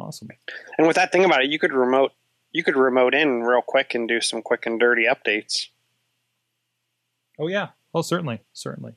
awesome. 0.00 0.28
And 0.78 0.86
with 0.86 0.96
that 0.96 1.12
thing 1.12 1.24
about 1.24 1.42
it, 1.44 1.50
you 1.50 1.58
could 1.58 1.72
remote 1.72 2.12
you 2.54 2.62
could 2.64 2.76
remote 2.76 3.14
in 3.14 3.42
real 3.42 3.60
quick 3.60 3.94
and 3.94 4.08
do 4.08 4.22
some 4.22 4.40
quick 4.40 4.64
and 4.64 4.80
dirty 4.80 5.04
updates. 5.04 5.66
Oh 7.38 7.48
yeah. 7.48 7.68
Oh 7.92 8.00
certainly, 8.00 8.40
certainly. 8.54 8.94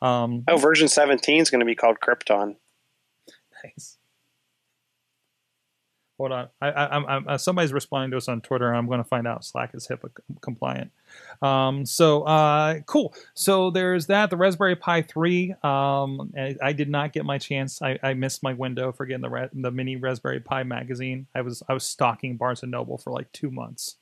Um, 0.00 0.44
Oh, 0.48 0.56
version 0.56 0.88
17 0.88 1.42
is 1.42 1.50
going 1.50 1.58
to 1.60 1.66
be 1.66 1.74
called 1.74 1.98
Krypton. 2.00 2.56
Nice. 3.62 3.98
Hold 6.20 6.32
on. 6.32 6.48
I, 6.60 6.68
I, 6.68 6.96
I'm, 6.96 7.06
I'm, 7.06 7.28
uh, 7.28 7.38
somebody's 7.38 7.72
responding 7.72 8.10
to 8.10 8.18
us 8.18 8.28
on 8.28 8.42
Twitter, 8.42 8.70
I'm 8.74 8.86
going 8.86 8.98
to 8.98 9.08
find 9.08 9.26
out 9.26 9.42
Slack 9.42 9.70
is 9.72 9.88
HIPAA 9.88 10.10
compliant. 10.42 10.90
Um, 11.40 11.86
so 11.86 12.24
uh, 12.24 12.80
cool. 12.80 13.14
So 13.32 13.70
there's 13.70 14.04
that. 14.08 14.28
The 14.28 14.36
Raspberry 14.36 14.76
Pi 14.76 15.00
3. 15.00 15.54
Um, 15.62 16.30
I, 16.36 16.56
I 16.62 16.72
did 16.74 16.90
not 16.90 17.14
get 17.14 17.24
my 17.24 17.38
chance. 17.38 17.80
I, 17.80 17.98
I 18.02 18.12
missed 18.12 18.42
my 18.42 18.52
window 18.52 18.92
for 18.92 19.06
getting 19.06 19.22
the 19.22 19.30
ra- 19.30 19.48
the 19.50 19.70
mini 19.70 19.96
Raspberry 19.96 20.40
Pi 20.40 20.62
magazine. 20.62 21.26
I 21.34 21.40
was 21.40 21.62
I 21.70 21.72
was 21.72 21.86
stalking 21.86 22.36
Barnes 22.36 22.62
and 22.62 22.70
Noble 22.70 22.98
for 22.98 23.12
like 23.12 23.32
two 23.32 23.50
months, 23.50 23.96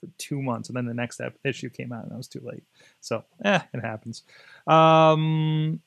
for 0.00 0.08
two 0.18 0.42
months, 0.42 0.68
and 0.68 0.76
then 0.76 0.86
the 0.86 0.92
next 0.92 1.20
issue 1.44 1.70
came 1.70 1.92
out, 1.92 2.02
and 2.02 2.12
I 2.12 2.16
was 2.16 2.26
too 2.26 2.42
late. 2.42 2.64
So 3.00 3.22
eh, 3.44 3.60
it 3.72 3.80
happens. 3.80 4.24
Um, 4.66 5.80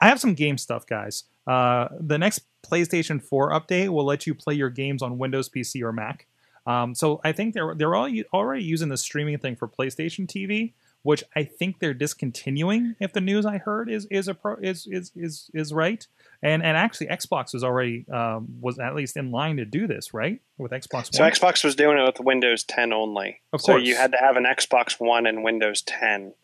I 0.00 0.08
have 0.08 0.20
some 0.20 0.34
game 0.34 0.58
stuff, 0.58 0.86
guys. 0.86 1.24
Uh, 1.46 1.88
the 1.98 2.18
next 2.18 2.42
PlayStation 2.64 3.22
4 3.22 3.50
update 3.50 3.88
will 3.88 4.04
let 4.04 4.26
you 4.26 4.34
play 4.34 4.54
your 4.54 4.70
games 4.70 5.02
on 5.02 5.18
Windows 5.18 5.48
PC 5.48 5.82
or 5.82 5.92
Mac. 5.92 6.26
Um, 6.66 6.94
so 6.94 7.20
I 7.24 7.32
think 7.32 7.54
they're 7.54 7.74
they're 7.74 7.94
all 7.94 8.10
already 8.34 8.62
using 8.62 8.90
the 8.90 8.98
streaming 8.98 9.38
thing 9.38 9.56
for 9.56 9.66
PlayStation 9.66 10.26
TV, 10.26 10.74
which 11.02 11.24
I 11.34 11.44
think 11.44 11.78
they're 11.78 11.94
discontinuing. 11.94 12.94
If 13.00 13.14
the 13.14 13.22
news 13.22 13.46
I 13.46 13.56
heard 13.56 13.88
is 13.88 14.04
is 14.10 14.28
a 14.28 14.34
pro, 14.34 14.56
is 14.56 14.86
is 14.86 15.10
is 15.16 15.50
is 15.54 15.72
right, 15.72 16.06
and 16.42 16.62
and 16.62 16.76
actually 16.76 17.06
Xbox 17.06 17.54
was 17.54 17.64
already 17.64 18.06
um, 18.10 18.48
was 18.60 18.78
at 18.78 18.94
least 18.94 19.16
in 19.16 19.30
line 19.30 19.56
to 19.56 19.64
do 19.64 19.86
this, 19.86 20.12
right? 20.12 20.42
With 20.58 20.72
Xbox 20.72 21.14
So 21.14 21.22
One. 21.22 21.32
Xbox 21.32 21.64
was 21.64 21.74
doing 21.74 21.96
it 21.96 22.04
with 22.04 22.20
Windows 22.20 22.64
10 22.64 22.92
only. 22.92 23.40
Of 23.54 23.62
so 23.62 23.72
course. 23.72 23.84
you 23.84 23.96
had 23.96 24.12
to 24.12 24.18
have 24.18 24.36
an 24.36 24.44
Xbox 24.44 25.00
One 25.00 25.26
and 25.26 25.42
Windows 25.42 25.80
10. 25.80 26.34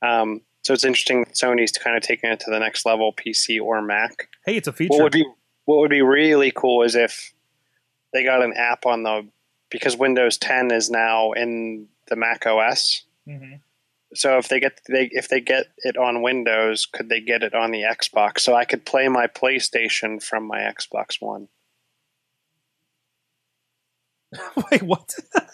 Um, 0.00 0.42
so 0.66 0.74
it's 0.74 0.84
interesting 0.84 1.20
that 1.20 1.34
Sony's 1.34 1.70
kind 1.78 1.96
of 1.96 2.02
taking 2.02 2.28
it 2.28 2.40
to 2.40 2.50
the 2.50 2.58
next 2.58 2.84
level, 2.84 3.12
PC 3.12 3.60
or 3.60 3.80
Mac. 3.80 4.28
hey, 4.44 4.56
it's 4.56 4.66
a 4.66 4.72
feature. 4.72 4.88
What 4.90 5.04
would 5.04 5.12
be 5.12 5.24
what 5.64 5.78
would 5.78 5.90
be 5.90 6.02
really 6.02 6.50
cool 6.50 6.82
is 6.82 6.96
if 6.96 7.32
they 8.12 8.24
got 8.24 8.42
an 8.42 8.52
app 8.52 8.84
on 8.84 9.04
the 9.04 9.28
because 9.70 9.96
Windows 9.96 10.36
10 10.38 10.72
is 10.72 10.90
now 10.90 11.30
in 11.30 11.86
the 12.08 12.16
Mac 12.16 12.46
OS. 12.48 13.04
Mhm. 13.28 13.60
So 14.14 14.38
if 14.38 14.48
they 14.48 14.58
get 14.58 14.80
they 14.88 15.08
if 15.12 15.28
they 15.28 15.40
get 15.40 15.66
it 15.84 15.96
on 15.96 16.20
Windows, 16.20 16.84
could 16.84 17.10
they 17.10 17.20
get 17.20 17.44
it 17.44 17.54
on 17.54 17.70
the 17.70 17.82
Xbox? 17.82 18.40
So 18.40 18.56
I 18.56 18.64
could 18.64 18.84
play 18.84 19.06
my 19.06 19.28
PlayStation 19.28 20.20
from 20.20 20.48
my 20.48 20.62
Xbox 20.62 21.22
One. 21.22 21.46
Wait, 24.70 24.82
what? 24.82 25.14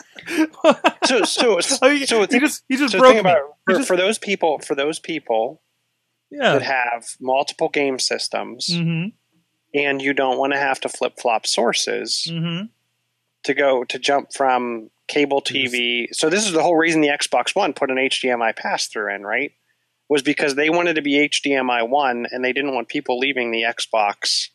So 1.05 1.25
so 1.25 1.59
Oh, 1.83 1.89
you, 1.89 2.07
so 2.07 2.21
you 2.21 2.41
just 2.41 2.63
you 2.69 2.79
just 2.79 2.93
so 2.93 2.99
broke 3.01 3.17
about 3.17 3.39
for, 3.67 3.75
just- 3.75 3.89
for 3.89 3.97
those 3.97 4.19
people 4.19 4.59
for 4.61 4.75
those 4.75 4.99
people 5.01 5.63
yeah. 6.31 6.53
that 6.53 6.63
have 6.63 7.07
multiple 7.21 7.69
game 7.69 7.99
systems 7.99 8.69
Mm-hmm. 8.71 9.09
and 9.75 10.01
you 10.01 10.15
don't 10.15 10.39
want 10.39 10.53
to 10.53 10.59
have 10.59 10.81
to 10.81 10.89
flip 10.89 11.15
flop 11.19 11.47
sources 11.47 12.27
Mm-hmm. 12.31 12.67
to 13.45 13.55
go 13.55 13.85
to 13.85 13.99
jump 13.99 14.33
from 14.33 14.91
cable 15.09 15.43
TV. 15.43 16.07
So 16.13 16.31
this 16.31 16.47
is 16.47 16.53
the 16.53 16.63
whole 16.63 16.77
reason 16.77 17.01
the 17.01 17.09
Xbox 17.09 17.55
One 17.57 17.73
put 17.73 17.91
an 17.91 17.97
HDMI 17.97 18.55
pass 18.57 18.87
through 18.87 19.15
in, 19.15 19.23
right? 19.25 19.51
Was 20.09 20.23
because 20.23 20.55
they 20.55 20.71
wanted 20.71 20.95
to 20.95 21.03
be 21.03 21.29
HDMI 21.29 21.89
one 21.89 22.27
and 22.31 22.45
they 22.45 22.53
didn't 22.53 22.75
want 22.75 22.89
people 22.89 23.19
leaving 23.19 23.51
the 23.51 23.63
Xbox 23.63 24.47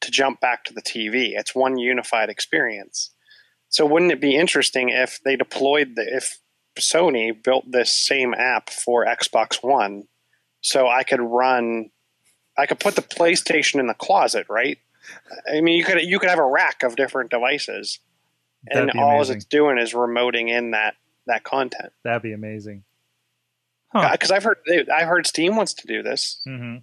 to 0.00 0.10
jump 0.10 0.40
back 0.40 0.64
to 0.64 0.74
the 0.74 0.82
TV. 0.82 1.30
It's 1.38 1.54
one 1.54 1.78
unified 1.78 2.28
experience. 2.30 3.14
So 3.68 3.84
wouldn't 3.86 4.12
it 4.12 4.20
be 4.20 4.36
interesting 4.36 4.88
if 4.88 5.20
they 5.24 5.36
deployed 5.36 5.94
the 5.96 6.02
if 6.02 6.38
Sony 6.78 7.32
built 7.42 7.70
this 7.70 7.94
same 7.94 8.34
app 8.34 8.70
for 8.70 9.04
Xbox 9.04 9.62
One 9.62 10.04
so 10.60 10.88
I 10.88 11.02
could 11.02 11.20
run 11.20 11.90
I 12.56 12.66
could 12.66 12.80
put 12.80 12.96
the 12.96 13.02
PlayStation 13.02 13.78
in 13.80 13.86
the 13.86 13.94
closet, 13.94 14.46
right? 14.48 14.78
I 15.52 15.60
mean 15.60 15.76
you 15.78 15.84
could 15.84 16.02
you 16.02 16.18
could 16.18 16.30
have 16.30 16.38
a 16.38 16.46
rack 16.46 16.82
of 16.82 16.96
different 16.96 17.30
devices 17.30 17.98
and 18.66 18.88
That'd 18.88 18.92
be 18.94 18.98
all 18.98 19.16
amazing. 19.16 19.36
it's 19.36 19.44
doing 19.44 19.78
is 19.78 19.92
remoting 19.92 20.48
in 20.48 20.72
that 20.72 20.94
that 21.26 21.44
content. 21.44 21.92
That'd 22.04 22.22
be 22.22 22.32
amazing. 22.32 22.84
Huh. 23.92 24.10
Because 24.12 24.30
I've 24.30 24.44
heard 24.44 24.58
I've 24.92 25.08
heard 25.08 25.26
Steam 25.26 25.56
wants 25.56 25.74
to 25.74 25.86
do 25.86 26.02
this. 26.02 26.40
Mm-hmm. 26.46 26.78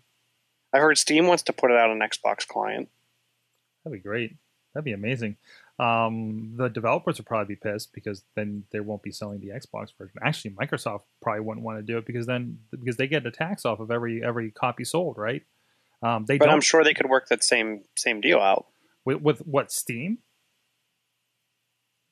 I've 0.73 0.81
heard 0.81 0.97
Steam 0.97 1.27
wants 1.27 1.43
to 1.43 1.53
put 1.53 1.71
it 1.71 1.77
out 1.77 1.89
on 1.89 1.99
Xbox 1.99 2.47
client. 2.47 2.89
That'd 3.83 4.01
be 4.01 4.07
great. 4.07 4.35
That'd 4.73 4.85
be 4.85 4.91
amazing. 4.91 5.37
Um, 5.77 6.53
the 6.55 6.69
developers 6.69 7.17
would 7.17 7.25
probably 7.25 7.55
be 7.55 7.59
pissed 7.59 7.91
because 7.93 8.23
then 8.35 8.63
they 8.71 8.79
won't 8.79 9.03
be 9.03 9.11
selling 9.11 9.41
the 9.41 9.49
Xbox 9.49 9.89
version. 9.97 10.17
Actually, 10.23 10.51
Microsoft 10.51 11.01
probably 11.21 11.41
wouldn't 11.41 11.65
want 11.65 11.79
to 11.79 11.83
do 11.83 11.97
it 11.97 12.05
because 12.05 12.25
then 12.25 12.59
because 12.71 12.95
they 12.95 13.07
get 13.07 13.23
the 13.23 13.31
tax 13.31 13.65
off 13.65 13.79
of 13.81 13.91
every 13.91 14.23
every 14.23 14.51
copy 14.51 14.85
sold, 14.85 15.17
right? 15.17 15.43
Um, 16.01 16.25
they 16.27 16.37
But 16.37 16.45
don't 16.45 16.55
I'm 16.55 16.61
sure 16.61 16.83
they 16.83 16.93
could 16.93 17.09
work 17.09 17.27
that 17.27 17.43
same 17.43 17.83
same 17.97 18.21
deal 18.21 18.39
out. 18.39 18.67
with, 19.03 19.21
with 19.21 19.39
what 19.39 19.71
Steam. 19.71 20.19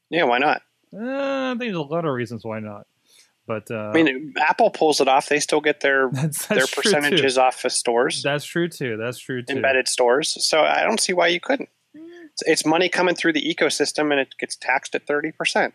Yeah, 0.09 0.25
why 0.25 0.39
not? 0.39 0.61
Uh, 0.93 1.55
there's 1.55 1.75
a 1.75 1.81
lot 1.81 2.05
of 2.05 2.13
reasons 2.13 2.43
why 2.43 2.59
not. 2.59 2.85
But 3.47 3.69
uh, 3.71 3.89
I 3.89 3.93
mean, 3.93 4.33
Apple 4.39 4.69
pulls 4.69 5.01
it 5.01 5.07
off. 5.07 5.27
They 5.27 5.39
still 5.39 5.59
get 5.61 5.81
their 5.81 6.09
that's, 6.11 6.45
that's 6.47 6.47
their 6.47 6.83
percentages 6.83 7.37
off 7.37 7.63
of 7.65 7.71
stores, 7.71 8.23
That's 8.23 8.45
true 8.45 8.69
too. 8.69 8.97
That's 8.97 9.19
true 9.19 9.41
too. 9.41 9.55
embedded 9.55 9.87
stores. 9.87 10.45
So 10.45 10.61
I 10.61 10.83
don't 10.83 10.99
see 10.99 11.13
why 11.13 11.27
you 11.27 11.39
couldn't. 11.39 11.69
It's, 12.41 12.65
money 12.65 12.89
coming 12.89 13.15
through 13.15 13.33
the 13.33 13.41
ecosystem, 13.41 14.11
and 14.11 14.19
it 14.19 14.35
gets 14.39 14.55
taxed 14.55 14.95
at 14.95 15.05
thirty 15.05 15.31
percent. 15.31 15.73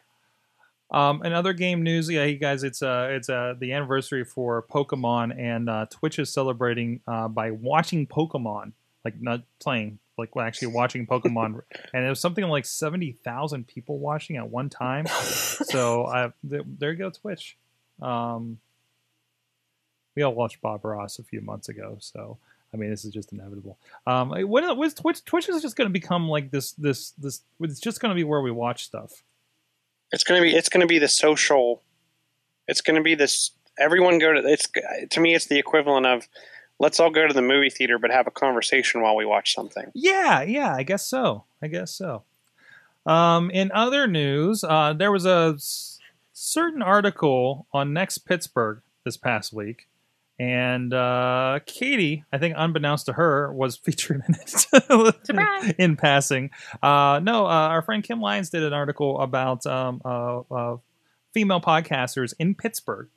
Um, 0.90 1.20
and 1.22 1.34
other 1.34 1.52
game 1.52 1.82
news, 1.82 2.08
yeah, 2.08 2.24
you 2.24 2.38
guys, 2.38 2.62
it's 2.62 2.82
uh, 2.82 3.08
it's 3.10 3.28
uh, 3.28 3.54
the 3.58 3.72
anniversary 3.72 4.24
for 4.24 4.62
Pokemon, 4.62 5.38
and 5.38 5.68
uh, 5.68 5.86
Twitch 5.90 6.18
is 6.18 6.32
celebrating 6.32 7.00
uh, 7.06 7.28
by 7.28 7.50
watching 7.50 8.06
Pokemon, 8.06 8.72
like 9.04 9.20
not 9.20 9.42
playing, 9.60 9.98
like 10.16 10.30
actually 10.40 10.68
watching 10.68 11.06
Pokemon, 11.06 11.60
and 11.92 12.04
it 12.04 12.08
was 12.08 12.20
something 12.20 12.44
like 12.44 12.64
seventy 12.64 13.12
thousand 13.12 13.66
people 13.66 13.98
watching 13.98 14.36
at 14.36 14.48
one 14.48 14.70
time. 14.70 15.06
so 15.62 16.04
uh, 16.04 16.30
th- 16.48 16.62
there 16.78 16.92
you 16.92 16.98
go, 16.98 17.10
Twitch. 17.10 17.56
Um, 18.00 18.58
we 20.16 20.22
all 20.22 20.34
watched 20.34 20.60
Bob 20.62 20.84
Ross 20.84 21.18
a 21.18 21.22
few 21.22 21.42
months 21.42 21.68
ago, 21.68 21.98
so 22.00 22.38
I 22.72 22.76
mean, 22.76 22.90
this 22.90 23.04
is 23.04 23.12
just 23.12 23.32
inevitable. 23.32 23.78
Um, 24.06 24.30
when 24.30 24.76
was 24.76 24.94
Twitch? 24.94 25.24
Twitch 25.24 25.48
is 25.48 25.62
just 25.62 25.76
going 25.76 25.88
to 25.88 25.92
become 25.92 26.28
like 26.28 26.50
this, 26.50 26.72
this, 26.72 27.10
this. 27.12 27.42
It's 27.60 27.80
just 27.80 28.00
going 28.00 28.10
to 28.10 28.14
be 28.14 28.24
where 28.24 28.40
we 28.42 28.50
watch 28.50 28.84
stuff. 28.84 29.22
It's 30.10 30.24
gonna 30.24 30.40
be 30.40 30.54
it's 30.56 30.70
gonna 30.70 30.86
be 30.86 30.98
the 30.98 31.06
social. 31.06 31.82
It's 32.66 32.80
gonna 32.80 33.02
be 33.02 33.14
this. 33.14 33.50
Everyone 33.78 34.18
go 34.18 34.32
to 34.32 34.40
it's 34.48 34.66
to 35.10 35.20
me. 35.20 35.34
It's 35.34 35.44
the 35.44 35.58
equivalent 35.58 36.06
of 36.06 36.26
let's 36.78 36.98
all 36.98 37.10
go 37.10 37.26
to 37.26 37.34
the 37.34 37.42
movie 37.42 37.68
theater, 37.68 37.98
but 37.98 38.10
have 38.10 38.26
a 38.26 38.30
conversation 38.30 39.02
while 39.02 39.16
we 39.16 39.26
watch 39.26 39.54
something. 39.54 39.90
Yeah, 39.94 40.40
yeah, 40.40 40.74
I 40.74 40.82
guess 40.82 41.06
so. 41.06 41.44
I 41.60 41.66
guess 41.66 41.90
so. 41.90 42.22
Um, 43.04 43.50
in 43.50 43.70
other 43.72 44.06
news, 44.06 44.64
uh, 44.64 44.94
there 44.94 45.12
was 45.12 45.26
a 45.26 45.52
s- 45.56 45.98
certain 46.32 46.80
article 46.80 47.66
on 47.72 47.92
Next 47.92 48.18
Pittsburgh 48.18 48.80
this 49.04 49.18
past 49.18 49.52
week, 49.52 49.87
and 50.38 50.94
uh, 50.94 51.58
Katie, 51.66 52.24
I 52.32 52.38
think 52.38 52.54
unbeknownst 52.56 53.06
to 53.06 53.12
her, 53.14 53.52
was 53.52 53.76
featured 53.84 54.22
in 54.28 54.34
it. 54.34 55.74
In 55.78 55.96
passing. 55.96 56.50
Uh, 56.82 57.20
no, 57.22 57.46
uh, 57.46 57.68
our 57.68 57.82
friend 57.82 58.04
Kim 58.04 58.20
Lyons 58.20 58.50
did 58.50 58.62
an 58.62 58.72
article 58.72 59.20
about 59.20 59.66
um, 59.66 60.00
uh, 60.04 60.40
uh, 60.50 60.76
female 61.34 61.60
podcasters 61.60 62.34
in 62.38 62.54
Pittsburgh. 62.54 63.08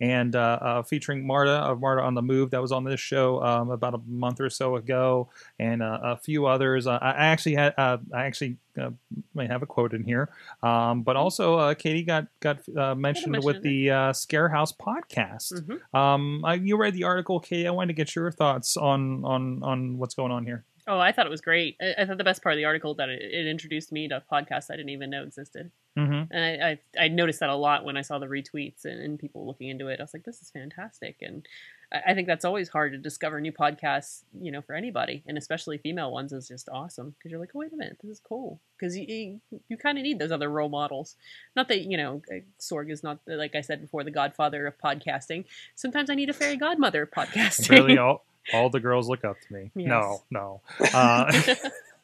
And 0.00 0.36
uh, 0.36 0.58
uh, 0.60 0.82
featuring 0.82 1.26
Marta 1.26 1.50
of 1.50 1.80
Marta 1.80 2.02
on 2.02 2.14
the 2.14 2.22
Move, 2.22 2.50
that 2.50 2.62
was 2.62 2.70
on 2.70 2.84
this 2.84 3.00
show 3.00 3.42
um, 3.42 3.70
about 3.70 3.94
a 3.94 4.00
month 4.06 4.40
or 4.40 4.48
so 4.48 4.76
ago, 4.76 5.28
and 5.58 5.82
uh, 5.82 5.98
a 6.02 6.16
few 6.16 6.46
others. 6.46 6.86
Uh, 6.86 6.98
I 7.02 7.26
actually 7.26 7.56
had, 7.56 7.74
uh, 7.76 7.98
I 8.14 8.26
actually 8.26 8.58
uh, 8.80 8.90
may 9.34 9.48
have 9.48 9.62
a 9.62 9.66
quote 9.66 9.94
in 9.94 10.04
here, 10.04 10.30
um, 10.62 11.02
but 11.02 11.16
also 11.16 11.56
uh, 11.56 11.74
Katie 11.74 12.04
got 12.04 12.28
got 12.38 12.60
uh, 12.76 12.94
mentioned 12.94 13.42
with 13.42 13.62
the 13.62 13.90
uh, 13.90 14.12
Scare 14.12 14.48
House 14.48 14.72
podcast. 14.72 15.52
Mhm. 15.52 15.98
Um, 15.98 16.44
I, 16.44 16.54
you 16.54 16.76
read 16.76 16.94
the 16.94 17.04
article, 17.04 17.40
Katie. 17.40 17.66
I 17.66 17.70
wanted 17.72 17.88
to 17.88 17.94
get 17.94 18.14
your 18.14 18.30
thoughts 18.30 18.76
on 18.76 19.24
on 19.24 19.62
on 19.64 19.98
what's 19.98 20.14
going 20.14 20.30
on 20.30 20.44
here. 20.44 20.64
Oh, 20.88 20.98
I 20.98 21.12
thought 21.12 21.26
it 21.26 21.30
was 21.30 21.42
great. 21.42 21.76
I, 21.80 22.02
I 22.02 22.04
thought 22.06 22.16
the 22.18 22.24
best 22.24 22.42
part 22.42 22.54
of 22.54 22.56
the 22.56 22.64
article 22.64 22.94
that 22.94 23.10
it, 23.10 23.20
it 23.20 23.46
introduced 23.46 23.92
me 23.92 24.08
to 24.08 24.22
podcasts 24.32 24.70
I 24.70 24.76
didn't 24.76 24.88
even 24.90 25.10
know 25.10 25.22
existed, 25.22 25.70
Mm-hmm. 25.98 26.32
and 26.32 26.62
I, 26.62 26.78
I, 27.00 27.04
I 27.06 27.08
noticed 27.08 27.40
that 27.40 27.50
a 27.50 27.56
lot 27.56 27.84
when 27.84 27.96
I 27.96 28.02
saw 28.02 28.20
the 28.20 28.26
retweets 28.26 28.84
and, 28.84 29.00
and 29.02 29.18
people 29.18 29.44
looking 29.44 29.68
into 29.68 29.88
it. 29.88 29.98
I 29.98 30.04
was 30.04 30.14
like, 30.14 30.22
this 30.22 30.40
is 30.40 30.48
fantastic, 30.50 31.16
and 31.22 31.44
I, 31.92 32.12
I 32.12 32.14
think 32.14 32.28
that's 32.28 32.44
always 32.44 32.68
hard 32.68 32.92
to 32.92 32.98
discover 32.98 33.40
new 33.40 33.50
podcasts, 33.52 34.22
you 34.40 34.52
know, 34.52 34.62
for 34.62 34.74
anybody, 34.74 35.24
and 35.26 35.36
especially 35.36 35.76
female 35.78 36.12
ones 36.12 36.32
is 36.32 36.46
just 36.48 36.68
awesome 36.68 37.14
because 37.18 37.30
you're 37.32 37.40
like, 37.40 37.50
oh 37.54 37.58
wait 37.58 37.72
a 37.72 37.76
minute, 37.76 37.98
this 38.02 38.12
is 38.12 38.20
cool 38.20 38.60
because 38.78 38.96
you 38.96 39.06
you, 39.50 39.60
you 39.68 39.76
kind 39.76 39.98
of 39.98 40.04
need 40.04 40.18
those 40.18 40.32
other 40.32 40.48
role 40.48 40.68
models. 40.68 41.16
Not 41.56 41.68
that 41.68 41.82
you 41.82 41.96
know, 41.96 42.22
uh, 42.32 42.40
Sorg 42.60 42.90
is 42.90 43.02
not 43.02 43.18
like 43.26 43.56
I 43.56 43.60
said 43.60 43.80
before 43.80 44.04
the 44.04 44.10
godfather 44.12 44.66
of 44.66 44.78
podcasting. 44.78 45.44
Sometimes 45.74 46.10
I 46.10 46.14
need 46.14 46.30
a 46.30 46.34
fairy 46.34 46.56
godmother 46.56 47.02
of 47.02 47.10
podcasting. 47.10 47.70
Really, 47.70 47.98
all 47.98 48.24
all 48.54 48.70
the 48.70 48.80
girls 48.80 49.08
look 49.08 49.24
up 49.24 49.36
to 49.40 49.52
me. 49.52 49.70
Yes. 49.74 49.88
No, 49.88 50.22
no. 50.30 50.60
Uh, 50.92 51.42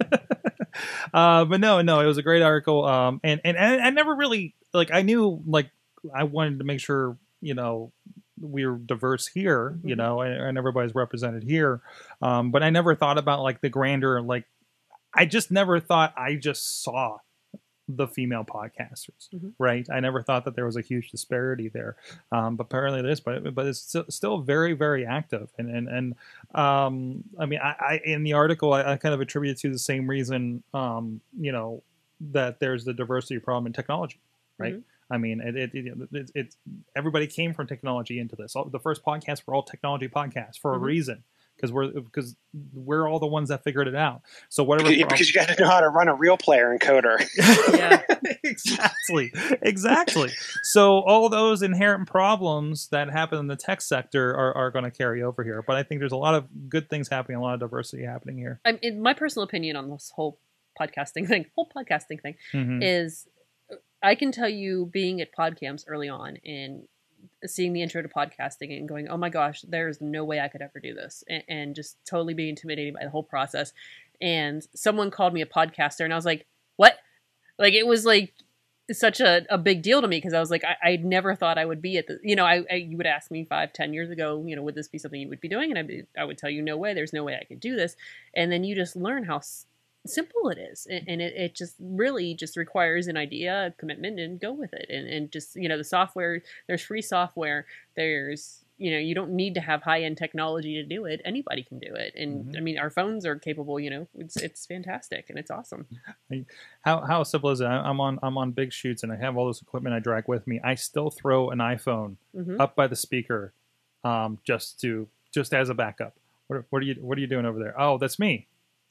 uh, 1.14 1.44
but 1.44 1.60
no, 1.60 1.82
no, 1.82 2.00
it 2.00 2.06
was 2.06 2.18
a 2.18 2.22
great 2.22 2.42
article. 2.42 2.84
Um, 2.84 3.20
and, 3.24 3.40
and 3.44 3.56
and 3.56 3.80
I 3.82 3.90
never 3.90 4.14
really 4.14 4.54
like. 4.72 4.90
I 4.92 5.02
knew 5.02 5.42
like 5.46 5.70
I 6.14 6.24
wanted 6.24 6.58
to 6.58 6.64
make 6.64 6.80
sure 6.80 7.16
you 7.40 7.54
know 7.54 7.92
we're 8.40 8.74
diverse 8.76 9.26
here, 9.28 9.78
you 9.84 9.94
Mhm. 9.94 9.98
know, 9.98 10.20
and, 10.20 10.34
and 10.34 10.58
everybody's 10.58 10.94
represented 10.94 11.44
here. 11.44 11.80
Um, 12.20 12.50
but 12.50 12.62
I 12.62 12.70
never 12.70 12.94
thought 12.94 13.18
about 13.18 13.42
like 13.42 13.60
the 13.60 13.68
grander 13.68 14.20
like. 14.20 14.44
I 15.16 15.26
just 15.26 15.52
never 15.52 15.78
thought 15.78 16.12
I 16.16 16.34
just 16.34 16.82
saw 16.82 17.18
the 17.88 18.06
female 18.08 18.44
podcasters, 18.44 19.28
Mhm. 19.34 19.52
right? 19.58 19.86
I 19.90 20.00
never 20.00 20.22
thought 20.22 20.44
that 20.46 20.54
there 20.56 20.64
was 20.64 20.76
a 20.76 20.80
huge 20.80 21.10
disparity 21.10 21.68
there, 21.68 21.96
um, 22.32 22.56
but 22.56 22.64
apparently 22.64 23.00
it 23.00 23.06
is. 23.06 23.20
But 23.20 23.54
but 23.54 23.66
it's 23.66 23.78
still, 23.80 24.04
still 24.08 24.38
very 24.38 24.72
very 24.72 25.04
active, 25.04 25.50
and 25.58 25.68
and 25.68 25.88
and 25.88 26.14
um, 26.54 27.24
I 27.38 27.46
mean, 27.46 27.60
I, 27.62 27.74
I 27.78 28.00
in 28.04 28.22
the 28.22 28.32
article 28.32 28.72
I, 28.72 28.92
I 28.92 28.96
kind 28.96 29.14
of 29.14 29.20
attribute 29.20 29.56
it 29.58 29.60
to 29.60 29.70
the 29.70 29.78
same 29.78 30.08
reason, 30.08 30.62
um, 30.72 31.20
you 31.38 31.52
know, 31.52 31.82
that 32.32 32.58
there's 32.60 32.84
the 32.84 32.94
diversity 32.94 33.38
problem 33.38 33.66
in 33.66 33.72
technology, 33.72 34.18
right? 34.58 34.74
Mhm. 34.76 34.82
I 35.10 35.18
mean, 35.18 35.40
it, 35.42 35.54
it, 35.54 35.74
it, 35.74 36.08
it, 36.12 36.30
it's 36.34 36.56
everybody 36.96 37.26
came 37.26 37.52
from 37.52 37.66
technology 37.66 38.18
into 38.18 38.36
this. 38.36 38.56
All, 38.56 38.64
the 38.64 38.80
first 38.80 39.04
podcasts 39.04 39.42
were 39.46 39.54
all 39.54 39.62
technology 39.62 40.08
podcasts 40.08 40.58
for 40.58 40.72
Mhm. 40.72 40.76
a 40.76 40.78
reason 40.78 41.22
because 41.56 41.72
we're 41.72 41.88
because 42.00 42.36
we're 42.72 43.08
all 43.08 43.18
the 43.18 43.26
ones 43.26 43.48
that 43.48 43.64
figured 43.64 43.88
it 43.88 43.94
out. 43.94 44.22
So 44.48 44.62
whatever 44.64 44.88
Because, 44.90 45.02
prob- 45.02 45.10
because 45.10 45.28
you 45.28 45.34
got 45.40 45.48
to 45.48 45.62
know 45.62 45.68
how 45.68 45.80
to 45.80 45.88
run 45.88 46.08
a 46.08 46.14
real 46.14 46.36
player 46.36 46.76
encoder. 46.76 47.18
Yeah. 47.78 48.02
exactly. 48.42 49.32
Exactly. 49.62 50.30
So 50.62 51.00
all 51.00 51.28
those 51.28 51.62
inherent 51.62 52.08
problems 52.08 52.88
that 52.88 53.10
happen 53.10 53.38
in 53.38 53.46
the 53.46 53.56
tech 53.56 53.80
sector 53.80 54.30
are, 54.34 54.56
are 54.56 54.70
going 54.70 54.84
to 54.84 54.90
carry 54.90 55.22
over 55.22 55.42
here. 55.44 55.62
But 55.66 55.76
I 55.76 55.82
think 55.82 56.00
there's 56.00 56.12
a 56.12 56.16
lot 56.16 56.34
of 56.34 56.46
good 56.68 56.88
things 56.88 57.08
happening, 57.08 57.36
a 57.38 57.42
lot 57.42 57.54
of 57.54 57.60
diversity 57.60 58.04
happening 58.04 58.38
here. 58.38 58.60
I'm, 58.64 58.78
in 58.82 59.00
my 59.02 59.14
personal 59.14 59.44
opinion 59.44 59.76
on 59.76 59.90
this 59.90 60.12
whole 60.14 60.38
podcasting 60.80 61.26
thing, 61.28 61.46
whole 61.54 61.68
podcasting 61.74 62.20
thing, 62.20 62.34
Mhm. 62.52 62.80
is 62.82 63.26
I 64.02 64.14
can 64.14 64.32
tell 64.32 64.48
you 64.48 64.88
being 64.92 65.20
at 65.20 65.28
PodCamps 65.34 65.84
early 65.88 66.08
on 66.08 66.36
and 66.44 66.86
seeing 67.46 67.72
the 67.72 67.82
intro 67.82 68.02
to 68.02 68.08
podcasting 68.08 68.76
and 68.76 68.88
going, 68.88 69.08
oh 69.08 69.16
my 69.16 69.28
gosh, 69.28 69.62
there's 69.62 70.00
no 70.00 70.24
way 70.24 70.40
I 70.40 70.48
could 70.48 70.62
ever 70.62 70.80
do 70.80 70.94
this, 70.94 71.24
and, 71.28 71.42
and 71.48 71.74
just 71.74 71.96
totally 72.04 72.34
being 72.34 72.50
intimidated 72.50 72.94
by 72.94 73.04
the 73.04 73.10
whole 73.10 73.22
process. 73.22 73.72
And 74.20 74.66
someone 74.74 75.10
called 75.10 75.34
me 75.34 75.42
a 75.42 75.46
podcaster, 75.46 76.04
and 76.04 76.12
I 76.12 76.16
was 76.16 76.24
like, 76.24 76.46
what? 76.76 76.98
Like 77.58 77.74
it 77.74 77.86
was 77.86 78.04
like 78.04 78.32
such 78.92 79.20
a, 79.20 79.46
a 79.48 79.56
big 79.56 79.82
deal 79.82 80.02
to 80.02 80.08
me 80.08 80.18
because 80.18 80.34
I 80.34 80.40
was 80.40 80.50
like, 80.50 80.62
I, 80.64 80.90
I 80.90 80.96
never 80.96 81.34
thought 81.34 81.56
I 81.56 81.64
would 81.64 81.80
be 81.80 81.96
at 81.96 82.06
the, 82.06 82.18
you 82.22 82.36
know, 82.36 82.44
I, 82.44 82.64
I 82.70 82.74
you 82.74 82.96
would 82.98 83.06
ask 83.06 83.30
me 83.30 83.44
five, 83.44 83.72
ten 83.72 83.94
years 83.94 84.10
ago, 84.10 84.44
you 84.46 84.54
know, 84.54 84.62
would 84.62 84.74
this 84.74 84.88
be 84.88 84.98
something 84.98 85.20
you 85.20 85.28
would 85.28 85.40
be 85.40 85.48
doing? 85.48 85.70
And 85.70 85.78
I'd 85.78 85.86
be, 85.86 86.04
I 86.18 86.24
would 86.24 86.36
tell 86.36 86.50
you, 86.50 86.60
no 86.62 86.76
way, 86.76 86.92
there's 86.92 87.12
no 87.12 87.24
way 87.24 87.38
I 87.40 87.44
could 87.44 87.60
do 87.60 87.76
this. 87.76 87.96
And 88.34 88.52
then 88.52 88.62
you 88.62 88.74
just 88.74 88.94
learn 88.94 89.24
how 89.24 89.40
simple 90.06 90.50
it 90.50 90.58
is 90.58 90.86
and, 90.90 91.04
and 91.08 91.22
it, 91.22 91.34
it 91.34 91.54
just 91.54 91.74
really 91.80 92.34
just 92.34 92.56
requires 92.56 93.06
an 93.06 93.16
idea 93.16 93.66
a 93.66 93.70
commitment 93.72 94.20
and 94.20 94.38
go 94.40 94.52
with 94.52 94.72
it 94.74 94.86
and, 94.90 95.08
and 95.08 95.32
just 95.32 95.56
you 95.56 95.68
know 95.68 95.78
the 95.78 95.84
software 95.84 96.42
there's 96.66 96.82
free 96.82 97.00
software 97.02 97.64
there's 97.96 98.60
you 98.76 98.90
know 98.90 98.98
you 98.98 99.14
don't 99.14 99.30
need 99.30 99.54
to 99.54 99.60
have 99.60 99.82
high-end 99.82 100.18
technology 100.18 100.74
to 100.74 100.82
do 100.82 101.04
it 101.06 101.20
anybody 101.24 101.62
can 101.62 101.78
do 101.78 101.94
it 101.94 102.12
and 102.16 102.46
Mhm. 102.46 102.56
i 102.58 102.60
mean 102.60 102.78
our 102.78 102.90
phones 102.90 103.24
are 103.24 103.36
capable 103.36 103.80
you 103.80 103.88
know 103.88 104.06
it's 104.18 104.36
it's 104.36 104.66
fantastic 104.66 105.30
and 105.30 105.38
it's 105.38 105.50
awesome 105.50 105.86
How 106.82 107.00
how 107.00 107.22
simple 107.22 107.50
is 107.50 107.60
it? 107.60 107.66
I'm 107.66 108.00
on 108.00 108.18
I'm 108.22 108.36
on 108.36 108.50
big 108.50 108.72
shoots 108.72 109.02
and 109.04 109.12
I 109.12 109.16
have 109.16 109.36
all 109.36 109.46
this 109.46 109.62
equipment 109.62 109.94
I 109.94 110.00
drag 110.00 110.28
with 110.28 110.46
me. 110.46 110.60
I 110.64 110.74
still 110.74 111.10
throw 111.10 111.50
an 111.50 111.58
iPhone 111.58 112.16
hmm 112.34 112.60
up 112.60 112.74
by 112.76 112.86
the 112.88 112.96
speaker, 112.96 113.52
um, 114.04 114.38
just 114.44 114.80
to 114.80 115.08
just 115.32 115.54
as 115.54 115.68
a 115.70 115.74
backup. 115.74 116.14
What, 116.48 116.64
what 116.70 116.82
are 116.82 116.84
you 116.84 116.94
What 117.00 117.16
are 117.16 117.20
you 117.20 117.26
doing 117.26 117.46
over 117.46 117.58
there? 117.58 117.80
Oh, 117.80 117.96
that's 117.98 118.18
me. 118.18 118.46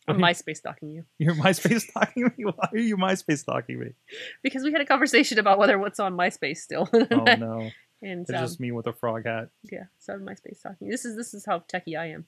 I'm 0.08 0.18
myspace 0.18 0.58
stalking 0.58 0.90
you 0.92 1.04
You're 1.20 1.36
MySpace 1.36 1.82
stalking 1.82 2.32
me. 2.38 2.44
Why 2.56 2.70
are 2.72 2.78
you 2.78 2.98
MySpace 2.98 3.40
stalking 3.40 3.80
me? 3.80 3.94
because 4.44 4.64
we 4.64 4.72
had 4.72 4.82
a 4.82 4.86
conversation 4.86 5.40
about 5.40 5.58
whether 5.60 5.78
what's 5.80 6.00
on 6.00 6.16
myspace 6.18 6.58
still 6.58 6.90
Oh 6.94 7.06
no, 7.38 7.70
and 8.02 8.22
it's 8.22 8.30
um, 8.30 8.36
just 8.38 8.60
me 8.60 8.72
with 8.72 8.88
a 8.88 8.94
frog 8.94 9.26
hat. 9.26 9.50
yeah 9.72 9.84
so 10.00 10.14
myspace 10.16 10.58
stalking 10.58 10.90
this 10.90 11.06
is 11.06 11.16
this 11.16 11.34
is 11.34 11.46
how 11.46 11.60
techie 11.60 11.98
i 11.98 12.08
am 12.08 12.26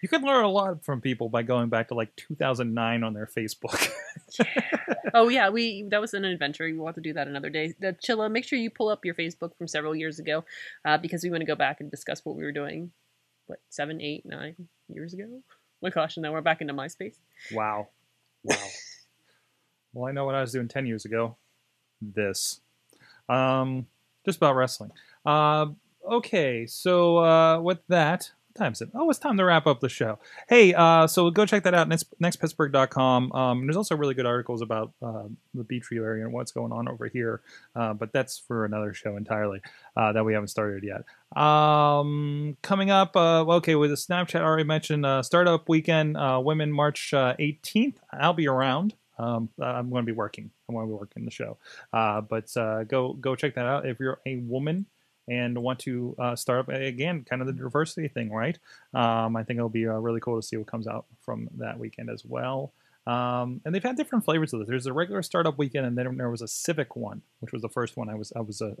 You 0.00 0.08
can 0.08 0.22
learn 0.22 0.44
a 0.44 0.48
lot 0.48 0.84
from 0.84 1.00
people 1.00 1.28
by 1.28 1.42
going 1.42 1.68
back 1.68 1.88
to 1.88 1.94
like 1.94 2.14
2009 2.16 3.02
on 3.04 3.14
their 3.14 3.26
Facebook. 3.26 3.88
Oh 5.14 5.28
yeah, 5.28 5.48
we 5.50 5.84
that 5.90 6.00
was 6.00 6.14
an 6.14 6.24
adventure. 6.24 6.64
We 6.64 6.74
want 6.78 6.96
to 6.96 7.00
do 7.00 7.12
that 7.14 7.28
another 7.28 7.48
day. 7.48 7.74
Uh, 7.82 7.92
Chilla, 7.92 8.30
make 8.30 8.44
sure 8.44 8.58
you 8.58 8.70
pull 8.70 8.88
up 8.88 9.04
your 9.04 9.14
Facebook 9.14 9.56
from 9.56 9.66
several 9.68 9.94
years 9.96 10.18
ago, 10.18 10.44
uh, 10.84 10.98
because 10.98 11.22
we 11.24 11.30
want 11.30 11.40
to 11.40 11.46
go 11.46 11.54
back 11.54 11.80
and 11.80 11.90
discuss 11.90 12.24
what 12.24 12.36
we 12.36 12.42
were 12.44 12.52
doing. 12.52 12.90
What 13.46 13.60
seven, 13.70 14.00
eight, 14.00 14.26
nine 14.26 14.68
years 14.88 15.14
ago? 15.14 15.42
My 15.80 15.90
gosh, 15.90 16.16
and 16.16 16.22
now 16.22 16.32
we're 16.32 16.40
back 16.40 16.60
into 16.60 16.74
MySpace. 16.74 17.16
wow, 17.52 17.88
wow. 18.42 18.56
well, 19.92 20.08
I 20.08 20.12
know 20.12 20.24
what 20.24 20.34
I 20.34 20.40
was 20.40 20.52
doing 20.52 20.68
10 20.68 20.86
years 20.86 21.04
ago. 21.04 21.36
This, 22.00 22.60
um, 23.28 23.86
just 24.24 24.38
about 24.38 24.56
wrestling. 24.56 24.90
Uh, 25.24 25.66
okay, 26.08 26.66
so 26.66 27.18
uh, 27.18 27.60
with 27.60 27.78
that. 27.88 28.32
What 28.58 28.64
Time 28.64 28.72
is 28.72 28.80
it? 28.80 28.88
Oh, 28.92 29.08
it's 29.08 29.20
time 29.20 29.36
to 29.36 29.44
wrap 29.44 29.68
up 29.68 29.78
the 29.78 29.88
show. 29.88 30.18
Hey, 30.48 30.74
uh, 30.74 31.06
so 31.06 31.30
go 31.30 31.46
check 31.46 31.62
that 31.62 31.74
out, 31.74 31.86
next, 31.86 32.12
nextpittsburgh.com. 32.20 33.30
Um, 33.30 33.64
there's 33.64 33.76
also 33.76 33.96
really 33.96 34.14
good 34.14 34.26
articles 34.26 34.62
about 34.62 34.90
uh, 35.00 35.24
the 35.54 35.62
Beechview 35.62 36.02
area 36.02 36.24
and 36.24 36.32
what's 36.32 36.50
going 36.50 36.72
on 36.72 36.88
over 36.88 37.06
here, 37.06 37.40
uh, 37.76 37.94
but 37.94 38.12
that's 38.12 38.36
for 38.36 38.64
another 38.64 38.92
show 38.92 39.16
entirely 39.16 39.60
uh, 39.96 40.12
that 40.12 40.24
we 40.24 40.32
haven't 40.32 40.48
started 40.48 40.82
yet. 40.82 41.04
Um, 41.40 42.56
coming 42.60 42.90
up, 42.90 43.14
uh, 43.14 43.44
okay, 43.44 43.76
with 43.76 43.90
the 43.90 43.96
Snapchat, 43.96 44.40
I 44.40 44.42
already 44.42 44.64
mentioned 44.64 45.06
uh, 45.06 45.22
Startup 45.22 45.68
Weekend, 45.68 46.16
Women 46.44 46.72
March 46.72 47.14
uh, 47.14 47.36
18th. 47.38 47.98
I'll 48.12 48.32
be 48.32 48.48
around. 48.48 48.94
Um, 49.20 49.50
I'm 49.62 49.88
going 49.88 50.04
to 50.04 50.12
be 50.12 50.16
working. 50.16 50.50
I'm 50.68 50.74
going 50.74 50.88
to 50.88 50.92
be 50.92 50.98
working 50.98 51.24
the 51.24 51.30
show. 51.30 51.58
But 51.92 52.52
go 52.88 53.12
go 53.12 53.36
check 53.36 53.54
that 53.54 53.66
out 53.66 53.86
if 53.86 54.00
you're 54.00 54.18
a 54.26 54.38
woman 54.38 54.86
and 55.28 55.58
want 55.58 55.78
to 55.80 56.14
uh, 56.18 56.36
start 56.36 56.60
up 56.60 56.68
again, 56.68 57.24
kind 57.28 57.42
of 57.42 57.46
the 57.46 57.52
diversity 57.52 58.08
thing, 58.08 58.32
right? 58.32 58.58
Um, 58.94 59.36
I 59.36 59.42
think 59.42 59.58
it'll 59.58 59.68
be 59.68 59.86
uh, 59.86 59.92
really 59.92 60.20
cool 60.20 60.40
to 60.40 60.46
see 60.46 60.56
what 60.56 60.66
comes 60.66 60.86
out 60.86 61.06
from 61.20 61.48
that 61.58 61.78
weekend 61.78 62.10
as 62.10 62.24
well. 62.24 62.72
Um, 63.06 63.60
and 63.64 63.74
they've 63.74 63.82
had 63.82 63.96
different 63.96 64.24
flavors 64.24 64.52
of 64.52 64.60
this. 64.60 64.68
There's 64.68 64.86
a 64.86 64.92
regular 64.92 65.22
startup 65.22 65.56
weekend, 65.56 65.86
and 65.86 65.96
then 65.96 66.16
there 66.16 66.30
was 66.30 66.42
a 66.42 66.48
civic 66.48 66.94
one, 66.94 67.22
which 67.40 67.52
was 67.52 67.62
the 67.62 67.68
first 67.68 67.96
one 67.96 68.10
I 68.10 68.14
was 68.14 68.32
I 68.36 68.40
was 68.40 68.60
uh, 68.60 68.74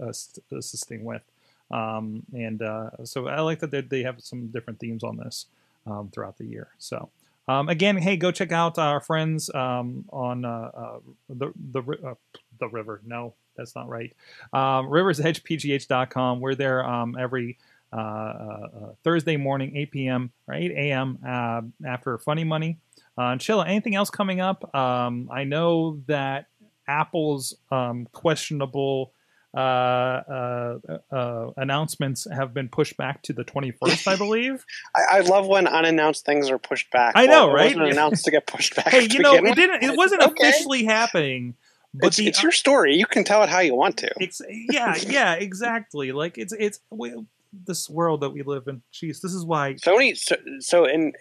assisting 0.52 1.04
with. 1.04 1.22
Um, 1.70 2.24
and 2.34 2.60
uh, 2.62 2.90
so 3.04 3.28
I 3.28 3.40
like 3.40 3.60
that 3.60 3.70
they, 3.70 3.80
they 3.80 4.02
have 4.02 4.20
some 4.20 4.48
different 4.48 4.80
themes 4.80 5.04
on 5.04 5.16
this 5.16 5.46
um, 5.86 6.10
throughout 6.12 6.38
the 6.38 6.46
year. 6.46 6.68
So 6.78 7.10
um, 7.48 7.70
again, 7.70 7.96
hey, 7.96 8.16
go 8.16 8.30
check 8.30 8.52
out 8.52 8.78
our 8.78 9.00
friends 9.00 9.50
um, 9.54 10.04
on 10.10 10.44
uh, 10.44 10.70
uh, 10.74 10.98
the 11.30 11.52
the 11.72 11.82
uh, 12.06 12.14
the 12.58 12.68
river. 12.68 13.00
No, 13.04 13.34
that's 13.56 13.74
not 13.74 13.88
right. 13.88 14.12
Um, 14.52 14.88
RiversEdgePGH.com. 14.88 16.40
We're 16.40 16.54
there 16.54 16.84
um, 16.84 17.16
every 17.18 17.58
uh, 17.92 17.96
uh, 17.96 18.00
uh, 18.00 18.68
Thursday 19.04 19.36
morning, 19.36 19.76
8 19.76 19.90
p.m. 19.90 20.32
or 20.46 20.54
8 20.54 20.70
a.m. 20.72 21.18
Uh, 21.26 21.62
after 21.86 22.18
Funny 22.18 22.44
Money. 22.44 22.78
Uh, 23.16 23.34
Chilla, 23.36 23.66
anything 23.66 23.94
else 23.94 24.10
coming 24.10 24.40
up? 24.40 24.74
Um, 24.74 25.28
I 25.32 25.44
know 25.44 26.00
that 26.06 26.46
Apple's 26.86 27.54
um, 27.72 28.06
questionable 28.12 29.12
uh, 29.56 29.58
uh, 29.58 30.78
uh, 31.10 31.50
announcements 31.56 32.26
have 32.30 32.52
been 32.54 32.68
pushed 32.68 32.96
back 32.98 33.22
to 33.22 33.32
the 33.32 33.44
21st, 33.44 34.06
I 34.06 34.16
believe. 34.16 34.64
I, 34.96 35.18
I 35.18 35.20
love 35.20 35.46
when 35.48 35.66
unannounced 35.66 36.24
things 36.26 36.50
are 36.50 36.58
pushed 36.58 36.90
back. 36.92 37.14
I 37.16 37.26
know, 37.26 37.46
Well, 37.46 37.50
it 37.50 37.52
right? 37.54 37.76
wasn't 37.76 37.92
announced 37.92 38.24
to 38.26 38.30
get 38.30 38.46
pushed 38.46 38.76
back. 38.76 38.88
hey, 38.88 39.08
you 39.10 39.20
know, 39.20 39.34
it 39.34 39.54
didn't. 39.56 39.82
It 39.82 39.96
wasn't 39.96 40.22
Okay. 40.28 40.48
officially 40.48 40.84
happening, 40.84 41.54
but 41.94 42.08
It's, 42.08 42.16
the 42.16 42.26
it's 42.26 42.42
your 42.42 42.52
story. 42.52 42.94
You 42.94 43.06
can 43.06 43.24
tell 43.24 43.42
it 43.42 43.48
how 43.48 43.60
you 43.60 43.74
want 43.74 43.96
to. 43.98 44.10
It's 44.20 44.42
yeah, 44.48 44.96
yeah, 45.06 45.34
exactly. 45.34 46.12
Like 46.12 46.36
it's 46.36 46.52
it's 46.52 46.80
we, 46.90 47.14
this 47.52 47.88
world 47.88 48.20
that 48.20 48.30
we 48.30 48.42
live 48.42 48.68
in. 48.68 48.82
Jeez, 48.92 49.20
this 49.20 49.32
is 49.32 49.44
why. 49.44 49.74
Sony. 49.74 50.16
So, 50.16 50.36
so 50.60 50.84
in 50.84 51.12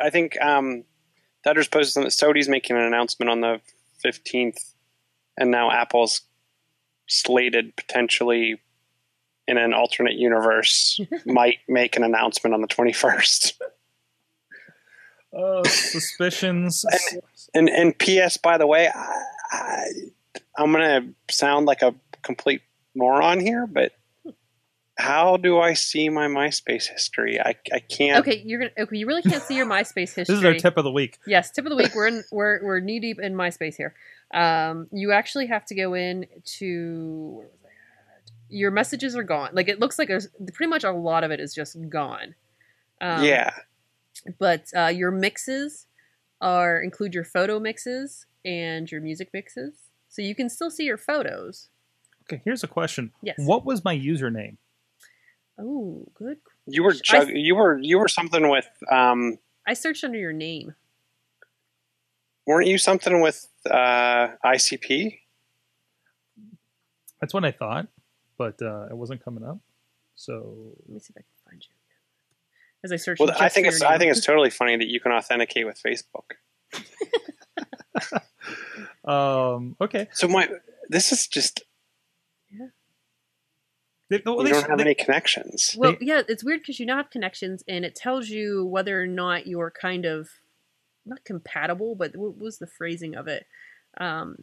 I 0.00 0.10
think 0.10 0.40
um, 0.40 0.84
Dutter's 1.44 1.68
posted 1.68 1.92
something 1.92 2.08
that 2.08 2.38
Sony's 2.38 2.48
making 2.48 2.76
an 2.76 2.82
announcement 2.82 3.30
on 3.30 3.40
the 3.40 3.60
fifteenth, 3.98 4.74
and 5.36 5.50
now 5.50 5.70
Apple's 5.70 6.22
slated 7.08 7.74
potentially 7.76 8.60
in 9.48 9.58
an 9.58 9.74
alternate 9.74 10.14
universe 10.14 11.00
might 11.26 11.58
make 11.68 11.96
an 11.96 12.04
announcement 12.04 12.54
on 12.54 12.60
the 12.60 12.68
twenty 12.68 12.92
first. 12.92 13.60
Uh, 15.36 15.64
suspicions. 15.64 16.84
And 17.54 17.68
and 17.68 17.98
P.S. 17.98 18.36
By 18.36 18.56
the 18.56 18.66
way, 18.66 18.88
I, 18.88 19.22
I, 19.52 19.84
I'm 20.56 20.72
gonna 20.72 21.12
sound 21.30 21.66
like 21.66 21.82
a 21.82 21.94
complete 22.22 22.62
moron 22.94 23.38
here, 23.38 23.66
but 23.66 23.92
how 24.98 25.36
do 25.36 25.58
I 25.58 25.74
see 25.74 26.08
my 26.08 26.26
MySpace 26.26 26.86
history? 26.86 27.40
I 27.40 27.54
I 27.72 27.80
can't. 27.80 28.20
Okay, 28.20 28.42
you're 28.44 28.60
gonna. 28.60 28.72
Okay, 28.78 28.96
you 28.96 29.06
really 29.06 29.22
can't 29.22 29.42
see 29.42 29.56
your 29.56 29.66
MySpace 29.66 30.14
history. 30.14 30.24
This 30.26 30.38
is 30.38 30.44
our 30.44 30.54
tip 30.54 30.76
of 30.76 30.84
the 30.84 30.92
week. 30.92 31.18
Yes, 31.26 31.50
tip 31.50 31.64
of 31.64 31.70
the 31.70 31.76
week. 31.76 31.94
We're 31.94 32.08
in. 32.08 32.24
We're 32.30 32.64
we're 32.64 32.80
knee 32.80 33.00
deep 33.00 33.18
in 33.20 33.34
MySpace 33.34 33.76
here. 33.76 33.94
Um, 34.32 34.88
you 34.92 35.12
actually 35.12 35.46
have 35.46 35.64
to 35.66 35.74
go 35.74 35.94
in 35.94 36.26
to 36.58 37.32
where 37.36 37.48
was 37.48 37.60
I 37.64 38.16
at? 38.16 38.30
Your 38.48 38.70
messages 38.70 39.16
are 39.16 39.22
gone. 39.22 39.50
Like 39.52 39.68
it 39.68 39.80
looks 39.80 39.98
like 39.98 40.08
there's 40.08 40.28
pretty 40.54 40.70
much 40.70 40.84
a 40.84 40.92
lot 40.92 41.24
of 41.24 41.30
it 41.30 41.40
is 41.40 41.54
just 41.54 41.76
gone. 41.88 42.34
Um, 43.00 43.24
yeah. 43.24 43.50
but 44.38 44.66
uh, 44.76 44.86
your 44.86 45.10
mixes 45.10 45.86
are 46.42 46.82
include 46.82 47.14
your 47.14 47.24
photo 47.24 47.58
mixes 47.58 48.26
and 48.44 48.90
your 48.90 49.00
music 49.00 49.30
mixes, 49.32 49.74
so 50.08 50.20
you 50.20 50.34
can 50.34 50.50
still 50.50 50.70
see 50.70 50.84
your 50.84 50.98
photos. 50.98 51.68
Okay, 52.24 52.42
here's 52.44 52.62
a 52.62 52.68
question. 52.68 53.12
Yes. 53.22 53.36
What 53.38 53.64
was 53.64 53.84
my 53.84 53.96
username? 53.96 54.56
Oh, 55.58 56.06
good. 56.14 56.38
You 56.66 56.82
were 56.82 56.94
I- 57.10 57.22
you 57.32 57.54
were 57.54 57.78
you 57.78 57.98
were 57.98 58.08
something 58.08 58.48
with 58.48 58.68
um 58.90 59.38
I 59.66 59.74
searched 59.74 60.02
under 60.04 60.18
your 60.18 60.32
name. 60.32 60.74
weren't 62.46 62.66
you 62.68 62.78
something 62.78 63.20
with 63.20 63.48
uh 63.70 64.28
ICP? 64.44 65.18
That's 67.20 67.32
what 67.32 67.44
I 67.44 67.52
thought, 67.52 67.86
but 68.36 68.60
uh, 68.60 68.86
it 68.90 68.96
wasn't 68.96 69.22
coming 69.24 69.44
up. 69.44 69.58
So 70.16 70.74
Let 70.88 70.94
me 70.94 70.98
see 71.00 71.12
if 71.14 71.18
I 71.18 71.20
can 71.20 71.24
find 71.24 71.30
you. 71.30 71.31
As 72.84 72.92
I 72.92 72.96
search, 72.96 73.18
Well, 73.20 73.32
I 73.38 73.48
think 73.48 73.66
it's 73.66 73.80
your 73.80 73.88
I 73.90 73.98
think 73.98 74.10
it's 74.10 74.24
totally 74.24 74.50
funny 74.50 74.76
that 74.76 74.88
you 74.88 75.00
can 75.00 75.12
authenticate 75.12 75.66
with 75.66 75.80
Facebook. 75.80 76.32
um, 79.04 79.76
okay. 79.80 80.08
So 80.12 80.26
my 80.28 80.48
this 80.88 81.12
is 81.12 81.26
just 81.28 81.62
They, 84.12 84.20
well, 84.26 84.38
you 84.38 84.44
they 84.44 84.50
don't 84.50 84.68
have 84.68 84.78
they- 84.78 84.84
any 84.84 84.94
connections. 84.94 85.74
Well, 85.78 85.96
yeah, 86.00 86.20
it's 86.28 86.44
weird 86.44 86.60
because 86.60 86.78
you 86.78 86.84
now 86.84 86.98
have 86.98 87.08
connections, 87.08 87.64
and 87.66 87.82
it 87.82 87.94
tells 87.94 88.28
you 88.28 88.62
whether 88.64 89.00
or 89.00 89.06
not 89.06 89.46
you're 89.46 89.70
kind 89.70 90.04
of 90.04 90.28
not 91.06 91.24
compatible, 91.24 91.94
but 91.94 92.14
what 92.14 92.36
was 92.36 92.58
the 92.58 92.66
phrasing 92.66 93.14
of 93.14 93.26
it? 93.26 93.46
Um, 93.98 94.36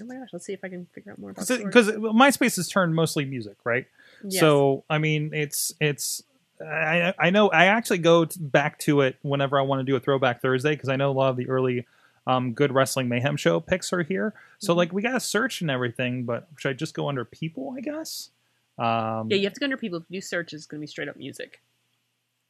oh 0.00 0.04
my 0.04 0.16
gosh, 0.16 0.28
let's 0.34 0.44
see 0.44 0.52
if 0.52 0.60
I 0.62 0.68
can 0.68 0.86
figure 0.92 1.12
out 1.12 1.18
more 1.18 1.30
about 1.30 1.48
it. 1.50 1.64
because 1.64 1.88
MySpace 1.88 2.56
has 2.56 2.68
turned 2.68 2.94
mostly 2.94 3.24
music, 3.24 3.56
right? 3.64 3.86
Yes. 4.22 4.40
So 4.40 4.84
I 4.90 4.98
mean, 4.98 5.30
it's 5.32 5.72
it's. 5.80 6.22
I 6.62 7.14
I 7.18 7.30
know 7.30 7.48
I 7.48 7.66
actually 7.66 7.98
go 7.98 8.24
t- 8.26 8.38
back 8.40 8.78
to 8.80 9.00
it 9.02 9.16
whenever 9.22 9.58
I 9.58 9.62
want 9.62 9.80
to 9.80 9.84
do 9.84 9.96
a 9.96 10.00
Throwback 10.00 10.42
Thursday 10.42 10.72
because 10.72 10.88
I 10.88 10.96
know 10.96 11.10
a 11.10 11.12
lot 11.12 11.30
of 11.30 11.36
the 11.36 11.48
early 11.48 11.86
um, 12.26 12.52
Good 12.52 12.72
Wrestling 12.72 13.08
Mayhem 13.08 13.36
show 13.36 13.60
picks 13.60 13.92
are 13.92 14.02
here. 14.02 14.34
So 14.58 14.74
Mhm. 14.74 14.76
like 14.76 14.92
we 14.92 15.02
got 15.02 15.12
to 15.12 15.20
search 15.20 15.62
and 15.62 15.70
everything, 15.70 16.24
but 16.24 16.48
should 16.56 16.70
I 16.70 16.72
just 16.74 16.94
go 16.94 17.08
under 17.08 17.24
people? 17.24 17.74
I 17.76 17.80
guess. 17.80 18.30
Um, 18.78 19.28
yeah, 19.30 19.36
you 19.36 19.44
have 19.44 19.54
to 19.54 19.60
go 19.60 19.64
under 19.64 19.76
people. 19.76 19.98
If 19.98 20.04
you 20.08 20.20
search, 20.20 20.52
it's 20.52 20.66
going 20.66 20.78
to 20.80 20.82
be 20.82 20.86
straight 20.86 21.08
up 21.08 21.16
music. 21.16 21.60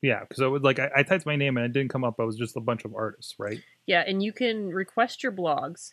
yeah, 0.03 0.21
because 0.21 0.41
I 0.43 0.47
would 0.47 0.63
like 0.65 0.79
I, 0.79 0.91
I 0.97 1.03
typed 1.03 1.27
my 1.27 1.37
name 1.37 1.57
and 1.57 1.67
it 1.67 1.73
didn't 1.73 1.91
come 1.91 2.05
up. 2.05 2.19
I 2.19 2.25
was 2.25 2.37
just 2.37 2.57
a 2.57 2.61
bunch 2.61 2.85
of 2.85 2.95
artists, 2.95 3.35
right? 3.39 3.61
Yeah, 3.87 4.03
and 4.07 4.23
you 4.23 4.33
can 4.33 4.69
request 4.71 5.23
your 5.23 5.33
blogs. 5.33 5.93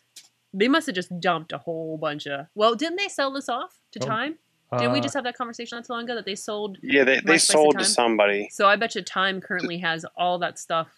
They 0.54 0.66
must 0.68 0.86
have 0.86 0.94
just 0.94 1.20
dumped 1.20 1.52
a 1.52 1.58
whole 1.58 1.98
bunch 1.98 2.26
of. 2.26 2.46
Well, 2.54 2.74
didn't 2.74 2.96
they 2.96 3.08
sell 3.08 3.32
this 3.32 3.48
off 3.48 3.80
to 3.92 4.00
Oh, 4.02 4.06
Time? 4.06 4.38
Didn't 4.76 4.92
we 4.92 4.98
Uh, 4.98 5.02
just 5.02 5.14
have 5.14 5.24
that 5.24 5.36
conversation 5.36 5.76
not 5.76 5.86
too 5.86 5.92
long 5.92 6.04
ago 6.04 6.14
that 6.14 6.24
they 6.26 6.34
sold 6.34 6.78
Yeah, 6.82 7.04
they, 7.04 7.20
they 7.20 7.38
sold 7.38 7.78
to 7.78 7.84
somebody. 7.84 8.48
So 8.50 8.68
I 8.68 8.76
bet 8.76 8.94
you 8.94 9.02
Time 9.02 9.40
currently 9.40 9.78
has 9.78 10.04
all 10.16 10.38
that 10.40 10.58
stuff, 10.58 10.88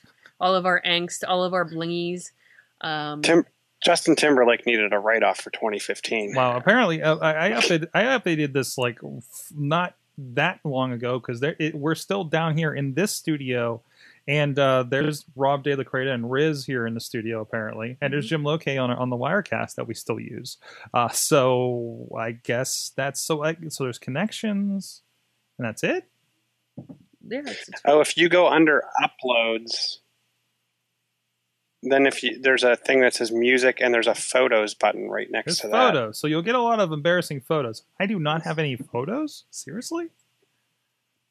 all 0.41 0.55
of 0.55 0.67
our 0.67 0.83
angst, 0.85 1.23
all 1.27 1.45
of 1.45 1.55
our 1.55 1.65
blingies. 1.65 2.33
Um, 2.81 3.23
Tim, 3.23 3.47
Justin 3.85 4.17
Timberlake 4.17 4.67
needed 4.67 4.93
a 4.93 4.99
write 4.99 5.23
off 5.23 5.41
for 5.41 5.51
2015. 5.51 6.35
Wow. 6.35 6.57
Apparently, 6.57 7.03
uh, 7.03 7.17
I, 7.17 7.47
I 7.47 7.51
updated. 7.53 7.89
I 7.95 8.03
updated 8.05 8.53
this 8.53 8.77
like 8.77 8.99
f- 9.05 9.53
not 9.55 9.95
that 10.19 10.61
long 10.65 10.93
ago 10.93 11.19
because 11.19 11.43
we're 11.73 11.95
still 11.95 12.25
down 12.25 12.57
here 12.57 12.75
in 12.75 12.95
this 12.95 13.13
studio, 13.13 13.83
and 14.29 14.59
uh, 14.59 14.85
there's 14.89 15.25
Rob 15.37 15.63
De 15.65 15.75
La 15.75 15.83
Creta 15.85 16.13
and 16.15 16.31
Riz 16.31 16.65
here 16.67 16.87
in 16.87 16.95
the 16.95 17.01
studio 17.01 17.41
apparently, 17.41 17.97
and 18.01 18.13
there's 18.13 18.29
Jim 18.29 18.45
Loke 18.45 18.67
on 18.69 18.91
on 18.91 19.11
the 19.11 19.17
Wirecast 19.17 19.75
that 19.77 19.87
we 19.87 19.95
still 19.95 20.21
use. 20.21 20.59
Uh, 20.95 21.09
so 21.09 22.09
I 22.19 22.33
guess 22.33 22.93
that's 22.97 23.21
so. 23.21 23.43
I, 23.45 23.57
so 23.69 23.85
there's 23.85 23.99
connections, 23.99 25.03
and 25.59 25.67
that's 25.67 25.83
it. 25.83 26.05
yeah, 27.27 27.41
it's, 27.41 27.69
it's- 27.69 27.83
Oh, 27.85 28.01
if 28.01 28.17
you 28.17 28.29
go 28.29 28.49
under 28.49 28.85
uploads, 29.03 29.99
then 31.83 32.07
if 32.07 32.23
you 32.23 32.39
there's 32.41 32.63
a 32.63 32.77
thing 32.77 33.01
that 33.01 33.15
says 33.15 33.33
music 33.33 33.79
and 33.81 33.93
there's 33.95 34.07
a 34.07 34.15
photos 34.15 34.75
button 34.75 35.09
right 35.09 35.31
next 35.31 35.47
There's 35.47 35.59
to 35.61 35.69
that. 35.69 35.95
photos, 35.95 36.19
so 36.19 36.27
you'll 36.27 36.43
get 36.43 36.55
a 36.55 36.61
lot 36.63 36.79
of 36.79 36.93
embarrassing 36.93 37.41
photos. 37.41 37.85
I 37.99 38.07
do 38.07 38.19
not 38.19 38.43
have 38.43 38.59
any 38.59 38.77
photos. 38.77 39.45
Seriously. 39.51 40.09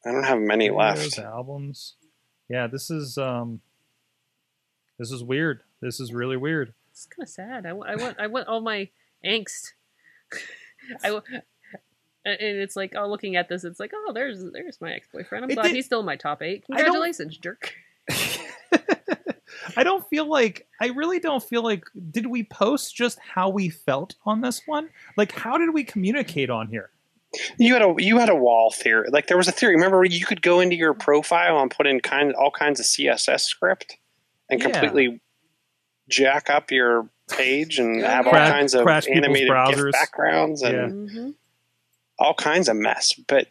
I 0.04 0.12
don't 0.12 0.24
have 0.24 0.40
many 0.40 0.70
Videos, 0.70 1.16
left. 1.16 1.18
albums. 1.18 1.94
Yeah, 2.50 2.66
this 2.66 2.90
is 2.90 3.16
um 3.16 3.60
this 4.98 5.10
is 5.12 5.22
weird. 5.22 5.62
This 5.80 6.00
is 6.00 6.12
really 6.12 6.36
weird. 6.36 6.74
it's 6.90 7.06
kind 7.06 7.22
of 7.22 7.28
sad. 7.30 7.64
I, 7.64 7.70
I 7.70 7.96
want 7.96 8.18
I 8.20 8.26
want 8.26 8.48
all 8.48 8.60
my 8.60 8.88
angst. 9.24 9.68
I 11.04 11.20
and 12.26 12.36
it's 12.38 12.76
like 12.76 12.92
oh, 12.96 13.08
looking 13.08 13.36
at 13.36 13.48
this, 13.48 13.64
it's 13.64 13.80
like 13.80 13.92
oh, 13.94 14.12
there's 14.12 14.44
there's 14.52 14.80
my 14.80 14.92
ex 14.92 15.08
boyfriend. 15.12 15.44
I'm 15.44 15.50
It 15.50 15.54
glad 15.54 15.62
did- 15.68 15.76
he's 15.76 15.86
still 15.86 16.00
in 16.00 16.06
my 16.06 16.16
top 16.16 16.42
eight. 16.42 16.64
Congratulations, 16.66 17.38
jerk. 17.38 17.72
I 19.76 19.84
don't 19.84 20.06
feel 20.08 20.28
like 20.28 20.66
I 20.80 20.88
really 20.88 21.20
don't 21.20 21.42
feel 21.42 21.62
like 21.62 21.84
did 22.10 22.26
we 22.26 22.42
post 22.42 22.94
just 22.94 23.18
how 23.20 23.48
we 23.50 23.68
felt 23.68 24.16
on 24.26 24.40
this 24.40 24.62
one? 24.66 24.90
Like 25.16 25.32
how 25.32 25.58
did 25.58 25.72
we 25.72 25.84
communicate 25.84 26.50
on 26.50 26.68
here? 26.68 26.90
You 27.58 27.74
had 27.74 27.82
a 27.82 27.94
you 27.98 28.18
had 28.18 28.28
a 28.28 28.34
wall 28.34 28.70
theory. 28.72 29.08
Like 29.10 29.26
there 29.28 29.36
was 29.36 29.46
a 29.48 29.52
theory. 29.52 29.74
Remember, 29.74 30.04
you 30.04 30.26
could 30.26 30.42
go 30.42 30.58
into 30.60 30.74
your 30.76 30.94
profile 30.94 31.60
and 31.60 31.70
put 31.70 31.86
in 31.86 32.00
kind 32.00 32.32
all 32.34 32.50
kinds 32.50 32.80
of 32.80 32.86
CSS 32.86 33.42
script 33.42 33.96
and 34.48 34.60
Yeah. 34.60 34.70
completely 34.70 35.20
jack 36.08 36.50
up 36.50 36.70
your 36.72 37.08
page 37.30 37.78
and 37.78 38.02
have 38.02 38.26
all 38.26 38.32
Crash- 38.32 38.50
kinds 38.50 38.74
of 38.74 38.84
animated 38.88 39.48
GIF 39.48 39.92
backgrounds 39.92 40.62
and 40.62 41.08
Yeah. 41.08 41.20
hmm 41.22 41.30
all 42.18 42.34
kinds 42.34 42.68
of 42.68 42.76
mess. 42.76 43.12
But 43.14 43.46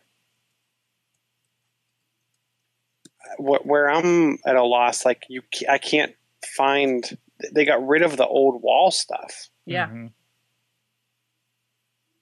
what, 3.38 3.66
where 3.66 3.90
I'm 3.90 4.38
at 4.46 4.56
a 4.56 4.64
loss, 4.64 5.06
like 5.06 5.26
you, 5.30 5.42
I 5.70 5.78
can't 5.78 6.14
find. 6.56 7.18
They 7.54 7.64
got 7.66 7.86
rid 7.88 8.02
of 8.02 8.18
the 8.18 8.28
old 8.28 8.62
wall 8.62 8.92
stuff. 8.92 9.50
Yeah, 9.66 9.88
Mhm. 9.88 10.12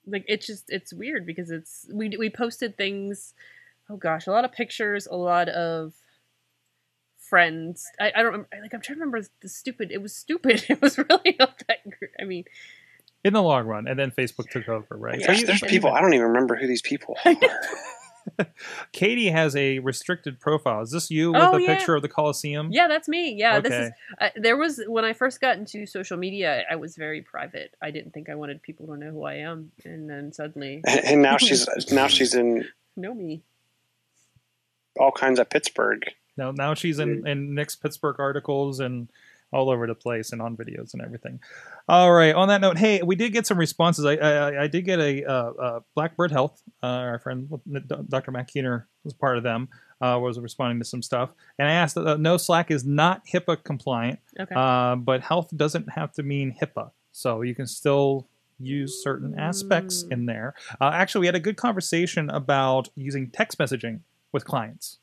Like 0.08 0.26
it's 0.28 0.48
just 0.48 0.66
it's 0.70 0.94
weird 0.94 1.26
because 1.26 1.52
it's 1.52 1.86
we 1.94 2.16
we 2.18 2.30
posted 2.30 2.78
things. 2.78 3.34
Oh 3.90 3.98
gosh, 3.98 4.26
a 4.28 4.32
lot 4.32 4.46
of 4.46 4.52
pictures, 4.52 5.08
a 5.08 5.16
lot 5.16 5.50
of 5.50 5.94
friends. 7.18 7.86
I, 8.00 8.12
I 8.16 8.24
don't. 8.24 8.48
Like 8.62 8.74
I'm 8.74 8.82
trying 8.82 8.96
to 8.98 9.02
remember 9.02 9.22
the 9.42 9.50
stupid. 9.50 9.92
It 9.92 10.02
was 10.02 10.16
stupid. 10.16 10.66
It 10.70 10.82
was 10.82 10.98
really 10.98 11.36
not 11.40 11.62
that. 11.68 11.84
gr- 11.90 12.06
I 12.20 12.24
mean, 12.24 12.46
In 13.24 13.34
the 13.34 13.42
long 13.42 13.66
run, 13.68 13.88
and 13.88 13.98
then 14.00 14.12
Facebook 14.12 14.50
took 14.50 14.68
over, 14.70 14.96
right? 14.98 15.18
Oh 15.20 15.22
so 15.22 15.28
Gosh, 15.28 15.42
you- 15.42 15.48
there's 15.48 15.62
people 15.62 15.92
I 15.92 16.02
don't 16.02 16.14
even 16.14 16.28
remember 16.28 16.56
who 16.56 16.68
these 16.68 16.82
people 16.82 17.18
are. 17.26 17.36
Katie 18.92 19.30
has 19.30 19.56
a 19.56 19.80
restricted 19.80 20.40
profile. 20.40 20.82
Is 20.82 20.92
this 20.92 21.10
you 21.12 21.32
with 21.32 21.42
Oh, 21.42 21.54
the 21.58 21.62
yeah. 21.64 21.76
picture 21.78 21.96
of 21.96 22.02
the 22.02 22.10
Coliseum? 22.10 22.70
yeah, 22.72 22.88
that's 22.88 23.08
me. 23.08 23.34
Yeah, 23.34 23.60
this 23.60 23.74
is. 23.74 23.92
Uh, 24.20 24.30
there 24.36 24.58
was 24.58 24.82
when 24.88 25.06
I 25.06 25.14
first 25.14 25.40
got 25.42 25.58
into 25.58 25.86
social 25.86 26.18
media, 26.18 26.64
I 26.70 26.76
was 26.76 26.96
very 26.96 27.22
private. 27.22 27.76
I 27.82 27.92
didn't 27.92 28.14
think 28.14 28.30
I 28.30 28.36
wanted 28.36 28.62
people 28.62 28.88
to 28.88 28.98
know 28.98 29.12
who 29.12 29.24
I 29.24 29.36
am, 29.36 29.72
and 29.86 30.10
then 30.10 30.32
suddenly 30.34 30.82
and 30.88 31.22
now 31.22 31.38
she's 31.38 31.68
now 31.92 32.08
she's 32.08 32.34
in 32.34 32.68
know 32.96 33.14
me. 33.14 33.44
all 35.00 35.12
kinds 35.12 35.40
of 35.40 35.50
Pittsburgh. 35.50 36.04
Now, 36.38 36.52
now 36.52 36.74
she's 36.76 37.00
in, 37.00 37.28
in 37.28 37.56
Next 37.56 37.78
Pittsburgh 37.78 38.18
articles 38.20 38.80
and 38.80 39.10
all 39.54 39.70
over 39.70 39.88
the 39.88 39.96
place 39.96 40.32
and 40.34 40.42
on 40.42 40.58
videos 40.58 40.94
and 40.94 41.02
everything. 41.02 41.40
All 41.88 42.12
right. 42.12 42.36
On 42.36 42.48
that 42.50 42.60
note, 42.62 42.78
hey, 42.78 43.02
we 43.02 43.16
did 43.16 43.32
get 43.32 43.48
some 43.48 43.58
responses. 43.58 44.06
I 44.06 44.16
I, 44.16 44.64
I 44.64 44.68
did 44.68 44.84
get 44.86 45.00
a 45.00 45.24
uh, 45.24 45.32
uh, 45.52 45.80
Blackbird 45.96 46.32
Health. 46.32 46.62
Uh, 46.84 46.88
our 46.88 47.20
friend 47.20 47.50
Dr. 48.10 48.32
Matt 48.32 48.48
Keener 48.48 48.88
was 49.04 49.14
part 49.14 49.38
of 49.38 49.44
them. 49.44 49.70
Uh, 50.00 50.20
was 50.22 50.40
responding 50.40 50.78
to 50.78 50.86
some 50.86 51.02
stuff, 51.02 51.32
and 51.58 51.68
I 51.68 51.72
asked 51.72 51.96
that 51.96 52.06
uh, 52.06 52.18
no 52.18 52.38
Slack 52.38 52.70
is 52.70 52.86
not 52.86 53.26
HIPAA 53.26 53.64
compliant, 53.64 54.20
Okay. 54.40 54.54
uh, 54.56 54.96
but 54.96 55.22
health 55.22 55.50
doesn't 55.58 55.90
have 55.94 56.12
to 56.14 56.22
mean 56.24 56.56
HIPAA, 56.62 56.92
so 57.12 57.42
you 57.42 57.56
can 57.56 57.66
still 57.66 58.28
use 58.60 59.02
certain 59.02 59.34
aspects 59.40 60.04
Mm. 60.04 60.12
in 60.12 60.26
there. 60.28 60.54
Uh, 60.80 60.92
actually, 60.94 61.22
we 61.22 61.26
had 61.26 61.34
a 61.34 61.40
good 61.40 61.58
conversation 61.58 62.30
about 62.30 62.90
using 62.96 63.32
text 63.32 63.58
messaging 63.58 64.02
with 64.32 64.46
clients 64.46 65.00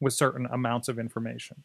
with 0.00 0.12
certain 0.12 0.46
amounts 0.46 0.88
of 0.88 0.98
information. 0.98 1.62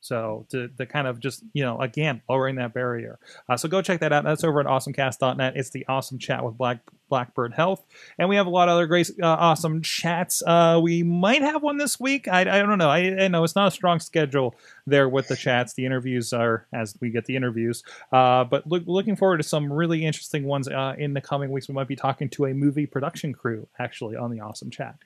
So 0.00 0.46
to, 0.50 0.68
to 0.68 0.86
kind 0.86 1.06
of 1.06 1.20
just, 1.20 1.44
you 1.52 1.64
know, 1.64 1.80
again, 1.80 2.22
lowering 2.28 2.56
that 2.56 2.72
barrier. 2.74 3.18
Uh, 3.48 3.56
so 3.56 3.68
go 3.68 3.82
check 3.82 4.00
that 4.00 4.12
out. 4.12 4.24
That's 4.24 4.44
over 4.44 4.60
at 4.60 4.66
awesomecast.net. 4.66 5.54
It's 5.56 5.70
the 5.70 5.84
awesome 5.88 6.18
chat 6.18 6.44
with 6.44 6.56
Black 6.56 6.80
Blackbird 7.10 7.52
Health. 7.52 7.84
And 8.18 8.30
we 8.30 8.36
have 8.36 8.46
a 8.46 8.50
lot 8.50 8.68
of 8.68 8.72
other 8.72 8.86
great, 8.86 9.10
uh, 9.22 9.26
awesome 9.26 9.82
chats. 9.82 10.42
Uh, 10.46 10.80
we 10.82 11.02
might 11.02 11.42
have 11.42 11.62
one 11.62 11.76
this 11.76 12.00
week. 12.00 12.26
I, 12.26 12.40
I 12.40 12.60
don't 12.60 12.78
know. 12.78 12.88
I, 12.88 13.24
I 13.24 13.28
know 13.28 13.44
it's 13.44 13.54
not 13.54 13.68
a 13.68 13.70
strong 13.70 14.00
schedule 14.00 14.54
there 14.86 15.08
with 15.08 15.28
the 15.28 15.36
chats. 15.36 15.74
The 15.74 15.84
interviews 15.84 16.32
are 16.32 16.66
as 16.72 16.96
we 17.00 17.10
get 17.10 17.26
the 17.26 17.36
interviews. 17.36 17.82
Uh, 18.12 18.44
but 18.44 18.66
look, 18.66 18.84
looking 18.86 19.16
forward 19.16 19.38
to 19.38 19.42
some 19.42 19.72
really 19.72 20.06
interesting 20.06 20.44
ones 20.44 20.68
uh, 20.68 20.94
in 20.96 21.12
the 21.12 21.20
coming 21.20 21.50
weeks. 21.50 21.68
We 21.68 21.74
might 21.74 21.88
be 21.88 21.96
talking 21.96 22.28
to 22.30 22.46
a 22.46 22.54
movie 22.54 22.86
production 22.86 23.32
crew 23.32 23.68
actually 23.78 24.16
on 24.16 24.30
the 24.30 24.40
awesome 24.40 24.70
chat. 24.70 24.96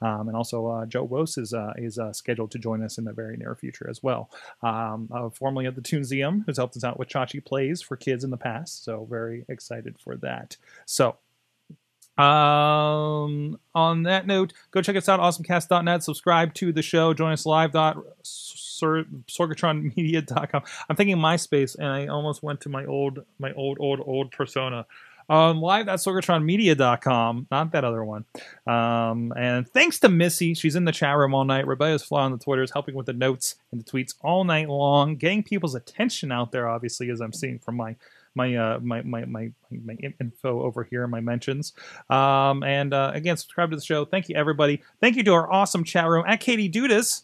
Um, 0.00 0.28
and 0.28 0.36
also, 0.36 0.66
uh, 0.66 0.86
Joe 0.86 1.04
Wos 1.04 1.38
is 1.38 1.54
uh, 1.54 1.72
is 1.76 1.98
uh, 1.98 2.12
scheduled 2.12 2.50
to 2.52 2.58
join 2.58 2.82
us 2.82 2.98
in 2.98 3.04
the 3.04 3.12
very 3.12 3.36
near 3.36 3.54
future 3.54 3.88
as 3.88 4.02
well. 4.02 4.30
Um, 4.62 5.08
formerly 5.34 5.66
of 5.66 5.74
the 5.74 5.82
Toonseum, 5.82 6.44
who's 6.44 6.58
helped 6.58 6.76
us 6.76 6.84
out 6.84 6.98
with 6.98 7.08
Chachi 7.08 7.44
Plays 7.44 7.80
for 7.82 7.96
kids 7.96 8.22
in 8.22 8.30
the 8.30 8.36
past. 8.36 8.84
So 8.84 9.06
very 9.08 9.44
excited 9.48 9.96
for 9.98 10.16
that. 10.18 10.56
So. 10.86 11.16
Um, 12.16 13.58
on 13.74 14.04
that 14.04 14.26
note, 14.26 14.54
go 14.70 14.80
check 14.82 14.96
us 14.96 15.08
out, 15.08 15.20
awesomecast.net. 15.20 16.02
Subscribe 16.02 16.52
to 16.54 16.72
the 16.72 16.82
show. 16.82 17.14
Join 17.14 17.32
us 17.32 17.46
live. 17.46 17.72
Sorgatronmedia.com. 17.72 20.62
I'm 20.88 20.96
thinking 20.96 21.16
MySpace, 21.16 21.76
and 21.76 21.88
I 21.88 22.06
almost 22.06 22.42
went 22.42 22.60
to 22.62 22.68
my 22.68 22.84
old, 22.84 23.24
my 23.38 23.52
old, 23.52 23.78
old, 23.80 24.00
old 24.04 24.30
persona. 24.30 24.86
Um, 25.28 25.60
live 25.60 25.88
at 25.88 25.98
sorgatronmedia.com, 26.00 27.46
not 27.50 27.72
that 27.72 27.84
other 27.84 28.04
one. 28.04 28.26
Um, 28.66 29.32
and 29.36 29.66
thanks 29.66 29.98
to 30.00 30.10
Missy, 30.10 30.52
she's 30.54 30.76
in 30.76 30.84
the 30.84 30.92
chat 30.92 31.16
room 31.16 31.34
all 31.34 31.44
night. 31.44 31.66
Rebecca's 31.66 32.02
fly 32.02 32.24
on 32.24 32.32
the 32.32 32.38
Twitters, 32.38 32.72
helping 32.72 32.94
with 32.94 33.06
the 33.06 33.14
notes 33.14 33.56
and 33.72 33.80
the 33.80 33.90
tweets 33.90 34.14
all 34.20 34.44
night 34.44 34.68
long, 34.68 35.16
getting 35.16 35.42
people's 35.42 35.74
attention 35.74 36.30
out 36.30 36.52
there. 36.52 36.68
Obviously, 36.68 37.10
as 37.10 37.20
I'm 37.20 37.32
seeing 37.32 37.58
from 37.58 37.76
my 37.76 37.96
my 38.34 38.54
uh, 38.56 38.78
my, 38.80 39.02
my 39.02 39.24
my 39.24 39.50
my 39.70 39.94
info 40.20 40.62
over 40.62 40.84
here, 40.84 41.06
my 41.06 41.20
mentions. 41.20 41.72
Um, 42.10 42.62
and 42.62 42.92
uh, 42.92 43.12
again, 43.14 43.36
subscribe 43.36 43.70
to 43.70 43.76
the 43.76 43.82
show. 43.84 44.04
Thank 44.04 44.28
you, 44.28 44.36
everybody. 44.36 44.82
Thank 45.00 45.16
you 45.16 45.22
to 45.24 45.32
our 45.32 45.50
awesome 45.52 45.84
chat 45.84 46.08
room 46.08 46.24
at 46.26 46.40
Katie 46.40 46.70
Dudas 46.70 47.22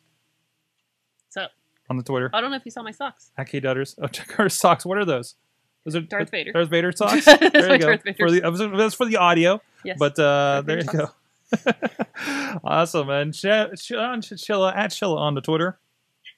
So 1.28 1.46
on 1.88 1.96
the 1.96 2.02
Twitter 2.02 2.30
I 2.32 2.40
don't 2.40 2.50
know 2.50 2.56
if 2.56 2.64
you 2.64 2.70
saw 2.70 2.82
my 2.82 2.92
socks. 2.92 3.30
at 3.36 3.48
K 3.48 3.60
Dutters. 3.60 3.96
Oh, 4.00 4.06
check 4.06 4.38
our 4.38 4.48
socks. 4.48 4.86
What 4.86 4.98
are 4.98 5.04
those? 5.04 5.34
Those 5.84 5.96
are 5.96 6.00
Darth 6.02 6.30
Vader. 6.30 6.52
Darth 6.52 6.68
Vader 6.68 6.92
socks. 6.96 7.24
There 7.24 7.72
you 7.72 7.78
go. 7.78 7.96
For 8.18 8.30
the, 8.30 8.72
that's 8.76 8.94
for 8.94 9.06
the 9.06 9.16
audio. 9.16 9.60
Yes. 9.84 9.96
But 9.98 10.18
uh, 10.18 10.62
there 10.64 10.78
you 10.78 10.84
Vader 10.84 10.98
go. 10.98 11.10
awesome. 12.64 13.08
And 13.10 13.34
Ch- 13.34 13.42
John 13.42 14.20
Chichilla 14.20 14.76
at 14.76 14.90
Chilla 14.90 15.16
on 15.16 15.34
the 15.34 15.40
Twitter. 15.40 15.78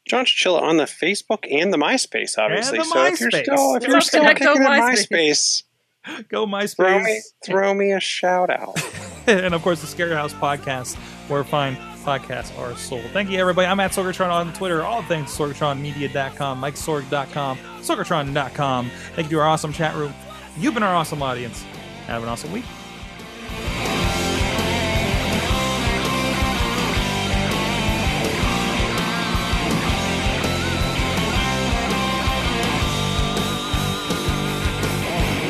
John 0.06 0.24
Chichilla 0.24 0.60
on 0.60 0.76
the 0.76 0.84
Facebook 0.84 1.46
and 1.50 1.72
the 1.72 1.78
MySpace, 1.78 2.36
obviously. 2.38 2.78
the 2.78 2.84
so 2.84 3.04
if 3.04 3.20
you're 3.20 3.30
still 3.30 3.74
if 3.76 3.86
you're 3.86 4.00
still 4.00 4.24
kicking 4.24 4.48
on 4.48 4.62
at 4.62 4.80
MySpace. 4.82 5.62
MySpace, 6.04 6.22
Go 6.28 6.46
throw 6.46 6.98
me 6.98 7.04
MySpace. 7.04 7.20
throw 7.44 7.74
me 7.74 7.92
a 7.92 8.00
shout 8.00 8.50
out. 8.50 8.76
and 9.26 9.54
of 9.54 9.62
course, 9.62 9.80
the 9.80 9.86
Scary 9.86 10.14
House 10.14 10.34
podcast, 10.34 10.96
where 11.28 11.44
fine 11.44 11.76
podcasts 12.04 12.56
are 12.58 12.76
sold. 12.76 13.04
Thank 13.12 13.30
you, 13.30 13.38
everybody. 13.38 13.68
I'm 13.68 13.78
at 13.78 13.92
Sorgatron 13.92 14.30
on 14.30 14.52
Twitter. 14.52 14.82
All 14.82 15.02
things 15.02 15.30
SorgatronMedia.com, 15.30 16.60
MikeSorg.com, 16.60 17.58
Sorgatron.com. 17.80 18.90
Thank 19.14 19.30
you 19.30 19.36
to 19.36 19.42
our 19.42 19.48
awesome 19.48 19.72
chat 19.72 19.94
room. 19.94 20.12
You've 20.58 20.74
been 20.74 20.82
our 20.82 20.94
awesome 20.94 21.22
audience. 21.22 21.62
Have 22.06 22.24
an 22.24 22.28
awesome 22.28 22.52
week. 22.52 22.64